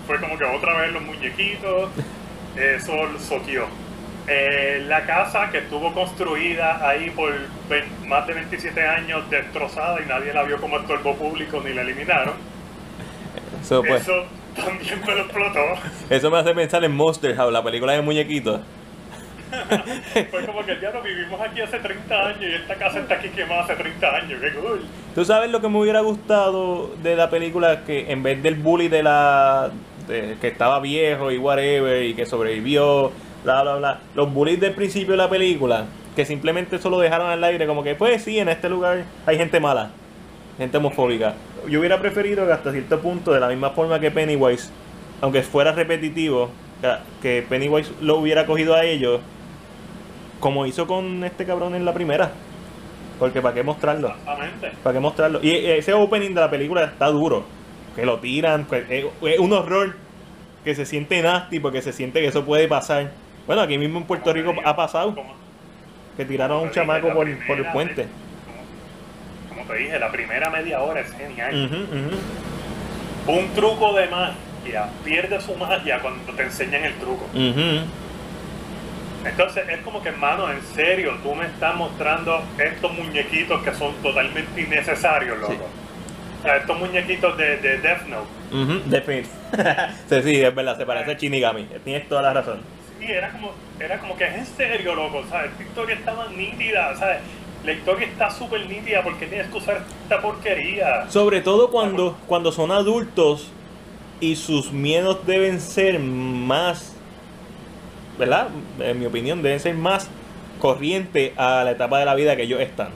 Fue 0.09 0.19
como 0.19 0.39
que 0.39 0.43
otra 0.43 0.75
vez 0.81 0.91
los 0.91 1.03
muñequitos, 1.03 1.91
eso 2.55 3.05
lo 3.05 3.19
soqueó. 3.19 3.67
Eh, 4.27 4.83
la 4.87 5.05
casa 5.05 5.51
que 5.51 5.59
estuvo 5.59 5.93
construida 5.93 6.89
ahí 6.89 7.11
por 7.11 7.31
más 8.07 8.25
de 8.25 8.33
27 8.33 8.87
años 8.87 9.29
destrozada 9.29 10.01
y 10.01 10.07
nadie 10.07 10.33
la 10.33 10.41
vio 10.41 10.59
como 10.59 10.79
estorbo 10.79 11.13
público 11.13 11.61
ni 11.63 11.75
la 11.75 11.83
eliminaron. 11.83 12.33
Eso, 13.61 13.83
pues, 13.83 14.01
Eso 14.01 14.25
también 14.55 14.99
me 15.05 15.13
lo 15.13 15.21
explotó. 15.21 15.59
eso 16.09 16.31
me 16.31 16.39
hace 16.39 16.55
pensar 16.55 16.83
en 16.83 16.95
Monster 16.95 17.35
House, 17.35 17.53
la 17.53 17.63
película 17.63 17.93
de 17.93 18.01
muñequitos. 18.01 18.61
Fue 20.31 20.43
como 20.43 20.65
que 20.65 20.79
ya 20.81 20.91
no 20.91 21.03
vivimos 21.03 21.39
aquí 21.39 21.61
hace 21.61 21.77
30 21.77 22.27
años 22.27 22.41
y 22.41 22.55
esta 22.55 22.73
casa 22.73 22.97
está 22.97 23.13
aquí 23.13 23.29
quemada 23.29 23.61
hace 23.61 23.75
30 23.75 24.15
años. 24.15 24.41
¡Qué 24.41 24.53
cool! 24.53 24.87
¿Tú 25.13 25.23
sabes 25.23 25.51
lo 25.51 25.61
que 25.61 25.69
me 25.69 25.77
hubiera 25.77 26.01
gustado 26.01 26.95
de 27.03 27.15
la 27.15 27.29
película? 27.29 27.83
Que 27.83 28.11
en 28.11 28.23
vez 28.23 28.41
del 28.41 28.55
bully 28.55 28.87
de 28.87 29.03
la. 29.03 29.69
Que 30.09 30.47
estaba 30.47 30.79
viejo 30.79 31.31
y 31.31 31.37
whatever 31.37 32.03
y 32.03 32.13
que 32.13 32.25
sobrevivió, 32.25 33.11
bla, 33.43 33.61
bla, 33.61 33.75
bla. 33.75 33.99
Los 34.15 34.33
bullies 34.33 34.59
del 34.59 34.73
principio 34.73 35.11
de 35.11 35.17
la 35.17 35.29
película, 35.29 35.85
que 36.15 36.25
simplemente 36.25 36.79
solo 36.79 36.99
dejaron 36.99 37.29
al 37.29 37.43
aire, 37.43 37.67
como 37.67 37.83
que, 37.83 37.95
pues 37.95 38.23
sí, 38.23 38.39
en 38.39 38.49
este 38.49 38.69
lugar 38.69 39.03
hay 39.25 39.37
gente 39.37 39.59
mala, 39.59 39.91
gente 40.57 40.77
homofóbica. 40.77 41.35
Yo 41.69 41.79
hubiera 41.79 41.99
preferido 41.99 42.45
que 42.45 42.51
hasta 42.53 42.71
cierto 42.71 42.99
punto, 42.99 43.31
de 43.31 43.39
la 43.39 43.47
misma 43.47 43.69
forma 43.71 43.99
que 43.99 44.11
Pennywise, 44.11 44.71
aunque 45.21 45.43
fuera 45.43 45.71
repetitivo, 45.71 46.49
que- 46.81 46.95
que 47.21 47.45
Pennywise 47.47 47.91
lo 48.01 48.17
hubiera 48.17 48.45
cogido 48.45 48.73
a 48.75 48.83
ellos, 48.85 49.21
como 50.39 50.65
hizo 50.65 50.87
con 50.87 51.23
este 51.23 51.45
cabrón 51.45 51.75
en 51.75 51.85
la 51.85 51.93
primera. 51.93 52.31
Porque 53.19 53.41
para 53.41 53.53
qué 53.53 53.63
mostrarlo. 53.63 54.07
Exactamente. 54.17 54.71
¿Para 54.81 54.93
qué 54.93 54.99
mostrarlo? 55.01 55.39
Y 55.43 55.49
eh, 55.51 55.77
ese 55.77 55.93
opening 55.93 56.29
de 56.33 56.39
la 56.39 56.49
película 56.49 56.85
está 56.85 57.07
duro. 57.07 57.43
Que 57.99 58.05
lo 58.05 58.19
tiran. 58.19 58.65
que 58.65 59.09
Es 59.21 59.39
un 59.39 59.53
horror 59.53 59.95
que 60.63 60.75
se 60.75 60.85
siente 60.85 61.21
nasty 61.21 61.59
porque 61.59 61.81
se 61.81 61.93
siente 61.93 62.21
que 62.21 62.27
eso 62.27 62.45
puede 62.45 62.67
pasar. 62.67 63.11
Bueno, 63.47 63.61
aquí 63.61 63.77
mismo 63.77 63.99
en 63.99 64.05
Puerto 64.05 64.31
Rico 64.33 64.53
ha 64.63 64.75
pasado. 64.75 65.15
Que 66.17 66.25
tiraron 66.25 66.57
a 66.57 66.61
un 66.61 66.71
chamaco 66.71 67.13
por, 67.13 67.27
por 67.47 67.57
el 67.57 67.65
puente. 67.71 68.07
Como, 69.47 69.61
como 69.61 69.71
te 69.71 69.77
dije, 69.77 69.99
la 69.99 70.11
primera 70.11 70.49
media 70.49 70.81
hora 70.81 71.01
es 71.01 71.11
genial. 71.13 71.69
Un 73.27 73.47
truco 73.53 73.93
de 73.93 74.07
magia 74.07 74.89
pierde 75.03 75.39
su 75.39 75.55
magia 75.55 75.99
cuando 75.99 76.33
te 76.33 76.43
enseñan 76.43 76.83
el 76.83 76.93
truco. 76.95 77.25
Entonces 79.25 79.67
es 79.67 79.79
como 79.79 80.01
que, 80.01 80.09
hermano, 80.09 80.49
en 80.49 80.61
serio, 80.73 81.13
tú 81.23 81.35
me 81.35 81.45
estás 81.45 81.75
mostrando 81.75 82.41
estos 82.57 82.93
muñequitos 82.93 83.61
que 83.63 83.73
son 83.73 83.93
totalmente 84.01 84.61
innecesarios, 84.61 85.37
loco. 85.39 85.53
Sí. 85.53 85.78
Estos 86.43 86.79
muñequitos 86.79 87.37
de, 87.37 87.57
de 87.57 87.77
Death 87.79 88.07
Note. 88.07 88.27
Ujú, 88.51 88.89
Definitivamente. 88.89 89.93
sí, 90.09 90.21
sí, 90.23 90.41
es 90.41 90.55
verdad, 90.55 90.77
se 90.77 90.85
parece 90.85 91.11
a 91.11 91.13
Shinigami. 91.15 91.67
Tienes 91.83 92.07
toda 92.07 92.21
la 92.21 92.33
razón. 92.33 92.61
Sí, 92.99 93.05
era 93.05 93.31
como, 93.31 93.51
era 93.79 93.97
como 93.99 94.15
que 94.17 94.25
es 94.25 94.35
en 94.35 94.45
serio, 94.45 94.95
loco, 94.95 95.23
¿sabes? 95.29 95.51
Esta 95.51 95.63
historia 95.63 95.95
estaba 95.95 96.27
nítida, 96.29 96.95
¿sabes? 96.95 97.19
La 97.65 97.73
historia 97.73 98.07
está 98.07 98.29
súper 98.31 98.65
nítida 98.67 99.03
porque 99.03 99.27
tienes 99.27 99.47
que 99.47 99.57
usar 99.57 99.83
esta 100.03 100.21
porquería. 100.21 101.09
Sobre 101.09 101.41
todo 101.41 101.69
cuando, 101.71 102.17
cuando 102.25 102.51
son 102.51 102.71
adultos 102.71 103.51
y 104.21 104.35
sus 104.35 104.71
miedos 104.71 105.25
deben 105.25 105.59
ser 105.59 105.99
más, 105.99 106.95
¿verdad? 108.17 108.47
En 108.79 108.99
mi 108.99 109.05
opinión, 109.05 109.41
deben 109.41 109.59
ser 109.59 109.75
más 109.75 110.09
corriente 110.59 111.33
a 111.37 111.63
la 111.63 111.71
etapa 111.71 111.99
de 111.99 112.05
la 112.05 112.15
vida 112.15 112.35
que 112.35 112.43
ellos 112.43 112.61
están. 112.61 112.89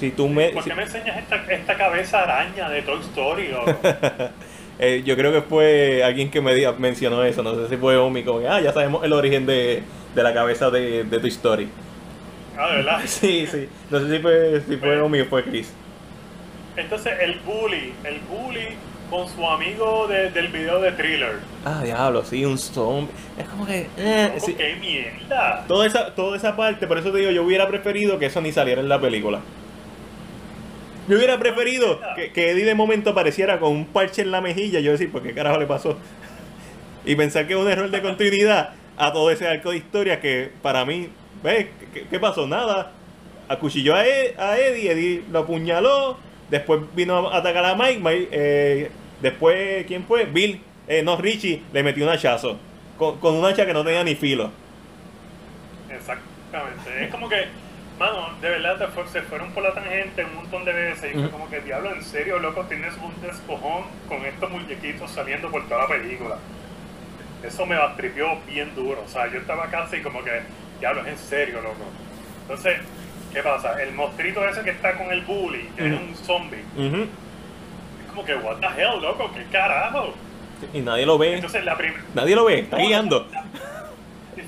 Si 0.00 0.10
tú 0.10 0.28
me... 0.28 0.48
¿Por 0.48 0.62
si- 0.64 0.70
qué 0.70 0.74
me 0.76 0.82
enseñas 0.82 1.18
esta, 1.18 1.36
esta 1.52 1.76
cabeza 1.76 2.22
araña 2.22 2.68
de 2.70 2.82
Toy 2.82 3.00
Story, 3.00 3.50
eh, 4.78 5.02
yo 5.04 5.14
creo 5.16 5.30
que 5.32 5.42
fue 5.42 6.02
alguien 6.02 6.30
que 6.30 6.40
me 6.40 6.54
mencionó 6.78 7.22
eso, 7.22 7.42
no 7.42 7.54
sé 7.54 7.68
si 7.68 7.76
fue 7.76 7.96
Omi, 7.98 8.22
como 8.24 8.40
ah, 8.48 8.60
ya 8.60 8.72
sabemos 8.72 9.04
el 9.04 9.12
origen 9.12 9.44
de, 9.46 9.82
de 10.14 10.22
la 10.22 10.32
cabeza 10.32 10.70
de, 10.70 11.04
de 11.04 11.18
tu 11.20 11.26
story. 11.26 11.68
Ah, 12.58 12.70
¿de 12.70 12.76
verdad? 12.76 13.00
Sí, 13.06 13.46
sí, 13.46 13.68
no 13.90 14.00
sé 14.00 14.10
si 14.16 14.18
fue, 14.22 14.62
si 14.66 14.76
fue 14.78 15.00
Omi 15.00 15.20
o 15.20 15.26
fue 15.26 15.44
Chris. 15.44 15.70
Entonces 16.76 17.12
el 17.20 17.38
bully, 17.40 17.92
el 18.04 18.20
bully 18.20 18.68
con 19.10 19.28
su 19.28 19.44
amigo 19.46 20.06
de- 20.06 20.30
del 20.30 20.48
video 20.48 20.80
de 20.80 20.92
Thriller. 20.92 21.32
Ah, 21.64 21.82
diablo, 21.82 22.24
sí, 22.24 22.44
un 22.44 22.56
zombie. 22.58 23.10
Es 23.36 23.46
como 23.48 23.66
que... 23.66 23.86
eh, 23.98 24.32
sí. 24.38 24.54
¡Qué 24.54 24.76
mierda! 24.76 25.64
Toda 25.66 25.86
esa, 25.86 26.14
toda 26.14 26.36
esa 26.36 26.56
parte, 26.56 26.86
por 26.86 26.96
eso 26.98 27.10
te 27.10 27.18
digo, 27.18 27.30
yo 27.32 27.42
hubiera 27.42 27.66
preferido 27.68 28.18
que 28.18 28.26
eso 28.26 28.40
ni 28.40 28.52
saliera 28.52 28.80
en 28.80 28.88
la 28.88 29.00
película. 29.00 29.40
Yo 31.10 31.16
hubiera 31.16 31.38
preferido 31.40 32.00
que, 32.14 32.30
que 32.32 32.50
Eddie 32.52 32.64
de 32.64 32.74
momento 32.76 33.10
apareciera 33.10 33.58
con 33.58 33.72
un 33.72 33.84
parche 33.86 34.22
en 34.22 34.30
la 34.30 34.40
mejilla. 34.40 34.78
Yo 34.80 34.92
decir, 34.92 35.10
¿por 35.10 35.22
qué 35.22 35.34
carajo 35.34 35.58
le 35.58 35.66
pasó? 35.66 35.98
Y 37.04 37.16
pensar 37.16 37.46
que 37.48 37.54
es 37.54 37.58
un 37.58 37.68
error 37.68 37.90
de 37.90 38.00
continuidad 38.00 38.70
a 38.96 39.12
todo 39.12 39.30
ese 39.30 39.48
arco 39.48 39.70
de 39.72 39.78
historia 39.78 40.20
que 40.20 40.50
para 40.62 40.84
mí, 40.84 41.08
¿ves? 41.42 41.66
¿Qué, 42.10 42.20
pasó? 42.20 42.46
Nada. 42.46 42.92
Acuchilló 43.48 43.96
a, 43.96 44.06
Ed- 44.06 44.38
a 44.38 44.56
Eddie, 44.56 44.92
Eddie 44.92 45.22
lo 45.32 45.40
apuñaló, 45.40 46.16
después 46.48 46.82
vino 46.94 47.28
a 47.30 47.38
atacar 47.38 47.64
a 47.64 47.74
Mike, 47.74 47.98
Mike, 48.00 48.28
eh, 48.30 48.90
después, 49.20 49.84
¿quién 49.86 50.04
fue? 50.04 50.26
Bill, 50.26 50.60
eh, 50.86 51.02
no, 51.02 51.16
Richie, 51.16 51.62
le 51.72 51.82
metió 51.82 52.04
un 52.04 52.10
hachazo. 52.12 52.56
Con, 52.96 53.18
con 53.18 53.34
un 53.34 53.44
hacha 53.44 53.66
que 53.66 53.72
no 53.72 53.82
tenía 53.82 54.04
ni 54.04 54.14
filo. 54.14 54.50
Exactamente. 55.90 57.04
Es 57.04 57.10
como 57.10 57.28
que, 57.28 57.46
mano, 58.00 58.30
de 58.40 58.48
verdad 58.48 58.88
se 59.12 59.20
fueron 59.22 59.50
por 59.50 59.62
la 59.62 59.74
tangente 59.74 60.24
un 60.24 60.34
montón 60.36 60.64
de 60.64 60.72
veces 60.72 61.14
y 61.14 61.18
fue 61.18 61.30
como 61.30 61.50
que, 61.50 61.60
diablo, 61.60 61.94
en 61.94 62.02
serio, 62.02 62.38
loco, 62.38 62.64
tienes 62.64 62.94
un 62.96 63.12
descojón 63.20 63.84
con 64.08 64.24
estos 64.24 64.50
muñequitos 64.50 65.10
saliendo 65.10 65.50
por 65.50 65.68
toda 65.68 65.82
la 65.82 65.88
película. 65.88 66.36
Eso 67.42 67.66
me 67.66 67.76
bastripió 67.76 68.38
bien 68.46 68.74
duro. 68.74 69.02
O 69.04 69.08
sea, 69.08 69.30
yo 69.30 69.38
estaba 69.38 69.66
casi 69.66 70.00
como 70.00 70.24
que, 70.24 70.40
diablo, 70.78 71.02
es 71.02 71.08
en 71.08 71.18
serio, 71.18 71.60
loco. 71.60 71.84
Entonces, 72.42 72.78
¿qué 73.34 73.42
pasa? 73.42 73.80
El 73.82 73.92
monstruito 73.92 74.48
ese 74.48 74.62
que 74.62 74.70
está 74.70 74.96
con 74.96 75.10
el 75.12 75.20
bully, 75.20 75.68
que 75.76 75.86
es 75.88 75.92
Ujú. 75.92 76.02
un 76.02 76.14
zombie, 76.16 76.64
Ujú. 76.78 77.02
es 77.02 78.08
como 78.08 78.24
que, 78.24 78.34
what 78.36 78.56
the 78.60 78.80
hell, 78.80 78.98
loco, 79.02 79.30
¿qué 79.34 79.44
carajo? 79.52 80.14
Y 80.72 80.80
nadie 80.80 81.04
lo 81.04 81.18
ve. 81.18 81.34
Entonces, 81.34 81.64
la. 81.66 81.76
Nadie 82.14 82.34
lo 82.34 82.46
ve, 82.46 82.60
está 82.60 82.78
guiando. 82.78 83.26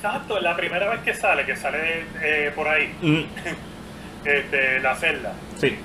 Exacto, 0.05 0.40
la 0.40 0.57
primera 0.57 0.88
vez 0.88 0.98
que 1.03 1.14
sale, 1.14 1.46
que 1.46 1.55
sale 1.55 2.05
eh, 2.20 2.50
por 2.57 2.66
ahí, 2.66 2.92
Mm, 3.00 3.20
este, 4.24 4.80
la 4.80 4.96
celda, 4.96 5.32
Sí. 5.61 5.76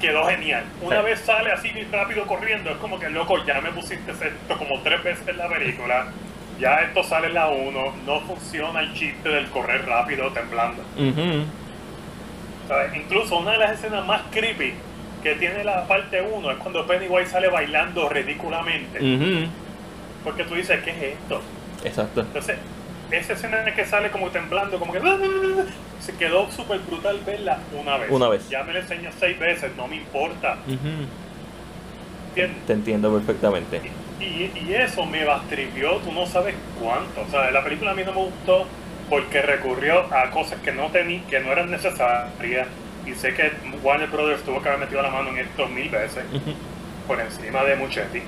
quedó 0.00 0.24
genial. 0.26 0.62
Una 0.80 0.98
Sí. 1.00 1.04
vez 1.06 1.18
sale 1.20 1.50
así 1.50 1.68
rápido 1.90 2.26
corriendo, 2.28 2.70
es 2.70 2.76
como 2.76 3.00
que 3.00 3.10
loco, 3.10 3.44
ya 3.44 3.60
me 3.60 3.72
pusiste 3.72 4.12
esto 4.12 4.56
como 4.56 4.78
tres 4.82 5.02
veces 5.02 5.26
en 5.26 5.36
la 5.36 5.48
película. 5.48 6.06
Ya 6.60 6.82
esto 6.82 7.02
sale 7.02 7.26
en 7.28 7.34
la 7.34 7.48
1, 7.48 7.92
no 8.06 8.20
funciona 8.20 8.80
el 8.80 8.94
chiste 8.94 9.28
del 9.28 9.46
correr 9.48 9.84
rápido 9.84 10.30
temblando. 10.30 10.82
¿Sabes? 12.68 12.94
Incluso 12.94 13.36
una 13.38 13.52
de 13.52 13.58
las 13.58 13.72
escenas 13.72 14.06
más 14.06 14.20
creepy 14.30 14.74
que 15.24 15.34
tiene 15.34 15.64
la 15.64 15.88
parte 15.88 16.22
1 16.22 16.50
es 16.52 16.56
cuando 16.58 16.86
Pennywise 16.86 17.30
sale 17.30 17.48
bailando 17.48 18.08
ridículamente. 18.08 19.48
Porque 20.22 20.44
tú 20.44 20.54
dices, 20.54 20.80
¿qué 20.84 20.90
es 20.90 21.02
esto? 21.14 21.42
Exacto. 21.82 22.20
Entonces, 22.20 22.58
esa 23.10 23.32
escena 23.32 23.60
en 23.60 23.66
la 23.66 23.74
que 23.74 23.84
sale 23.84 24.10
como 24.10 24.28
temblando, 24.28 24.78
como 24.78 24.92
que 24.92 25.00
se 26.00 26.14
quedó 26.14 26.50
súper 26.50 26.80
brutal 26.80 27.20
verla 27.24 27.58
una 27.78 27.96
vez. 27.96 28.10
Una 28.10 28.28
vez. 28.28 28.48
Ya 28.48 28.62
me 28.62 28.72
la 28.72 28.80
enseñas 28.80 29.14
seis 29.18 29.38
veces, 29.38 29.72
no 29.76 29.88
me 29.88 29.96
importa. 29.96 30.58
¿Entiendes? 32.28 32.66
Te 32.66 32.72
entiendo 32.72 33.12
perfectamente. 33.12 33.80
Y, 34.20 34.52
y 34.58 34.74
eso 34.74 35.04
me 35.06 35.24
bastripió, 35.24 35.96
tú 35.96 36.12
no 36.12 36.26
sabes 36.26 36.54
cuánto. 36.80 37.22
O 37.22 37.30
sea, 37.30 37.50
la 37.50 37.64
película 37.64 37.92
a 37.92 37.94
mí 37.94 38.02
no 38.04 38.12
me 38.12 38.22
gustó 38.22 38.66
porque 39.08 39.42
recurrió 39.42 40.12
a 40.14 40.30
cosas 40.30 40.60
que 40.60 40.72
no 40.72 40.86
tení, 40.90 41.20
que 41.28 41.40
no 41.40 41.50
eran 41.50 41.70
necesarias. 41.70 42.68
Y 43.04 43.14
sé 43.14 43.34
que 43.34 43.50
Warner 43.82 44.08
Brothers 44.08 44.42
tuvo 44.42 44.62
que 44.62 44.68
haber 44.68 44.80
metido 44.80 45.02
la 45.02 45.10
mano 45.10 45.30
en 45.30 45.38
esto 45.38 45.66
mil 45.66 45.88
veces 45.88 46.24
por 47.08 47.20
encima 47.20 47.64
de 47.64 47.74
Muchetti. 47.74 48.22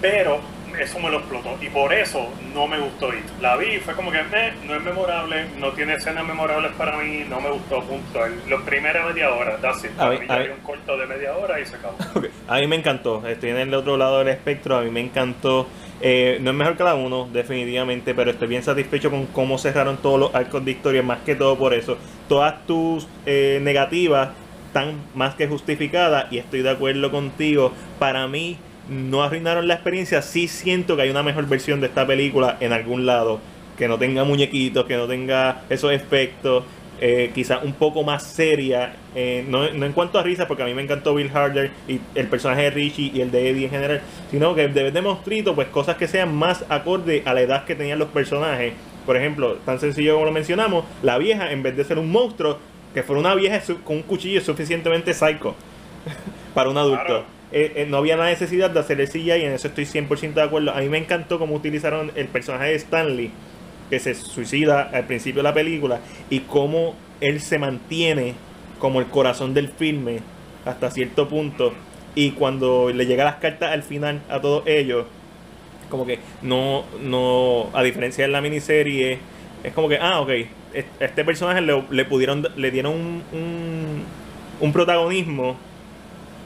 Pero 0.00 0.40
eso 0.78 0.98
me 0.98 1.10
lo 1.10 1.18
explotó. 1.18 1.56
Y 1.60 1.68
por 1.68 1.92
eso 1.92 2.28
no 2.54 2.66
me 2.66 2.78
gustó 2.78 3.12
It. 3.12 3.24
La 3.40 3.56
vi 3.56 3.78
fue 3.78 3.94
como 3.94 4.10
que 4.10 4.18
eh, 4.18 4.52
no 4.66 4.74
es 4.74 4.82
memorable, 4.82 5.46
no 5.58 5.72
tiene 5.72 5.94
escenas 5.94 6.24
memorables 6.26 6.72
para 6.72 6.96
mí, 6.96 7.24
no 7.28 7.40
me 7.40 7.50
gustó, 7.50 7.82
punto. 7.82 8.20
Los 8.48 8.62
primeros 8.62 9.10
media 9.12 9.34
hora, 9.34 9.56
that's 9.60 9.84
it. 9.84 9.90
A 9.98 10.10
mí 10.10 10.18
a 10.28 10.38
vi 10.38 10.48
un 10.48 10.60
corto 10.60 10.96
de 10.96 11.06
media 11.06 11.36
hora 11.36 11.60
y 11.60 11.66
se 11.66 11.76
acabó. 11.76 11.96
A 12.48 12.58
mí 12.58 12.66
me 12.66 12.76
encantó, 12.76 13.26
estoy 13.26 13.50
en 13.50 13.58
el 13.58 13.74
otro 13.74 13.96
lado 13.96 14.18
del 14.18 14.28
espectro, 14.28 14.76
a 14.76 14.82
mí 14.82 14.90
me 14.90 15.00
encantó. 15.00 15.68
Eh, 16.00 16.38
no 16.40 16.50
es 16.50 16.56
mejor 16.56 16.76
que 16.76 16.82
la 16.82 16.94
1, 16.94 17.28
definitivamente, 17.32 18.12
pero 18.14 18.32
estoy 18.32 18.48
bien 18.48 18.62
satisfecho 18.62 19.10
con 19.10 19.26
cómo 19.26 19.56
cerraron 19.58 19.98
todos 19.98 20.18
los 20.18 20.34
arcos 20.34 20.64
de 20.64 20.72
historia, 20.72 21.02
más 21.02 21.20
que 21.20 21.36
todo 21.36 21.56
por 21.56 21.74
eso. 21.74 21.96
Todas 22.28 22.66
tus 22.66 23.06
eh, 23.26 23.60
negativas 23.62 24.30
están 24.66 25.00
más 25.14 25.34
que 25.34 25.46
justificadas 25.46 26.32
y 26.32 26.38
estoy 26.38 26.62
de 26.62 26.70
acuerdo 26.70 27.10
contigo. 27.10 27.72
Para 27.98 28.26
mí, 28.26 28.58
no 28.88 29.22
arruinaron 29.22 29.68
la 29.68 29.74
experiencia, 29.74 30.22
sí 30.22 30.48
siento 30.48 30.96
que 30.96 31.02
hay 31.02 31.10
una 31.10 31.22
mejor 31.22 31.46
versión 31.46 31.80
de 31.80 31.88
esta 31.88 32.06
película 32.06 32.56
en 32.60 32.72
algún 32.72 33.06
lado. 33.06 33.40
Que 33.76 33.88
no 33.88 33.98
tenga 33.98 34.24
muñequitos, 34.24 34.84
que 34.84 34.96
no 34.96 35.06
tenga 35.06 35.62
esos 35.70 35.92
efectos 35.92 36.64
eh, 37.02 37.30
quizás 37.34 37.64
un 37.64 37.72
poco 37.72 38.02
más 38.02 38.22
seria, 38.22 38.92
eh, 39.14 39.42
no, 39.48 39.72
no 39.72 39.86
en 39.86 39.92
cuanto 39.92 40.18
a 40.18 40.22
risa, 40.22 40.46
porque 40.46 40.64
a 40.64 40.66
mí 40.66 40.74
me 40.74 40.82
encantó 40.82 41.14
Bill 41.14 41.30
Harder 41.34 41.70
y 41.88 41.98
el 42.14 42.26
personaje 42.26 42.64
de 42.64 42.70
Richie 42.70 43.10
y 43.14 43.22
el 43.22 43.30
de 43.30 43.48
Eddie 43.48 43.64
en 43.64 43.70
general, 43.70 44.02
sino 44.30 44.54
que 44.54 44.68
debes 44.68 44.92
de 44.92 45.00
mostrito 45.00 45.54
pues 45.54 45.68
cosas 45.68 45.96
que 45.96 46.06
sean 46.06 46.34
más 46.34 46.62
acorde 46.68 47.22
a 47.24 47.32
la 47.32 47.40
edad 47.40 47.64
que 47.64 47.74
tenían 47.74 47.98
los 47.98 48.08
personajes. 48.08 48.74
Por 49.06 49.16
ejemplo, 49.16 49.54
tan 49.64 49.80
sencillo 49.80 50.12
como 50.12 50.26
lo 50.26 50.32
mencionamos, 50.32 50.84
la 51.02 51.16
vieja 51.16 51.52
en 51.52 51.62
vez 51.62 51.74
de 51.74 51.84
ser 51.84 51.98
un 51.98 52.10
monstruo, 52.12 52.58
que 52.92 53.02
fuera 53.02 53.18
una 53.18 53.34
vieja 53.34 53.62
con 53.82 53.96
un 53.96 54.02
cuchillo 54.02 54.42
suficientemente 54.42 55.14
psycho 55.14 55.54
para 56.54 56.68
un 56.68 56.76
adulto. 56.76 57.24
Eh, 57.52 57.72
eh, 57.76 57.86
no 57.88 57.96
había 57.96 58.16
la 58.16 58.26
necesidad 58.26 58.70
de 58.70 58.78
hacer 58.80 59.00
el 59.00 59.08
CGI 59.08 59.42
y 59.42 59.44
en 59.44 59.52
eso 59.52 59.68
estoy 59.68 59.84
100% 59.86 60.40
de 60.40 60.46
acuerdo. 60.46 60.72
A 60.72 60.80
mí 60.80 60.88
me 60.88 60.98
encantó 60.98 61.38
cómo 61.38 61.54
utilizaron 61.56 62.12
el 62.14 62.28
personaje 62.28 62.66
de 62.66 62.74
Stanley, 62.76 63.32
que 63.88 63.98
se 63.98 64.14
suicida 64.14 64.82
al 64.82 65.06
principio 65.06 65.40
de 65.42 65.48
la 65.48 65.54
película, 65.54 66.00
y 66.28 66.40
cómo 66.40 66.94
él 67.20 67.40
se 67.40 67.58
mantiene 67.58 68.34
como 68.78 69.00
el 69.00 69.06
corazón 69.08 69.52
del 69.54 69.68
filme 69.68 70.20
hasta 70.64 70.90
cierto 70.90 71.28
punto. 71.28 71.74
Y 72.14 72.32
cuando 72.32 72.90
le 72.92 73.06
llega 73.06 73.24
las 73.24 73.36
cartas 73.36 73.72
al 73.72 73.82
final 73.82 74.22
a 74.28 74.40
todos 74.40 74.62
ellos, 74.66 75.06
como 75.88 76.06
que 76.06 76.20
no, 76.42 76.84
no, 77.00 77.70
a 77.74 77.82
diferencia 77.82 78.24
de 78.24 78.30
la 78.32 78.40
miniserie, 78.40 79.18
es 79.62 79.72
como 79.74 79.88
que, 79.88 79.98
ah, 80.00 80.20
ok, 80.20 80.30
es- 80.72 80.86
este 81.00 81.24
personaje 81.24 81.60
le, 81.60 81.84
le 81.90 82.04
pudieron, 82.04 82.46
le 82.56 82.70
dieron 82.70 82.94
un, 83.32 84.04
un 84.60 84.72
protagonismo 84.72 85.56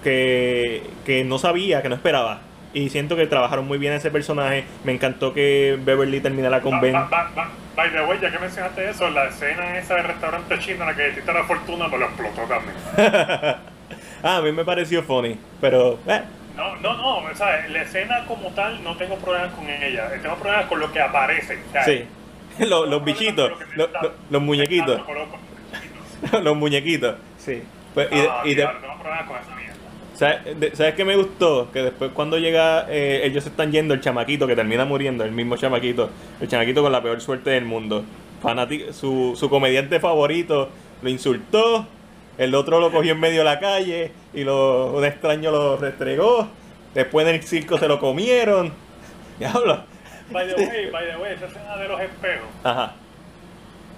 que, 0.05 0.83
que 1.05 1.25
no 1.25 1.39
sabía, 1.39 1.83
que 1.83 1.89
no 1.89 1.97
esperaba. 1.97 2.41
Y 2.73 2.91
siento 2.91 3.17
que 3.17 3.27
trabajaron 3.27 3.67
muy 3.67 3.79
bien 3.79 3.93
ese 3.93 4.11
personaje. 4.11 4.65
Me 4.85 4.93
encantó 4.93 5.33
que 5.33 5.79
Beverly 5.85 6.21
terminara 6.21 6.61
con 6.61 6.81
Ben. 6.81 6.93
ba- 6.93 7.09
ba- 7.11 7.31
ba- 7.35 7.49
By 7.77 7.91
the 7.91 8.03
way, 8.03 8.19
ya 8.21 8.31
que 8.31 8.39
mencionaste 8.39 8.89
eso, 8.89 9.11
la 9.11 9.25
escena 9.25 9.77
esa 9.79 9.95
del 9.97 10.05
restaurante 10.05 10.59
chino 10.61 10.83
en 10.83 10.87
la 10.91 10.95
que 10.95 11.09
hiciste 11.09 11.33
la 11.33 11.43
fortuna 11.43 11.89
me 11.89 11.99
lo 11.99 12.05
explotó 12.07 12.43
también. 12.43 12.77
ah, 14.23 14.37
a 14.37 14.41
mí 14.43 14.53
me 14.53 14.65
pareció 14.65 15.03
funny, 15.03 15.37
pero 15.61 15.99
eh, 16.07 16.21
No, 16.57 16.77
no, 16.77 16.97
no, 16.97 17.17
o 17.19 17.35
sea, 17.35 17.67
la 17.69 17.83
escena 17.83 18.25
como 18.27 18.51
tal 18.51 18.83
no 18.85 18.97
tengo 18.97 19.17
problemas 19.17 19.53
con 19.55 19.69
ella, 19.69 20.09
tengo 20.23 20.37
problemas 20.37 20.67
con 20.67 20.79
lo 20.79 20.93
que 20.93 21.01
aparece. 21.01 21.59
o 21.69 21.73
sea, 21.73 21.85
sí. 21.85 22.05
Los, 22.61 22.89
los 22.89 23.05
bichitos, 23.05 23.51
lo 23.75 23.89
me 23.89 24.09
los, 24.31 24.43
muñequitos, 24.43 25.01
los 26.43 26.57
muñequitos. 26.57 27.17
sí. 27.39 27.61
Pues, 27.93 28.09
y, 28.13 28.19
Ah, 28.21 28.43
y 28.45 28.55
de- 28.55 28.63
claro, 28.63 28.79
tengo 28.81 28.95
problemas 28.99 29.27
con 29.27 29.37
mierda. 29.37 29.54
¿Sabes, 30.15 30.59
de- 30.61 30.75
¿Sabes 30.77 30.95
qué 30.95 31.05
me 31.05 31.17
gustó? 31.17 31.71
Que 31.73 31.83
después 31.83 32.11
cuando 32.15 32.39
llega, 32.39 32.87
eh, 32.89 33.23
ellos 33.25 33.43
se 33.45 33.51
están 33.51 33.73
yendo, 33.73 33.95
el 33.95 34.01
chamaquito 34.01 34.47
que 34.47 34.55
termina 34.57 34.85
muriendo, 34.85 35.25
el 35.25 35.33
mismo 35.33 35.57
chamaquito, 35.57 36.11
el 36.41 36.49
chamaquito 36.49 36.83
con 36.83 36.93
la 36.93 37.03
peor 37.03 37.21
suerte 37.21 37.51
del 37.51 37.65
mundo. 37.65 38.05
Fanati- 38.43 38.93
su, 38.93 39.35
su 39.37 39.49
comediante 39.51 39.99
favorito 40.01 40.69
lo 41.03 41.09
insultó, 41.09 41.87
el 42.39 42.55
otro 42.55 42.79
lo 42.81 42.91
cogió 42.93 43.13
en 43.13 43.21
medio 43.21 43.39
de 43.39 43.45
la 43.45 43.59
calle 43.59 44.13
y 44.33 44.45
lo, 44.45 44.93
un 44.93 45.05
extraño 45.05 45.51
lo 45.51 45.77
restregó. 45.77 46.49
Después 46.95 47.27
en 47.27 47.35
el 47.35 47.43
circo 47.43 47.77
se 47.79 47.89
lo 47.89 47.99
comieron. 47.99 48.73
Diablo. 49.39 49.83
By 50.31 50.47
the 50.49 50.55
way, 50.55 50.91
by 50.91 51.05
the 51.11 51.17
way, 51.17 51.33
esa 51.35 51.47
escena 51.47 51.77
de 51.77 51.89
los 51.89 52.01
espejos 52.01 52.47
Ajá. 52.63 52.93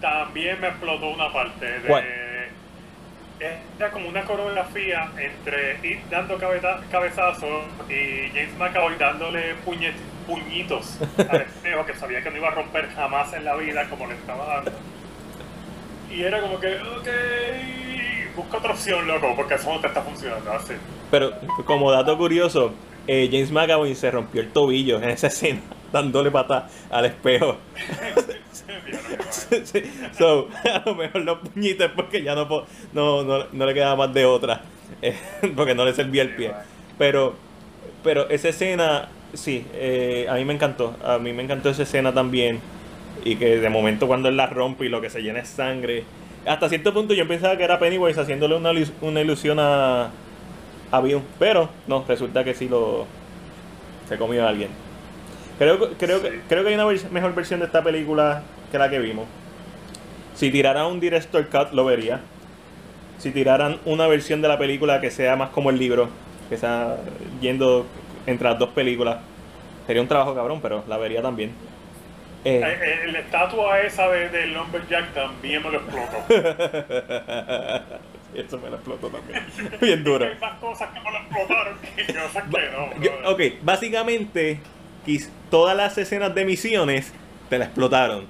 también 0.01 0.61
me 0.61 0.69
explotó 0.69 1.09
una 1.11 1.33
parte 1.33 1.67
de... 1.67 1.81
¿Cuál? 1.87 2.05
Era 3.39 3.91
como 3.91 4.09
una 4.09 4.23
coreografía 4.25 5.11
entre 5.19 5.79
ir 5.87 6.01
dando 6.11 6.39
cabeza- 6.39 6.81
cabezazos 6.91 7.65
y 7.89 8.29
James 8.31 8.57
McAvoy 8.59 8.97
dándole 8.99 9.55
puñet- 9.65 9.93
puñitos 10.27 10.99
al 11.19 11.43
espejo 11.43 11.85
que 11.85 11.95
sabía 11.95 12.23
que 12.23 12.31
no 12.31 12.39
iba 12.39 12.49
a 12.49 12.53
romper 12.53 12.89
jamás 12.95 13.33
en 13.35 13.45
la 13.45 13.55
vida 13.57 13.89
como 13.91 14.07
le 14.07 14.15
estaba 14.15 14.47
dando. 14.57 14.73
Y 16.11 16.23
era 16.23 16.41
como 16.41 16.59
que, 16.59 16.77
ok, 16.81 17.09
busca 18.37 18.57
otra 18.59 18.73
opción, 18.73 19.07
loco, 19.07 19.35
porque 19.37 19.55
eso 19.55 19.73
no 19.73 19.81
te 19.81 19.89
está 19.89 20.01
funcionando 20.03 20.53
así. 20.53 20.73
Pero 21.11 21.33
como 21.67 21.91
dato 21.91 22.17
curioso, 22.17 22.73
eh, 23.07 23.29
James 23.31 23.51
McAvoy 23.51 23.95
se 23.95 24.11
rompió 24.11 24.41
el 24.41 24.51
tobillo 24.51 24.97
en 25.03 25.11
esa 25.11 25.27
escena, 25.27 25.61
dándole 25.97 26.31
patada 26.31 26.69
al 26.91 27.07
espejo. 27.07 27.59
Sí, 29.31 29.83
so, 30.17 30.49
a 30.65 30.83
lo 30.87 30.95
mejor 30.95 31.23
los 31.23 31.39
puñitos 31.41 31.91
porque 31.95 32.23
ya 32.23 32.35
no, 32.35 32.47
no, 32.93 33.25
no, 33.25 33.47
no 33.53 33.67
le 33.67 33.75
quedaba 33.75 33.97
más 33.97 34.15
de 34.15 34.25
otra. 34.25 34.63
eh, 35.03 35.17
porque 35.57 35.75
no 35.75 35.85
le 35.85 35.95
servía 35.95 36.23
el 36.23 36.35
pie. 36.35 36.59
Pero, 36.99 37.41
pero 38.03 38.29
esa 38.31 38.49
escena, 38.51 39.17
sí, 39.35 39.71
eh, 39.75 40.27
a 40.31 40.35
mí 40.35 40.45
me 40.45 40.55
encantó. 40.55 40.99
A 41.03 41.19
mí 41.19 41.33
me 41.33 41.43
encantó 41.43 41.71
esa 41.71 41.83
escena 41.85 42.15
también. 42.15 42.65
Y 43.25 43.39
que 43.39 43.59
de 43.61 43.71
momento 43.71 44.07
cuando 44.07 44.29
él 44.29 44.37
la 44.37 44.47
rompe 44.47 44.87
y 44.87 44.89
lo 44.89 45.01
que 45.01 45.11
se 45.11 45.23
llena 45.23 45.41
es 45.41 45.49
sangre. 45.51 46.11
Hasta 46.47 46.69
cierto 46.69 46.95
punto 46.95 47.15
yo 47.15 47.27
pensaba 47.29 47.57
que 47.57 47.65
era 47.65 47.79
Pennywise 47.79 48.21
haciéndole 48.21 48.57
una, 48.57 48.73
una 49.01 49.21
ilusión 49.21 49.59
a, 49.61 50.19
a 50.91 51.01
Bill. 51.03 51.23
Pero 51.39 51.79
no, 51.87 52.05
resulta 52.09 52.45
que 52.45 52.55
sí 52.55 52.69
lo 52.69 53.13
se 54.05 54.19
comió 54.19 54.47
a 54.47 54.49
alguien. 54.51 54.71
Creo, 55.59 55.79
que- 55.79 55.95
creo, 55.97 56.23
que, 56.23 56.31
Sí. 56.31 56.37
creo 56.49 56.63
que 56.63 56.69
hay 56.69 56.75
una 56.75 56.87
mejor 57.11 57.35
versión 57.35 57.61
de 57.61 57.67
esta 57.67 57.83
película 57.83 58.43
que 58.71 58.79
la 58.79 58.91
que 58.91 58.99
vimos. 58.99 59.27
Si 60.35 60.51
tiraran 60.51 60.87
un 60.87 61.01
director 61.01 61.47
cut, 61.49 61.73
lo 61.73 61.85
vería. 61.85 62.21
Si 63.19 63.31
tiraran 63.31 63.79
una 63.87 64.07
versión 64.07 64.43
de 64.43 64.49
la 64.49 64.59
película 64.59 65.01
que 65.01 65.11
sea 65.11 65.37
más 65.37 65.49
como 65.51 65.71
el 65.71 65.79
libro, 65.79 66.09
que 66.51 66.59
sea 66.59 66.97
yendo 67.41 67.87
entre 68.27 68.51
las 68.51 68.59
dos 68.59 68.69
películas, 68.71 69.19
sería 69.87 70.03
un 70.03 70.09
trabajo 70.09 70.35
cabrón, 70.35 70.61
pero 70.61 70.85
la 70.89 70.99
vería 70.99 71.23
también. 71.23 71.53
Eh, 72.45 72.61
Eh, 72.63 73.01
eh, 73.07 73.13
La 73.13 73.21
estatua 73.21 73.81
esa 73.81 74.09
de, 74.09 74.29
del 74.29 74.53
Lumberjack 74.53 75.15
también 75.15 75.63
me 75.65 75.71
lo 75.71 75.79
explotó. 75.79 76.17
eso 78.35 78.59
me 78.59 78.69
lo 78.71 78.77
explotó 78.77 79.09
también. 79.09 79.43
Bien 79.81 80.05
duro. 80.05 80.27
Hay 80.33 80.39
más 80.39 80.59
cosas 80.61 80.91
que 80.93 81.01
me 81.01 81.11
lo 81.11 81.19
explotaron 81.19 81.79
que 81.81 82.13
no. 82.13 83.03
Yo- 83.03 83.11
brother. 83.23 83.27
ok, 83.27 83.41
básicamente, 83.63 84.61
todas 85.51 85.77
las 85.77 85.97
escenas 85.99 86.35
de 86.35 86.45
misiones 86.45 87.13
te 87.49 87.59
la 87.59 87.67
explotaron. 87.67 88.25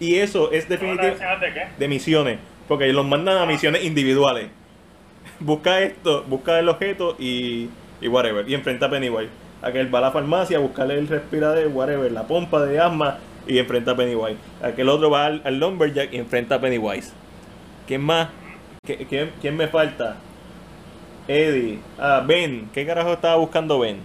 Y 0.00 0.16
eso 0.16 0.50
es 0.52 0.66
¿Todas 0.66 0.80
las 0.80 0.80
definitivo 0.80 1.40
de 1.40 1.52
qué? 1.54 1.66
de 1.78 1.88
misiones, 1.88 2.38
porque 2.68 2.92
los 2.92 3.06
mandan 3.06 3.38
a 3.38 3.46
misiones 3.46 3.84
individuales. 3.84 4.48
Busca 5.40 5.80
esto, 5.80 6.24
busca 6.24 6.58
el 6.58 6.68
objeto 6.68 7.16
y, 7.18 7.68
y 8.00 8.08
whatever, 8.08 8.48
y 8.48 8.54
enfrenta 8.54 8.86
a 8.86 8.90
Pennywise. 8.90 9.30
Aquel 9.62 9.92
va 9.94 9.98
a 10.00 10.02
la 10.02 10.10
farmacia 10.10 10.56
a 10.56 10.60
buscarle 10.60 10.98
el 10.98 11.06
respirador, 11.06 11.68
whatever, 11.68 12.10
la 12.10 12.24
pompa 12.26 12.64
de 12.64 12.80
asma 12.80 13.18
y 13.46 13.58
enfrenta 13.58 13.92
a 13.92 13.96
Pennywise. 13.96 14.36
Aquel 14.62 14.88
otro 14.88 15.10
va 15.10 15.26
al, 15.26 15.42
al 15.44 15.58
Lumberjack 15.60 16.12
y 16.12 16.16
enfrenta 16.16 16.56
a 16.56 16.60
Pennywise. 16.60 17.12
¿Quién 17.86 18.00
más? 18.02 18.28
¿Qui- 18.86 19.06
¿Quién, 19.08 19.30
quién 19.40 19.56
me 19.56 19.68
falta? 19.68 20.16
Eddie. 21.28 21.78
Ah, 21.98 22.22
Ben. 22.26 22.68
¿Qué 22.72 22.84
carajo 22.84 23.12
estaba 23.12 23.36
buscando 23.36 23.78
Ben? 23.78 23.98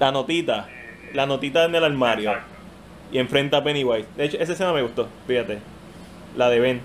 La 0.00 0.12
notita. 0.12 0.68
La 1.14 1.26
notita 1.26 1.64
en 1.64 1.74
el 1.74 1.84
armario. 1.84 2.30
Exacto. 2.30 2.54
Y 3.10 3.18
enfrenta 3.18 3.56
a 3.58 3.64
Pennywise. 3.64 4.06
De 4.16 4.24
hecho, 4.26 4.36
esa 4.38 4.52
escena 4.52 4.72
me 4.72 4.82
gustó, 4.82 5.08
fíjate. 5.26 5.58
La 6.36 6.50
de 6.50 6.60
Ben. 6.60 6.80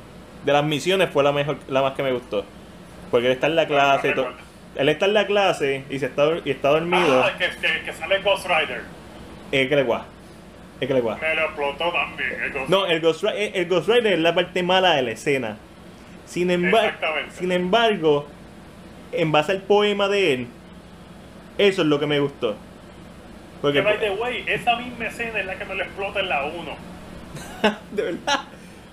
De 0.45 0.53
las 0.53 0.63
misiones 0.63 1.09
fue 1.09 1.23
la 1.23 1.31
mejor, 1.31 1.57
la 1.67 1.81
más 1.81 1.93
que 1.93 2.03
me 2.03 2.11
gustó. 2.11 2.45
Porque 3.11 3.27
él 3.27 3.33
está 3.33 3.47
en 3.47 3.55
la 3.55 3.67
clase. 3.67 4.13
él 4.75 4.89
está 4.89 5.05
en 5.05 5.13
la 5.13 5.27
clase 5.27 5.83
y 5.89 5.99
se 5.99 6.07
está, 6.07 6.29
y 6.43 6.49
está 6.51 6.69
dormido. 6.69 7.23
Ah, 7.23 7.31
que, 7.37 7.49
que, 7.49 7.83
que 7.85 7.93
sale 7.93 8.19
Ghost 8.21 8.45
Rider. 8.47 8.81
Es 9.51 9.67
que 9.69 9.75
le 9.75 9.83
guá. 9.83 10.05
Es 10.79 10.87
que 10.87 10.93
le 10.93 11.01
guá. 11.01 11.17
Me 11.21 11.35
lo 11.35 11.43
explotó 11.45 11.91
también. 11.91 12.41
El 12.43 12.51
Ghost 12.53 12.69
No, 12.69 12.85
el 12.85 13.01
Ghost, 13.01 13.23
el 13.35 13.67
Ghost 13.67 13.87
Rider 13.89 14.13
es 14.13 14.19
la 14.19 14.33
parte 14.33 14.63
mala 14.63 14.95
de 14.95 15.01
la 15.03 15.11
escena. 15.11 15.57
Sin, 16.25 16.49
emba- 16.49 16.85
Exactamente. 16.85 17.35
sin 17.35 17.51
embargo, 17.51 18.27
en 19.11 19.31
base 19.31 19.51
al 19.51 19.61
poema 19.61 20.07
de 20.07 20.33
él, 20.33 20.47
eso 21.57 21.81
es 21.83 21.87
lo 21.87 21.99
que 21.99 22.07
me 22.07 22.19
gustó. 22.19 22.55
Porque, 23.63 23.79
Que 23.79 23.85
by 23.85 23.97
the 23.97 24.11
way, 24.11 24.43
esa 24.45 24.75
misma 24.75 25.05
escena 25.05 25.39
es 25.39 25.45
la 25.45 25.55
que 25.55 25.63
me 25.63 25.75
lo 25.75 25.83
explota 25.85 26.19
en 26.19 26.27
la 26.27 26.43
1. 26.43 26.53
de 27.91 28.03
verdad, 28.03 28.41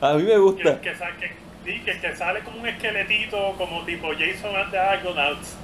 a 0.01 0.15
mí 0.15 0.23
me 0.23 0.39
gusta. 0.39 0.81
que, 0.81 0.93
que, 0.93 1.33
sí, 1.65 1.81
que, 1.85 1.99
que 1.99 2.15
sale 2.15 2.39
como 2.45 2.61
un 2.61 2.69
esqueletito, 2.69 3.55
como 3.59 3.85
tipo 3.85 4.11
Jason 4.13 4.55
and 4.55 4.71
the 4.71 4.79
Argonauts. 4.79 5.57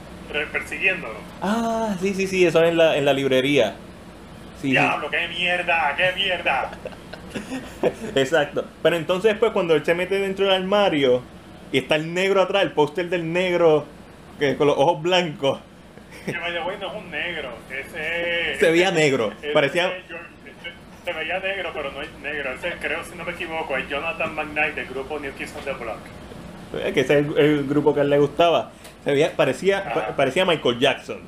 persiguiéndolo. 0.50 1.20
Ah, 1.40 1.94
sí, 2.00 2.14
sí, 2.14 2.26
sí, 2.26 2.44
eso 2.44 2.64
es 2.64 2.70
en 2.70 2.78
la, 2.78 2.96
en 2.96 3.04
la 3.04 3.12
librería. 3.12 3.76
Sí, 4.60 4.62
sí. 4.62 4.70
Diablo, 4.70 5.08
qué 5.08 5.28
mierda, 5.28 5.94
qué 5.96 6.12
mierda. 6.16 6.72
Exacto. 8.16 8.64
Pero 8.82 8.96
entonces 8.96 9.30
después 9.34 9.52
cuando 9.52 9.76
él 9.76 9.84
se 9.84 9.94
mete 9.94 10.18
dentro 10.18 10.46
del 10.46 10.54
armario 10.54 11.22
y 11.70 11.78
está 11.78 11.94
el 11.94 12.12
negro 12.12 12.42
atrás, 12.42 12.64
el 12.64 12.72
póster 12.72 13.08
del 13.08 13.32
negro 13.32 13.86
que, 14.40 14.56
con 14.56 14.66
los 14.66 14.76
ojos 14.76 15.00
blancos, 15.00 15.60
Que 16.32 16.60
güey, 16.62 16.78
no 16.78 16.88
es 16.88 16.94
un 16.94 17.10
negro. 17.10 17.50
Ese 17.70 18.56
se 18.58 18.70
veía 18.70 18.90
negro. 18.90 19.32
ese- 19.42 19.52
Parecía... 19.52 19.86
ese- 19.96 20.36
se 21.04 21.12
veía 21.12 21.38
negro, 21.38 21.70
pero 21.72 21.92
no 21.92 22.02
es 22.02 22.10
negro. 22.20 22.52
Ese, 22.52 22.72
creo, 22.80 23.04
si 23.04 23.16
no 23.16 23.24
me 23.24 23.32
equivoco, 23.32 23.76
es 23.76 23.88
Jonathan 23.88 24.34
McKnight 24.34 24.74
del 24.74 24.86
grupo 24.86 25.18
New 25.20 25.32
Kids 25.34 25.54
on 25.56 25.64
the 25.64 25.72
Block. 25.72 25.98
que 26.92 27.00
ese 27.00 27.20
es 27.20 27.26
el, 27.26 27.38
el 27.38 27.66
grupo 27.66 27.94
que 27.94 28.00
a 28.00 28.02
él 28.02 28.10
le 28.10 28.18
gustaba. 28.18 28.72
Se 29.04 29.12
veía, 29.12 29.32
parecía, 29.36 29.84
pa- 29.94 30.16
parecía 30.16 30.44
Michael 30.44 30.78
Jackson. 30.80 31.20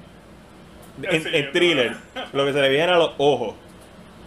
En, 1.01 1.23
Sí, 1.23 1.29
en 1.33 1.53
thriller. 1.53 1.93
Lo 2.33 2.45
que 2.45 2.53
se 2.53 2.61
le 2.61 2.69
veían 2.71 2.89
eran 2.89 2.99
los 2.99 3.13
ojos. 3.19 3.55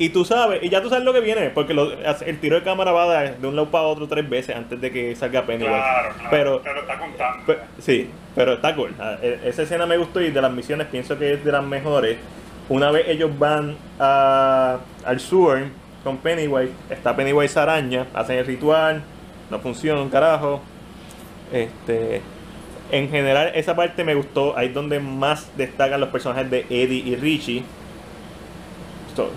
Y 0.02 0.10
tú 0.10 0.26
sabes, 0.26 0.64
y 0.64 0.70
ya 0.70 0.82
tú 0.82 0.90
sabes 0.90 1.04
lo 1.06 1.14
que 1.14 1.20
viene, 1.20 1.52
porque 1.52 1.76
lo- 1.76 1.92
el 1.94 2.40
tiro 2.40 2.56
de 2.56 2.64
cámara 2.64 2.92
va 2.92 3.22
de 3.22 3.36
de 3.36 3.48
un 3.48 3.56
lado 3.56 3.70
para 3.70 3.84
otro 3.84 4.08
tres 4.08 4.28
veces 4.28 4.56
antes 4.56 4.82
de 4.82 4.90
que 4.92 5.16
salga 5.16 5.44
Pennywise. 5.46 5.76
Claro, 5.78 6.14
claro. 6.16 6.30
Pero, 6.32 6.62
Pero, 6.64 6.80
está 6.82 6.98
contando. 6.98 7.56
Sí, 7.80 8.10
pero 8.34 8.54
está 8.54 8.76
cool. 8.76 8.96
Ah, 9.00 9.18
e- 9.22 9.42
Esa 9.46 9.62
escena 9.62 9.86
me 9.86 9.98
gustó 9.98 10.20
y 10.20 10.32
de 10.32 10.42
las 10.42 10.52
misiones 10.52 10.88
pienso 10.88 11.20
que 11.20 11.34
es 11.34 11.46
de 11.46 11.52
las 11.52 11.64
mejores. 11.64 12.18
Una 12.68 12.90
vez 12.90 13.08
ellos 13.10 13.30
van 13.38 13.76
a, 14.00 14.80
al 15.06 15.20
sewer 15.20 15.66
con 16.04 16.18
Pennywise, 16.18 16.72
está 16.90 17.16
Pennywise 17.16 17.60
araña, 17.60 18.08
hacen 18.16 18.40
el 18.40 18.46
ritual, 18.48 19.04
no 19.52 19.60
funciona 19.60 20.02
un 20.02 20.10
carajo. 20.10 20.62
Este, 21.54 22.22
en 22.92 23.08
general 23.10 23.52
esa 23.54 23.76
parte 23.76 24.04
me 24.04 24.16
gustó, 24.16 24.58
ahí 24.58 24.70
es 24.70 24.74
donde 24.74 25.00
más 25.00 25.56
destacan 25.58 26.00
los 26.00 26.10
personajes 26.10 26.50
de 26.50 26.66
Eddie 26.72 27.04
y 27.06 27.16
Richie. 27.18 27.64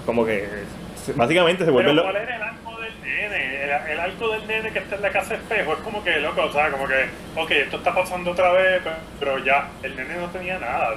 Como 0.07 0.25
que 0.25 0.49
básicamente 1.17 1.65
se 1.65 1.71
vuelve 1.71 1.91
Pero 1.91 2.03
¿cuál 2.03 2.17
era 2.17 2.37
el 2.37 2.43
arco 2.43 2.81
del 2.81 3.01
nene? 3.03 3.65
El, 3.65 3.71
el 3.93 4.01
arco 4.01 4.29
del 4.29 4.47
nene 4.47 4.71
que 4.73 4.79
está 4.79 4.97
en 4.97 5.03
la 5.03 5.11
casa 5.11 5.35
espejo 5.35 5.73
es 5.73 5.79
como 5.81 6.03
que, 6.03 6.19
loco, 6.21 6.43
o 6.43 6.53
sea, 6.53 6.71
como 6.71 6.87
que, 6.87 7.07
ok, 7.37 7.51
esto 7.51 7.77
está 7.79 7.95
pasando 7.95 8.31
otra 8.31 8.53
vez, 8.53 8.83
pero, 9.19 9.39
ya, 9.45 9.69
el 9.83 9.97
nene 9.97 10.17
no 10.17 10.29
tenía 10.29 10.59
nada. 10.59 10.95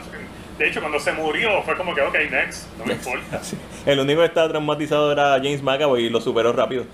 De 0.58 0.68
hecho, 0.68 0.80
cuando 0.80 1.00
se 1.00 1.12
murió 1.14 1.62
fue 1.64 1.76
como 1.78 1.94
que, 1.94 2.02
ok, 2.02 2.16
next, 2.32 2.68
no 2.78 2.86
me 2.86 2.94
importa. 2.96 3.44
Sí. 3.44 3.58
El 3.86 4.00
único 4.00 4.22
que 4.22 4.28
estaba 4.28 4.50
traumatizado 4.50 5.12
era 5.12 5.34
James 5.36 5.62
McAvoy 5.62 6.06
y 6.06 6.10
lo 6.10 6.20
superó 6.22 6.54
rápido. 6.54 6.86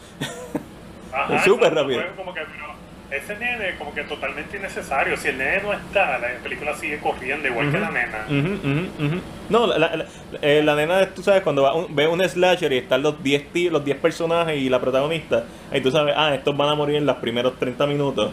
Ajá, 1.12 1.44
Súper 1.46 1.74
rápido. 1.74 2.02
fue 2.02 2.12
como 2.16 2.34
que, 2.34 2.42
pero 2.42 2.73
ese 3.16 3.36
nene 3.38 3.76
como 3.78 3.94
que 3.94 4.04
totalmente 4.04 4.58
innecesario. 4.58 5.16
Si 5.18 5.28
el 5.30 5.38
nene 5.38 5.62
no 5.62 5.74
está, 5.74 6.18
la 6.20 6.28
película 6.42 6.74
sigue 6.76 7.00
corriendo 7.00 7.48
igual 7.48 7.72
que 7.72 7.80
la 7.80 7.92
nena. 7.92 8.26
No, 9.50 9.68
la, 9.68 9.78
la, 9.78 9.96
la- 9.96 10.06
eh, 10.42 10.62
la 10.64 10.76
nena, 10.76 11.06
tú 11.10 11.22
sabes, 11.22 11.42
cuando 11.42 11.64
va 11.64 11.74
un- 11.76 11.94
ve 11.96 12.08
un 12.08 12.22
slasher 12.28 12.72
y 12.74 12.78
están 12.78 13.02
los 13.04 13.22
10 13.24 13.52
ti- 13.52 13.70
los 13.70 13.84
10 13.86 13.98
personajes 13.98 14.58
y 14.58 14.70
la 14.70 14.80
protagonista, 14.80 15.44
ahí 15.72 15.82
tú 15.82 15.92
sabes, 15.92 16.14
ah, 16.18 16.34
estos 16.34 16.56
van 16.58 16.70
a 16.70 16.76
morir 16.76 16.96
en 16.96 17.06
los 17.06 17.18
primeros 17.18 17.58
30 17.60 17.86
minutos. 17.86 18.32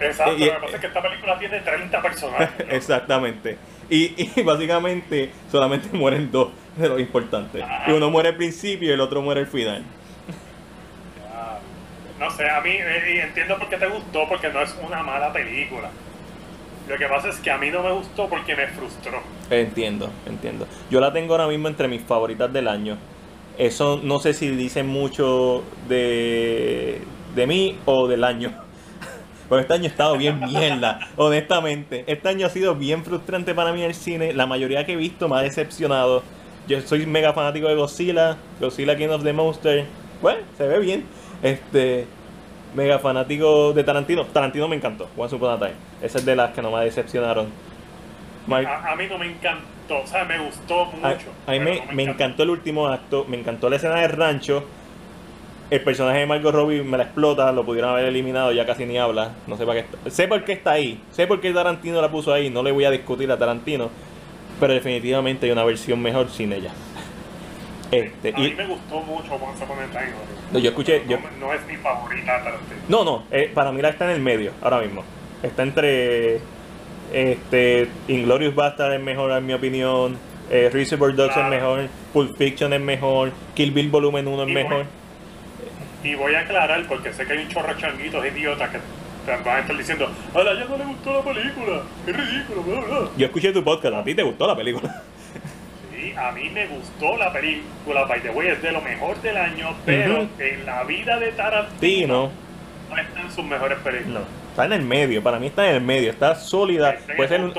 Exacto, 0.00 0.34
Y- 0.36 0.46
lo 0.46 0.54
que 0.54 0.60
pasa 0.60 0.74
es 0.74 0.80
que 0.80 0.86
esta 0.88 1.02
película 1.02 1.38
tiene 1.38 1.60
30 1.60 2.02
personajes. 2.02 2.50
¿no? 2.66 2.72
Exactamente. 2.74 3.56
Y, 3.90 4.14
y 4.36 4.42
básicamente 4.44 5.30
solamente 5.50 5.88
mueren 5.96 6.30
dos 6.32 6.48
de 6.76 6.88
los 6.88 7.00
importantes. 7.00 7.62
Y 7.86 7.90
uno 7.92 8.10
muere 8.10 8.30
al 8.30 8.36
principio 8.36 8.88
y 8.90 8.92
el 8.92 9.00
otro 9.00 9.20
muere 9.22 9.40
al 9.42 9.46
final. 9.46 9.82
No 12.24 12.30
sé, 12.30 12.48
a 12.48 12.58
mí 12.62 12.70
eh, 12.70 13.16
y 13.16 13.18
entiendo 13.18 13.58
por 13.58 13.68
qué 13.68 13.76
te 13.76 13.86
gustó, 13.86 14.26
porque 14.26 14.48
no 14.48 14.62
es 14.62 14.74
una 14.82 15.02
mala 15.02 15.30
película. 15.30 15.90
Lo 16.88 16.96
que 16.96 17.06
pasa 17.06 17.28
es 17.28 17.36
que 17.36 17.50
a 17.50 17.58
mí 17.58 17.70
no 17.70 17.82
me 17.82 17.92
gustó 17.92 18.30
porque 18.30 18.56
me 18.56 18.66
frustró. 18.68 19.20
Entiendo, 19.50 20.10
entiendo. 20.24 20.66
Yo 20.90 21.00
la 21.00 21.12
tengo 21.12 21.34
ahora 21.34 21.46
mismo 21.48 21.68
entre 21.68 21.86
mis 21.86 22.00
favoritas 22.00 22.50
del 22.50 22.68
año. 22.68 22.96
Eso 23.58 24.00
no 24.02 24.20
sé 24.20 24.32
si 24.32 24.48
dice 24.48 24.82
mucho 24.82 25.64
de, 25.86 27.02
de 27.34 27.46
mí 27.46 27.78
o 27.84 28.08
del 28.08 28.24
año. 28.24 28.54
Porque 29.48 29.62
este 29.62 29.74
año 29.74 29.84
ha 29.84 29.88
estado 29.88 30.16
bien 30.16 30.40
mierda, 30.40 31.00
honestamente. 31.16 32.04
Este 32.06 32.28
año 32.30 32.46
ha 32.46 32.50
sido 32.50 32.74
bien 32.74 33.04
frustrante 33.04 33.54
para 33.54 33.72
mí 33.72 33.80
en 33.80 33.88
el 33.88 33.94
cine. 33.94 34.32
La 34.32 34.46
mayoría 34.46 34.86
que 34.86 34.94
he 34.94 34.96
visto 34.96 35.28
me 35.28 35.36
ha 35.36 35.42
decepcionado. 35.42 36.22
Yo 36.66 36.80
soy 36.80 37.04
mega 37.04 37.34
fanático 37.34 37.68
de 37.68 37.74
Godzilla, 37.74 38.38
Godzilla 38.60 38.96
King 38.96 39.08
of 39.08 39.22
the 39.22 39.32
Monster. 39.34 39.84
Bueno, 40.22 40.40
se 40.56 40.66
ve 40.66 40.78
bien. 40.78 41.04
Este, 41.44 42.06
mega 42.74 42.98
fanático 42.98 43.72
de 43.72 43.84
Tarantino. 43.84 44.24
Tarantino 44.24 44.66
me 44.66 44.76
encantó, 44.76 45.08
Once 45.16 45.36
Upon 45.36 45.52
a 45.52 45.58
Time. 45.58 45.74
Esa 46.02 46.18
es 46.18 46.24
de 46.24 46.34
las 46.34 46.50
que 46.50 46.62
no 46.62 46.72
me 46.72 46.84
decepcionaron. 46.84 47.46
A, 48.50 48.92
a 48.92 48.96
mí 48.96 49.04
no 49.08 49.18
me 49.18 49.26
encantó, 49.26 50.00
o 50.02 50.06
sea, 50.06 50.24
me 50.24 50.38
gustó 50.38 50.86
mucho. 50.86 51.06
a, 51.46 51.52
a 51.52 51.52
mí 51.52 51.58
pero 51.58 51.64
me, 51.64 51.86
no 51.86 51.92
me 51.92 52.02
encantó 52.02 52.42
el 52.42 52.50
último 52.50 52.88
acto, 52.88 53.26
me 53.28 53.38
encantó 53.38 53.70
la 53.70 53.76
escena 53.76 54.00
del 54.00 54.10
rancho. 54.10 54.64
El 55.70 55.82
personaje 55.82 56.20
de 56.20 56.26
Margot 56.26 56.54
Robbie 56.54 56.82
me 56.82 56.96
la 56.98 57.04
explota, 57.04 57.50
lo 57.52 57.64
pudieron 57.64 57.90
haber 57.90 58.06
eliminado, 58.06 58.52
ya 58.52 58.66
casi 58.66 58.86
ni 58.86 58.98
habla. 58.98 59.32
No 59.46 59.56
sé 59.56 59.66
para 59.66 59.82
qué 59.82 59.86
está. 59.86 60.10
Sé 60.10 60.28
por 60.28 60.44
qué 60.44 60.52
está 60.52 60.72
ahí, 60.72 61.00
sé 61.10 61.26
por 61.26 61.40
qué 61.40 61.52
Tarantino 61.52 62.00
la 62.00 62.10
puso 62.10 62.32
ahí, 62.32 62.50
no 62.50 62.62
le 62.62 62.72
voy 62.72 62.84
a 62.84 62.90
discutir 62.90 63.30
a 63.30 63.38
Tarantino. 63.38 63.90
Pero 64.60 64.72
definitivamente 64.72 65.46
hay 65.46 65.52
una 65.52 65.64
versión 65.64 66.00
mejor 66.00 66.30
sin 66.30 66.52
ella. 66.52 66.70
Este, 67.98 68.34
A 68.34 68.38
mí 68.38 68.46
y, 68.46 68.54
me 68.54 68.66
gustó 68.66 69.00
mucho 69.00 69.34
Once 69.34 69.64
Upon 69.64 69.78
a 69.78 69.86
Time. 69.86 70.12
No, 70.52 70.58
yo 70.58 70.70
escuché- 70.70 71.02
No, 71.04 71.10
yo- 71.10 71.18
no 71.40 71.52
es 71.52 71.66
mi 71.66 71.76
favorita 71.76 72.38
Tarantino. 72.42 72.80
no, 72.88 73.04
no, 73.04 73.24
eh, 73.30 73.50
para 73.52 73.72
mí 73.72 73.80
la 73.82 73.90
está 73.90 74.04
en 74.06 74.10
el 74.12 74.20
medio, 74.20 74.52
ahora 74.62 74.80
mismo. 74.80 75.02
Está 75.42 75.62
entre 75.62 76.40
este 77.12 77.88
Inglorious 78.08 78.54
Bastard 78.54 78.94
es 78.94 79.00
mejor 79.00 79.30
en 79.32 79.46
mi 79.46 79.52
opinión, 79.52 80.16
eh, 80.50 80.70
Reservoir 80.72 81.14
Dogs 81.14 81.34
Claro. 81.34 81.52
es 81.52 81.60
mejor, 81.60 81.80
Pulp 82.12 82.36
Fiction 82.36 82.72
es 82.72 82.80
mejor, 82.80 83.32
Kill 83.54 83.70
Bill 83.70 83.90
Volumen 83.90 84.26
1 84.26 84.42
es 84.44 84.48
Y 84.48 84.52
voy- 84.54 84.62
mejor. 84.64 84.86
Y 86.02 86.14
voy 86.16 86.34
a 86.34 86.40
aclarar, 86.40 86.84
porque 86.86 87.12
sé 87.12 87.24
que 87.26 87.32
hay 87.32 87.38
un 87.44 87.48
chorro 87.48 87.72
changuitos 87.78 88.24
idiotas 88.26 88.70
que 88.70 88.78
van 89.26 89.56
a 89.56 89.60
estar 89.60 89.76
diciendo, 89.76 90.06
a 90.34 90.42
la 90.42 90.54
ya 90.54 90.64
no 90.66 90.76
le 90.76 90.84
gustó 90.84 91.14
la 91.14 91.22
película, 91.32 91.82
es 92.06 92.14
ridículo, 92.16 92.62
bla, 92.62 92.80
bla. 92.80 93.08
Yo 93.16 93.26
escuché 93.26 93.52
tu 93.52 93.64
podcast, 93.64 93.94
a 93.96 94.04
ti 94.04 94.14
te 94.14 94.22
gustó 94.22 94.46
la 94.46 94.56
película. 94.56 95.02
A 96.12 96.32
mí 96.32 96.48
me 96.50 96.66
gustó 96.66 97.16
la 97.16 97.32
película, 97.32 98.04
by 98.04 98.20
the 98.20 98.30
way, 98.30 98.48
es 98.48 98.62
de 98.62 98.72
lo 98.72 98.80
mejor 98.80 99.20
del 99.22 99.36
año, 99.36 99.74
pero 99.84 100.14
Ujú. 100.22 100.28
en 100.38 100.66
la 100.66 100.84
vida 100.84 101.18
de 101.18 101.32
Tarantino 101.32 101.80
Tino, 101.80 102.30
no 102.90 102.96
está 102.96 103.20
en 103.20 103.30
sus 103.32 103.44
mejores 103.44 103.78
películas. 103.78 104.22
no, 104.22 104.50
está 104.50 104.64
en 104.66 104.72
el 104.72 104.82
medio, 104.82 105.22
para 105.22 105.38
mí 105.38 105.46
está 105.46 105.68
en 105.68 105.76
el 105.76 105.82
medio, 105.82 106.10
está 106.10 106.34
sólida. 106.34 106.96
Puede 107.16 107.28
ser 107.28 107.40
un, 107.42 107.52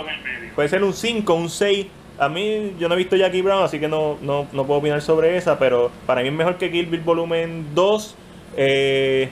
puede 0.55 0.69
ser 0.69 0.83
un 0.83 0.93
5, 0.93 1.33
un 1.33 1.49
6. 1.49 1.87
A 2.17 2.29
mí, 2.29 2.73
yo 2.79 2.87
no 2.87 2.95
he 2.95 2.97
visto 2.97 3.15
Jackie 3.17 3.41
Brown, 3.41 3.63
así 3.63 3.77
que 3.79 3.87
no, 3.89 4.17
no, 4.21 4.47
no 4.53 4.65
puedo 4.65 4.79
opinar 4.79 5.01
sobre 5.01 5.35
esa, 5.35 5.59
pero 5.59 5.91
para 6.05 6.21
mí 6.21 6.29
es 6.29 6.33
mejor 6.33 6.57
que 6.57 6.71
Kill 6.71 6.85
Bill 6.85 7.01
Volumen 7.01 7.65
2. 7.75 8.15
Eh, 8.57 9.29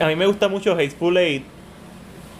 a 0.00 0.06
mí 0.06 0.16
me 0.16 0.26
gusta 0.26 0.48
mucho 0.48 0.72
Hateful 0.72 1.16
Eight, 1.18 1.44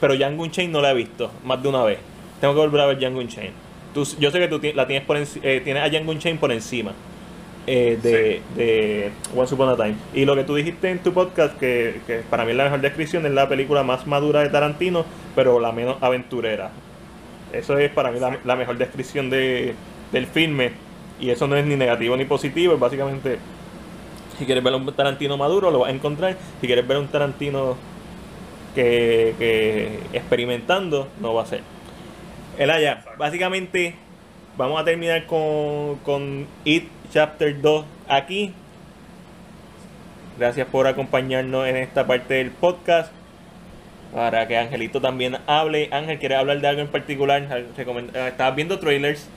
pero 0.00 0.14
Django 0.14 0.42
Unchained 0.44 0.72
no 0.72 0.80
la 0.80 0.90
he 0.92 0.94
visto 0.94 1.30
más 1.44 1.62
de 1.62 1.68
una 1.68 1.82
vez. 1.84 1.98
Tengo 2.40 2.54
que 2.54 2.60
volver 2.60 2.80
a 2.80 2.86
ver 2.86 2.98
Django 2.98 3.20
Unchained. 3.20 3.52
Tú, 3.96 4.06
yo 4.18 4.30
sé 4.30 4.38
que 4.38 4.48
tú 4.48 4.60
la 4.74 4.86
tienes 4.86 5.06
por 5.06 5.16
eh, 5.16 5.62
tienes 5.64 5.82
a 5.82 5.88
Django 5.88 6.12
Unchained 6.12 6.38
por 6.38 6.52
encima 6.52 6.92
eh, 7.66 7.98
de, 8.02 8.42
de 8.54 9.10
Once 9.34 9.54
Upon 9.54 9.70
a 9.70 9.76
Time. 9.76 9.94
Y 10.12 10.26
lo 10.26 10.36
que 10.36 10.44
tú 10.44 10.54
dijiste 10.54 10.90
en 10.90 10.98
tu 10.98 11.14
podcast, 11.14 11.58
que, 11.58 12.02
que 12.06 12.18
para 12.28 12.44
mí 12.44 12.50
es 12.50 12.58
la 12.58 12.64
mejor 12.64 12.82
descripción, 12.82 13.24
es 13.24 13.32
la 13.32 13.48
película 13.48 13.82
más 13.84 14.06
madura 14.06 14.40
de 14.40 14.50
Tarantino, 14.50 15.06
pero 15.34 15.60
la 15.60 15.72
menos 15.72 15.96
aventurera. 16.02 16.72
Eso 17.54 17.78
es 17.78 17.90
para 17.90 18.10
mí 18.10 18.20
la, 18.20 18.38
la 18.44 18.54
mejor 18.54 18.76
descripción 18.76 19.30
de, 19.30 19.74
del 20.12 20.26
filme. 20.26 20.72
Y 21.18 21.30
eso 21.30 21.46
no 21.46 21.56
es 21.56 21.64
ni 21.64 21.76
negativo 21.76 22.18
ni 22.18 22.26
positivo, 22.26 22.74
es 22.74 22.80
básicamente, 22.80 23.38
si 24.38 24.44
quieres 24.44 24.62
ver 24.62 24.74
un 24.74 24.94
Tarantino 24.94 25.38
maduro, 25.38 25.70
lo 25.70 25.78
vas 25.78 25.90
a 25.90 25.94
encontrar. 25.94 26.36
Si 26.60 26.66
quieres 26.66 26.86
ver 26.86 26.98
un 26.98 27.08
Tarantino 27.08 27.78
que, 28.74 29.34
que 29.38 30.00
experimentando, 30.12 31.08
no 31.18 31.32
va 31.32 31.44
a 31.44 31.46
ser. 31.46 31.75
Elaya, 32.58 33.04
básicamente 33.18 33.94
vamos 34.56 34.80
a 34.80 34.84
terminar 34.84 35.26
con, 35.26 35.96
con 35.96 36.46
It 36.64 36.88
Chapter 37.12 37.60
2 37.60 37.84
aquí. 38.08 38.52
Gracias 40.38 40.66
por 40.68 40.86
acompañarnos 40.86 41.66
en 41.66 41.76
esta 41.76 42.06
parte 42.06 42.34
del 42.34 42.50
podcast. 42.50 43.12
Para 44.14 44.48
que 44.48 44.56
Angelito 44.56 45.00
también 45.00 45.36
hable. 45.46 45.88
Ángel, 45.92 46.18
¿quieres 46.18 46.38
hablar 46.38 46.60
de 46.60 46.68
algo 46.68 46.80
en 46.80 46.88
particular? 46.88 47.42
Eh, 47.50 48.28
Estabas 48.28 48.54
viendo 48.56 48.78
trailers. 48.78 49.28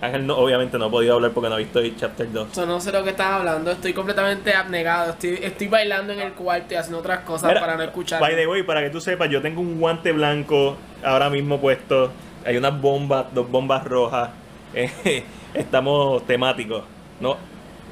Ángel 0.00 0.26
no, 0.26 0.36
obviamente 0.36 0.76
no 0.78 0.86
ha 0.86 0.90
podido 0.90 1.14
hablar 1.14 1.30
porque 1.30 1.48
no 1.48 1.54
ha 1.54 1.58
visto 1.58 1.82
It 1.82 1.96
Chapter 1.98 2.30
2. 2.30 2.52
Eso 2.52 2.66
no 2.66 2.80
sé 2.80 2.92
lo 2.92 3.02
que 3.04 3.10
estás 3.10 3.28
hablando, 3.28 3.70
estoy 3.70 3.92
completamente 3.94 4.52
abnegado, 4.54 5.12
estoy, 5.12 5.38
estoy 5.42 5.68
bailando 5.68 6.12
en 6.12 6.20
el 6.20 6.32
cuarto 6.32 6.74
y 6.74 6.76
haciendo 6.76 6.98
otras 6.98 7.20
cosas 7.20 7.48
Mira, 7.48 7.60
para 7.60 7.76
no 7.76 7.82
escuchar. 7.84 8.20
By 8.20 8.34
the 8.36 8.46
way, 8.46 8.62
para 8.64 8.82
que 8.82 8.90
tú 8.90 9.00
sepas, 9.00 9.30
yo 9.30 9.40
tengo 9.40 9.60
un 9.60 9.78
guante 9.80 10.12
blanco 10.12 10.76
ahora 11.02 11.30
mismo 11.30 11.60
puesto. 11.60 12.10
Hay 12.44 12.56
unas 12.56 12.78
bombas, 12.80 13.26
dos 13.32 13.50
bombas 13.50 13.84
rojas. 13.84 14.30
Eh, 14.76 15.22
estamos 15.54 16.26
temáticos. 16.26 16.82
No, 17.20 17.36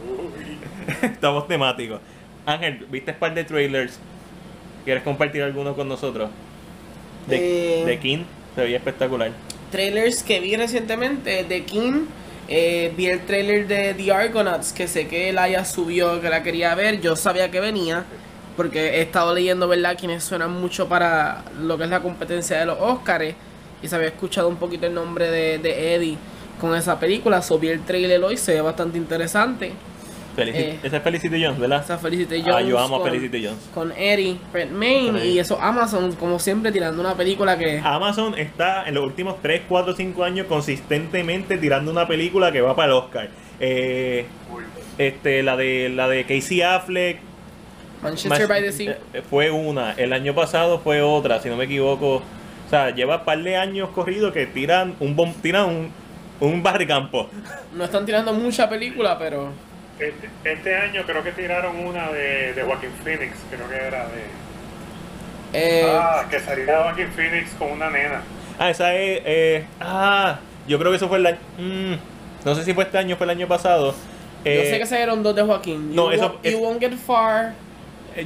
estamos 1.02 1.46
temáticos. 1.46 2.00
Ángel, 2.44 2.86
¿viste 2.90 3.12
un 3.12 3.18
par 3.18 3.34
de 3.34 3.44
trailers? 3.44 4.00
¿Quieres 4.84 5.04
compartir 5.04 5.42
alguno 5.44 5.74
con 5.76 5.88
nosotros? 5.88 6.28
De, 7.28 7.82
Eh. 7.82 7.84
de 7.84 7.98
King. 8.00 8.24
Se 8.56 8.62
veía 8.62 8.78
espectacular. 8.78 9.30
Trailers 9.72 10.22
que 10.22 10.38
vi 10.38 10.54
recientemente 10.54 11.42
de 11.42 11.64
King. 11.64 12.04
eh, 12.48 12.92
vi 12.96 13.06
el 13.06 13.26
trailer 13.26 13.66
de 13.66 13.94
The 13.94 14.12
Argonauts, 14.12 14.72
que 14.72 14.86
sé 14.86 15.08
que 15.08 15.32
Laia 15.32 15.64
subió, 15.64 16.20
que 16.20 16.28
la 16.28 16.44
quería 16.44 16.74
ver. 16.76 17.00
Yo 17.00 17.16
sabía 17.16 17.50
que 17.50 17.58
venía, 17.60 18.04
porque 18.56 18.98
he 18.98 19.02
estado 19.02 19.34
leyendo, 19.34 19.66
¿verdad?, 19.66 19.96
quienes 19.98 20.22
suenan 20.22 20.52
mucho 20.52 20.88
para 20.88 21.42
lo 21.60 21.78
que 21.78 21.84
es 21.84 21.90
la 21.90 22.00
competencia 22.00 22.58
de 22.58 22.66
los 22.66 22.78
Oscars. 22.78 23.34
Y 23.82 23.88
se 23.88 23.96
había 23.96 24.08
escuchado 24.08 24.48
un 24.48 24.56
poquito 24.56 24.86
el 24.86 24.94
nombre 24.94 25.30
de, 25.30 25.58
de 25.58 25.94
Eddie 25.94 26.16
con 26.60 26.76
esa 26.76 27.00
película. 27.00 27.42
Vi 27.60 27.68
el 27.68 27.80
trailer 27.84 28.22
hoy, 28.22 28.36
se 28.36 28.54
ve 28.54 28.60
bastante 28.60 28.98
interesante. 28.98 29.72
Eh, 30.36 30.78
Ese 30.82 30.96
es 30.96 31.02
Felicity 31.02 31.44
Jones, 31.44 31.58
¿verdad? 31.58 31.82
Esa 31.84 31.98
Felicity 31.98 32.40
Ah, 32.46 32.52
Jones. 32.52 32.68
yo 32.68 32.78
amo 32.78 32.96
a 32.96 33.04
Felicity 33.04 33.44
Jones. 33.46 33.58
Con 33.74 33.92
Eddie 33.92 34.38
Redmayne 34.52 35.24
y 35.26 35.38
eso 35.38 35.60
Amazon, 35.60 36.12
como 36.16 36.38
siempre, 36.38 36.72
tirando 36.72 37.00
una 37.00 37.14
película 37.14 37.58
que. 37.58 37.80
Amazon 37.84 38.36
está 38.38 38.86
en 38.88 38.94
los 38.94 39.04
últimos 39.04 39.40
3, 39.42 39.62
4, 39.68 39.94
5 39.94 40.24
años 40.24 40.46
consistentemente 40.46 41.58
tirando 41.58 41.90
una 41.90 42.06
película 42.08 42.50
que 42.52 42.60
va 42.60 42.74
para 42.76 42.86
el 42.88 42.92
Oscar. 42.98 43.28
Eh, 43.60 44.26
este, 44.98 45.42
la 45.42 45.56
de 45.56 45.88
la 45.88 46.08
de 46.08 46.24
Casey 46.24 46.62
Affleck 46.62 47.18
Manchester 48.02 48.48
by 48.48 48.62
the 48.62 48.72
Sea. 48.72 48.98
eh, 49.14 49.22
Fue 49.28 49.50
una. 49.50 49.92
El 49.92 50.12
año 50.12 50.34
pasado 50.34 50.80
fue 50.80 51.02
otra, 51.02 51.40
si 51.40 51.48
no 51.48 51.56
me 51.56 51.64
equivoco. 51.64 52.16
O 52.16 52.70
sea, 52.70 52.90
lleva 52.94 53.18
un 53.18 53.24
par 53.24 53.42
de 53.42 53.56
años 53.56 53.90
corridos 53.90 54.32
que 54.32 54.46
tiran 54.46 54.94
un 54.98 55.14
bom- 55.16 55.34
tiran 55.40 55.66
un, 55.68 55.90
un 56.40 56.62
barricampo. 56.62 57.28
No 57.74 57.84
están 57.84 58.04
tirando 58.06 58.32
mucha 58.32 58.68
película, 58.68 59.18
pero. 59.18 59.52
Este, 60.02 60.28
este 60.44 60.76
año 60.76 61.02
creo 61.06 61.22
que 61.22 61.32
tiraron 61.32 61.76
una 61.86 62.10
de, 62.10 62.54
de 62.54 62.62
Joaquin 62.62 62.90
Phoenix, 63.04 63.36
creo 63.50 63.68
que 63.68 63.76
era 63.76 64.06
de... 64.08 64.24
Eh, 65.54 65.84
Ah, 65.94 66.24
que 66.30 66.40
salía 66.40 66.82
Joaquin 66.82 67.08
Phoenix 67.08 67.50
con 67.58 67.72
una 67.72 67.90
nena. 67.90 68.22
Ah, 68.58 68.70
esa 68.70 68.94
es. 68.94 69.22
eh, 69.24 69.66
ah, 69.80 70.38
yo 70.66 70.78
creo 70.78 70.90
que 70.90 70.96
eso 70.96 71.08
fue 71.08 71.18
el 71.18 71.26
año. 71.26 71.38
mm, 71.58 71.94
no 72.44 72.54
sé 72.54 72.64
si 72.64 72.74
fue 72.74 72.84
este 72.84 72.98
año 72.98 73.14
o 73.14 73.18
fue 73.18 73.24
el 73.26 73.30
año 73.30 73.46
pasado. 73.48 73.92
yo 73.92 74.50
Eh, 74.50 74.68
sé 74.70 74.78
que 74.78 74.86
salieron 74.86 75.22
dos 75.22 75.36
de 75.36 75.42
Joaquín. 75.42 75.94
no, 75.94 76.10
eso 76.10 76.28
won't, 76.28 76.46
es- 76.46 76.52
You 76.52 76.58
Won't 76.60 76.80
Get 76.80 76.94
Far. 76.94 77.52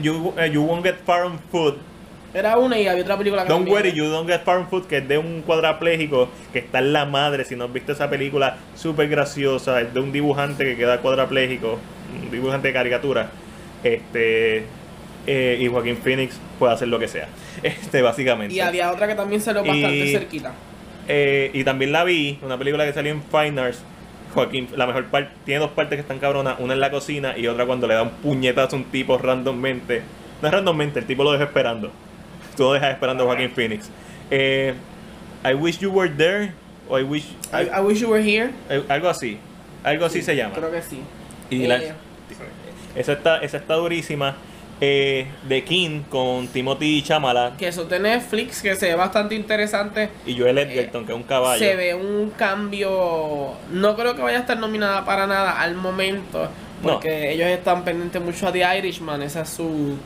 you, 0.01 0.35
eh, 0.39 0.51
you 0.51 0.63
won't 0.63 0.85
get 0.85 0.97
far 1.05 1.25
on 1.25 1.39
foot. 1.51 1.77
Era 2.37 2.59
una 2.59 2.79
y 2.79 2.87
había 2.87 3.03
otra 3.03 3.17
película 3.17 3.45
que 3.45 3.49
Don't 3.49 3.67
worry, 3.67 3.93
you 3.93 4.05
don't 4.11 4.29
get 4.29 4.43
far 4.43 4.59
on 4.59 4.69
foot, 4.69 4.87
que 4.87 4.99
es 4.99 5.09
de 5.09 5.17
un 5.17 5.41
cuadrapléjico 5.41 6.29
que 6.53 6.59
está 6.59 6.81
en 6.81 6.93
la 6.93 7.07
madre. 7.07 7.47
Si 7.47 7.57
no 7.57 7.65
has 7.65 7.73
visto 7.73 7.93
esa 7.93 8.11
película, 8.11 8.59
súper 8.75 9.09
graciosa. 9.09 9.81
Es 9.81 9.95
de 9.95 10.01
un 10.01 10.13
dibujante 10.13 10.65
que 10.65 10.77
queda 10.77 10.99
cuadrapléjico, 11.01 11.79
un 12.23 12.31
dibujante 12.31 12.69
de 12.69 12.75
caricatura. 12.75 13.31
Este. 13.83 14.65
eh, 15.27 15.59
y 15.61 15.67
Joaquín 15.69 15.97
Phoenix 15.97 16.39
puede 16.59 16.75
hacer 16.75 16.89
lo 16.89 16.99
que 16.99 17.09
sea. 17.09 17.29
Este, 17.63 18.03
básicamente. 18.03 18.55
Y 18.55 18.61
había 18.61 18.93
otra 18.93 19.09
que 19.09 19.15
también 19.15 19.41
salió 19.41 19.63
bastante 19.63 19.97
Y- 19.97 20.13
cerquita. 20.13 20.53
Eh, 21.09 21.51
y 21.55 21.65
también 21.65 21.91
la 21.93 22.05
vi, 22.05 22.39
una 22.43 22.59
película 22.59 22.85
que 22.85 22.93
salió 22.93 23.13
en 23.13 23.23
Fine 23.23 23.59
Arts. 23.61 23.83
Joaquín, 24.35 24.69
la 24.77 24.87
mejor 24.87 25.07
parte, 25.07 25.31
tiene 25.47 25.61
dos 25.61 25.71
partes 25.71 25.97
que 25.97 26.03
están 26.03 26.19
cabronas, 26.19 26.57
una 26.59 26.75
en 26.75 26.81
la 26.81 26.91
cocina 26.91 27.39
y 27.39 27.47
otra 27.47 27.65
cuando 27.65 27.87
le 27.87 27.95
da 27.95 28.03
un 28.03 28.11
puñetazo 28.11 28.77
a 28.77 28.79
un 28.81 28.85
tipo 28.87 29.17
randommente. 29.17 30.03
No 30.43 30.49
es 30.49 30.53
randommente, 30.53 30.99
el 30.99 31.07
tipo 31.07 31.25
lo 31.25 31.33
deja 31.33 31.45
esperando. 31.45 31.91
Tú 32.57 32.63
lo 32.65 32.73
dejas 32.73 32.93
esperando 32.93 33.25
a 33.25 33.27
Joaquín 33.27 33.51
Phoenix. 33.51 33.91
Eh, 34.31 34.75
I 35.45 35.55
wish 35.55 35.79
you 35.79 35.91
were 35.91 36.11
there, 36.13 36.53
o 36.89 36.99
I 36.99 37.03
wish. 37.03 37.25
I, 37.53 37.69
I 37.77 37.81
Wish 37.81 38.01
You 38.01 38.09
Were 38.11 38.23
Here. 38.23 38.51
eh, 38.69 38.83
algo 38.89 39.09
así. 39.09 39.39
Algo 39.85 40.05
así 40.07 40.23
se 40.23 40.35
llama. 40.35 40.55
Creo 40.55 40.71
que 40.71 40.83
sí. 40.83 41.01
Y 41.51 41.67
la- 41.67 41.77
Eh, 41.79 41.93
esa, 42.97 43.13
está, 43.13 43.39
esa 43.39 43.59
está 43.59 43.75
durísima. 43.75 44.37
Eh, 44.81 45.27
The 45.49 45.65
King 45.65 46.03
con 46.11 46.49
Timothy 46.49 47.01
Chalamet 47.03 47.57
que 47.57 47.69
eso 47.69 47.85
de 47.87 47.99
Netflix, 47.99 48.61
que 48.61 48.75
se 48.77 48.87
ve 48.89 48.95
bastante 48.95 49.35
interesante. 49.35 50.11
y 50.27 50.37
Joel 50.39 50.59
Edgerton, 50.59 51.07
que 51.07 51.13
es 51.13 51.17
un 51.17 51.23
caballo. 51.23 51.59
Se 51.59 51.77
ve 51.77 51.95
un 51.95 52.31
cambio. 52.37 53.53
No 53.73 53.97
creo 53.97 54.15
que 54.17 54.23
vaya 54.23 54.39
a 54.39 54.41
estar 54.41 54.59
nominada 54.59 55.05
para 55.05 55.27
nada 55.27 55.61
al 55.61 55.77
momento. 55.77 56.49
No. 56.83 56.93
Porque 56.93 57.33
ellos 57.33 57.47
están 57.49 57.85
pendientes 57.85 58.21
mucho 58.21 58.49
a 58.49 58.53
The 58.53 58.79
Irishman. 58.79 59.23
Esa 59.23 59.43
es 59.43 59.49
su. 59.51 59.97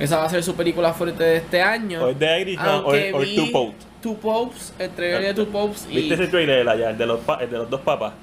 Esa 0.00 0.16
va 0.18 0.24
a 0.24 0.28
ser 0.30 0.42
su 0.42 0.56
película 0.56 0.92
fuerte 0.92 1.22
de 1.22 1.36
este 1.36 1.62
año. 1.62 2.02
O 2.04 2.08
es 2.08 2.18
The 2.18 2.40
Irishman 2.40 2.68
o, 2.68 2.72
Aunque 2.72 3.12
o 3.14 3.18
vi 3.20 3.36
Two 3.36 3.52
Popes. 3.52 3.86
Two 4.02 4.14
Popes, 4.16 4.72
el 4.78 4.90
trailer 4.90 5.22
de 5.22 5.34
Two 5.34 5.46
Popes. 5.52 5.86
Y 5.90 5.96
¿Viste 5.96 6.14
ese 6.14 6.26
trailer 6.28 6.68
allá, 6.68 6.90
el 6.90 6.98
de 6.98 7.06
los, 7.06 7.20
pa- 7.20 7.38
el 7.42 7.50
de 7.50 7.58
los 7.58 7.70
dos 7.70 7.80
papas? 7.82 8.14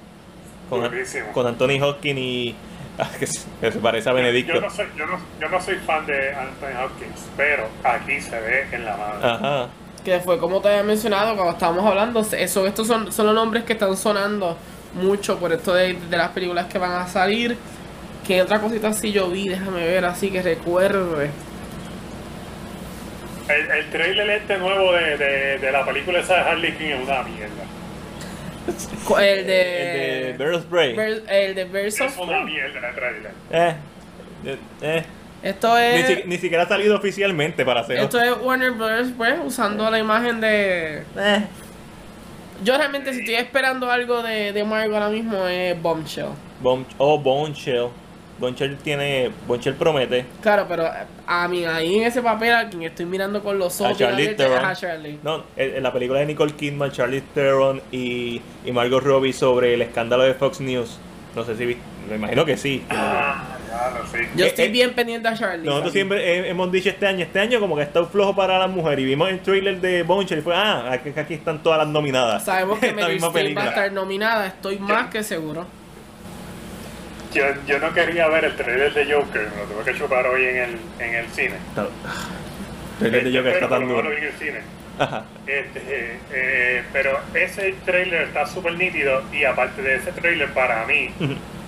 Con, 0.70 0.82
Durísimo. 0.84 1.32
con 1.34 1.48
Anthony 1.48 1.80
Hopkins 1.82 2.20
y. 2.20 2.56
ah, 3.00 3.08
que, 3.20 3.28
se, 3.28 3.42
que 3.62 3.72
se 3.72 3.78
parece 3.80 4.10
a 4.10 4.14
Benedicto. 4.14 4.54
Yo 4.56 4.62
no, 4.62 4.70
soy, 4.72 4.88
yo, 4.98 5.06
no, 5.06 5.20
yo 5.40 5.50
no 5.50 5.62
soy 5.62 5.76
fan 5.76 6.06
de 6.08 6.34
Anthony 6.34 6.84
Hopkins, 6.84 7.26
pero 7.38 7.68
aquí 7.84 8.20
se 8.20 8.40
ve 8.40 8.68
en 8.72 8.84
la 8.84 8.98
madre. 8.98 9.28
Ajá. 9.28 9.68
que 10.04 10.20
fue 10.20 10.40
como 10.40 10.60
te 10.62 10.70
había 10.70 10.82
mencionado 10.84 11.36
cuando 11.36 11.54
estábamos 11.54 11.86
hablando. 11.86 12.22
Eso, 12.22 12.66
estos 12.66 12.88
son, 12.88 13.12
son 13.14 13.28
los 13.28 13.36
nombres 13.36 13.64
que 13.66 13.74
están 13.74 13.96
sonando 13.96 14.58
mucho 14.96 15.38
por 15.38 15.54
esto 15.54 15.76
de, 15.76 15.94
de 15.94 16.18
las 16.18 16.30
películas 16.30 16.66
que 16.66 16.80
van 16.80 16.94
a 16.94 17.08
salir. 17.08 17.56
Que 18.26 18.42
otra 18.42 18.60
cosita 18.60 18.92
sí 18.94 19.12
yo 19.12 19.30
vi, 19.30 19.48
déjame 19.48 19.86
ver 19.86 20.04
así 20.06 20.32
que 20.32 20.42
recuerde. 20.42 21.30
El, 23.50 23.72
el 23.72 23.90
trailer 23.92 24.30
este 24.30 24.58
nuevo 24.58 24.92
de, 24.94 25.18
de, 25.18 25.58
de 25.60 25.72
la 25.72 25.86
película 25.86 26.20
esa 26.20 26.36
de 26.36 26.42
Harley 26.42 26.72
Quinn 26.74 26.92
es 26.92 27.04
una 27.08 27.24
mierda. 27.24 27.64
El 29.20 29.24
El 29.40 29.48
de. 29.48 29.54
de 29.54 30.36
Birds 30.38 30.58
of 30.58 30.66
Prey. 30.66 30.94
Ver- 30.96 31.24
el 31.30 31.56
de 31.56 31.66
Birds 31.66 32.02
of 32.02 32.08
Es 32.12 32.18
una 32.18 32.42
mierda 32.44 32.90
el 32.90 32.96
trailer. 32.96 33.32
Eh, 33.52 33.76
eh, 34.46 34.58
eh. 34.82 35.04
Esto 35.44 35.76
Ni, 35.78 35.84
es. 35.86 36.08
si- 36.08 36.24
ni 36.26 36.38
siquiera 36.38 36.64
ha 36.64 36.68
salido 36.68 36.98
oficialmente 36.98 37.64
para 37.64 37.82
hacer. 37.82 37.98
Esto 38.00 38.20
es 38.22 38.32
Warner 38.42 38.72
Bros. 38.72 39.10
pues 39.16 39.36
usando 39.46 39.90
la 39.90 40.00
imagen 40.00 40.42
de. 40.42 41.04
Eh. 41.18 41.44
Yo 42.64 42.76
realmente 42.78 43.14
si 43.14 43.20
estoy 43.20 43.36
esperando 43.36 43.90
algo 43.90 44.24
de, 44.24 44.52
de 44.52 44.64
Marvel 44.64 44.94
ahora 44.96 45.10
mismo 45.10 45.46
es 45.48 45.80
Bombshell. 45.82 46.30
Bone, 46.60 46.86
oh, 46.98 47.20
Boneshell. 47.20 47.90
Boneshell 48.40 48.78
tiene. 48.78 49.32
Boneshell 49.48 49.76
promete. 49.76 50.26
Claro, 50.42 50.66
pero 50.70 50.90
a 51.26 51.48
mí 51.48 51.66
ahí 51.66 51.98
en 51.98 52.04
ese 52.04 52.22
papel 52.22 52.54
a 52.54 52.70
quien 52.70 52.84
estoy 52.84 53.06
mirando 53.06 53.42
con 53.44 53.58
los 53.60 53.80
ojos 53.82 53.98
Theron. 53.98 54.66
a 54.66 54.76
Charlie. 54.76 55.20
No, 55.24 55.44
en 55.56 55.82
la 55.84 55.92
película 55.92 56.20
de 56.20 56.26
Nicole 56.28 56.54
Kidman, 56.54 56.92
Charlie 56.92 57.22
Theron 57.34 57.82
y, 57.92 58.42
y 58.66 58.72
Margot 58.72 59.04
Robbie 59.04 59.34
sobre 59.34 59.74
el 59.74 59.82
escándalo 59.82 60.24
de 60.24 60.34
Fox 60.34 60.60
News. 60.62 60.98
No 61.36 61.44
sé 61.44 61.56
si 61.56 61.66
viste. 61.66 61.84
Me 62.10 62.16
imagino 62.16 62.46
que 62.46 62.56
sí. 62.56 62.86
Ah, 62.90 63.58
ya 63.70 64.00
lo 64.00 64.08
sé. 64.08 64.30
Yo 64.36 64.46
Eh, 64.46 64.48
estoy 64.48 64.66
eh, 64.66 64.70
bien 64.70 64.94
pendiente 64.94 65.28
a 65.28 65.34
Charlie. 65.36 65.66
Nosotros 65.66 65.92
siempre 65.92 66.24
he- 66.26 66.50
hemos 66.50 66.72
dicho 66.72 66.88
este 66.90 67.06
año, 67.06 67.26
este 67.26 67.38
año 67.42 67.60
como 67.60 67.76
que 67.76 67.82
está 67.82 68.06
flojo 68.06 68.34
para 68.34 68.58
las 68.60 68.70
mujeres 68.70 69.00
y 69.04 69.06
vimos 69.06 69.30
el 69.30 69.42
trailer 69.42 69.82
de 69.82 70.04
Boncher 70.04 70.38
y 70.38 70.42
fue, 70.42 70.56
ah, 70.56 70.90
aquí, 70.90 71.10
aquí 71.20 71.34
están 71.34 71.62
todas 71.62 71.80
las 71.80 71.88
nominadas. 71.90 72.46
Sabemos 72.46 72.80
que 72.80 72.94
Meryl 72.94 73.18
Streep 73.22 73.58
va 73.58 73.64
a 73.64 73.68
estar 73.68 73.92
nominada, 73.92 74.48
estoy 74.48 74.80
más 74.80 75.08
que 75.10 75.22
seguro. 75.22 75.66
Yo, 77.34 77.44
yo 77.68 77.80
no 77.80 77.94
quería 77.94 78.28
ver 78.30 78.46
el 78.46 78.56
trailer 78.56 78.94
de 78.94 79.14
Joker, 79.14 79.50
me 79.56 79.58
lo 79.62 79.64
tuve 79.84 79.92
que 79.92 80.00
chupar 80.00 80.26
hoy 80.28 80.46
en 80.46 80.58
el, 80.58 80.78
en 81.00 81.16
el 81.16 81.28
cine. 81.28 81.56
El 81.76 83.10
trailer 83.12 83.24
de 83.32 83.38
Joker 83.38 83.54
está 83.54 83.68
tan 83.70 83.80
menos 83.86 83.98
duro. 83.98 84.10
lo 84.10 84.16
vi 84.16 84.22
en 84.22 84.24
el 84.28 84.34
cine. 84.40 84.62
Ajá. 85.00 85.26
Este, 85.46 86.20
eh, 86.32 86.84
pero 86.92 87.20
ese 87.36 87.76
trailer 87.86 88.24
está 88.24 88.48
súper 88.48 88.74
nítido 88.76 89.22
y 89.32 89.44
aparte 89.44 89.82
de 89.84 89.96
ese 89.98 90.12
trailer 90.12 90.52
para 90.54 90.86
mí, 90.88 91.12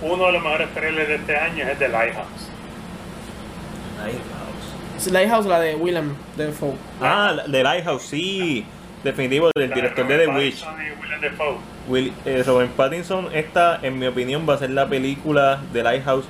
uno 0.02 0.26
de 0.26 0.32
los 0.32 0.42
mejores 0.42 0.68
trailers 0.74 1.08
de 1.08 1.14
este 1.16 1.36
año 1.36 1.64
es 1.64 1.70
el 1.70 1.78
de 1.78 1.88
Lighthouse. 1.88 2.48
Es 4.96 5.10
Lighthouse, 5.10 5.46
la 5.46 5.60
de 5.60 5.74
Willem 5.76 6.14
Dafoe. 6.36 6.74
Ah, 7.00 7.32
la- 7.36 7.46
de 7.46 7.62
Lighthouse, 7.62 8.02
sí. 8.02 8.66
Definitivo, 9.04 9.50
del 9.54 9.72
director 9.72 10.06
de 10.06 10.18
The 10.18 10.28
Witch. 10.28 10.64
Willem 11.00 11.20
Dafoe. 11.20 11.56
Will, 11.90 12.12
eh, 12.24 12.44
Robert 12.46 12.70
Pattinson, 12.70 13.28
esta, 13.34 13.80
en 13.82 13.98
mi 13.98 14.06
opinión, 14.06 14.46
va 14.48 14.54
a 14.54 14.58
ser 14.58 14.70
la 14.70 14.88
película 14.88 15.60
de 15.72 15.82
Lighthouse 15.82 16.24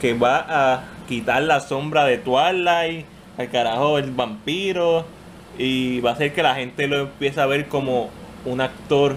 que 0.00 0.14
va 0.14 0.46
a 0.48 0.84
quitar 1.08 1.42
la 1.42 1.58
sombra 1.58 2.04
de 2.04 2.18
Twilight, 2.18 3.04
al 3.36 3.50
carajo 3.50 3.98
el 3.98 4.12
vampiro, 4.12 5.04
y 5.58 6.00
va 6.00 6.10
a 6.10 6.12
hacer 6.12 6.32
que 6.32 6.44
la 6.44 6.54
gente 6.54 6.86
lo 6.86 7.00
empiece 7.00 7.40
a 7.40 7.46
ver 7.46 7.66
como 7.66 8.10
un 8.44 8.60
actor 8.60 9.16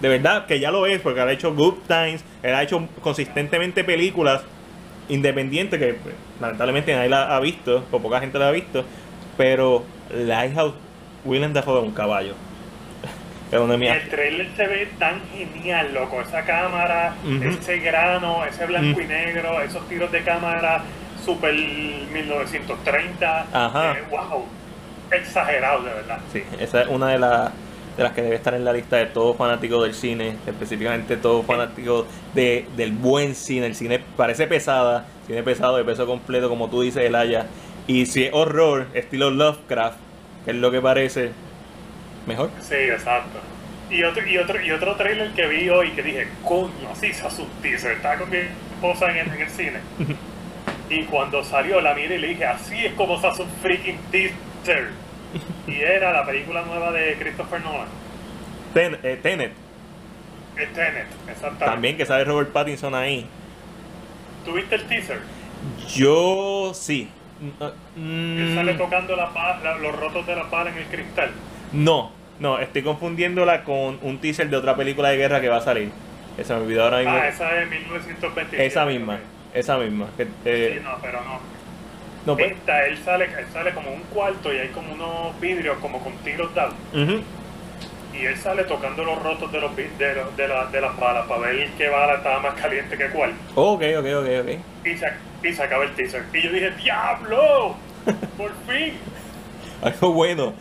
de 0.00 0.08
verdad, 0.08 0.46
que 0.46 0.60
ya 0.60 0.70
lo 0.70 0.86
es, 0.86 1.00
porque 1.00 1.20
ha 1.20 1.30
hecho 1.30 1.54
Good 1.54 1.74
Times, 1.86 2.24
él 2.42 2.54
ha 2.54 2.62
hecho 2.62 2.88
consistentemente 3.00 3.84
películas 3.84 4.42
independientes 5.08 5.78
que 5.78 5.94
pues, 5.94 6.14
lamentablemente 6.40 6.94
nadie 6.94 7.10
la 7.10 7.36
ha 7.36 7.40
visto, 7.40 7.84
o 7.90 8.00
poca 8.00 8.20
gente 8.20 8.38
la 8.38 8.48
ha 8.48 8.50
visto, 8.50 8.84
pero 9.36 9.84
Lighthouse, 10.10 10.74
Willem 11.24 11.52
Dafoe 11.52 11.80
es 11.80 11.84
un 11.84 11.92
caballo. 11.92 12.34
Es 13.54 14.02
el 14.02 14.08
trailer 14.08 14.48
se 14.56 14.66
ve 14.66 14.88
tan 14.98 15.20
genial, 15.32 15.94
loco. 15.94 16.20
Esa 16.20 16.44
cámara, 16.44 17.14
ese 17.42 17.78
grano, 17.78 18.44
ese 18.44 18.66
blanco 18.66 19.00
y 19.00 19.06
negro, 19.06 19.60
esos 19.60 19.88
tiros 19.88 20.10
de 20.10 20.22
cámara 20.22 20.82
super 21.24 21.54
1930. 21.54 23.46
Ajá. 23.52 23.92
Eh, 23.92 24.04
wow. 24.10 24.44
Exagerado, 25.10 25.82
de 25.82 25.94
verdad. 25.94 26.18
Sí, 26.32 26.42
esa 26.58 26.82
es 26.82 26.88
una 26.88 27.08
de, 27.08 27.18
las 27.18 27.52
de 27.96 28.02
las 28.02 28.12
que 28.12 28.22
debe 28.22 28.36
estar 28.36 28.54
en 28.54 28.64
la 28.64 28.72
lista 28.72 28.96
de 28.96 29.06
todo 29.06 29.34
fanático 29.34 29.82
del 29.82 29.94
cine, 29.94 30.36
específicamente 30.46 31.16
todo 31.16 31.42
fanático 31.42 32.06
de, 32.34 32.66
del 32.76 32.92
buen 32.92 33.34
cine. 33.34 33.66
El 33.66 33.74
cine 33.74 34.00
parece 34.16 34.46
pesada, 34.46 35.06
cine 35.26 35.42
pesado 35.42 35.76
de 35.76 35.84
peso 35.84 36.06
completo, 36.06 36.48
como 36.48 36.68
tú 36.68 36.82
dices, 36.82 37.04
Elaya. 37.04 37.46
Y 37.86 38.06
si 38.06 38.24
es 38.24 38.34
horror, 38.34 38.86
estilo 38.94 39.30
Lovecraft, 39.30 39.98
que 40.44 40.50
es 40.52 40.56
lo 40.56 40.70
que 40.70 40.80
parece, 40.80 41.32
Mejor. 42.26 42.50
Sí, 42.60 42.74
exacto. 42.74 43.38
Y 43.90 44.02
otro, 44.02 44.26
y 44.26 44.38
otro, 44.38 44.60
y 44.60 44.70
otro 44.70 44.96
trailer 44.96 45.32
que 45.32 45.46
vi 45.46 45.68
hoy 45.68 45.90
que 45.90 46.02
dije, 46.02 46.28
coño, 46.42 46.72
así 46.90 47.12
se 47.12 47.26
un 47.26 47.48
teaser. 47.62 47.92
Estaba 47.92 48.16
con 48.16 48.30
mi 48.30 48.38
esposa 48.38 49.10
en 49.10 49.16
el, 49.18 49.34
en 49.34 49.42
el 49.42 49.50
cine. 49.50 49.78
Y 50.90 51.04
cuando 51.04 51.42
salió 51.42 51.80
la 51.80 51.94
miré 51.94 52.16
y 52.16 52.18
le 52.18 52.26
dije, 52.28 52.44
así 52.44 52.84
es 52.84 52.92
como 52.92 53.18
se 53.18 53.26
hace 53.26 53.42
un 53.42 53.50
freaking 53.62 53.98
teaser. 54.10 54.90
Y 55.66 55.80
era 55.80 56.12
la 56.12 56.26
película 56.26 56.62
nueva 56.62 56.92
de 56.92 57.16
Christopher 57.18 57.60
Nolan. 57.62 57.88
Ten- 58.74 58.98
eh, 59.02 59.18
Tenet. 59.22 59.52
Tenet, 60.54 61.06
exactamente. 61.26 61.64
También 61.64 61.96
que 61.96 62.06
sale 62.06 62.24
Robert 62.24 62.50
Pattinson 62.52 62.94
ahí. 62.94 63.26
¿Tuviste 64.44 64.74
el 64.76 64.84
teaser? 64.84 65.20
Yo 65.94 66.72
sí. 66.74 67.08
Él 67.60 67.72
Mm, 67.96 68.54
sale 68.54 68.74
tocando 68.74 69.16
la 69.16 69.30
la- 69.64 69.76
los 69.78 69.98
rotos 69.98 70.26
de 70.26 70.36
la 70.36 70.44
bala 70.44 70.70
en 70.70 70.78
el 70.78 70.84
cristal. 70.84 71.30
No, 71.74 72.10
no, 72.40 72.58
estoy 72.58 72.82
confundiéndola 72.82 73.64
con 73.64 73.98
un 74.02 74.18
teaser 74.18 74.48
de 74.48 74.56
otra 74.56 74.76
película 74.76 75.10
de 75.10 75.16
guerra 75.16 75.40
que 75.40 75.48
va 75.48 75.56
a 75.58 75.60
salir. 75.60 75.90
Esa 76.38 76.56
me 76.56 76.62
olvidó 76.62 76.84
ahora 76.84 76.98
mismo. 76.98 77.12
Ah, 77.14 77.28
esa 77.28 77.60
es 77.62 77.70
1927. 77.70 78.66
esa 78.66 78.84
misma, 78.86 79.18
esa 79.52 79.78
misma. 79.78 80.06
que, 80.16 80.26
eh, 80.44 80.74
Sí, 80.78 80.80
no, 80.84 80.96
pero 81.00 81.20
no. 81.22 81.38
no, 82.26 82.36
pues, 82.36 82.52
Esta, 82.52 82.86
él 82.86 82.98
sale, 83.04 83.26
él 83.26 83.46
sale 83.52 83.72
como 83.72 83.92
un 83.92 84.00
cuarto 84.12 84.52
y 84.52 84.58
hay 84.58 84.68
como 84.68 84.92
unos 84.94 85.38
vidrios 85.40 85.76
como 85.78 86.00
con 86.00 86.12
tiros 86.24 86.52
dados. 86.54 86.74
ujú. 86.92 87.22
Y 88.12 88.26
él 88.26 88.36
sale 88.36 88.62
tocando 88.64 89.02
los 89.04 89.20
rotos 89.22 89.50
de, 89.50 89.60
los, 89.60 89.74
de, 89.76 89.88
los- 90.14 90.36
de, 90.36 90.46
la- 90.48 90.66
de 90.66 90.80
las 90.80 90.96
balas 90.98 91.26
para 91.26 91.40
ver 91.40 91.68
qué 91.76 91.88
bala 91.88 92.14
estaba 92.14 92.38
más 92.40 92.54
caliente 92.54 92.96
que 92.96 93.08
cuál. 93.08 93.32
Ok, 93.56 93.82
ok, 93.98 94.06
ok, 94.20 94.28
ok. 94.42 94.86
Y 94.86 94.96
se, 94.96 95.06
y 95.48 95.52
se 95.52 95.62
acaba 95.62 95.84
el 95.84 95.90
teaser. 95.94 96.24
Y 96.32 96.42
yo 96.42 96.50
dije, 96.52 96.70
¡Diablo! 96.82 97.74
¡Por 98.36 98.52
fin! 98.68 98.94
Algo 99.82 100.12
bueno. 100.12 100.54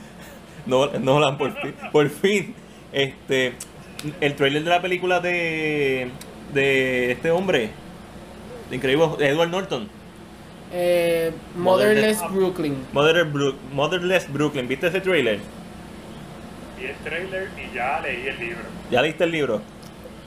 No, 0.65 0.88
Nolan, 0.99 1.38
por 1.38 1.53
fin. 1.61 1.73
Por 1.91 2.10
fin. 2.10 2.56
Este. 2.91 3.53
El 4.22 4.35
trailer 4.35 4.64
de 4.64 4.69
la 4.69 4.81
película 4.81 5.19
de. 5.19 6.10
De 6.53 7.11
este 7.11 7.31
hombre. 7.31 7.69
De 8.69 8.76
increíble. 8.76 9.06
de 9.18 9.27
Edward 9.30 9.49
Norton. 9.49 9.90
Eh, 10.73 11.31
Motherless 11.56 12.19
Motherless- 12.22 12.34
Brooklyn. 12.35 12.76
Mother 12.94 13.26
Bru- 13.31 13.56
Motherless 13.73 14.31
Brooklyn. 14.31 14.68
¿Viste 14.68 14.88
ese 14.88 15.02
trailer? 15.02 15.40
Vi 16.80 16.85
el 16.85 16.95
trailer 16.98 17.49
y 17.57 17.76
ya 17.76 17.99
leí 18.02 18.27
el 18.27 18.40
libro. 18.40 18.64
¿Ya 18.90 19.02
leíste 19.02 19.23
el 19.26 19.31
libro? 19.31 19.61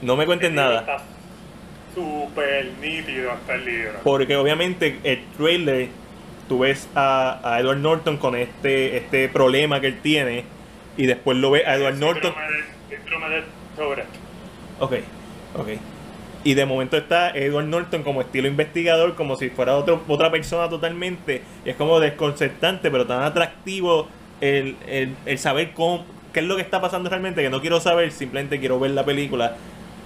No 0.02 0.16
me 0.16 0.24
cuentes 0.26 0.50
El 0.50 0.54
nada. 0.54 0.80
Está 0.80 0.98
súper 1.94 2.70
nítido 2.80 3.32
hasta 3.32 3.54
el 3.54 3.64
libro. 3.64 3.92
Porque 4.04 4.36
obviamente 4.36 4.98
el 5.02 5.24
trailer. 5.36 5.88
Tú 6.48 6.60
ves 6.60 6.88
a, 6.94 7.40
a 7.42 7.60
Edward 7.60 7.78
Norton 7.78 8.16
con 8.18 8.36
este, 8.36 8.96
este 8.96 9.28
problema 9.28 9.80
que 9.80 9.88
él 9.88 10.00
tiene. 10.00 10.44
Y 10.96 11.06
después 11.06 11.36
lo 11.38 11.50
ves 11.50 11.66
a 11.66 11.74
Edward 11.74 11.96
Norton. 11.96 12.32
Síndrome 12.32 12.56
de- 12.56 12.96
síndrome 12.96 13.28
de. 13.34 14.02
Ok, 14.80 14.92
ok. 15.56 15.68
Y 16.44 16.54
de 16.54 16.64
momento 16.64 16.96
está 16.96 17.30
Edward 17.30 17.66
Norton 17.66 18.02
como 18.04 18.20
estilo 18.20 18.46
investigador, 18.46 19.14
como 19.16 19.36
si 19.36 19.50
fuera 19.50 19.74
otro, 19.76 20.02
otra 20.06 20.30
persona 20.30 20.68
totalmente. 20.68 21.42
Y 21.64 21.70
es 21.70 21.76
como 21.76 21.98
desconcertante, 21.98 22.90
pero 22.90 23.06
tan 23.06 23.22
atractivo 23.22 24.08
el, 24.40 24.76
el- 24.86 25.16
el 25.26 25.38
saber 25.38 25.72
cómo, 25.72 26.04
qué 26.32 26.40
es 26.40 26.46
lo 26.46 26.54
que 26.56 26.62
está 26.62 26.80
pasando 26.80 27.10
realmente, 27.10 27.42
que 27.42 27.50
no 27.50 27.60
quiero 27.60 27.80
saber, 27.80 28.12
simplemente 28.12 28.60
quiero 28.60 28.78
ver 28.78 28.92
la 28.92 29.04
película. 29.04 29.56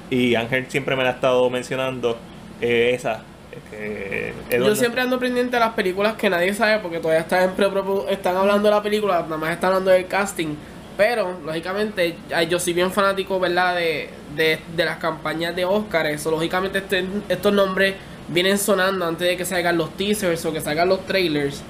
Y 0.08 0.34
Ángel 0.34 0.66
siempre 0.68 0.96
me 0.96 1.02
la 1.04 1.10
ha 1.10 1.12
estado 1.12 1.48
mencionando, 1.50 2.18
eh, 2.60 2.92
esa. 2.94 3.22
Eh, 3.72 4.32
Edward 4.50 4.68
Yo 4.70 4.76
siempre 4.76 5.00
ando 5.00 5.18
pendiente 5.18 5.56
de 5.56 5.60
las 5.60 5.74
películas 5.74 6.14
que 6.14 6.28
nadie 6.30 6.54
sabe 6.54 6.78
porque 6.80 6.98
todavía 6.98 7.20
están, 7.22 7.42
en 7.44 7.50
pre 7.50 7.66
están 8.10 8.36
hablando 8.36 8.68
de 8.68 8.74
la 8.74 8.82
película, 8.82 9.22
nada 9.22 9.36
más 9.36 9.52
están 9.52 9.68
hablando 9.68 9.90
del 9.90 10.06
casting. 10.06 10.54
Pero, 10.96 11.38
lógicamente, 11.46 12.14
yo 12.48 12.58
soy 12.60 12.74
bien 12.74 12.92
fanático, 12.92 13.40
¿verdad? 13.40 13.74
De, 13.76 14.10
de, 14.36 14.58
de 14.76 14.84
las 14.84 14.98
campañas 14.98 15.56
de 15.56 15.64
Oscar. 15.64 16.06
Eso, 16.06 16.30
lógicamente, 16.30 16.78
este- 16.78 17.06
estos 17.28 17.52
nombres 17.54 17.94
vienen 18.28 18.58
sonando 18.58 19.06
antes 19.06 19.26
de 19.26 19.36
que 19.36 19.44
salgan 19.46 19.78
los 19.78 19.96
teasers 19.96 20.44
o 20.44 20.52
que 20.52 20.60
salgan 20.60 20.88
los 20.88 21.06
trailers. 21.06 21.62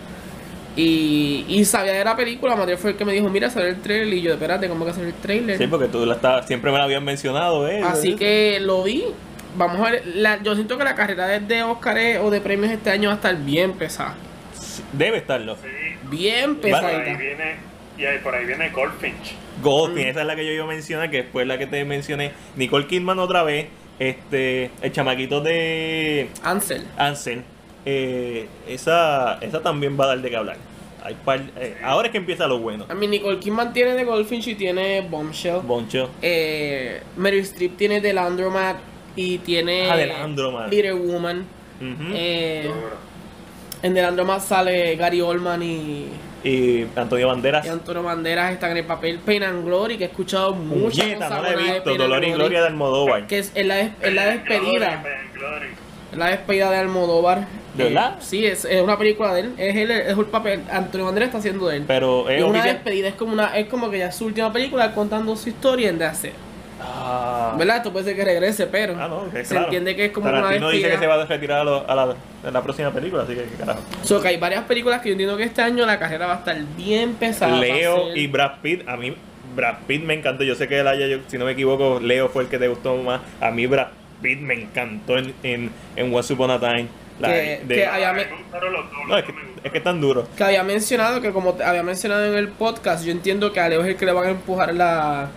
Y, 0.76 1.44
y 1.48 1.64
sabía 1.64 1.92
de 1.92 2.04
la 2.04 2.16
película, 2.16 2.54
Mateo 2.56 2.78
fue 2.78 2.90
el 2.90 2.96
que 2.96 3.04
me 3.04 3.12
dijo, 3.12 3.28
mira, 3.28 3.50
sale 3.50 3.68
el 3.70 3.80
trailer. 3.80 4.14
Y 4.14 4.22
yo, 4.22 4.32
espérate, 4.32 4.68
¿cómo 4.68 4.84
que 4.84 4.92
sale 4.92 5.08
el 5.08 5.14
trailer? 5.14 5.58
Sí, 5.58 5.66
porque 5.66 5.86
tú 5.88 6.04
la 6.06 6.14
estabas- 6.14 6.46
siempre 6.46 6.70
me 6.72 6.78
la 6.78 6.84
habían 6.84 7.04
mencionado, 7.04 7.68
¿eh? 7.68 7.82
Así 7.84 8.14
que 8.16 8.58
lo 8.60 8.82
vi. 8.82 9.04
Vamos 9.56 9.86
a 9.86 9.90
ver, 9.90 10.02
la- 10.14 10.42
yo 10.42 10.54
siento 10.54 10.78
que 10.78 10.84
la 10.84 10.94
carrera 10.94 11.26
de- 11.26 11.40
de 11.40 11.62
Oscar 11.62 11.96
o 12.22 12.30
de 12.30 12.40
premios 12.40 12.70
este 12.72 12.90
año 12.90 13.08
va 13.08 13.14
a 13.14 13.16
estar 13.16 13.36
bien 13.36 13.72
pesada. 13.72 14.14
Debe 14.92 15.18
estarlo. 15.18 15.56
Sí, 15.56 15.68
Bien 16.10 16.58
ahí 16.74 17.16
viene, 17.16 17.56
y 17.98 18.04
ahí 18.04 18.18
por 18.18 18.34
ahí 18.34 18.44
viene 18.46 18.70
Goldfinch. 18.70 19.34
Goldfinch, 19.62 20.06
esa 20.08 20.20
es 20.22 20.26
la 20.26 20.34
que 20.36 20.46
yo 20.46 20.52
iba 20.52 20.64
a 20.64 20.68
mencionar, 20.68 21.10
que 21.10 21.18
después 21.18 21.46
la 21.46 21.58
que 21.58 21.66
te 21.66 21.84
mencioné. 21.84 22.32
Nicole 22.56 22.86
Kidman 22.86 23.18
otra 23.18 23.42
vez. 23.42 23.66
Este, 23.98 24.70
el 24.80 24.92
chamaquito 24.92 25.40
de 25.42 26.30
Ansel. 26.42 26.86
Ansel. 26.96 27.42
eh, 27.84 28.46
esa, 28.66 29.34
esa 29.42 29.62
también 29.62 29.98
va 30.00 30.04
a 30.04 30.08
dar 30.08 30.20
de 30.22 30.30
qué 30.30 30.36
hablar. 30.36 30.56
Hay 31.02 31.14
par- 31.24 31.42
eh, 31.58 31.76
ahora 31.82 32.08
es 32.08 32.12
que 32.12 32.18
empieza 32.18 32.46
lo 32.46 32.58
bueno. 32.58 32.86
A 32.88 32.94
mí 32.94 33.06
Nicole 33.06 33.38
Kidman 33.38 33.72
tiene 33.72 33.92
de 33.94 34.04
Goldfinch 34.04 34.48
y 34.48 34.54
tiene 34.54 35.00
Bombshell. 35.02 35.60
Boncho. 35.62 36.10
Eh, 36.22 37.02
Meryl 37.16 37.40
Streep 37.40 37.76
tiene 37.76 38.00
The 38.00 38.12
Landromat 38.14 38.76
y 39.16 39.38
tiene 39.38 39.90
Ah, 39.90 39.96
The 39.96 40.06
Landromat. 40.06 40.70
Little 40.70 40.92
Woman. 40.94 41.44
Eh, 42.14 42.70
en 43.82 43.94
The 43.94 44.02
Landromat 44.02 44.40
sale 44.42 44.96
Gary 44.96 45.20
Oldman 45.20 45.62
y, 45.62 46.06
Y 46.44 46.86
Antonio 46.96 47.28
Banderas. 47.28 47.64
y 47.66 47.68
Antonio 47.70 48.02
Banderas 48.02 48.52
están 48.52 48.72
en 48.72 48.78
el 48.78 48.84
papel 48.84 49.18
Pain 49.18 49.42
and 49.42 49.64
Glory, 49.64 49.96
que 49.96 50.04
he 50.04 50.06
escuchado 50.08 50.54
cosas 50.54 51.06
no 51.30 51.42
la 51.42 51.50
he 51.52 51.56
visto. 51.56 51.94
Dolor 51.96 52.24
y 52.24 52.32
Gloria 52.32 52.60
de 52.60 52.66
Almodóvar. 52.68 53.26
Que 53.26 53.38
es, 53.38 53.52
es 53.54 53.66
la, 53.66 53.76
des- 53.76 53.92
es 54.00 54.14
la 54.14 54.26
despedida. 54.26 55.02
Es 56.12 56.18
la 56.18 56.26
despedida 56.26 56.70
de 56.70 56.76
Almodóvar. 56.78 57.46
¿De 57.74 57.84
verdad? 57.84 58.14
Eh, 58.18 58.22
sí, 58.22 58.44
es, 58.44 58.64
es 58.64 58.82
una 58.82 58.98
película 58.98 59.32
de 59.32 59.40
él. 59.42 59.54
Es, 59.56 59.76
él, 59.76 59.90
es 59.92 60.18
el 60.18 60.24
papel. 60.26 60.60
Antonio 60.70 61.06
Banderas 61.06 61.28
está 61.28 61.38
haciendo 61.38 61.68
de 61.68 61.76
él. 61.78 61.84
Pero 61.86 62.28
es 62.28 62.38
es 62.38 62.42
una 62.42 62.58
oficial. 62.58 62.74
despedida, 62.74 63.08
es 63.08 63.14
como 63.14 63.32
una, 63.32 63.56
es 63.56 63.68
como 63.68 63.88
que 63.90 63.98
ya 64.00 64.06
es 64.08 64.16
su 64.16 64.26
última 64.26 64.52
película 64.52 64.92
contando 64.92 65.36
su 65.36 65.48
historia 65.48 65.88
en 65.88 65.98
de 65.98 66.04
hacer. 66.04 66.32
Ah, 66.82 67.54
¿Verdad? 67.58 67.76
Esto 67.78 67.92
puede 67.92 68.04
ser 68.06 68.16
que 68.16 68.24
regrese, 68.24 68.66
pero 68.66 68.94
Ah, 68.98 69.08
no, 69.08 69.30
se 69.32 69.42
claro. 69.44 69.64
entiende 69.66 69.94
que 69.96 70.06
es 70.06 70.12
como 70.12 70.28
una 70.28 70.40
Tarantino 70.40 70.68
despedida. 70.68 70.88
dice 70.88 70.98
que 70.98 71.04
se 71.04 71.06
va 71.08 71.22
a 71.22 71.26
retirar 71.26 71.60
a, 71.60 71.64
lo- 71.64 71.90
a 71.90 71.94
la, 72.50 72.62
próxima 72.62 72.90
película, 72.90 73.22
así 73.24 73.34
que 73.34 73.44
qué 73.44 73.54
carajo. 73.58 73.80
So, 74.02 74.20
que 74.20 74.28
hay 74.28 74.36
varias 74.38 74.64
películas 74.64 75.00
que 75.00 75.08
yo 75.08 75.12
entiendo 75.12 75.36
que 75.36 75.44
este 75.44 75.62
año 75.62 75.84
la 75.86 75.98
carrera 75.98 76.26
va 76.26 76.34
a 76.34 76.38
estar 76.38 76.56
bien 76.76 77.14
pesada. 77.14 77.56
Leo 77.58 78.08
ser- 78.08 78.18
y 78.18 78.26
Brad 78.26 78.52
Pitt, 78.62 78.88
a 78.88 78.96
mí 78.96 79.14
Brad 79.54 79.76
Pitt 79.86 80.02
me 80.04 80.14
encantó. 80.14 80.44
Yo 80.44 80.54
sé 80.54 80.68
que 80.68 80.76
yo- 80.82 81.18
si 81.28 81.36
no 81.38 81.44
me 81.44 81.52
equivoco, 81.52 82.00
Leo 82.00 82.28
fue 82.28 82.44
el 82.44 82.48
que 82.48 82.58
te 82.58 82.68
gustó 82.68 82.96
más. 82.96 83.20
A 83.40 83.50
mí 83.50 83.66
Brad 83.66 83.88
Pitt 84.22 84.40
me 84.40 84.54
encantó 84.54 85.18
en, 85.18 85.34
en, 85.42 85.70
en 85.96 86.14
Once 86.14 86.32
Upon 86.32 86.50
a 86.50 86.58
Time. 86.60 86.86
La- 87.18 87.28
Que- 87.28 87.60
de- 87.66 87.74
que 87.74 87.86
había- 87.86 88.12
Me 88.14 88.24
gustaron 88.24 88.72
los 88.72 88.84
dos, 88.84 88.92
no, 89.06 89.08
los 89.08 89.18
es 89.18 89.24
que, 89.24 89.32
es 89.64 89.72
que 89.72 89.78
es 89.78 89.84
tan 89.84 90.00
duro. 90.00 90.26
Que 90.36 90.44
había 90.44 90.62
mencionado, 90.62 91.20
que 91.20 91.32
como 91.32 91.52
te 91.54 91.64
había 91.64 91.82
mencionado 91.82 92.24
en 92.24 92.34
el 92.34 92.48
podcast, 92.48 93.04
yo 93.04 93.12
entiendo 93.12 93.52
que 93.52 93.60
a 93.60 93.68
Leo 93.68 93.82
es 93.82 93.88
el 93.88 93.96
que 93.96 94.06
le 94.06 94.12
van 94.12 94.24
a 94.26 94.30
empujar 94.30 94.72
la, 94.74 95.28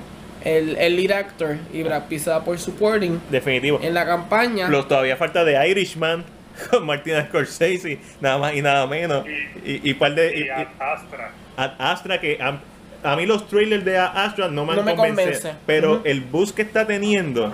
el, 0.44 0.76
el 0.78 0.96
lead 0.96 1.12
actor 1.12 1.58
y 1.72 1.84
Brad 1.84 2.04
Pitt 2.04 2.28
por 2.46 2.60
supporting 2.60 3.20
Definitivo. 3.30 3.80
en 3.82 3.94
la 3.94 4.06
campaña. 4.06 4.68
Los, 4.70 4.88
todavía 4.88 5.16
falta 5.18 5.44
de 5.44 5.68
Irishman 5.70 6.24
con 6.70 6.86
Martin 6.86 7.16
Scorsese, 7.28 8.00
nada 8.22 8.38
más 8.38 8.54
y 8.54 8.62
nada 8.62 8.86
menos. 8.88 9.26
Y, 9.66 9.90
y, 9.90 9.94
par 9.94 10.16
de. 10.16 10.38
y- 10.38 10.44
Y 10.46 10.50
a 10.50 10.62
y- 10.62 10.68
Astra. 10.80 11.32
Ad 11.56 11.72
Astra 11.80 12.20
que 12.20 12.40
a, 12.42 12.60
a 13.04 13.16
mí 13.16 13.26
los 13.26 13.48
trailers 13.48 13.86
de 13.86 13.98
Ad 13.98 14.12
Astra 14.18 14.48
no 14.50 14.66
me 14.66 14.72
han 14.72 14.78
No 14.78 14.84
me 14.84 14.96
convencido, 14.96 15.26
convence. 15.32 15.54
pero 15.66 16.02
el 16.04 16.22
bus 16.22 16.52
que 16.52 16.62
está 16.64 16.86
teniendo 16.88 17.54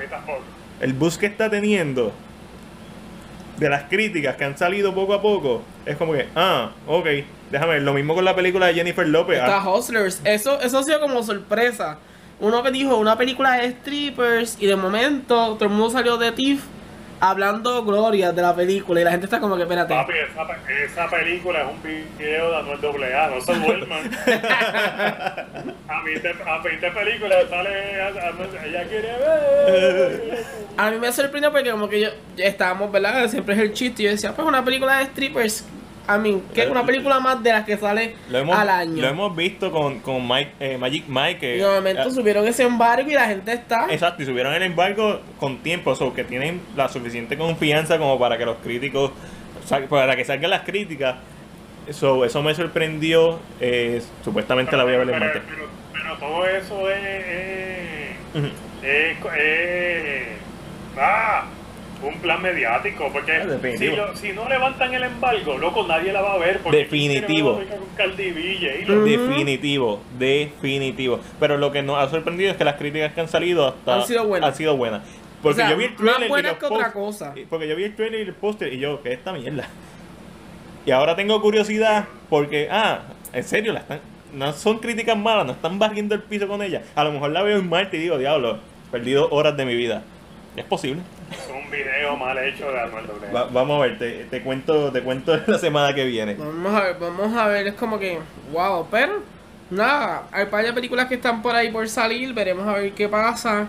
el 0.79 0.93
bus 0.93 1.17
que 1.17 1.25
está 1.25 1.49
teniendo 1.49 2.13
de 3.57 3.69
las 3.69 3.83
críticas 3.83 4.37
que 4.37 4.45
han 4.45 4.57
salido 4.57 4.95
poco 4.95 5.13
a 5.13 5.21
poco 5.21 5.61
es 5.85 5.97
como 5.97 6.13
que 6.13 6.27
ah 6.33 6.71
ok 6.87 7.05
déjame 7.51 7.73
ver 7.73 7.81
lo 7.81 7.93
mismo 7.93 8.15
con 8.15 8.23
la 8.23 8.33
película 8.33 8.67
de 8.67 8.73
Jennifer 8.75 9.05
Lopez 9.05 9.39
Está 9.39 9.57
ah, 9.61 9.69
Hustlers. 9.69 10.21
Eso, 10.23 10.61
eso 10.61 10.77
ha 10.77 10.83
sido 10.83 11.01
como 11.01 11.21
sorpresa. 11.23 11.97
Uno 12.39 12.63
que 12.63 12.71
dijo 12.71 12.95
una 12.97 13.17
película 13.17 13.53
de 13.57 13.71
strippers 13.71 14.57
y 14.61 14.65
de 14.67 14.75
momento 14.75 15.55
todo 15.55 15.65
el 15.65 15.71
mundo 15.71 15.89
salió 15.89 16.17
de 16.17 16.31
TIFF 16.31 16.63
hablando 17.21 17.83
glorias 17.83 18.33
de 18.33 18.41
la 18.41 18.55
película 18.55 19.01
y 19.01 19.03
la 19.03 19.11
gente 19.11 19.25
está 19.25 19.41
como 19.41 19.57
que 19.57 19.63
espérate. 19.63 19.93
Papi, 19.93 20.13
esa, 20.13 20.47
pe- 20.47 20.85
esa 20.85 21.09
película 21.09 21.61
es 21.63 21.67
un 21.67 21.83
video 21.83 22.49
de 22.51 22.57
Anuel 22.57 23.13
AA, 23.13 23.27
no 23.27 23.41
se 23.41 23.53
duerman. 23.55 23.99
a 25.89 26.01
mí 26.03 26.11
te, 26.21 26.29
a 26.29 26.57
20 26.63 26.91
películas 26.91 27.49
sale 27.49 27.69
ella 28.65 28.83
quiere 28.87 29.17
ver. 29.17 30.45
A 30.77 30.91
mí 30.91 30.97
me 30.97 31.11
sorprendió 31.11 31.51
porque 31.51 31.71
como 31.71 31.89
que 31.89 31.99
yo 32.01 32.09
estábamos, 32.37 32.89
¿verdad? 32.91 33.27
Siempre 33.27 33.55
es 33.55 33.61
el 33.61 33.73
chiste 33.73 34.03
y 34.03 34.05
yo 34.05 34.11
decía, 34.11 34.33
pues 34.33 34.47
una 34.47 34.63
película 34.63 34.99
de 34.99 35.05
strippers. 35.07 35.65
A 36.09 36.17
mí, 36.17 36.41
que 36.53 36.63
es 36.63 36.69
una 36.69 36.83
película 36.85 37.19
más 37.19 37.43
de 37.43 37.51
las 37.51 37.65
que 37.65 37.77
sale 37.77 38.15
hemos, 38.31 38.57
al 38.57 38.69
año. 38.69 39.01
lo 39.01 39.07
hemos 39.07 39.35
visto 39.35 39.71
con, 39.71 39.99
con 39.99 40.27
Mike, 40.27 40.51
eh, 40.59 40.77
Magic 40.77 41.05
Mike 41.07 41.37
que, 41.39 41.55
y 41.57 41.59
de 41.59 41.67
momento 41.67 42.01
ah, 42.07 42.11
subieron 42.11 42.47
ese 42.47 42.63
embargo 42.63 43.09
y 43.09 43.13
la 43.13 43.27
gente 43.27 43.53
está. 43.53 43.85
exacto 43.91 44.23
y 44.23 44.25
subieron 44.25 44.53
el 44.53 44.63
embargo 44.63 45.21
con 45.39 45.59
tiempo 45.59 45.91
o 45.91 46.13
que 46.13 46.23
tienen 46.23 46.61
la 46.75 46.89
suficiente 46.89 47.37
confianza 47.37 47.97
como 47.99 48.17
para 48.17 48.37
que 48.39 48.45
los 48.45 48.57
críticos 48.57 49.11
para 49.87 50.15
que 50.15 50.25
salgan 50.25 50.49
las 50.49 50.61
críticas 50.61 51.17
eso 51.87 52.25
eso 52.25 52.41
me 52.41 52.55
sorprendió 52.55 53.39
eh, 53.59 54.01
supuestamente 54.23 54.75
la 54.75 54.83
voy 54.85 54.95
a 54.95 54.97
ver 54.97 55.09
en 55.09 55.13
pero, 55.13 55.25
martes 55.25 55.41
pero, 55.47 55.67
pero 55.93 56.17
todo 56.17 56.45
eso 56.47 56.89
es. 56.89 56.97
es, 57.03 58.35
Ujú. 58.35 58.47
es- 58.81 59.17
es- 59.37 60.27
ah, 60.97 61.45
un 62.01 62.15
plan 62.19 62.41
mediático. 62.41 63.09
Porque 63.11 63.33
Ah, 63.33 64.15
si, 64.15 64.31
lo- 64.33 64.43
no 64.43 64.49
levantan 64.49 64.93
el 64.93 65.03
embargo, 65.03 65.57
loco, 65.57 65.85
nadie 65.87 66.11
la 66.13 66.21
va 66.21 66.33
a 66.33 66.37
ver. 66.37 66.59
Porque 66.59 66.79
Definitivo. 66.79 67.55
¿quién 67.57 67.67
quiere 67.67 67.69
ver 67.69 67.73
a 67.73 67.77
Con 67.77 67.95
Cardi 67.95 68.31
B 68.31 68.41
y 68.53 68.57
J-Lo? 68.85 69.03
Definitivo, 69.05 70.01
definitivo. 70.17 71.19
Pero 71.39 71.57
lo 71.57 71.71
que 71.71 71.81
nos 71.81 71.97
ha 71.97 72.09
sorprendido 72.09 72.51
es 72.51 72.57
que 72.57 72.63
las 72.63 72.75
críticas 72.75 73.13
que 73.13 73.21
han 73.21 73.27
salido 73.27 73.67
hasta 73.67 73.95
Han 73.95 74.03
sido 74.07 74.25
buenas. 74.27 74.49
han 74.49 74.55
sido 74.55 74.77
buenas. 74.77 75.01
Porque 75.41 75.61
O 75.61 75.65
sea, 75.65 75.69
yo 75.71 75.77
vi 75.77 75.85
el 75.85 75.91
más 75.91 75.97
trailer 75.99 76.25
y 76.25 76.29
buenas 76.29 76.51
los 76.51 76.59
que 76.59 76.65
otra 76.65 76.93
post- 76.93 77.19
cosa. 77.19 77.33
Porque 77.49 77.67
yo 77.67 77.75
vi 77.75 77.83
el 77.85 77.95
trailer 77.95 78.19
y 78.19 78.23
el 78.23 78.33
póster 78.33 78.73
y 78.73 78.79
yo, 78.79 79.01
¿qué 79.01 79.13
es 79.13 79.19
esta 79.19 79.31
mierda? 79.31 79.67
Y 80.85 80.91
ahora 80.91 81.15
tengo 81.15 81.41
curiosidad 81.41 82.05
porque, 82.29 82.67
ah, 82.71 83.01
en 83.33 83.43
serio, 83.43 83.73
la 83.73 83.79
están, 83.79 83.99
no 84.33 84.51
son 84.53 84.79
críticas 84.79 85.17
malas, 85.17 85.45
no 85.45 85.51
están 85.53 85.79
barriendo 85.79 86.15
el 86.15 86.21
piso 86.23 86.47
con 86.47 86.61
ella. 86.61 86.81
A 86.95 87.03
lo 87.03 87.11
mejor 87.11 87.31
la 87.31 87.41
veo 87.43 87.57
en 87.57 87.69
Marte 87.69 87.97
y 87.97 87.99
digo, 88.01 88.17
diablo, 88.17 88.59
perdido 88.91 89.29
horas 89.31 89.55
de 89.55 89.65
mi 89.65 89.75
vida. 89.75 90.03
Es 90.55 90.65
posible. 90.65 91.01
Es 91.31 91.47
un 91.49 91.69
video 91.71 92.15
mal 92.17 92.37
hecho 92.39 92.65
de. 92.71 93.31
Va- 93.33 93.47
vamos 93.51 93.77
a 93.79 93.85
ver, 93.85 93.97
te, 93.99 94.25
te 94.25 94.41
cuento, 94.41 94.91
te 94.91 95.01
cuento 95.01 95.37
la 95.47 95.57
semana 95.57 95.93
que 95.93 96.03
viene. 96.05 96.35
Vamos 96.35 96.73
a 96.73 96.83
ver, 96.85 96.97
vamos 96.99 97.35
a 97.37 97.47
ver, 97.47 97.67
es 97.67 97.73
como 97.75 97.97
que, 97.99 98.17
wow, 98.51 98.87
pero 98.89 99.21
nada, 99.69 100.23
hay 100.31 100.47
par 100.47 100.65
de 100.65 100.73
películas 100.73 101.05
que 101.07 101.15
están 101.15 101.41
por 101.41 101.55
ahí 101.55 101.69
por 101.71 101.87
salir, 101.87 102.33
veremos 102.33 102.67
a 102.67 102.73
ver 102.73 102.91
qué 102.93 103.07
pasa. 103.07 103.67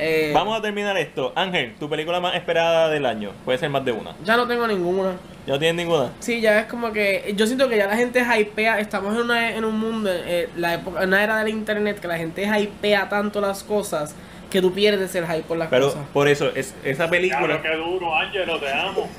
Eh, 0.00 0.30
Vamos 0.32 0.56
a 0.56 0.62
terminar 0.62 0.96
esto. 0.96 1.32
Ángel, 1.34 1.74
tu 1.80 1.88
película 1.90 2.20
más 2.20 2.36
esperada 2.36 2.88
del 2.88 3.04
año. 3.04 3.32
Puede 3.44 3.58
ser 3.58 3.68
más 3.68 3.84
de 3.84 3.90
una. 3.90 4.14
Ya 4.24 4.36
no 4.36 4.46
tengo 4.46 4.64
ninguna. 4.68 5.14
¿Ya 5.44 5.54
no 5.54 5.58
tienes 5.58 5.84
ninguna? 5.84 6.10
Sí, 6.20 6.40
ya 6.40 6.60
es 6.60 6.66
como 6.66 6.92
que, 6.92 7.32
yo 7.36 7.46
siento 7.46 7.68
que 7.68 7.78
ya 7.78 7.86
la 7.88 7.96
gente 7.96 8.20
hypea, 8.22 8.78
estamos 8.78 9.16
en, 9.16 9.22
una, 9.22 9.50
en 9.56 9.64
un 9.64 9.76
mundo, 9.80 10.08
eh, 10.12 10.48
la 10.56 10.74
época, 10.74 11.02
en 11.02 11.08
una 11.08 11.24
era 11.24 11.38
del 11.38 11.48
internet 11.48 11.98
que 11.98 12.06
la 12.06 12.16
gente 12.18 12.44
hypea 12.44 13.08
tanto 13.08 13.40
las 13.40 13.64
cosas 13.64 14.14
que 14.50 14.60
tú 14.60 14.72
pierdes 14.72 15.14
el 15.14 15.26
hype 15.26 15.42
por 15.42 15.58
las 15.58 15.68
Pero 15.68 15.86
cosas. 15.86 16.06
por 16.12 16.28
eso, 16.28 16.50
es, 16.54 16.74
esa 16.84 17.08
película. 17.08 17.60
Claro, 17.60 17.62
qué 17.62 17.76
duro, 17.76 18.14
Ángelo, 18.14 18.58
te 18.58 18.72
amo. 18.72 19.08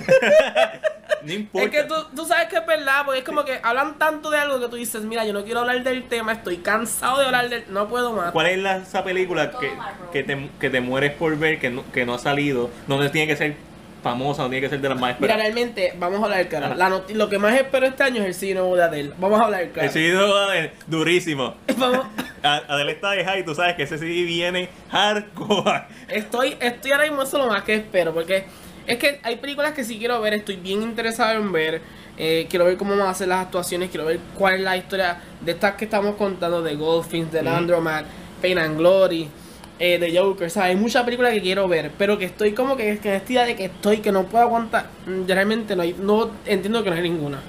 No 1.22 1.34
importa. 1.34 1.65
Es 1.65 1.72
que 1.72 1.84
tú, 1.84 1.95
tú 2.15 2.26
sabes 2.26 2.47
que 2.47 2.56
es 2.56 2.65
verdad, 2.65 3.01
porque 3.03 3.19
es 3.19 3.26
como 3.26 3.43
que 3.43 3.60
hablan 3.61 3.97
tanto 3.97 4.30
de 4.30 4.38
algo 4.38 4.60
que 4.60 4.69
tú 4.69 4.77
dices, 4.77 5.01
mira, 5.01 5.26
yo 5.26 5.34
no 5.34 5.43
quiero 5.43 5.60
hablar 5.60 5.84
del 5.84 6.07
tema, 6.07 6.31
estoy 6.31 6.57
cansado 6.57 7.19
de 7.19 7.26
hablar 7.26 7.49
del... 7.49 7.65
No 7.69 7.89
puedo 7.89 8.14
más. 8.14 8.31
¿Cuál 8.31 8.47
es 8.47 8.60
la, 8.60 8.77
esa 8.77 9.03
película 9.03 9.51
que, 9.51 9.72
que, 10.14 10.23
te, 10.23 10.49
que 10.60 10.69
te 10.69 10.80
mueres 10.80 11.11
por 11.11 11.38
ver, 11.38 11.60
que 11.60 11.69
no, 11.69 11.84
que 11.91 12.06
no 12.06 12.14
ha 12.14 12.19
salido? 12.19 12.69
No 12.88 13.11
tiene 13.11 13.27
que 13.27 13.35
ser 13.35 13.57
famosa, 14.02 14.44
no 14.44 14.50
tiene 14.50 14.62
que 14.62 14.70
ser 14.70 14.82
de 14.82 14.90
las 14.90 14.98
más 15.00 15.08
Mira, 15.20 15.34
esperadas. 15.34 15.44
realmente, 15.44 15.94
vamos 15.98 16.22
a 16.22 16.24
hablar 16.26 16.48
claro. 16.48 16.76
La 16.76 16.90
lo 17.14 17.30
que 17.30 17.38
más 17.40 17.54
espero 17.56 17.86
este 17.86 18.04
año 18.04 18.24
es 18.24 18.42
el 18.44 18.54
nuevo 18.56 18.76
de 18.76 18.84
Adele. 18.84 19.12
Vamos 19.18 19.40
a 19.42 19.46
hablar 19.46 19.68
claro. 19.70 19.88
El 19.88 19.94
CD 19.94 20.12
de 20.14 20.18
Adele, 20.20 20.72
durísimo. 20.88 21.56
Vamos, 21.78 22.06
Adele 22.42 22.92
está 22.94 23.12
de 23.12 23.26
high, 23.26 23.44
tú 23.46 23.54
sabes 23.56 23.76
que 23.76 23.84
ese 23.84 23.98
CD 23.98 24.24
viene 24.24 24.70
hardcore. 24.92 25.84
estoy, 26.08 26.56
estoy 26.60 26.92
ahora 26.92 27.04
mismo 27.06 27.22
eso 27.24 27.38
es 27.38 27.44
lo 27.46 27.50
más 27.52 27.64
que 27.64 27.76
espero, 27.76 28.14
porque 28.14 28.46
es 28.88 28.98
que 28.98 29.20
hay 29.24 29.36
películas 29.38 29.74
que 29.74 29.84
sí 29.84 29.98
quiero 30.00 30.20
ver, 30.22 30.34
estoy 30.34 30.56
bien 30.56 30.82
interesado 30.82 31.34
en 31.40 31.52
ver. 31.52 31.82
eh, 32.18 32.48
quiero 32.50 32.66
ver 32.66 32.76
cómo 32.78 32.98
van 32.98 33.08
a 33.08 33.12
hacer 33.12 33.28
las 33.28 33.46
actuaciones, 33.46 33.90
quiero 33.90 34.06
ver 34.06 34.20
cuál 34.38 34.56
es 34.56 34.62
la 34.62 34.76
historia 34.78 35.22
de 35.42 35.52
estas 35.54 35.76
que 35.76 35.86
estamos 35.86 36.16
contando, 36.16 36.62
de 36.62 36.76
Goldfinch, 36.76 37.30
de 37.30 37.40
Ujú. 37.40 37.46
Landromat, 37.50 38.06
Pain 38.42 38.58
and 38.58 38.78
Glory, 38.78 39.30
eh, 39.80 39.97
de 39.97 40.18
Joker, 40.18 40.49
¿sabes? 40.51 40.72
Hay 40.72 40.76
muchas 40.76 41.03
películas 41.03 41.31
que 41.31 41.41
quiero 41.41 41.68
ver, 41.68 41.91
pero 41.97 42.18
que 42.18 42.26
estoy 42.26 42.53
como 42.53 42.76
que, 42.76 42.99
que 42.99 43.10
en 43.10 43.15
esta 43.15 43.31
idea 43.31 43.45
de 43.45 43.56
que 43.56 43.65
estoy, 43.65 43.99
que 43.99 44.11
no 44.11 44.26
puedo 44.26 44.43
aguantar. 44.43 44.88
Mm, 45.06 45.26
Realmente 45.26 45.76
no 45.76 45.81
hay, 45.84 45.95
no 45.97 46.31
entiendo 46.45 46.84
que 46.84 46.89
no 46.89 46.95
hay 46.97 47.01
ninguna. 47.01 47.39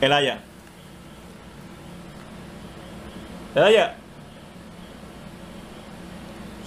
Elaya. 0.00 0.40
Elaya. 3.54 3.94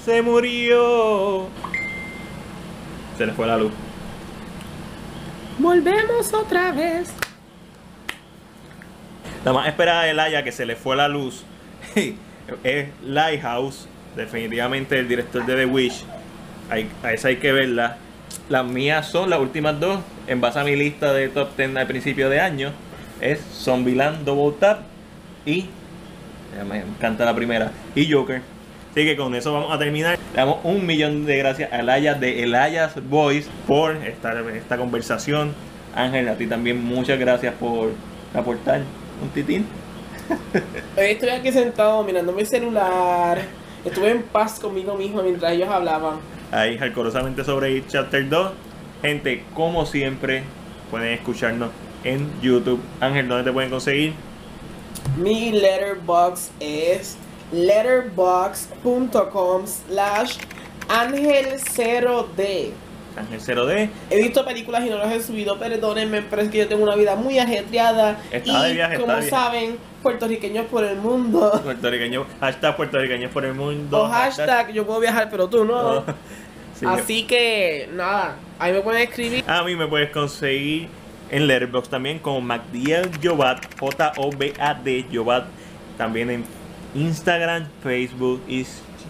Se 0.06 0.22
murió. 0.22 1.48
Se 3.18 3.26
le 3.26 3.34
fue 3.34 3.48
la 3.48 3.58
luz. 3.58 3.72
Volvemos 5.58 6.34
otra 6.34 6.72
vez. 6.72 7.12
La 9.44 9.54
más 9.54 9.68
esperada 9.68 10.04
de 10.04 10.12
Elaya 10.12 10.44
que 10.44 10.52
se 10.52 10.66
le 10.66 10.76
fue 10.76 10.96
la 10.96 11.08
luz 11.08 11.44
es 12.64 12.90
Lighthouse. 13.04 13.88
Definitivamente 14.20 15.00
el 15.00 15.08
director 15.08 15.46
de 15.46 15.56
The 15.56 15.66
Wish. 15.66 16.04
Hay, 16.70 16.90
a 17.04 17.14
esa 17.14 17.30
hay 17.30 17.38
que 17.38 17.54
verla. 17.54 17.96
Las 18.50 18.66
mías 18.66 19.08
son 19.08 19.30
las 19.30 19.40
últimas 19.40 19.80
dos. 19.80 20.02
En 20.28 20.42
base 20.42 20.60
a 20.60 20.66
mi 20.66 20.76
lista 20.76 21.14
de 21.14 21.30
top 21.30 21.56
10 21.56 21.78
al 21.78 21.88
principio 21.88 22.30
de 22.30 22.42
año. 22.42 22.74
Es 23.22 23.40
Zombieland 23.40 24.26
Double 24.26 24.58
Tap 24.60 24.82
y. 25.46 25.70
Me 26.68 26.80
encanta 26.80 27.24
la 27.24 27.34
primera. 27.34 27.72
Y 27.96 28.12
Joker. 28.12 28.42
Así 28.92 29.06
que 29.06 29.16
con 29.16 29.34
eso 29.36 29.54
vamos 29.54 29.74
a 29.74 29.80
terminar. 29.80 30.20
Le 30.34 30.38
damos 30.38 30.58
un 30.64 30.86
millón 30.86 31.26
de 31.26 31.38
gracias 31.38 31.72
a 31.72 31.80
Elaya 31.80 32.16
de 32.16 32.44
Elayas 32.44 32.96
Voice 33.08 33.50
por 33.68 33.96
esta, 34.06 34.38
esta 34.54 34.78
conversación. 34.78 35.54
Ángel, 35.96 36.28
a 36.28 36.36
ti 36.36 36.46
también 36.46 36.84
muchas 36.84 37.18
gracias 37.18 37.54
por 37.54 37.92
aportar 38.34 38.82
un 39.24 39.30
titín. 39.30 39.66
Estoy 40.98 41.30
aquí 41.30 41.54
sentado 41.54 42.04
mirando 42.04 42.34
mi 42.34 42.44
celular. 42.44 43.40
Estuve 43.86 44.12
en 44.12 44.24
paz 44.24 44.60
conmigo 44.60 44.96
mismo 44.96 45.24
mientras 45.24 45.54
ellos 45.54 45.70
hablaban. 45.70 46.18
Ahí, 46.52 46.78
jalcorosamente 46.78 47.44
sobre 47.44 47.78
It 47.78 47.86
Chapter 47.88 48.28
2. 48.28 48.52
Gente, 49.02 49.44
como 49.54 49.86
siempre, 49.86 50.44
pueden 50.92 51.14
escucharnos 51.14 51.70
en 52.04 52.30
YouTube. 52.42 52.82
Ángel, 53.00 53.28
¿dónde 53.28 53.46
te 53.46 53.54
pueden 53.54 53.70
conseguir? 53.70 54.14
Mi 55.18 55.52
letterbox 55.52 56.52
es 56.60 57.18
letterbox.com 57.52 59.66
slash 59.66 60.38
ángel0d. 60.88 62.72
Ángel 63.16 63.40
0D. 63.40 63.90
He 64.10 64.22
visto 64.22 64.46
películas 64.46 64.86
y 64.86 64.90
no 64.90 64.98
las 64.98 65.12
he 65.12 65.22
subido, 65.22 65.58
perdónenme, 65.58 66.22
pero 66.22 66.42
es 66.42 66.50
que 66.50 66.60
yo 66.60 66.68
tengo 66.68 66.84
una 66.84 66.96
vida 66.96 67.16
muy 67.16 67.40
ajetreada. 67.40 68.20
Está 68.32 68.64
de 68.64 68.72
y 68.72 68.74
viaje, 68.74 68.96
como 68.96 69.14
de 69.14 69.20
viaje. 69.20 69.30
saben, 69.30 69.78
puertorriqueños 70.02 70.66
por 70.68 70.84
el 70.84 70.98
mundo. 70.98 71.60
Puertorriqueño. 71.64 72.26
Hashtag 72.40 72.76
puertorriqueños 72.76 73.32
por 73.32 73.46
el 73.46 73.54
mundo. 73.54 74.04
O 74.04 74.08
hashtag 74.08 74.72
yo 74.72 74.86
puedo 74.86 75.00
viajar, 75.00 75.30
pero 75.30 75.48
tú 75.48 75.66
no. 75.66 76.04
Sí. 76.80 76.86
Así 76.88 77.24
que, 77.24 77.90
nada, 77.92 78.38
ahí 78.58 78.72
me 78.72 78.80
pueden 78.80 79.02
escribir. 79.02 79.44
A 79.46 79.64
mí 79.64 79.76
me 79.76 79.86
puedes 79.86 80.12
conseguir 80.12 80.88
en 81.30 81.46
Letterboxd 81.46 81.90
también 81.90 82.20
como 82.20 82.40
MacDiel 82.40 83.12
Jobat, 83.22 83.66
J-O-B-A-D 83.78 85.06
Jobat. 85.14 85.46
También 85.98 86.30
en 86.30 86.46
Instagram, 86.96 87.68
Facebook 87.84 88.42
y 88.48 88.66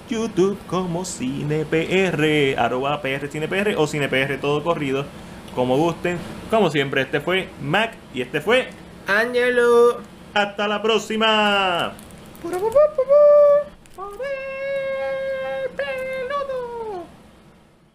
YouTube 0.10 0.57
como 0.68 1.06
CinePR, 1.06 2.60
arroba 2.60 3.02
PR 3.02 3.27
CinePR 3.30 3.76
o 3.77 3.88
CinePR 3.88 4.40
todo 4.41 4.64
corrido, 4.64 5.06
como 5.56 5.77
gusten. 5.77 6.18
Como 6.49 6.69
siempre, 6.72 7.02
este 7.02 7.22
fue 7.22 7.48
Mac 7.61 7.94
y 8.14 8.22
este 8.22 8.41
fue. 8.41 8.69
Angelo. 9.07 10.02
¡Hasta 10.34 10.68
la 10.68 10.81
próxima! 10.81 11.94